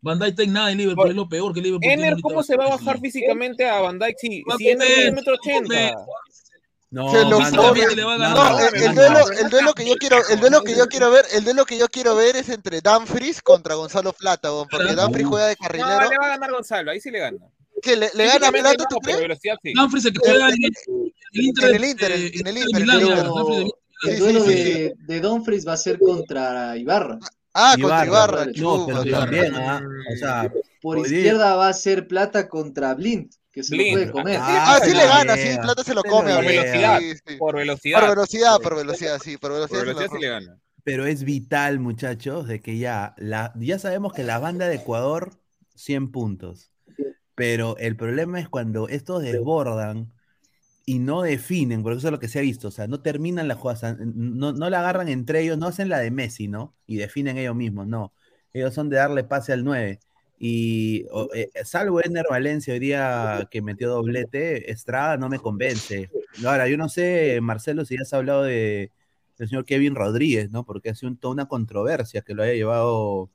Bandai 0.00 0.30
está 0.30 0.42
en 0.44 0.52
nada 0.52 0.70
en 0.72 0.78
Liverpool, 0.78 1.10
es 1.10 1.16
lo 1.16 1.28
peor 1.28 1.52
que 1.52 1.60
Liverpool. 1.60 1.90
Ener, 1.90 2.16
¿cómo 2.22 2.42
se 2.42 2.56
va 2.56 2.66
a 2.66 2.70
bajar 2.70 3.00
físicamente 3.00 3.68
a 3.68 3.80
Bandai? 3.80 4.14
Si, 4.16 4.42
si 4.56 4.68
Ener 4.68 5.12
mide 5.12 5.22
1,80 5.22 6.06
no, 6.90 7.10
Se 7.10 7.22
lo 7.24 7.38
mano, 7.38 7.62
come. 7.62 7.82
no, 7.84 7.94
le 7.94 8.04
va 8.04 8.14
a 8.14 8.18
no, 8.18 8.24
ganar. 8.34 8.36
No, 8.36 8.58
no, 8.58 8.68
el, 8.68 8.74
el 8.82 8.84
no, 8.88 8.94
duelo, 8.94 9.18
no. 9.18 9.28
el 9.38 9.50
duelo 9.50 9.74
que 9.74 9.86
yo 9.86 9.94
quiero, 9.96 10.16
el 10.30 10.40
duelo 10.40 10.62
que 10.62 10.74
yo 10.76 10.86
quiero 10.86 11.10
ver, 11.10 11.26
el 11.32 11.44
duelo 11.44 11.64
que 11.66 11.76
yo 11.78 11.88
quiero 11.88 12.16
ver 12.16 12.36
es 12.36 12.48
entre 12.48 12.80
Dumfries 12.80 13.42
contra 13.42 13.74
Gonzalo 13.74 14.12
Plata, 14.14 14.50
weón, 14.52 14.68
porque 14.70 14.94
Dumfries 14.94 15.26
juega 15.26 15.46
de 15.48 15.56
No, 15.60 15.66
carrilero. 15.66 16.10
le 16.10 16.18
va 16.18 16.26
a 16.26 16.28
ganar 16.30 16.50
Gonzalo, 16.50 16.90
ahí 16.90 17.00
sí 17.00 17.10
le 17.10 17.18
gana. 17.18 17.38
que 17.82 17.94
le, 17.96 18.10
le 18.14 18.26
gana 18.26 18.50
Plata, 18.50 18.72
no, 18.78 18.84
¿tú 18.88 18.96
crees? 19.00 19.38
sí. 19.62 19.72
Dumfries 19.74 20.04
el 20.06 20.12
que 20.14 20.18
juega 20.30 20.48
en 20.48 20.54
el, 20.54 21.44
Inter. 21.44 21.68
En 21.68 21.74
el 21.76 21.84
Inter, 21.84 22.12
eh, 22.12 22.32
en 22.34 22.46
el 22.46 22.56
Inter 22.58 22.82
El 22.82 24.14
Sí, 24.14 24.16
duelo 24.16 24.40
sí, 24.44 24.46
sí, 24.52 24.54
de, 24.62 24.94
de 24.96 25.20
Dumfries 25.20 25.66
va 25.66 25.72
a 25.72 25.76
ser 25.76 25.98
contra 25.98 26.76
Ibarra. 26.76 27.18
Ah, 27.52 27.74
contra 27.78 28.06
Ibarra, 28.06 28.32
Ibarra, 28.34 28.44
no, 28.46 28.52
chupa, 28.52 28.86
pero 28.86 29.04
Ibarra. 29.04 29.24
también, 29.24 29.54
ah, 29.56 29.82
o 30.14 30.16
sea, 30.16 30.52
Por 30.80 30.98
izquierda 30.98 31.56
va 31.56 31.68
a 31.68 31.72
ser 31.74 32.06
Plata 32.06 32.48
contra 32.48 32.94
Blind, 32.94 33.30
que 33.58 33.64
se 33.64 33.74
Blind. 33.74 33.90
lo 33.90 34.00
puede 34.00 34.12
comer. 34.12 34.38
Ah, 34.40 34.78
sí 34.82 34.94
le 34.94 35.04
gana, 35.04 35.36
sí, 35.36 35.58
Plata 35.60 35.82
se 35.82 35.94
lo 35.94 36.02
come. 36.02 36.34
Por 36.34 36.44
velocidad, 36.44 36.98
sí, 37.00 37.14
sí. 37.26 37.36
por 37.36 37.56
velocidad. 37.56 38.00
Por 38.00 38.08
velocidad, 38.10 38.58
por 38.60 38.76
velocidad, 38.76 39.18
sí, 39.22 39.36
por 39.36 39.52
velocidad. 39.52 39.78
Por 39.78 39.86
velocidad 39.88 40.10
sí 40.12 40.20
le 40.20 40.28
gana. 40.28 40.58
pero 40.84 41.06
es 41.06 41.24
vital, 41.24 41.80
muchachos, 41.80 42.46
de 42.46 42.60
que 42.60 42.78
ya, 42.78 43.14
la, 43.18 43.52
ya 43.56 43.78
sabemos 43.78 44.12
que 44.12 44.22
la 44.22 44.38
banda 44.38 44.68
de 44.68 44.76
Ecuador, 44.76 45.32
100 45.74 46.12
puntos. 46.12 46.70
Pero 47.34 47.76
el 47.78 47.96
problema 47.96 48.40
es 48.40 48.48
cuando 48.48 48.88
estos 48.88 49.22
desbordan 49.22 50.12
y 50.86 51.00
no 51.00 51.22
definen, 51.22 51.82
porque 51.82 51.98
eso 51.98 52.08
es 52.08 52.12
lo 52.12 52.18
que 52.18 52.28
se 52.28 52.38
ha 52.38 52.42
visto, 52.42 52.68
o 52.68 52.70
sea, 52.70 52.86
no 52.86 53.00
terminan 53.00 53.46
la 53.46 53.54
jugada, 53.54 53.96
no, 54.00 54.52
no 54.52 54.70
la 54.70 54.80
agarran 54.80 55.08
entre 55.08 55.42
ellos, 55.42 55.58
no 55.58 55.66
hacen 55.66 55.88
la 55.88 55.98
de 55.98 56.10
Messi, 56.10 56.48
¿no? 56.48 56.74
Y 56.86 56.96
definen 56.96 57.36
ellos 57.38 57.54
mismos, 57.54 57.86
no. 57.86 58.14
Ellos 58.52 58.72
son 58.74 58.88
de 58.88 58.96
darle 58.96 59.24
pase 59.24 59.52
al 59.52 59.64
9. 59.64 60.00
Y 60.38 61.04
eh, 61.34 61.50
salvo 61.64 62.00
Ener 62.02 62.24
Valencia 62.30 62.72
hoy 62.72 62.78
día 62.78 63.48
que 63.50 63.60
metió 63.60 63.88
doblete, 63.90 64.70
Estrada 64.70 65.16
no 65.16 65.28
me 65.28 65.38
convence. 65.40 66.10
Ahora, 66.46 66.68
yo 66.68 66.76
no 66.76 66.88
sé, 66.88 67.40
Marcelo, 67.42 67.84
si 67.84 67.96
ya 67.96 68.02
has 68.02 68.12
hablado 68.12 68.44
de, 68.44 68.92
del 69.36 69.48
señor 69.48 69.64
Kevin 69.64 69.96
Rodríguez, 69.96 70.50
¿no? 70.50 70.64
Porque 70.64 70.90
ha 70.90 70.94
sido 70.94 71.10
un- 71.10 71.16
toda 71.16 71.34
una 71.34 71.48
controversia 71.48 72.20
que 72.22 72.34
lo 72.34 72.44
haya 72.44 72.52
llevado 72.54 73.30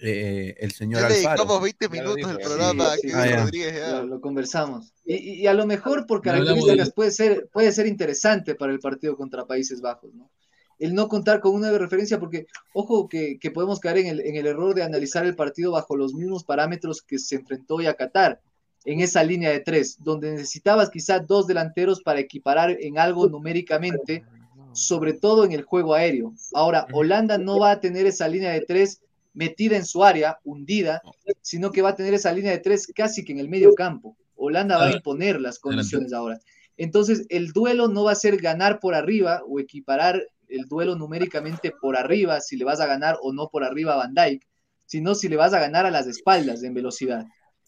eh, 0.00 0.54
el 0.60 0.72
señor 0.72 1.00
Ya 1.02 1.08
le 1.08 1.14
Alfaro. 1.16 1.36
dedicamos 1.38 1.62
20 1.62 1.88
Ya 1.88 2.02
lo 2.02 2.10
minutos 2.14 2.36
del 2.36 2.46
programa 2.46 2.92
a 2.92 2.94
Sí, 2.94 3.00
sí, 3.00 3.06
Kevin 3.08 3.20
Ah, 3.20 3.26
ya. 3.30 3.40
Rodríguez. 3.44 3.74
ya. 3.74 3.90
Lo, 4.00 4.06
lo 4.06 4.20
conversamos. 4.20 4.92
Y, 5.04 5.46
a 5.46 5.54
lo 5.54 5.66
mejor 5.66 6.06
por 6.06 6.20
características 6.22 6.88
de- 6.88 6.92
puede 6.92 7.10
ser, 7.10 7.48
puede 7.52 7.72
ser 7.72 7.86
interesante 7.86 8.54
para 8.54 8.72
el 8.72 8.78
partido 8.78 9.16
contra 9.16 9.46
Países 9.46 9.80
Bajos, 9.80 10.12
¿no? 10.14 10.30
El 10.78 10.94
no 10.94 11.08
contar 11.08 11.40
con 11.40 11.54
una 11.54 11.70
de 11.70 11.78
referencia, 11.78 12.20
porque, 12.20 12.46
ojo, 12.72 13.08
que, 13.08 13.38
que 13.38 13.50
podemos 13.50 13.80
caer 13.80 13.98
en 13.98 14.06
el, 14.06 14.20
en 14.20 14.36
el 14.36 14.46
error 14.46 14.74
de 14.74 14.82
analizar 14.82 15.26
el 15.26 15.34
partido 15.34 15.72
bajo 15.72 15.96
los 15.96 16.14
mismos 16.14 16.44
parámetros 16.44 17.02
que 17.02 17.18
se 17.18 17.36
enfrentó 17.36 17.76
hoy 17.76 17.86
a 17.86 17.94
Qatar, 17.94 18.40
en 18.84 19.00
esa 19.00 19.22
línea 19.22 19.50
de 19.50 19.60
tres, 19.60 19.98
donde 20.00 20.30
necesitabas 20.32 20.90
quizás 20.90 21.26
dos 21.26 21.46
delanteros 21.46 22.00
para 22.02 22.20
equiparar 22.20 22.76
en 22.80 22.98
algo 22.98 23.28
numéricamente, 23.28 24.24
sobre 24.72 25.12
todo 25.12 25.44
en 25.44 25.52
el 25.52 25.62
juego 25.62 25.94
aéreo. 25.94 26.32
Ahora, 26.54 26.86
Holanda 26.92 27.38
no 27.38 27.58
va 27.58 27.72
a 27.72 27.80
tener 27.80 28.06
esa 28.06 28.28
línea 28.28 28.52
de 28.52 28.60
tres 28.62 29.02
metida 29.34 29.76
en 29.76 29.84
su 29.84 30.02
área, 30.02 30.38
hundida, 30.44 31.02
sino 31.42 31.70
que 31.70 31.82
va 31.82 31.90
a 31.90 31.94
tener 31.96 32.14
esa 32.14 32.32
línea 32.32 32.52
de 32.52 32.58
tres 32.58 32.86
casi 32.94 33.24
que 33.24 33.32
en 33.32 33.38
el 33.38 33.48
medio 33.48 33.74
campo. 33.74 34.16
Holanda 34.36 34.78
va 34.78 34.86
a 34.86 34.92
imponer 34.92 35.40
las 35.40 35.58
condiciones 35.58 36.12
ahora. 36.12 36.40
Entonces, 36.76 37.26
el 37.28 37.52
duelo 37.52 37.88
no 37.88 38.04
va 38.04 38.12
a 38.12 38.16
ser 38.16 38.36
ganar 38.38 38.80
por 38.80 38.94
arriba 38.94 39.42
o 39.46 39.60
equiparar 39.60 40.22
el 40.48 40.66
duelo 40.66 40.96
numéricamente 40.96 41.72
por 41.80 41.96
arriba, 41.96 42.40
si 42.40 42.56
le 42.56 42.64
vas 42.64 42.80
a 42.80 42.86
ganar 42.86 43.16
o 43.22 43.32
no 43.32 43.48
por 43.48 43.64
arriba 43.64 43.94
a 43.94 43.96
Van 43.96 44.14
Dijk, 44.14 44.42
sino 44.86 45.14
si 45.14 45.28
le 45.28 45.36
vas 45.36 45.52
a 45.52 45.60
ganar 45.60 45.86
a 45.86 45.90
las 45.90 46.06
espaldas 46.06 46.62
en 46.62 46.74
velocidad. 46.74 47.26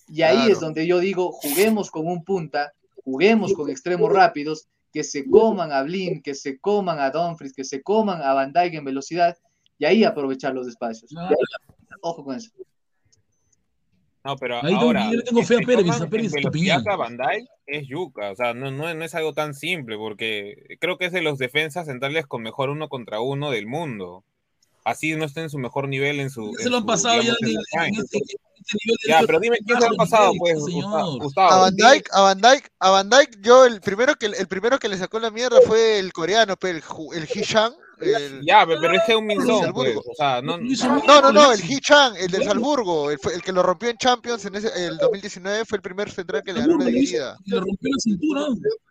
Y 0.09 0.23
ahí 0.23 0.36
Claro. 0.36 0.52
es 0.52 0.61
donde 0.61 0.86
yo 0.86 0.98
digo, 0.98 1.32
juguemos 1.32 1.90
con 1.90 2.07
un 2.07 2.24
punta, 2.24 2.73
juguemos 3.05 3.52
con 3.52 3.70
extremos 3.70 4.11
rápidos, 4.12 4.69
que 4.93 5.05
se 5.05 5.28
coman 5.28 5.70
a 5.70 5.82
Blin, 5.82 6.20
que 6.20 6.35
se 6.35 6.59
coman 6.59 6.98
a 6.98 7.11
Dumfries, 7.11 7.52
que 7.52 7.65
se 7.65 7.82
coman 7.82 8.23
a 8.23 8.32
Van 8.35 8.52
Dijk 8.52 8.74
en 8.74 8.85
velocidad, 8.85 9.36
y 9.78 9.85
ahí 9.85 10.02
aprovechar 10.05 10.55
los 10.55 10.66
espacios. 10.66 11.11
Claro. 11.11 11.36
Ojo 12.02 12.24
con 12.24 12.36
eso. 12.36 12.51
No, 14.22 14.36
pero 14.36 14.62
Ahí 14.62 14.74
ahora, 14.74 15.10
yo 15.10 15.16
le 15.16 15.22
tengo 15.22 15.42
fe 15.42 15.55
a 15.56 15.66
Pérez, 15.66 16.01
a 16.01 16.06
Pérez 16.06 16.32
a 16.86 16.97
Van 16.97 17.16
Dijk 17.16 17.48
es 17.66 17.88
yuca, 17.88 18.30
o 18.32 18.36
sea, 18.36 18.52
no, 18.52 18.70
no, 18.70 18.92
no 18.92 19.05
es 19.05 19.14
algo 19.14 19.32
tan 19.32 19.55
simple, 19.55 19.97
porque 19.97 20.76
creo 20.78 20.98
que 20.98 21.06
es 21.06 21.12
de 21.12 21.22
los 21.22 21.38
defensas 21.38 21.86
centrales 21.86 22.26
con 22.26 22.42
mejor 22.42 22.68
uno 22.68 22.88
contra 22.88 23.20
uno 23.20 23.51
del 23.51 23.66
mundo. 23.66 24.24
Así 24.84 25.14
no 25.14 25.24
está 25.24 25.40
en 25.42 25.51
su 25.51 25.59
mejor 25.59 25.88
nivel 25.88 26.20
en 26.20 26.30
su. 26.30 26.52
Se 26.59 26.64
en 26.64 26.70
lo 26.72 26.78
han 26.78 26.86
pasado 26.86 27.20
ya 27.22 27.32
este, 27.32 27.55
este 27.90 28.18
Ya, 29.09 29.20
pero 29.26 29.38
dime 29.40 29.59
quién 29.64 29.80
se 29.80 29.86
lo 29.88 29.94
ha 29.94 29.97
pasado, 29.97 30.32
pues, 30.38 30.64
señor. 30.64 30.82
Gustavo. 30.84 31.18
Gustavo, 31.18 31.51
A 31.51 31.59
Van 31.59 31.76
Dijk, 31.76 32.09
a 32.12 32.20
Van 32.22 32.40
Dijk, 32.40 32.70
a 32.78 32.90
Van 32.90 33.10
Dijk, 33.10 33.40
yo 33.42 33.64
el 33.66 33.80
primero 33.80 34.14
que 34.16 34.26
el 34.26 34.48
primero 34.48 34.78
que 34.78 34.88
le 34.88 34.97
sacó 34.98 35.18
la 35.20 35.30
mierda 35.30 35.60
fue 35.66 35.98
el 35.98 36.12
coreano, 36.12 36.56
pe, 36.56 36.70
el, 36.70 36.82
Ju- 36.82 37.14
el 37.14 37.24
Hee-Chan, 37.26 37.72
el- 38.01 38.40
Ya, 38.47 38.66
pe- 38.66 38.77
pero 38.81 38.94
es 38.94 39.02
que 39.06 39.16
un 39.16 39.28
Salzburgo. 39.31 39.72
pues, 39.74 39.97
o 39.97 40.14
sea, 40.16 40.40
no, 40.43 40.59
No, 40.59 41.20
no, 41.22 41.32
no, 41.32 41.52
el 41.52 41.60
Hee-Chan, 41.60 42.16
el 42.16 42.31
del 42.31 42.44
Salzburgo, 42.44 43.10
el, 43.10 43.18
fue- 43.18 43.35
el 43.35 43.43
que 43.43 43.52
lo 43.52 43.62
rompió 43.62 43.89
en 43.90 43.97
Champions 43.98 44.44
en 44.44 44.55
ese, 44.56 44.68
el 44.86 44.97
2019 44.98 45.64
fue 45.64 45.77
el 45.77 45.82
primer 45.82 46.10
central 46.10 46.43
que 46.44 46.52
le 46.52 46.60
ganó 46.60 46.74
una 46.77 46.85
dividida. 46.86 47.36
Le 47.47 47.56
rompió 47.60 47.90
la 47.90 47.98
cintura. 48.01 48.40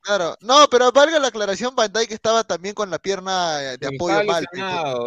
Claro, 0.02 0.36
no, 0.41 0.65
pero 0.72 0.91
valga 0.91 1.19
la 1.19 1.27
aclaración, 1.27 1.76
Van 1.76 1.91
Dijk 1.91 2.11
estaba 2.11 2.44
también 2.44 2.73
con 2.73 2.90
la 2.90 2.98
pierna 2.99 3.57
de 3.57 3.77
Pero 3.80 3.91
apoyo 3.95 4.23
mal. 4.23 4.45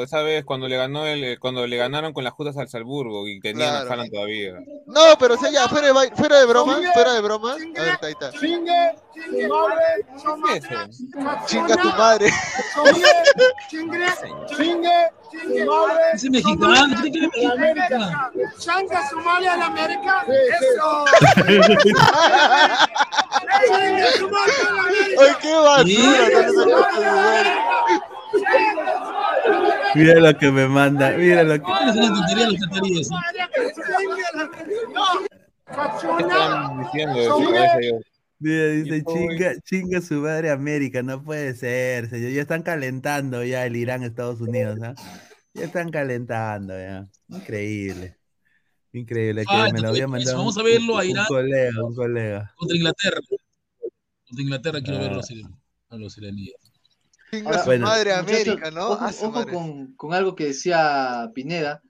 esa 0.02 0.22
vez 0.22 0.44
cuando 0.44 0.68
le 0.68 0.76
ganó 0.76 1.06
el, 1.06 1.38
cuando 1.40 1.66
le 1.66 1.76
ganaron 1.76 2.12
con 2.12 2.22
las 2.24 2.32
justas 2.34 2.56
al 2.58 2.68
Salzburgo 2.68 3.26
y 3.26 3.40
tenían 3.40 3.70
Claro. 3.70 3.88
a 3.88 3.92
Haaland 3.92 4.10
todavía. 4.12 4.52
No, 4.86 5.02
pero 5.18 5.34
o 5.34 5.38
sea, 5.38 5.50
ya, 5.50 5.66
fuera 5.68 5.88
de, 5.92 6.10
fuera 6.14 6.38
de 6.40 6.46
bromas, 6.46 6.80
fuera 6.92 7.14
de 7.14 7.20
bromas. 7.20 7.56
A 7.56 7.82
ver, 7.82 7.98
ahí 8.02 8.12
está. 8.12 8.30
¿Qué 8.30 9.36
es 10.56 10.64
eso? 10.64 10.88
Chinga 11.46 11.76
tu 11.76 11.88
madre. 11.90 12.30
Ese 16.14 16.30
mexicano, 16.30 16.94
¿qué 17.02 17.10
tiene 17.10 17.30
que 17.30 17.48
ver 17.48 17.74
mexicano? 17.74 18.30
Changa 18.58 19.08
Somalia 19.08 19.54
a 19.54 19.56
la 19.56 19.66
América. 19.66 20.24
Ay, 25.18 25.32
qué 25.40 25.54
basura. 25.54 26.28
Mira 29.94 30.14
lo 30.20 30.38
que 30.38 30.50
me 30.50 30.66
manda, 30.68 31.10
mira 31.10 31.42
lo 31.42 31.62
que. 31.62 31.72
Es. 33.00 33.10
Mira, 38.42 38.66
dice 38.70 39.04
chinga, 39.04 39.60
chinga 39.62 40.00
su 40.00 40.14
madre 40.14 40.50
América, 40.50 41.02
no 41.02 41.22
puede 41.22 41.54
ser, 41.54 42.10
señor. 42.10 42.30
Ya 42.32 42.42
están 42.42 42.62
calentando 42.62 43.44
ya 43.44 43.64
el 43.66 43.76
Irán, 43.76 44.02
Estados 44.02 44.40
Unidos, 44.40 44.78
¿ah? 44.82 44.94
Ya 45.54 45.64
están 45.66 45.90
calentando 45.90 46.74
ya. 46.76 47.06
Increíble. 47.28 48.16
Increíble. 48.92 49.42
Que 49.42 49.54
Ah, 49.54 49.68
me 49.72 49.80
lo 49.80 49.88
había 49.90 50.06
mandado 50.08 50.36
vamos 50.38 50.56
un- 50.56 50.60
a 50.62 50.64
verlo 50.64 50.98
a 50.98 51.02
un 51.02 51.08
Irán. 51.10 51.26
colega, 51.28 51.84
un 51.84 51.94
colega. 51.94 52.52
Contra 52.56 52.76
Inglaterra. 52.76 53.20
Contra 54.28 54.42
Inglaterra 54.42 54.80
quiero 54.82 54.98
Ah. 54.98 55.02
ver 55.02 55.10
a 55.10 55.14
los 55.14 55.30
iraníes. 55.30 55.58
A 55.90 55.96
los 55.96 56.18
iraníes. 56.18 56.54
Chinga 57.30 57.46
Ahora, 57.50 57.58
su 57.60 57.64
Bueno. 57.66 57.86
madre 57.86 58.12
América, 58.12 58.70
¿no? 58.70 58.88
Ojo, 58.90 59.04
ojo 59.06 59.30
madre. 59.30 59.52
con, 59.52 59.94
con 59.94 60.12
algo 60.14 60.34
que 60.34 60.46
decía 60.46 61.30
Pineda, 61.34 61.80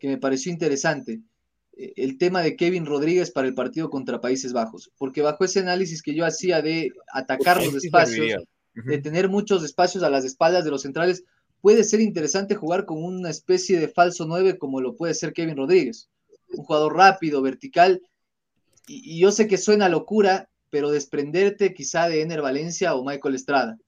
que 0.00 0.08
me 0.08 0.18
pareció 0.18 0.52
interesante. 0.52 1.20
Eh, 1.76 1.92
El 1.96 2.18
tema 2.18 2.42
de 2.42 2.56
Kevin 2.56 2.86
Rodríguez 2.86 3.30
para 3.30 3.46
el 3.46 3.54
partido 3.54 3.88
contra 3.90 4.20
Países 4.20 4.52
Bajos. 4.52 4.90
Porque 4.98 5.22
bajo 5.22 5.44
ese 5.44 5.60
análisis 5.60 6.02
que 6.02 6.14
yo 6.14 6.24
hacía 6.26 6.62
de 6.62 6.90
atacar 7.12 7.58
los 7.58 7.74
espacios, 7.84 8.26
de 8.74 8.98
tener 8.98 9.28
muchos 9.28 9.64
espacios 9.64 10.02
a 10.04 10.10
las 10.10 10.24
espaldas 10.24 10.64
de 10.64 10.70
los 10.70 10.82
centrales, 10.82 11.24
puede 11.60 11.82
ser 11.84 12.00
interesante 12.00 12.54
jugar 12.54 12.84
con 12.84 13.02
una 13.02 13.30
especie 13.30 13.78
de 13.80 13.88
falso 13.88 14.26
9 14.26 14.58
como 14.58 14.80
lo 14.80 14.94
puede 14.94 15.14
ser 15.14 15.32
Kevin 15.32 15.56
Rodríguez. 15.56 16.08
Un 16.56 16.64
jugador 16.64 16.94
rápido, 16.96 17.42
vertical. 17.42 18.02
Y, 18.86 19.16
y 19.16 19.20
yo 19.20 19.32
sé 19.32 19.48
que 19.48 19.56
suena 19.58 19.88
locura, 19.88 20.48
pero 20.70 20.90
desprenderte 20.90 21.72
quizá 21.74 22.08
de 22.08 22.22
Ener 22.22 22.42
Valencia 22.42 22.94
o 22.94 23.04
Michael 23.04 23.34
Estrada. 23.34 23.78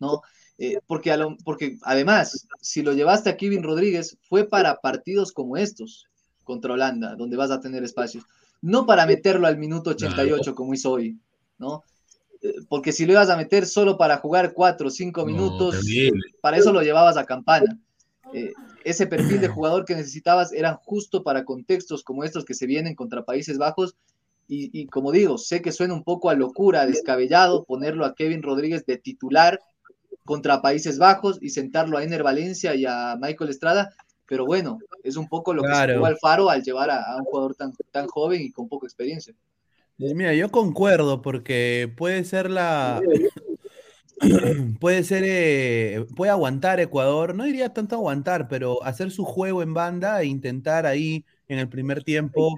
¿no? 0.00 0.22
Eh, 0.58 0.78
porque, 0.86 1.12
a 1.12 1.16
lo- 1.16 1.36
porque 1.44 1.76
además, 1.82 2.46
si 2.60 2.82
lo 2.82 2.92
llevaste 2.92 3.30
a 3.30 3.36
Kevin 3.36 3.62
Rodríguez, 3.62 4.16
fue 4.28 4.48
para 4.48 4.80
partidos 4.80 5.32
como 5.32 5.56
estos 5.56 6.06
contra 6.48 6.72
Holanda, 6.72 7.14
donde 7.14 7.36
vas 7.36 7.50
a 7.50 7.60
tener 7.60 7.84
espacios. 7.84 8.24
No 8.62 8.86
para 8.86 9.04
meterlo 9.04 9.46
al 9.46 9.58
minuto 9.58 9.90
88 9.90 10.54
como 10.54 10.72
hizo 10.72 10.92
hoy, 10.92 11.18
¿no? 11.58 11.84
eh, 12.42 12.54
porque 12.68 12.92
si 12.92 13.04
lo 13.04 13.12
ibas 13.12 13.28
a 13.28 13.36
meter 13.36 13.66
solo 13.66 13.98
para 13.98 14.16
jugar 14.16 14.54
cuatro 14.54 14.88
o 14.88 14.90
cinco 14.90 15.26
minutos, 15.26 15.80
terrible. 15.80 16.22
para 16.40 16.56
eso 16.56 16.72
lo 16.72 16.82
llevabas 16.82 17.16
a 17.16 17.26
campana. 17.26 17.78
Eh, 18.32 18.52
ese 18.84 19.06
perfil 19.06 19.40
de 19.40 19.48
jugador 19.48 19.84
que 19.84 19.94
necesitabas 19.94 20.52
eran 20.52 20.76
justo 20.76 21.22
para 21.22 21.44
contextos 21.44 22.02
como 22.02 22.24
estos 22.24 22.44
que 22.44 22.54
se 22.54 22.66
vienen 22.66 22.94
contra 22.94 23.24
Países 23.24 23.58
Bajos. 23.58 23.96
Y, 24.46 24.70
y 24.72 24.86
como 24.86 25.12
digo, 25.12 25.36
sé 25.36 25.60
que 25.60 25.72
suena 25.72 25.92
un 25.92 26.04
poco 26.04 26.30
a 26.30 26.34
locura, 26.34 26.86
descabellado, 26.86 27.64
ponerlo 27.64 28.06
a 28.06 28.14
Kevin 28.14 28.42
Rodríguez 28.42 28.86
de 28.86 28.96
titular 28.96 29.60
contra 30.24 30.62
Países 30.62 30.98
Bajos 30.98 31.38
y 31.40 31.50
sentarlo 31.50 31.98
a 31.98 32.02
Ener 32.02 32.22
Valencia 32.22 32.74
y 32.74 32.86
a 32.86 33.16
Michael 33.20 33.50
Estrada, 33.50 33.94
pero 34.28 34.44
bueno, 34.44 34.78
es 35.02 35.16
un 35.16 35.26
poco 35.26 35.54
lo 35.54 35.62
que 35.62 35.74
se 35.74 35.94
jugó 35.94 36.06
Alfaro 36.06 36.50
al 36.50 36.62
llevar 36.62 36.90
a, 36.90 37.02
a 37.02 37.16
un 37.16 37.24
jugador 37.24 37.54
tan, 37.54 37.72
tan 37.90 38.06
joven 38.06 38.42
y 38.42 38.52
con 38.52 38.68
poca 38.68 38.86
experiencia. 38.86 39.34
Y 39.96 40.14
Mira, 40.14 40.34
yo 40.34 40.50
concuerdo 40.50 41.22
porque 41.22 41.92
puede 41.96 42.22
ser 42.24 42.50
la. 42.50 43.00
puede 44.80 45.02
ser. 45.02 45.24
eh, 45.26 46.06
puede 46.14 46.30
aguantar 46.30 46.78
Ecuador. 46.78 47.34
No 47.34 47.44
diría 47.44 47.72
tanto 47.72 47.96
aguantar, 47.96 48.48
pero 48.48 48.82
hacer 48.84 49.10
su 49.10 49.24
juego 49.24 49.62
en 49.62 49.72
banda 49.72 50.20
e 50.20 50.26
intentar 50.26 50.84
ahí 50.86 51.24
en 51.48 51.58
el 51.58 51.68
primer 51.68 52.04
tiempo. 52.04 52.54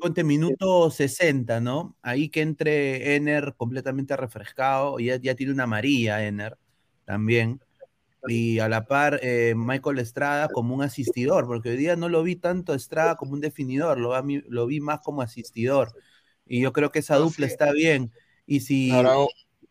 Ponte 0.00 0.24
minuto 0.24 0.90
60, 0.90 1.60
¿no? 1.60 1.96
Ahí 2.02 2.28
que 2.28 2.40
entre 2.40 3.14
Ener 3.14 3.54
completamente 3.56 4.16
refrescado. 4.16 4.98
y 4.98 5.06
Ya, 5.06 5.16
ya 5.16 5.36
tiene 5.36 5.52
una 5.52 5.66
María, 5.66 6.26
Ener, 6.26 6.58
también. 7.04 7.60
Y 8.28 8.60
a 8.60 8.68
la 8.68 8.86
par, 8.86 9.18
eh, 9.22 9.54
Michael 9.56 9.98
Estrada 9.98 10.48
como 10.48 10.74
un 10.74 10.82
asistidor, 10.82 11.46
porque 11.46 11.70
hoy 11.70 11.76
día 11.76 11.96
no 11.96 12.08
lo 12.08 12.22
vi 12.22 12.36
tanto 12.36 12.74
Estrada 12.74 13.16
como 13.16 13.32
un 13.32 13.40
definidor, 13.40 13.98
lo, 13.98 14.12
lo 14.48 14.66
vi 14.66 14.80
más 14.80 15.00
como 15.00 15.22
asistidor. 15.22 15.92
Y 16.46 16.60
yo 16.60 16.72
creo 16.72 16.90
que 16.90 17.00
esa 17.00 17.16
dupla 17.16 17.46
está 17.46 17.72
bien. 17.72 18.12
Y 18.46 18.60
si, 18.60 18.90
Ahora, 18.90 19.14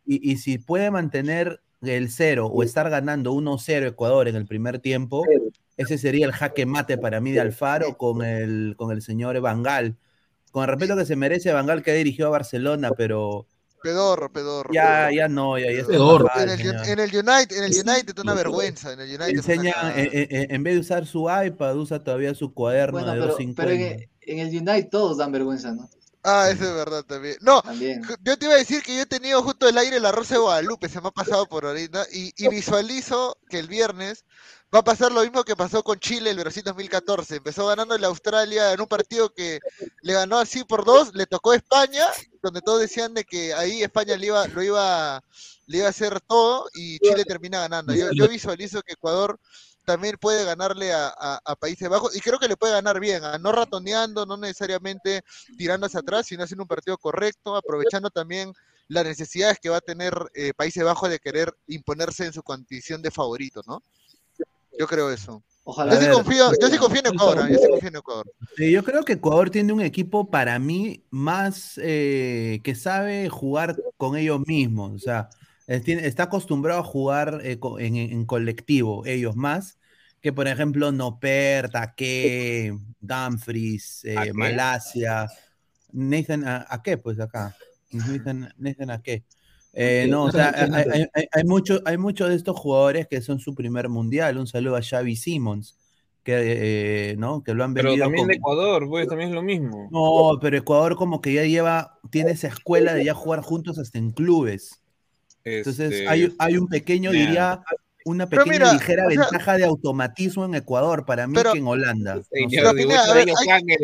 y, 0.05 0.31
y 0.31 0.37
si 0.37 0.57
puede 0.57 0.91
mantener 0.91 1.61
el 1.81 2.09
cero 2.09 2.47
o 2.47 2.63
estar 2.63 2.89
ganando 2.89 3.33
1-0 3.33 3.87
Ecuador 3.87 4.27
en 4.27 4.35
el 4.35 4.45
primer 4.45 4.79
tiempo, 4.79 5.23
ese 5.77 5.97
sería 5.97 6.25
el 6.25 6.31
jaque 6.31 6.65
mate 6.65 6.97
para 6.97 7.21
mí 7.21 7.31
de 7.31 7.39
Alfaro 7.39 7.97
con 7.97 8.23
el, 8.23 8.75
con 8.77 8.91
el 8.91 9.01
señor 9.01 9.39
Bangal. 9.41 9.97
Con 10.51 10.63
el 10.63 10.69
respeto 10.69 10.97
que 10.97 11.05
se 11.05 11.15
merece 11.15 11.53
Bangal 11.53 11.81
que 11.81 11.93
dirigió 11.93 12.27
a 12.27 12.31
Barcelona, 12.31 12.91
pero 12.91 13.47
Pedorro, 13.81 14.31
pedorro. 14.31 14.69
ya, 14.73 14.83
pedorro. 15.07 15.11
ya 15.15 15.27
no, 15.27 15.57
ya, 15.57 15.71
ya 15.71 15.85
Pedorro. 15.85 16.27
mal, 16.35 16.49
En 16.49 16.59
el, 16.59 16.61
en 16.87 16.99
el 16.99 17.09
United, 17.15 17.57
en 17.57 17.63
el 17.63 17.71
United 17.71 18.19
una 18.19 18.33
vergüenza. 18.33 18.93
En 18.93 18.99
el 18.99 19.09
United 19.21 19.59
una 19.59 19.97
eh, 19.97 20.09
eh, 20.13 20.27
eh, 20.29 20.47
en 20.49 20.63
vez 20.63 20.73
de 20.75 20.79
usar 20.81 21.05
su 21.05 21.27
iPad, 21.29 21.75
usa 21.77 22.03
todavía 22.03 22.33
su 22.35 22.53
cuaderno 22.53 22.99
Bueno, 22.99 23.07
de 23.13 23.19
pero, 23.19 23.27
250. 23.27 23.63
pero 23.63 23.73
en, 23.75 24.09
en 24.21 24.39
el 24.39 24.47
United 24.49 24.89
todos 24.89 25.17
dan 25.17 25.31
vergüenza, 25.31 25.71
¿no? 25.71 25.89
Ah, 26.23 26.49
eso 26.51 26.65
es 26.65 26.75
verdad 26.75 27.03
también. 27.03 27.35
No, 27.41 27.63
También. 27.63 28.03
yo 28.21 28.37
te 28.37 28.45
iba 28.45 28.53
a 28.53 28.57
decir 28.57 28.83
que 28.83 28.95
yo 28.95 29.01
he 29.01 29.05
tenido 29.07 29.41
justo 29.41 29.67
el 29.67 29.75
aire 29.77 29.99
la 29.99 30.11
Rosa 30.11 30.35
de 30.35 30.41
Guadalupe, 30.41 30.87
se 30.87 31.01
me 31.01 31.07
ha 31.07 31.11
pasado 31.11 31.47
por 31.47 31.65
ahorita, 31.65 32.05
y, 32.13 32.31
y 32.37 32.47
visualizo 32.47 33.39
que 33.49 33.57
el 33.57 33.67
viernes 33.67 34.23
va 34.73 34.79
a 34.79 34.83
pasar 34.83 35.11
lo 35.11 35.21
mismo 35.23 35.43
que 35.43 35.55
pasó 35.55 35.83
con 35.83 35.99
Chile 35.99 36.29
el 36.29 36.37
Brasil 36.37 36.61
2014. 36.63 37.37
Empezó 37.37 37.65
ganando 37.65 37.97
la 37.97 38.05
Australia 38.07 38.71
en 38.71 38.81
un 38.81 38.87
partido 38.87 39.33
que 39.33 39.59
le 40.03 40.13
ganó 40.13 40.37
así 40.37 40.63
por 40.63 40.85
dos, 40.85 41.11
le 41.15 41.25
tocó 41.25 41.55
España, 41.55 42.05
donde 42.41 42.61
todos 42.61 42.81
decían 42.81 43.13
de 43.13 43.23
que 43.23 43.53
ahí 43.53 43.83
España 43.83 44.17
le 44.17 44.27
iba, 44.27 44.47
lo 44.47 44.63
iba, 44.63 45.21
le 45.67 45.77
iba 45.77 45.87
a 45.87 45.91
hacer 45.91 46.19
todo 46.21 46.67
y 46.73 46.99
Chile 46.99 47.23
termina 47.25 47.59
ganando. 47.59 47.93
Yo, 47.93 48.11
yo 48.13 48.27
visualizo 48.27 48.81
que 48.81 48.93
Ecuador 48.93 49.39
también 49.85 50.17
puede 50.19 50.45
ganarle 50.45 50.93
a, 50.93 51.39
Países 51.59 51.89
Bajos 51.89 52.15
y 52.15 52.21
creo 52.21 52.39
que 52.39 52.47
le 52.47 52.57
puede 52.57 52.73
ganar 52.73 52.99
bien, 52.99 53.23
a- 53.23 53.37
no 53.37 53.51
ratoneando, 53.51 54.25
no 54.25 54.37
necesariamente 54.37 55.21
tirando 55.57 55.85
hacia 55.87 55.99
atrás, 55.99 56.27
sino 56.27 56.43
haciendo 56.43 56.63
un 56.63 56.67
partido 56.67 56.97
correcto, 56.97 57.55
aprovechando 57.55 58.09
también 58.09 58.53
las 58.87 59.05
necesidades 59.05 59.59
que 59.59 59.69
va 59.69 59.77
a 59.77 59.81
tener 59.81 60.13
eh, 60.33 60.53
Países 60.53 60.83
Bajos 60.83 61.09
de 61.09 61.19
querer 61.19 61.53
imponerse 61.67 62.25
en 62.25 62.33
su 62.33 62.43
condición 62.43 63.01
de 63.01 63.11
favorito, 63.11 63.61
¿no? 63.65 63.83
Yo 64.81 64.87
creo 64.87 65.11
eso. 65.11 65.43
Ojalá. 65.63 65.93
Yo 65.93 66.01
sí 66.01 66.07
confío, 66.09 66.51
yo 66.59 66.67
sí 66.67 66.77
confío 66.79 67.01
en 67.05 67.13
Ecuador, 67.13 67.51
yo 67.51 67.59
sí 67.59 67.67
confío 67.69 67.89
en 67.89 67.95
Ecuador. 67.97 68.25
Sí, 68.57 68.71
yo 68.71 68.83
creo 68.83 69.03
que 69.03 69.13
Ecuador 69.13 69.51
tiene 69.51 69.73
un 69.73 69.81
equipo 69.81 70.31
para 70.31 70.57
mí 70.57 71.03
más 71.11 71.79
eh, 71.83 72.61
que 72.63 72.73
sabe 72.73 73.29
jugar 73.29 73.75
con 73.97 74.17
ellos 74.17 74.41
mismos. 74.47 74.93
O 74.93 74.97
sea, 74.97 75.29
es- 75.67 75.83
tiene- 75.83 76.07
está 76.07 76.23
acostumbrado 76.23 76.79
a 76.79 76.83
jugar 76.83 77.41
eh, 77.43 77.59
en, 77.77 77.95
en 77.95 78.25
colectivo, 78.25 79.05
ellos 79.05 79.35
más, 79.35 79.77
que 80.19 80.33
por 80.33 80.47
ejemplo 80.47 80.91
Noper, 80.91 81.69
Taque, 81.69 82.75
Dumfries, 82.99 84.03
eh. 84.05 84.33
Malasia, 84.33 85.27
Nathan, 85.91 86.47
¿a, 86.47 86.65
a 86.67 86.81
qué? 86.81 86.97
Pues 86.97 87.19
acá. 87.19 87.55
Nathan, 87.91 88.51
Nathan 88.57 88.89
¿a 88.89 88.99
qué? 89.03 89.25
Eh, 89.73 90.05
no, 90.09 90.25
o 90.25 90.31
sea, 90.31 90.53
hay, 90.55 90.69
hay- 90.91 91.05
hay- 91.13 91.25
hay 91.31 91.43
mucho- 91.45 91.81
hay 91.85 91.97
muchos 91.97 92.29
de 92.29 92.35
estos 92.35 92.57
jugadores 92.59 93.07
que 93.07 93.21
son 93.21 93.39
su 93.39 93.55
primer 93.55 93.87
mundial. 93.89 94.37
Un 94.37 94.47
saludo 94.47 94.75
a 94.75 94.81
Xavi 94.81 95.15
Simons, 95.15 95.77
que, 96.23 97.11
eh, 97.11 97.15
¿no? 97.17 97.41
que 97.43 97.53
lo 97.53 97.63
han 97.63 97.73
pero 97.73 97.89
vendido 97.89 98.05
también 98.05 98.27
de 98.27 98.39
como- 98.39 98.53
Ecuador, 98.53 98.89
pues 98.89 99.07
también 99.07 99.29
es 99.29 99.35
lo 99.35 99.41
mismo. 99.41 99.87
no, 99.91 100.39
pero 100.41 100.57
Ecuador 100.57 100.95
como 100.97 101.21
que 101.21 101.33
ya 101.33 101.43
lleva, 101.45 101.97
tiene 102.11 102.31
esa 102.31 102.47
escuela 102.49 102.93
de 102.93 103.05
ya 103.05 103.13
jugar 103.13 103.41
juntos 103.41 103.77
hasta 103.79 103.97
en 103.97 104.11
clubes. 104.11 104.81
Entonces 105.43 105.91
Este, 105.93 106.07
hay, 106.07 106.31
hay 106.37 106.57
un 106.57 106.67
pequeño, 106.67 107.11
diría, 107.11 107.63
una 108.05 108.27
Pero 108.27 108.43
pequeña 108.43 108.65
mira, 108.65 108.73
ligera 108.73 109.07
o 109.07 109.09
sea- 109.11 109.19
ventaja 109.21 109.57
de 109.57 109.63
automatismo 109.65 110.45
en 110.45 110.55
Ecuador 110.55 111.05
para 111.05 111.25
mí 111.27 111.33
Pero- 111.35 111.53
que 111.53 111.59
en 111.59 111.67
Holanda. 111.67 112.15
No 112.15 112.21
sé. 112.23 112.29
Señor, 112.31 112.49
Pero, 112.51 112.73
Pineda, 112.75 113.03
hay- 113.13 113.25
pero, 113.25 113.35
Pineda, 113.37 113.59
pues, 113.61 113.77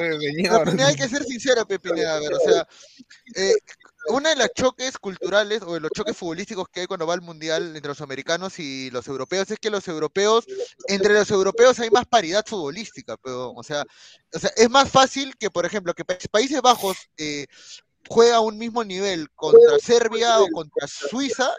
Pero 0.00 0.20
señor. 0.20 0.64
Pineda, 0.70 0.86
hay 0.88 0.94
que 0.96 1.08
ser 1.08 1.22
sincero, 1.24 1.66
Pepineda, 1.66 2.16
a 2.16 2.20
ver, 2.20 2.32
o 2.34 2.38
sea, 2.40 2.66
eh, 3.36 3.52
uno 4.08 4.28
de 4.28 4.36
los 4.36 4.48
choques 4.54 4.98
culturales 4.98 5.62
o 5.62 5.74
de 5.74 5.80
los 5.80 5.90
choques 5.94 6.16
futbolísticos 6.16 6.68
que 6.68 6.80
hay 6.80 6.86
cuando 6.86 7.06
va 7.06 7.14
al 7.14 7.20
mundial 7.20 7.76
entre 7.76 7.88
los 7.90 8.00
americanos 8.00 8.58
y 8.58 8.90
los 8.90 9.06
europeos 9.08 9.50
es 9.50 9.58
que 9.58 9.70
los 9.70 9.86
europeos, 9.88 10.46
entre 10.88 11.14
los 11.14 11.30
europeos 11.30 11.78
hay 11.80 11.90
más 11.90 12.06
paridad 12.06 12.44
futbolística, 12.46 13.16
pero, 13.18 13.52
o 13.52 13.62
sea, 13.62 13.84
o 14.32 14.38
sea, 14.38 14.50
es 14.56 14.70
más 14.70 14.90
fácil 14.90 15.36
que, 15.36 15.50
por 15.50 15.66
ejemplo, 15.66 15.94
que 15.94 16.04
Pa- 16.04 16.18
Países 16.30 16.60
Bajos 16.62 16.96
eh, 17.16 17.46
juega 18.08 18.36
a 18.36 18.40
un 18.40 18.58
mismo 18.58 18.82
nivel 18.84 19.30
contra 19.32 19.78
Serbia 19.78 20.40
o 20.40 20.48
contra 20.48 20.86
Suiza 20.88 21.50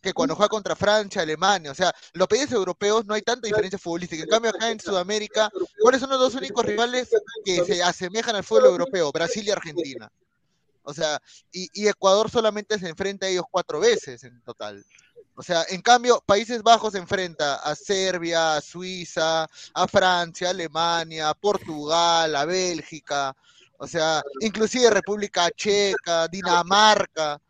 que 0.00 0.12
cuando 0.12 0.36
juega 0.36 0.50
contra 0.50 0.76
Francia, 0.76 1.22
Alemania, 1.22 1.70
o 1.70 1.74
sea, 1.74 1.90
los 2.12 2.28
países 2.28 2.52
europeos 2.52 3.06
no 3.06 3.14
hay 3.14 3.22
tanta 3.22 3.46
diferencia 3.46 3.78
futbolística. 3.78 4.22
En 4.22 4.28
cambio, 4.28 4.50
acá 4.50 4.70
en 4.70 4.78
Sudamérica, 4.78 5.50
¿cuáles 5.80 5.98
son 5.98 6.10
los 6.10 6.20
dos 6.20 6.34
únicos 6.34 6.62
rivales 6.64 7.08
que 7.42 7.64
se 7.64 7.82
asemejan 7.82 8.36
al 8.36 8.44
fútbol 8.44 8.66
europeo? 8.66 9.10
Brasil 9.12 9.44
y 9.46 9.50
Argentina. 9.50 10.12
O 10.84 10.94
sea, 10.94 11.20
y, 11.52 11.68
y 11.72 11.88
Ecuador 11.88 12.30
solamente 12.30 12.78
se 12.78 12.88
enfrenta 12.88 13.26
a 13.26 13.28
ellos 13.30 13.44
cuatro 13.50 13.80
veces 13.80 14.22
en 14.24 14.40
total. 14.42 14.84
O 15.36 15.42
sea, 15.42 15.64
en 15.68 15.82
cambio, 15.82 16.22
Países 16.24 16.62
Bajos 16.62 16.92
se 16.92 16.98
enfrenta 16.98 17.56
a 17.56 17.74
Serbia, 17.74 18.56
a 18.56 18.60
Suiza, 18.60 19.48
a 19.74 19.88
Francia, 19.88 20.48
a 20.48 20.50
Alemania, 20.50 21.28
a 21.28 21.34
Portugal, 21.34 22.36
a 22.36 22.44
Bélgica, 22.44 23.34
o 23.78 23.86
sea, 23.86 24.22
inclusive 24.40 24.88
República 24.90 25.50
Checa, 25.50 26.28
Dinamarca. 26.28 27.40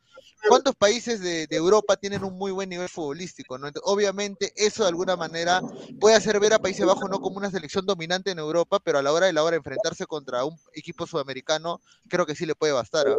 ¿Cuántos 0.48 0.74
países 0.76 1.20
de, 1.20 1.46
de 1.46 1.56
Europa 1.56 1.96
tienen 1.96 2.24
un 2.24 2.36
muy 2.36 2.52
buen 2.52 2.68
nivel 2.68 2.88
futbolístico? 2.88 3.58
¿no? 3.58 3.66
Entonces, 3.68 3.90
obviamente, 3.92 4.52
eso 4.56 4.82
de 4.82 4.88
alguna 4.90 5.16
manera 5.16 5.62
puede 6.00 6.16
hacer 6.16 6.38
ver 6.40 6.52
a 6.52 6.58
Países 6.58 6.84
Bajos 6.86 7.08
no 7.10 7.18
como 7.18 7.38
una 7.38 7.50
selección 7.50 7.86
dominante 7.86 8.30
en 8.30 8.38
Europa, 8.38 8.78
pero 8.82 8.98
a 8.98 9.02
la 9.02 9.12
hora 9.12 9.26
de 9.26 9.32
la 9.32 9.42
hora 9.42 9.52
de 9.52 9.58
enfrentarse 9.58 10.06
contra 10.06 10.44
un 10.44 10.56
equipo 10.74 11.06
sudamericano, 11.06 11.80
creo 12.08 12.26
que 12.26 12.34
sí 12.34 12.46
le 12.46 12.54
puede 12.54 12.72
bastar. 12.72 13.06
¿ah? 13.08 13.16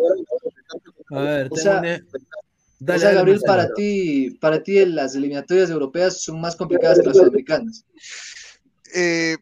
A 1.12 1.20
ver, 1.22 1.48
O 1.52 1.56
sea, 1.56 1.80
una- 1.80 1.96
o 1.98 2.20
Dale, 2.78 3.00
sea, 3.00 3.08
dale, 3.08 3.16
Gabriel, 3.20 3.42
para 3.46 3.74
ti, 3.74 4.38
para 4.42 4.62
ti 4.62 4.86
las 4.86 5.16
eliminatorias 5.16 5.70
europeas 5.70 6.22
son 6.22 6.42
más 6.42 6.56
complicadas 6.58 7.00
que 7.00 7.06
las 7.08 7.18
sudamericanas. 7.18 7.86
Eh, 8.94 9.38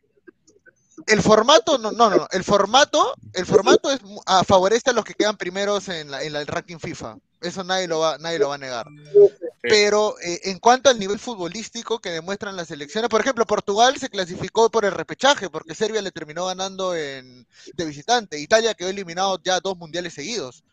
el 1.08 1.22
formato, 1.22 1.78
no, 1.78 1.92
no, 1.92 2.10
no, 2.10 2.28
el 2.32 2.44
formato, 2.44 3.14
el 3.34 3.46
formato 3.46 3.92
es, 3.92 4.00
ah, 4.26 4.44
favorece 4.46 4.90
a 4.90 4.94
los 4.94 5.06
que 5.06 5.14
quedan 5.14 5.38
primeros 5.38 5.88
en, 5.90 6.12
la, 6.12 6.24
en 6.24 6.34
la- 6.34 6.42
el 6.42 6.48
ranking 6.48 6.78
FIFA. 6.80 7.18
Eso 7.42 7.64
nadie 7.64 7.88
lo 7.88 8.00
va, 8.00 8.18
nadie 8.20 8.40
lo 8.40 8.50
va 8.50 8.56
a 8.56 8.58
negar. 8.60 8.88
Pero 9.62 10.16
eh, 10.22 10.40
en 10.46 10.60
cuanto 10.60 10.90
al 10.90 11.00
nivel 11.00 11.20
futbolístico 11.20 12.00
que 12.00 12.10
demuestran 12.10 12.56
las 12.56 12.68
selecciones, 12.70 13.10
por 13.10 13.22
ejemplo, 13.22 13.46
Portugal 13.46 13.98
se 13.98 14.10
clasificó 14.10 14.70
por 14.70 14.86
el 14.86 14.92
repechaje 14.92 15.50
porque 15.50 15.76
Serbia 15.76 16.02
le 16.02 16.12
terminó 16.12 16.46
ganando 16.46 16.96
en, 16.96 17.46
de 17.76 17.86
visitante. 17.86 18.40
Italia 18.40 18.74
quedó 18.74 18.90
eliminado 18.90 19.40
ya 19.44 19.60
dos 19.60 19.78
mundiales 19.78 20.14
seguidos, 20.14 20.64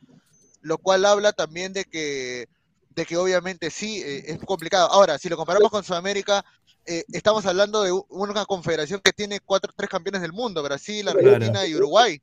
lo 0.62 0.78
cual 0.78 1.04
habla 1.06 1.32
también 1.32 1.72
de 1.72 1.84
que, 1.84 2.48
de 2.90 3.06
que 3.06 3.16
obviamente 3.16 3.70
sí 3.70 4.02
eh, 4.04 4.24
es 4.32 4.38
complicado. 4.44 4.90
Ahora, 4.92 5.18
si 5.18 5.28
lo 5.28 5.36
comparamos 5.36 5.70
con 5.70 5.84
Sudamérica, 5.84 6.44
eh, 6.86 7.04
estamos 7.12 7.46
hablando 7.46 7.82
de 7.82 7.92
una 8.08 8.44
confederación 8.44 9.00
que 9.00 9.12
tiene 9.12 9.40
cuatro, 9.40 9.72
tres 9.76 9.88
campeones 9.88 10.22
del 10.22 10.32
mundo, 10.32 10.62
Brasil, 10.62 11.08
Argentina 11.08 11.66
y 11.66 11.74
Uruguay. 11.74 12.20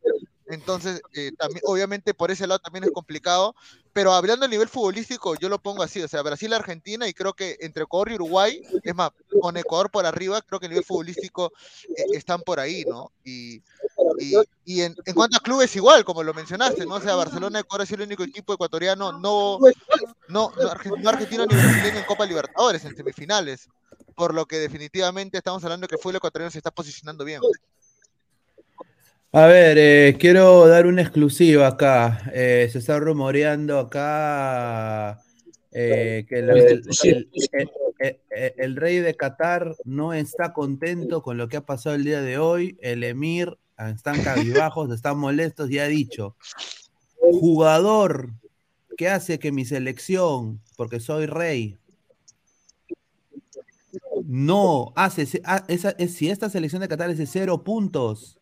Entonces, 0.49 1.01
eh, 1.13 1.31
también, 1.37 1.61
obviamente 1.65 2.13
por 2.13 2.31
ese 2.31 2.47
lado 2.47 2.59
también 2.59 2.85
es 2.85 2.91
complicado, 2.91 3.53
pero 3.91 4.13
hablando 4.13 4.45
a 4.45 4.47
nivel 4.47 4.69
futbolístico, 4.69 5.35
yo 5.35 5.49
lo 5.49 5.59
pongo 5.59 5.83
así, 5.83 6.01
o 6.01 6.07
sea, 6.07 6.21
Brasil, 6.21 6.53
Argentina, 6.53 7.05
y 7.07 7.13
creo 7.13 7.33
que 7.33 7.57
entre 7.59 7.83
Ecuador 7.83 8.11
y 8.11 8.15
Uruguay, 8.15 8.61
es 8.83 8.95
más, 8.95 9.11
con 9.41 9.57
Ecuador 9.57 9.89
por 9.91 10.05
arriba, 10.05 10.41
creo 10.41 10.59
que 10.59 10.67
a 10.67 10.69
nivel 10.69 10.85
futbolístico 10.85 11.51
eh, 11.89 12.05
están 12.13 12.41
por 12.41 12.61
ahí, 12.61 12.85
¿no? 12.87 13.11
Y, 13.25 13.55
y, 14.19 14.35
y 14.63 14.81
en, 14.83 14.95
en 15.05 15.15
cuanto 15.15 15.35
a 15.35 15.41
clubes, 15.41 15.75
igual, 15.75 16.05
como 16.05 16.23
lo 16.23 16.33
mencionaste, 16.33 16.85
¿no? 16.85 16.95
O 16.95 17.01
sea, 17.01 17.15
Barcelona, 17.15 17.59
Ecuador 17.59 17.83
es 17.83 17.91
el 17.91 18.01
único 18.01 18.23
equipo 18.23 18.53
ecuatoriano, 18.53 19.11
no, 19.19 19.59
no, 20.29 20.51
no, 20.53 20.53
no 21.01 21.09
argentino 21.09 21.45
ni 21.45 21.55
brasileño 21.55 21.99
en 21.99 22.05
Copa 22.05 22.25
Libertadores, 22.25 22.85
en 22.85 22.95
semifinales, 22.95 23.67
por 24.17 24.33
lo 24.33 24.47
que 24.47 24.57
definitivamente 24.57 25.37
estamos 25.37 25.63
hablando 25.63 25.87
que 25.87 25.93
el 25.93 26.01
fútbol 26.01 26.15
ecuatoriano 26.15 26.49
se 26.49 26.57
está 26.57 26.71
posicionando 26.71 27.23
bien. 27.23 27.39
A 29.31 29.45
ver, 29.45 29.77
eh, 29.77 30.17
quiero 30.19 30.67
dar 30.67 30.87
una 30.87 31.03
exclusiva 31.03 31.67
acá. 31.67 32.23
Eh, 32.33 32.67
se 32.71 32.79
está 32.79 32.97
rumoreando 32.97 33.77
acá 33.77 35.21
eh, 35.71 36.25
que 36.27 36.39
el, 36.39 36.49
el- 36.49 36.57
el- 36.57 36.81
el- 37.03 37.29
el- 37.99 38.19
el- 38.31 38.53
el 38.57 38.75
rey 38.75 38.97
de 38.97 39.13
Qatar 39.15 39.75
no 39.85 40.13
está 40.13 40.51
contento 40.51 41.21
con 41.21 41.37
lo 41.37 41.47
que 41.47 41.57
ha 41.57 41.65
pasado 41.65 41.95
el 41.95 42.03
día 42.03 42.21
de 42.21 42.39
hoy. 42.39 42.75
El 42.81 43.03
emir 43.03 43.55
están 43.77 44.23
cabizbajos, 44.23 44.91
están 44.91 45.19
molestos 45.19 45.69
y 45.69 45.77
ha 45.77 45.85
dicho, 45.87 46.35
jugador 47.19 48.31
que 48.97 49.09
hace 49.09 49.37
que 49.37 49.51
mi 49.51 49.63
selección, 49.63 50.59
porque 50.75 50.99
soy 50.99 51.27
rey, 51.27 51.77
no 54.25 54.93
hace, 54.95 55.41
ah, 55.45 55.63
esa- 55.67 55.95
es- 55.97 56.15
si 56.15 56.29
esta 56.29 56.49
selección 56.49 56.81
de 56.81 56.87
Qatar 56.87 57.09
es 57.09 57.17
de 57.17 57.27
cero 57.27 57.63
puntos, 57.63 58.39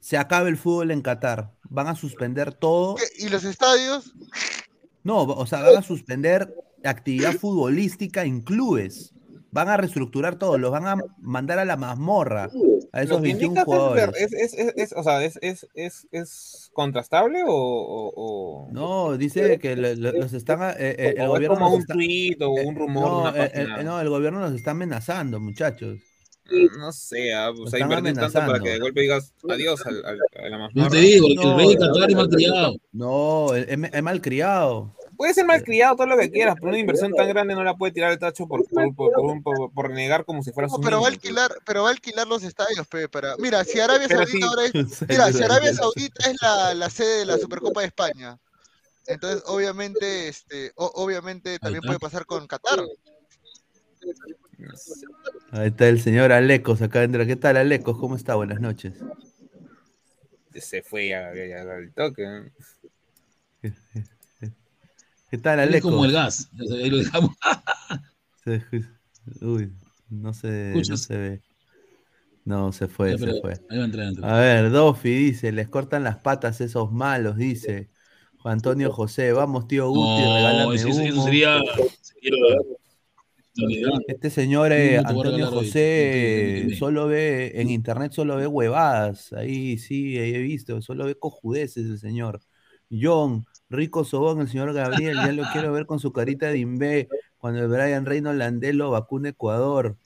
se 0.00 0.16
acaba 0.16 0.48
el 0.48 0.56
fútbol 0.56 0.90
en 0.90 1.02
Qatar. 1.02 1.54
Van 1.68 1.86
a 1.86 1.94
suspender 1.94 2.52
todo. 2.54 2.96
¿Y 3.18 3.28
los 3.28 3.44
estadios? 3.44 4.14
No, 5.04 5.22
o 5.22 5.46
sea, 5.46 5.62
van 5.62 5.76
a 5.76 5.82
suspender 5.82 6.54
actividad 6.84 7.34
futbolística 7.34 8.24
en 8.24 8.40
clubes. 8.40 9.12
Van 9.52 9.68
a 9.68 9.76
reestructurar 9.76 10.38
todo, 10.38 10.58
los 10.58 10.70
van 10.70 10.86
a 10.86 10.96
mandar 11.18 11.58
a 11.58 11.64
la 11.64 11.76
mazmorra 11.76 12.50
a 12.92 13.02
esos 13.02 13.16
Lo 13.18 13.22
que 13.22 13.34
21 13.34 13.46
indicas 13.46 13.62
es 13.62 13.66
ver- 13.68 13.78
jugadores. 13.80 14.22
Es, 14.22 14.32
es, 14.32 14.54
es, 14.54 14.72
es- 14.76 14.92
o 14.96 15.02
sea, 15.02 15.24
es, 15.24 15.38
es, 15.42 15.66
es, 15.74 16.06
es 16.12 16.70
contrastable 16.72 17.42
o, 17.46 17.52
o- 17.52 18.12
o- 18.14 18.68
No, 18.72 19.16
dice 19.16 19.58
que 19.58 19.74
los 19.76 20.32
están. 20.32 20.62
eh, 20.78 20.94
eh, 20.98 21.14
el 21.16 21.22
o 21.22 21.24
es 21.24 21.28
gobierno 21.30 21.56
como 21.58 21.74
un 21.74 21.80
está- 21.80 21.94
tweet 21.94 22.36
o 22.42 22.50
un 22.50 22.76
rumor 22.76 23.08
no, 23.08 23.20
una 23.22 23.30
eh, 23.30 23.50
eh, 23.54 23.66
página? 23.66 23.82
no, 23.82 24.00
el 24.00 24.08
gobierno 24.08 24.40
los 24.40 24.52
está 24.54 24.70
amenazando, 24.72 25.40
muchachos. 25.40 25.98
No 26.78 26.90
sé, 26.90 27.32
ah, 27.32 27.50
o 27.50 27.66
sea, 27.68 27.78
están 27.78 27.92
invertir 27.92 28.20
tanto 28.20 28.38
para 28.40 28.58
que 28.58 28.70
de 28.70 28.78
golpe 28.80 29.02
digas 29.02 29.32
adiós 29.48 29.86
al, 29.86 30.04
al- 30.04 30.18
a 30.36 30.48
la 30.48 30.58
No 30.58 30.64
mazmorra. 30.64 30.90
te 30.90 30.96
digo, 30.98 31.26
el, 31.28 31.32
el 31.32 31.36
No, 31.46 31.56
rey 31.56 31.68
de 31.68 31.76
Qatar 31.78 32.10
es 32.10 32.16
malcriado. 32.16 32.76
No, 32.92 33.54
es 33.54 34.02
malcriado. 34.02 34.94
Puede 35.20 35.34
ser 35.34 35.44
malcriado 35.44 35.96
todo 35.96 36.06
lo 36.06 36.16
que 36.16 36.30
quieras, 36.30 36.54
pero 36.58 36.68
una 36.68 36.78
inversión 36.78 37.12
tan 37.12 37.28
grande 37.28 37.54
no 37.54 37.62
la 37.62 37.76
puede 37.76 37.92
tirar 37.92 38.10
el 38.10 38.18
tacho 38.18 38.48
por, 38.48 38.66
por, 38.66 38.94
por, 38.94 39.12
por 39.12 39.24
un- 39.26 39.42
por- 39.42 39.70
por 39.70 39.90
negar 39.90 40.24
como 40.24 40.42
si 40.42 40.50
fuera 40.50 40.66
No, 40.66 40.76
su 40.76 40.80
pero 40.80 40.98
va 40.98 41.08
a 41.08 41.10
alquilar, 41.10 41.50
pero 41.66 41.82
va 41.82 41.90
a 41.90 41.92
alquilar 41.92 42.26
los 42.26 42.42
estadios, 42.42 42.86
pe, 42.86 43.06
para. 43.06 43.36
Mira, 43.36 43.62
si 43.64 43.78
Arabia 43.78 44.08
Saudita 44.08 44.30
sí. 44.30 44.42
ahora 44.42 44.64
es, 44.64 44.72
mira, 45.10 45.30
si 45.30 45.42
Arabia 45.42 45.74
Saudita 45.74 46.30
es 46.30 46.36
la, 46.40 46.72
la 46.72 46.88
sede 46.88 47.18
de 47.18 47.26
la 47.26 47.36
Supercopa 47.36 47.82
de 47.82 47.88
España, 47.88 48.38
entonces 49.06 49.42
obviamente, 49.44 50.28
este, 50.28 50.72
o- 50.76 50.90
obviamente 50.94 51.58
también 51.58 51.82
puede 51.82 51.98
pasar 51.98 52.24
con 52.24 52.46
Qatar. 52.46 52.80
Ahí 55.50 55.68
está 55.68 55.86
el 55.86 56.00
señor 56.00 56.32
Alecos 56.32 56.80
acá 56.80 57.00
adentro. 57.00 57.26
¿Qué 57.26 57.36
tal, 57.36 57.58
Alecos? 57.58 57.98
¿Cómo 57.98 58.16
está? 58.16 58.36
Buenas 58.36 58.62
noches. 58.62 58.94
Se 60.54 60.80
fue 60.80 61.08
ya, 61.08 61.34
ya- 61.34 61.44
ya 61.46 61.60
al 61.60 61.92
toque. 61.92 62.52
¿Qué 65.30 65.38
tal, 65.38 65.60
Él 65.60 65.74
es 65.74 65.82
como 65.82 66.04
el 66.04 66.12
gas. 66.12 66.50
Ahí 66.72 66.90
lo 66.90 66.98
dejamos. 66.98 67.30
Uy, 69.42 69.72
no 70.08 70.32
se, 70.34 70.72
no 70.88 70.96
se 70.96 71.16
ve. 71.16 71.40
No, 72.44 72.72
se 72.72 72.88
fue, 72.88 73.16
se 73.16 73.40
fue. 73.40 73.52
ahí 73.68 73.76
va 73.76 73.82
a 73.82 73.86
entrar, 73.86 74.06
entra. 74.08 74.36
A 74.36 74.40
ver, 74.40 74.70
Dofi 74.70 75.10
dice, 75.10 75.52
les 75.52 75.68
cortan 75.68 76.02
las 76.02 76.16
patas 76.18 76.60
esos 76.60 76.90
malos, 76.90 77.36
dice. 77.36 77.90
Juan 78.38 78.54
Antonio 78.54 78.90
José, 78.90 79.32
vamos, 79.32 79.68
tío 79.68 79.88
Guti, 79.88 80.22
No, 80.22 80.34
regálame 80.34 80.74
eso, 80.76 80.88
sería. 81.22 81.60
sería- 82.00 82.34
Este 84.08 84.30
señor 84.30 84.72
eh, 84.72 84.98
Antonio 84.98 85.48
hoy, 85.50 85.64
José 85.66 86.74
solo 86.78 87.06
ve, 87.06 87.52
en 87.60 87.68
internet 87.68 88.12
solo 88.12 88.36
ve 88.36 88.46
huevadas, 88.46 89.32
ahí 89.34 89.76
sí, 89.76 90.16
ahí 90.18 90.34
he 90.34 90.38
visto, 90.38 90.80
solo 90.80 91.04
ve 91.04 91.14
cojudeces 91.16 91.84
el 91.86 91.98
señor. 91.98 92.40
John, 92.90 93.44
rico 93.70 94.04
sobón, 94.04 94.40
el 94.40 94.48
señor 94.48 94.72
Gabriel, 94.74 95.16
ya 95.16 95.32
lo 95.32 95.44
quiero 95.52 95.72
ver 95.72 95.86
con 95.86 96.00
su 96.00 96.12
carita 96.12 96.48
de 96.48 96.58
imbé 96.58 97.08
cuando 97.38 97.60
el 97.60 97.68
Brian 97.68 98.04
Reino 98.04 98.32
Landelo 98.32 98.90
vacuna 98.90 99.30
Ecuador. 99.30 99.96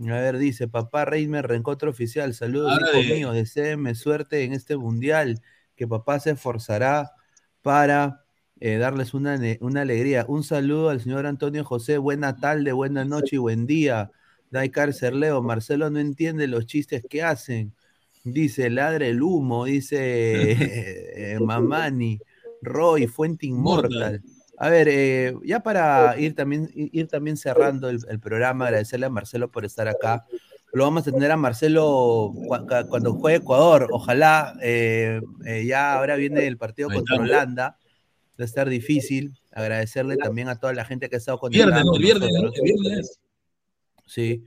A 0.00 0.04
ver, 0.04 0.38
dice, 0.38 0.68
papá 0.68 1.04
Reimer, 1.04 1.46
reencontro 1.46 1.90
oficial, 1.90 2.32
saludos 2.34 2.78
hijo 2.80 2.98
de- 2.98 3.14
mío, 3.14 3.32
deseenme 3.32 3.94
suerte 3.94 4.42
en 4.44 4.54
este 4.54 4.76
mundial, 4.78 5.42
que 5.76 5.86
papá 5.86 6.18
se 6.18 6.30
esforzará 6.30 7.12
para 7.60 8.24
eh, 8.58 8.78
darles 8.78 9.12
una, 9.12 9.38
una 9.60 9.82
alegría. 9.82 10.24
Un 10.26 10.44
saludo 10.44 10.88
al 10.88 11.00
señor 11.00 11.26
Antonio 11.26 11.64
José, 11.64 11.98
buena 11.98 12.36
tarde, 12.36 12.72
buena 12.72 13.04
noche 13.04 13.36
y 13.36 13.38
buen 13.38 13.66
día. 13.66 14.10
Daikar 14.50 14.94
Cerleo, 14.94 15.42
Marcelo 15.42 15.90
no 15.90 15.98
entiende 15.98 16.46
los 16.46 16.66
chistes 16.66 17.04
que 17.08 17.22
hacen. 17.22 17.74
Dice, 18.24 18.70
ladre 18.70 19.08
el 19.08 19.22
humo, 19.22 19.66
dice 19.66 20.52
eh, 21.34 21.38
Mamani, 21.40 22.18
Roy, 22.62 23.06
Fuente 23.06 23.46
Inmortal. 23.46 24.22
A 24.58 24.70
ver, 24.70 24.88
eh, 24.88 25.34
ya 25.44 25.60
para 25.60 26.18
ir 26.18 26.34
también, 26.34 26.70
ir 26.74 27.08
también 27.08 27.36
cerrando 27.36 27.90
el, 27.90 27.98
el 28.08 28.20
programa, 28.20 28.66
agradecerle 28.66 29.06
a 29.06 29.10
Marcelo 29.10 29.50
por 29.50 29.64
estar 29.64 29.88
acá. 29.88 30.24
Lo 30.72 30.84
vamos 30.84 31.06
a 31.06 31.12
tener 31.12 31.30
a 31.30 31.36
Marcelo 31.36 32.32
cuando 32.88 33.14
juegue 33.14 33.38
Ecuador. 33.38 33.88
Ojalá 33.90 34.54
eh, 34.62 35.20
eh, 35.44 35.66
ya 35.66 35.94
ahora 35.94 36.16
viene 36.16 36.46
el 36.46 36.56
partido 36.56 36.88
contra. 36.88 37.16
Holanda. 37.16 37.76
Va 38.40 38.42
a 38.42 38.44
estar 38.44 38.68
difícil. 38.70 39.38
Agradecerle 39.50 40.16
también 40.16 40.48
a 40.48 40.58
toda 40.58 40.72
la 40.72 40.86
gente 40.86 41.10
que 41.10 41.16
ha 41.16 41.18
estado 41.18 41.38
Viernes, 41.50 41.82
con 41.82 42.00
viernes, 42.00 42.30
¿no? 42.32 42.48
El 42.54 42.62
viernes. 42.62 43.20
Sí. 44.06 44.44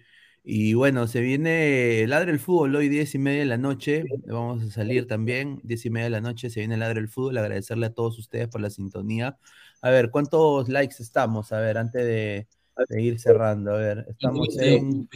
Y 0.48 0.76
bueno, 0.76 1.08
se 1.08 1.22
viene 1.22 2.06
Ladre 2.08 2.32
el 2.32 2.40
Fútbol 2.40 2.76
hoy, 2.76 2.88
diez 2.88 3.16
y 3.16 3.18
media 3.18 3.40
de 3.40 3.46
la 3.48 3.58
noche. 3.58 4.04
Vamos 4.28 4.62
a 4.62 4.70
salir 4.70 5.08
también, 5.08 5.60
diez 5.64 5.84
y 5.88 5.90
media 5.90 6.04
de 6.04 6.12
la 6.12 6.22
noche, 6.22 6.52
se 6.52 6.60
viene 6.60 6.78
Ladre 6.78 7.00
el 7.00 7.10
Fútbol. 7.10 7.40
Agradecerle 7.40 7.88
a 7.88 7.94
todos 7.94 8.20
ustedes 8.20 8.48
por 8.48 8.62
la 8.62 8.70
sintonía. 8.70 9.40
A 9.82 9.90
ver, 9.90 10.12
¿cuántos 10.12 10.70
likes 10.70 10.98
estamos? 11.00 11.52
A 11.52 11.60
ver, 11.60 11.80
antes 11.80 12.04
de, 12.04 12.48
de 12.90 13.02
ir 13.02 13.20
cerrando. 13.20 13.74
A 13.74 13.78
ver, 13.78 14.06
estamos 14.08 14.56
en, 14.60 15.10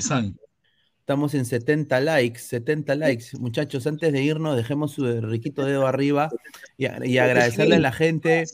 estamos 1.00 1.36
en 1.36 1.46
70 1.46 2.00
likes, 2.02 2.40
70 2.40 2.96
likes. 2.96 3.26
Muchachos, 3.40 3.86
antes 3.86 4.12
de 4.12 4.24
irnos, 4.24 4.58
dejemos 4.58 4.94
su 4.94 5.22
riquito 5.22 5.64
dedo 5.64 5.86
arriba 5.86 6.30
y 6.76 7.18
agradecerle 7.20 7.76
a 7.76 7.80
la 7.80 7.92
gente, 7.92 8.46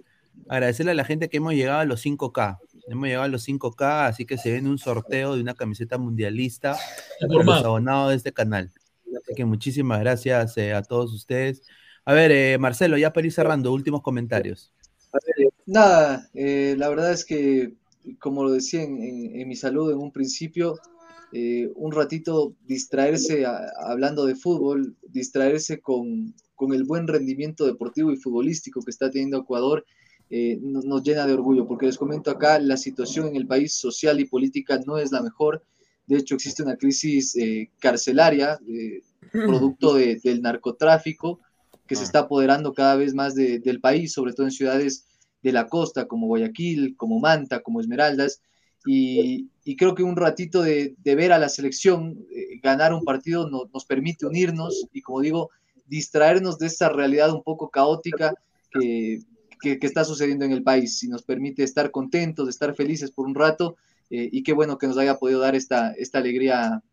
agradecerle 0.49 0.91
a 0.91 0.95
la 0.95 1.05
gente 1.05 1.29
que 1.29 1.37
hemos 1.37 1.53
llegado 1.53 1.79
a 1.79 1.85
los 1.85 2.05
5K. 2.05 2.59
Hemos 2.87 3.07
llegado 3.07 3.23
a 3.25 3.27
los 3.27 3.47
5K, 3.47 4.07
así 4.07 4.25
que 4.25 4.37
se 4.37 4.51
viene 4.51 4.69
un 4.69 4.77
sorteo 4.77 5.35
de 5.35 5.41
una 5.41 5.55
camiseta 5.55 5.97
mundialista 5.97 6.77
para 7.19 7.43
los 7.43 7.63
abonados 7.65 8.11
de 8.11 8.15
este 8.17 8.31
canal. 8.33 8.71
Así 9.23 9.33
que 9.35 9.45
muchísimas 9.45 9.99
gracias 9.99 10.55
eh, 10.57 10.73
a 10.73 10.83
todos 10.83 11.13
ustedes. 11.13 11.63
A 12.05 12.13
ver, 12.13 12.31
eh, 12.31 12.57
Marcelo, 12.59 12.97
ya 12.97 13.11
para 13.11 13.25
ir 13.25 13.33
cerrando, 13.33 13.73
últimos 13.73 14.01
comentarios. 14.03 14.71
Nada, 15.65 16.29
eh, 16.33 16.75
la 16.77 16.89
verdad 16.89 17.11
es 17.11 17.25
que, 17.25 17.73
como 18.19 18.43
lo 18.43 18.51
decía 18.51 18.83
en, 18.83 19.01
en- 19.01 19.39
en 19.39 19.47
mi 19.47 19.55
saludo 19.55 19.91
en 19.91 19.97
un 19.97 20.11
principio, 20.11 20.77
eh, 21.33 21.69
un 21.75 21.91
ratito 21.91 22.53
distraerse 22.67 23.45
a- 23.45 23.71
hablando 23.87 24.25
de 24.25 24.35
fútbol, 24.35 24.95
distraerse 25.07 25.79
con, 25.81 26.35
con 26.53 26.73
el 26.73 26.83
buen 26.83 27.07
rendimiento 27.07 27.65
deportivo 27.65 28.11
y 28.11 28.17
futbolístico 28.17 28.81
que 28.81 28.91
está 28.91 29.09
teniendo 29.09 29.37
Ecuador, 29.39 29.85
eh, 30.29 30.57
no- 30.61 30.81
nos 30.81 31.03
llena 31.03 31.25
de 31.27 31.33
orgullo, 31.33 31.67
porque 31.67 31.85
les 31.85 31.97
comento 31.97 32.31
acá, 32.31 32.59
la 32.59 32.77
situación 32.77 33.27
en 33.27 33.35
el 33.35 33.47
país 33.47 33.73
social 33.73 34.19
y 34.19 34.25
política 34.25 34.79
no 34.85 34.97
es 34.97 35.11
la 35.11 35.21
mejor. 35.21 35.63
De 36.07 36.17
hecho, 36.17 36.35
existe 36.35 36.63
una 36.63 36.75
crisis 36.77 37.35
eh, 37.35 37.69
carcelaria, 37.79 38.59
eh, 38.67 39.01
producto 39.45 39.95
de- 39.95 40.19
del 40.23 40.41
narcotráfico, 40.41 41.39
que 41.87 41.95
se 41.95 42.03
está 42.03 42.19
apoderando 42.19 42.73
cada 42.73 42.95
vez 42.95 43.13
más 43.13 43.35
de- 43.35 43.59
del 43.59 43.79
país, 43.79 44.13
sobre 44.13 44.33
todo 44.33 44.45
en 44.47 44.51
ciudades 44.51 45.05
de 45.43 45.51
la 45.51 45.67
costa, 45.67 46.07
como 46.07 46.25
Guayaquil, 46.27 46.95
como 46.97 47.19
Manta, 47.19 47.61
como 47.61 47.79
Esmeraldas. 47.79 48.41
Y, 48.87 49.47
y 49.63 49.75
creo 49.75 49.93
que 49.95 50.03
un 50.03 50.15
ratito 50.15 50.61
de, 50.61 50.95
de 51.03 51.15
ver 51.15 51.31
a 51.33 51.39
la 51.39 51.49
selección 51.49 52.17
eh, 52.31 52.59
ganar 52.61 52.93
un 52.93 53.03
partido 53.03 53.49
no- 53.49 53.69
nos 53.73 53.85
permite 53.85 54.25
unirnos 54.25 54.87
y, 54.93 55.01
como 55.01 55.21
digo, 55.21 55.49
distraernos 55.87 56.57
de 56.57 56.67
esta 56.67 56.89
realidad 56.89 57.31
un 57.33 57.43
poco 57.43 57.69
caótica 57.69 58.33
que, 58.71 59.19
que- 59.61 59.79
que 59.79 59.87
está 59.87 60.03
sucediendo 60.03 60.45
en 60.45 60.51
el 60.51 60.63
país 60.63 61.01
y 61.03 61.07
nos 61.07 61.23
permite 61.23 61.63
estar 61.63 61.91
contentos, 61.91 62.49
estar 62.49 62.75
felices 62.75 63.11
por 63.11 63.25
un 63.27 63.35
rato. 63.35 63.75
eh, 64.11 64.29
y 64.31 64.43
qué 64.43 64.53
bueno 64.53 64.77
que 64.77 64.85
nos 64.85 64.99
haya 64.99 65.17
podido 65.17 65.39
dar 65.39 65.55
esta, 65.55 65.91
esta 65.93 66.19
alegría 66.19 66.83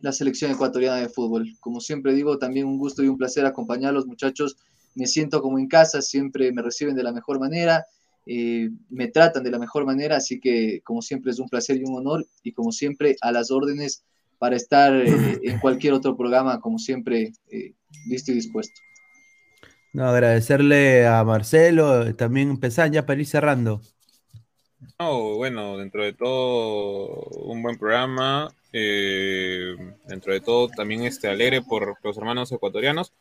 la 0.00 0.10
selección 0.12 0.50
ecuatoriana 0.50 0.96
de 0.96 1.08
fútbol. 1.08 1.46
Como 1.60 1.80
siempre 1.80 2.12
digo, 2.14 2.36
también 2.38 2.66
un 2.66 2.78
gusto 2.78 3.02
y 3.04 3.08
un 3.08 3.16
placer 3.16 3.46
acompañarlos, 3.46 4.06
muchachos. 4.08 4.56
Me 4.96 5.06
siento 5.06 5.40
como 5.40 5.58
en 5.60 5.68
casa, 5.68 6.02
siempre 6.02 6.52
me 6.52 6.62
reciben 6.62 6.96
de 6.96 7.04
la 7.04 7.12
mejor 7.12 7.38
manera, 7.38 7.86
eh, 8.26 8.70
me 8.90 9.06
tratan 9.06 9.44
de 9.44 9.50
la 9.52 9.58
mejor 9.60 9.84
manera, 9.86 10.16
así 10.16 10.40
que 10.40 10.80
como 10.84 11.00
siempre 11.00 11.30
es 11.30 11.38
un 11.38 11.48
placer 11.48 11.76
y 11.76 11.84
un 11.84 11.94
honor 11.96 12.26
y 12.42 12.50
como 12.52 12.72
siempre 12.72 13.16
a 13.20 13.30
las 13.30 13.50
órdenes 13.52 14.02
para 14.38 14.56
estar 14.56 14.94
eh, 14.94 15.38
en 15.42 15.58
cualquier 15.58 15.92
otro 15.94 16.16
programa, 16.16 16.60
como 16.60 16.78
siempre, 16.78 17.32
eh, 17.50 17.72
listo 18.08 18.32
y 18.32 18.34
dispuesto. 18.34 18.80
No, 19.98 20.10
agradecerle 20.10 21.08
a 21.08 21.24
Marcelo, 21.24 22.14
también 22.14 22.50
empezar 22.50 22.88
ya 22.88 23.04
para 23.04 23.18
ir 23.18 23.26
cerrando. 23.26 23.80
No, 24.96 25.34
bueno, 25.34 25.76
dentro 25.76 26.04
de 26.04 26.12
todo 26.12 27.24
un 27.42 27.64
buen 27.64 27.76
programa, 27.78 28.48
eh, 28.72 29.74
dentro 30.06 30.32
de 30.32 30.40
todo 30.40 30.68
también 30.68 31.02
este 31.02 31.26
alegre 31.26 31.62
por 31.62 31.96
los 32.04 32.16
hermanos 32.16 32.52
ecuatorianos, 32.52 33.12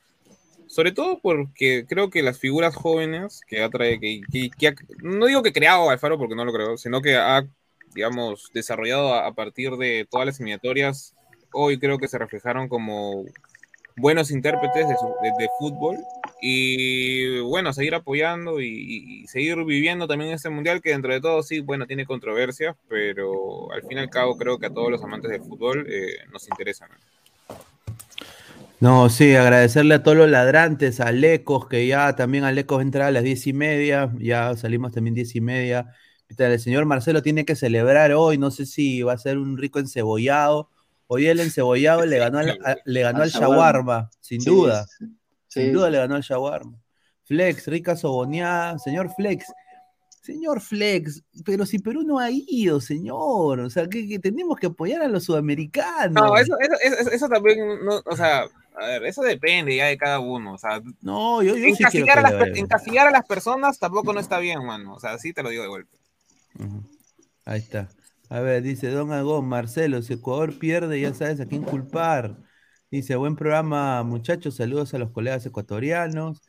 sobre 0.67 0.91
todo 0.91 1.19
porque 1.19 1.87
creo 1.89 2.11
que 2.11 2.21
las 2.21 2.37
figuras 2.37 2.75
jóvenes 2.75 3.41
que 3.47 3.63
ha 3.63 3.71
traído, 3.71 3.99
que, 3.99 4.51
que, 4.55 4.75
no 5.01 5.25
digo 5.25 5.41
que 5.41 5.53
creado 5.53 5.89
Alfaro 5.89 6.19
porque 6.19 6.35
no 6.35 6.45
lo 6.45 6.53
creo, 6.53 6.77
sino 6.77 7.01
que 7.01 7.15
ha, 7.15 7.43
digamos, 7.95 8.51
desarrollado 8.53 9.15
a, 9.15 9.33
partir 9.33 9.71
de 9.77 10.05
todas 10.07 10.27
las 10.27 10.39
eliminatorias, 10.39 11.15
hoy 11.53 11.79
creo 11.79 11.97
que 11.97 12.07
se 12.07 12.19
reflejaron 12.19 12.69
como 12.69 13.25
buenos 13.95 14.29
intérpretes 14.29 14.87
de, 14.87 15.49
fútbol 15.57 15.97
y 16.41 17.39
bueno, 17.39 17.73
seguir 17.73 17.95
apoyando 17.95 18.61
y, 18.61 19.25
seguir 19.27 19.63
viviendo 19.63 20.07
también 20.07 20.31
este 20.31 20.49
mundial 20.49 20.81
que 20.81 20.91
dentro 20.91 21.13
de 21.13 21.21
todo 21.21 21.43
sí, 21.43 21.59
bueno, 21.59 21.87
tiene 21.87 22.05
controversias, 22.05 22.75
pero 22.87 23.71
al 23.71 23.81
fin 23.83 23.97
y 23.97 24.01
al 24.01 24.09
cabo 24.09 24.37
creo 24.37 24.59
que 24.59 24.67
a 24.67 24.73
todos 24.73 24.91
los 24.91 25.03
amantes 25.03 25.31
del 25.31 25.41
fútbol 25.41 25.85
eh, 25.89 26.17
nos 26.31 26.47
interesa. 26.47 26.87
¿no? 28.79 29.09
sí, 29.09 29.35
agradecerle 29.35 29.95
a 29.95 30.03
todos 30.03 30.17
los 30.17 30.29
ladrantes, 30.29 30.99
a 30.99 31.11
Lecos, 31.11 31.67
que 31.67 31.87
ya 31.87 32.15
también 32.15 32.43
a 32.43 32.51
Lecos 32.51 32.81
entra 32.81 33.07
a 33.07 33.11
las 33.11 33.23
diez 33.23 33.47
y 33.47 33.53
media, 33.53 34.11
ya 34.19 34.55
salimos 34.55 34.93
también 34.93 35.15
diez 35.15 35.35
y 35.35 35.41
media. 35.41 35.93
El 36.37 36.59
señor 36.59 36.85
Marcelo 36.85 37.23
tiene 37.23 37.45
que 37.45 37.55
celebrar 37.55 38.11
hoy, 38.11 38.37
no 38.37 38.51
sé 38.51 38.65
si 38.65 39.01
va 39.01 39.13
a 39.13 39.17
ser 39.17 39.37
un 39.37 39.57
rico 39.57 39.79
encebollado 39.79 40.69
Hoy 41.09 41.27
el 41.27 41.39
encebollado 41.39 42.05
le 42.05 42.17
ganó 42.17 42.39
al, 42.39 42.59
le 42.83 43.01
ganó 43.01 43.23
al 43.23 43.29
shawarma, 43.29 44.09
sin 44.19 44.43
duda. 44.43 44.85
Sin 45.47 45.73
duda 45.73 45.89
le 45.89 45.97
ganó 45.97 46.15
al 46.15 46.21
shawarma. 46.21 46.79
Flex, 47.25 47.67
rica 47.67 47.95
soboneada. 47.95 48.79
Señor 48.79 49.09
Flex, 49.15 49.45
señor 50.27 50.59
Flex, 50.59 51.23
pero 51.45 51.65
si 51.65 51.79
Perú 51.79 52.03
no 52.03 52.19
ha 52.19 52.29
ido, 52.29 52.81
señor. 52.81 53.61
O 53.61 53.69
sea, 53.69 53.87
que, 53.87 54.19
tenemos 54.19 54.57
que 54.59 54.67
apoyar 54.67 55.01
a 55.01 55.07
los 55.07 55.23
sudamericanos. 55.23 56.13
No, 56.13 56.37
eso, 56.37 56.53
eso, 56.59 57.11
eso, 57.11 57.29
también, 57.29 57.59
no, 57.85 58.01
o 58.05 58.15
sea, 58.15 58.43
a 58.75 58.85
ver, 58.87 59.05
eso 59.05 59.21
depende 59.21 59.77
ya 59.77 59.85
de 59.85 59.97
cada 59.97 60.19
uno. 60.19 60.53
O 60.53 60.57
sea, 60.57 60.81
no, 61.01 61.41
yo, 61.41 61.55
yo 61.55 61.67
encasillar, 61.67 62.19
a 62.19 62.21
las, 62.29 62.57
encasillar 62.57 63.07
a 63.07 63.11
las 63.11 63.25
personas 63.25 63.79
tampoco 63.79 64.11
no 64.11 64.19
está 64.19 64.39
bien, 64.39 64.65
mano. 64.65 64.95
O 64.95 64.99
sea, 64.99 65.17
sí 65.17 65.31
te 65.31 65.43
lo 65.43 65.49
digo 65.49 65.63
de 65.63 65.69
golpe. 65.69 65.97
Ahí 67.45 67.59
está. 67.59 67.87
A 68.29 68.41
ver, 68.41 68.61
dice 68.61 68.89
Don 68.89 69.13
Agón, 69.13 69.45
Marcelo, 69.45 70.01
si 70.01 70.13
Ecuador 70.13 70.59
pierde, 70.59 70.99
ya 70.99 71.13
sabes 71.13 71.39
a 71.39 71.45
quién 71.45 71.63
culpar. 71.63 72.35
Dice, 72.89 73.17
buen 73.17 73.35
programa, 73.35 74.01
muchachos, 74.03 74.55
saludos 74.55 74.93
a 74.93 74.97
los 74.97 75.11
colegas 75.11 75.45
ecuatorianos. 75.45 76.41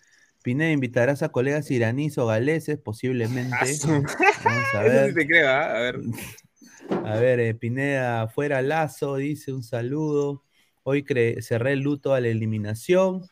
Pineda, 0.44 0.70
¿invitarás 0.70 1.24
a 1.24 1.30
colegas 1.30 1.68
iraníes 1.72 2.16
o 2.16 2.26
galeses? 2.26 2.78
Posiblemente. 2.78 3.56
Vamos 4.44 4.74
a 4.74 4.82
ver. 4.82 4.92
Eso 5.10 5.20
sí 5.20 5.26
te 5.26 5.44
¿ah? 5.44 5.74
A 5.74 5.80
ver. 5.80 6.00
A 7.04 7.18
ver, 7.18 7.40
eh, 7.40 7.54
Pineda, 7.54 8.28
fuera 8.28 8.62
Lazo, 8.62 9.16
dice 9.16 9.52
un 9.52 9.64
saludo. 9.64 10.44
Hoy 10.84 11.04
cerré 11.40 11.72
el 11.72 11.80
luto 11.80 12.14
a 12.14 12.20
la 12.20 12.28
eliminación. 12.28 13.22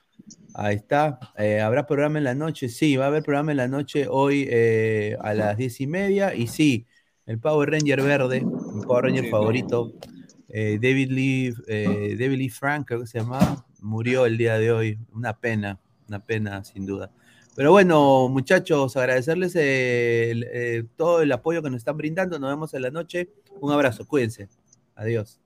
Ahí 0.55 0.77
está. 0.77 1.19
Eh, 1.39 1.61
¿Habrá 1.61 1.87
programa 1.87 2.19
en 2.19 2.25
la 2.25 2.35
noche? 2.35 2.69
Sí, 2.69 2.97
va 2.97 3.05
a 3.05 3.09
haber 3.09 3.23
programa 3.23 3.53
en 3.53 3.57
la 3.57 3.69
noche 3.69 4.09
hoy 4.11 4.47
eh, 4.51 5.17
a 5.21 5.33
las 5.33 5.57
diez 5.57 5.81
y 5.81 5.87
media. 5.87 6.35
Y 6.35 6.49
sí, 6.49 6.87
el 7.25 7.39
Power 7.39 7.71
Ranger 7.71 8.03
verde, 8.03 8.43
mi 8.43 8.83
Power 8.83 9.05
Ranger 9.05 9.31
favorito, 9.31 9.95
eh, 10.59 10.79
David, 10.81 11.11
Lee, 11.11 11.55
eh, 11.67 12.17
David 12.19 12.39
Lee 12.39 12.49
Frank, 12.49 12.87
creo 12.87 13.01
que 13.01 13.07
se 13.07 13.19
llamaba, 13.19 13.67
murió 13.83 14.25
el 14.25 14.39
día 14.39 14.59
de 14.59 14.73
hoy. 14.73 14.99
Una 15.13 15.39
pena, 15.39 15.79
una 16.09 16.25
pena 16.25 16.65
sin 16.65 16.87
duda. 16.87 17.11
Pero 17.55 17.73
bueno, 17.73 18.31
muchachos, 18.31 18.97
agradecerles 18.97 19.53
eh, 19.55 20.85
todo 20.97 21.21
el 21.21 21.31
apoyo 21.31 21.63
que 21.63 21.69
nos 21.69 21.77
están 21.77 21.99
brindando. 21.99 22.39
Nos 22.39 22.49
vemos 22.49 22.73
en 22.73 22.81
la 22.81 22.91
noche. 22.91 23.29
Un 23.61 23.71
abrazo, 23.71 24.09
cuídense. 24.09 24.49
Adiós. 24.95 25.46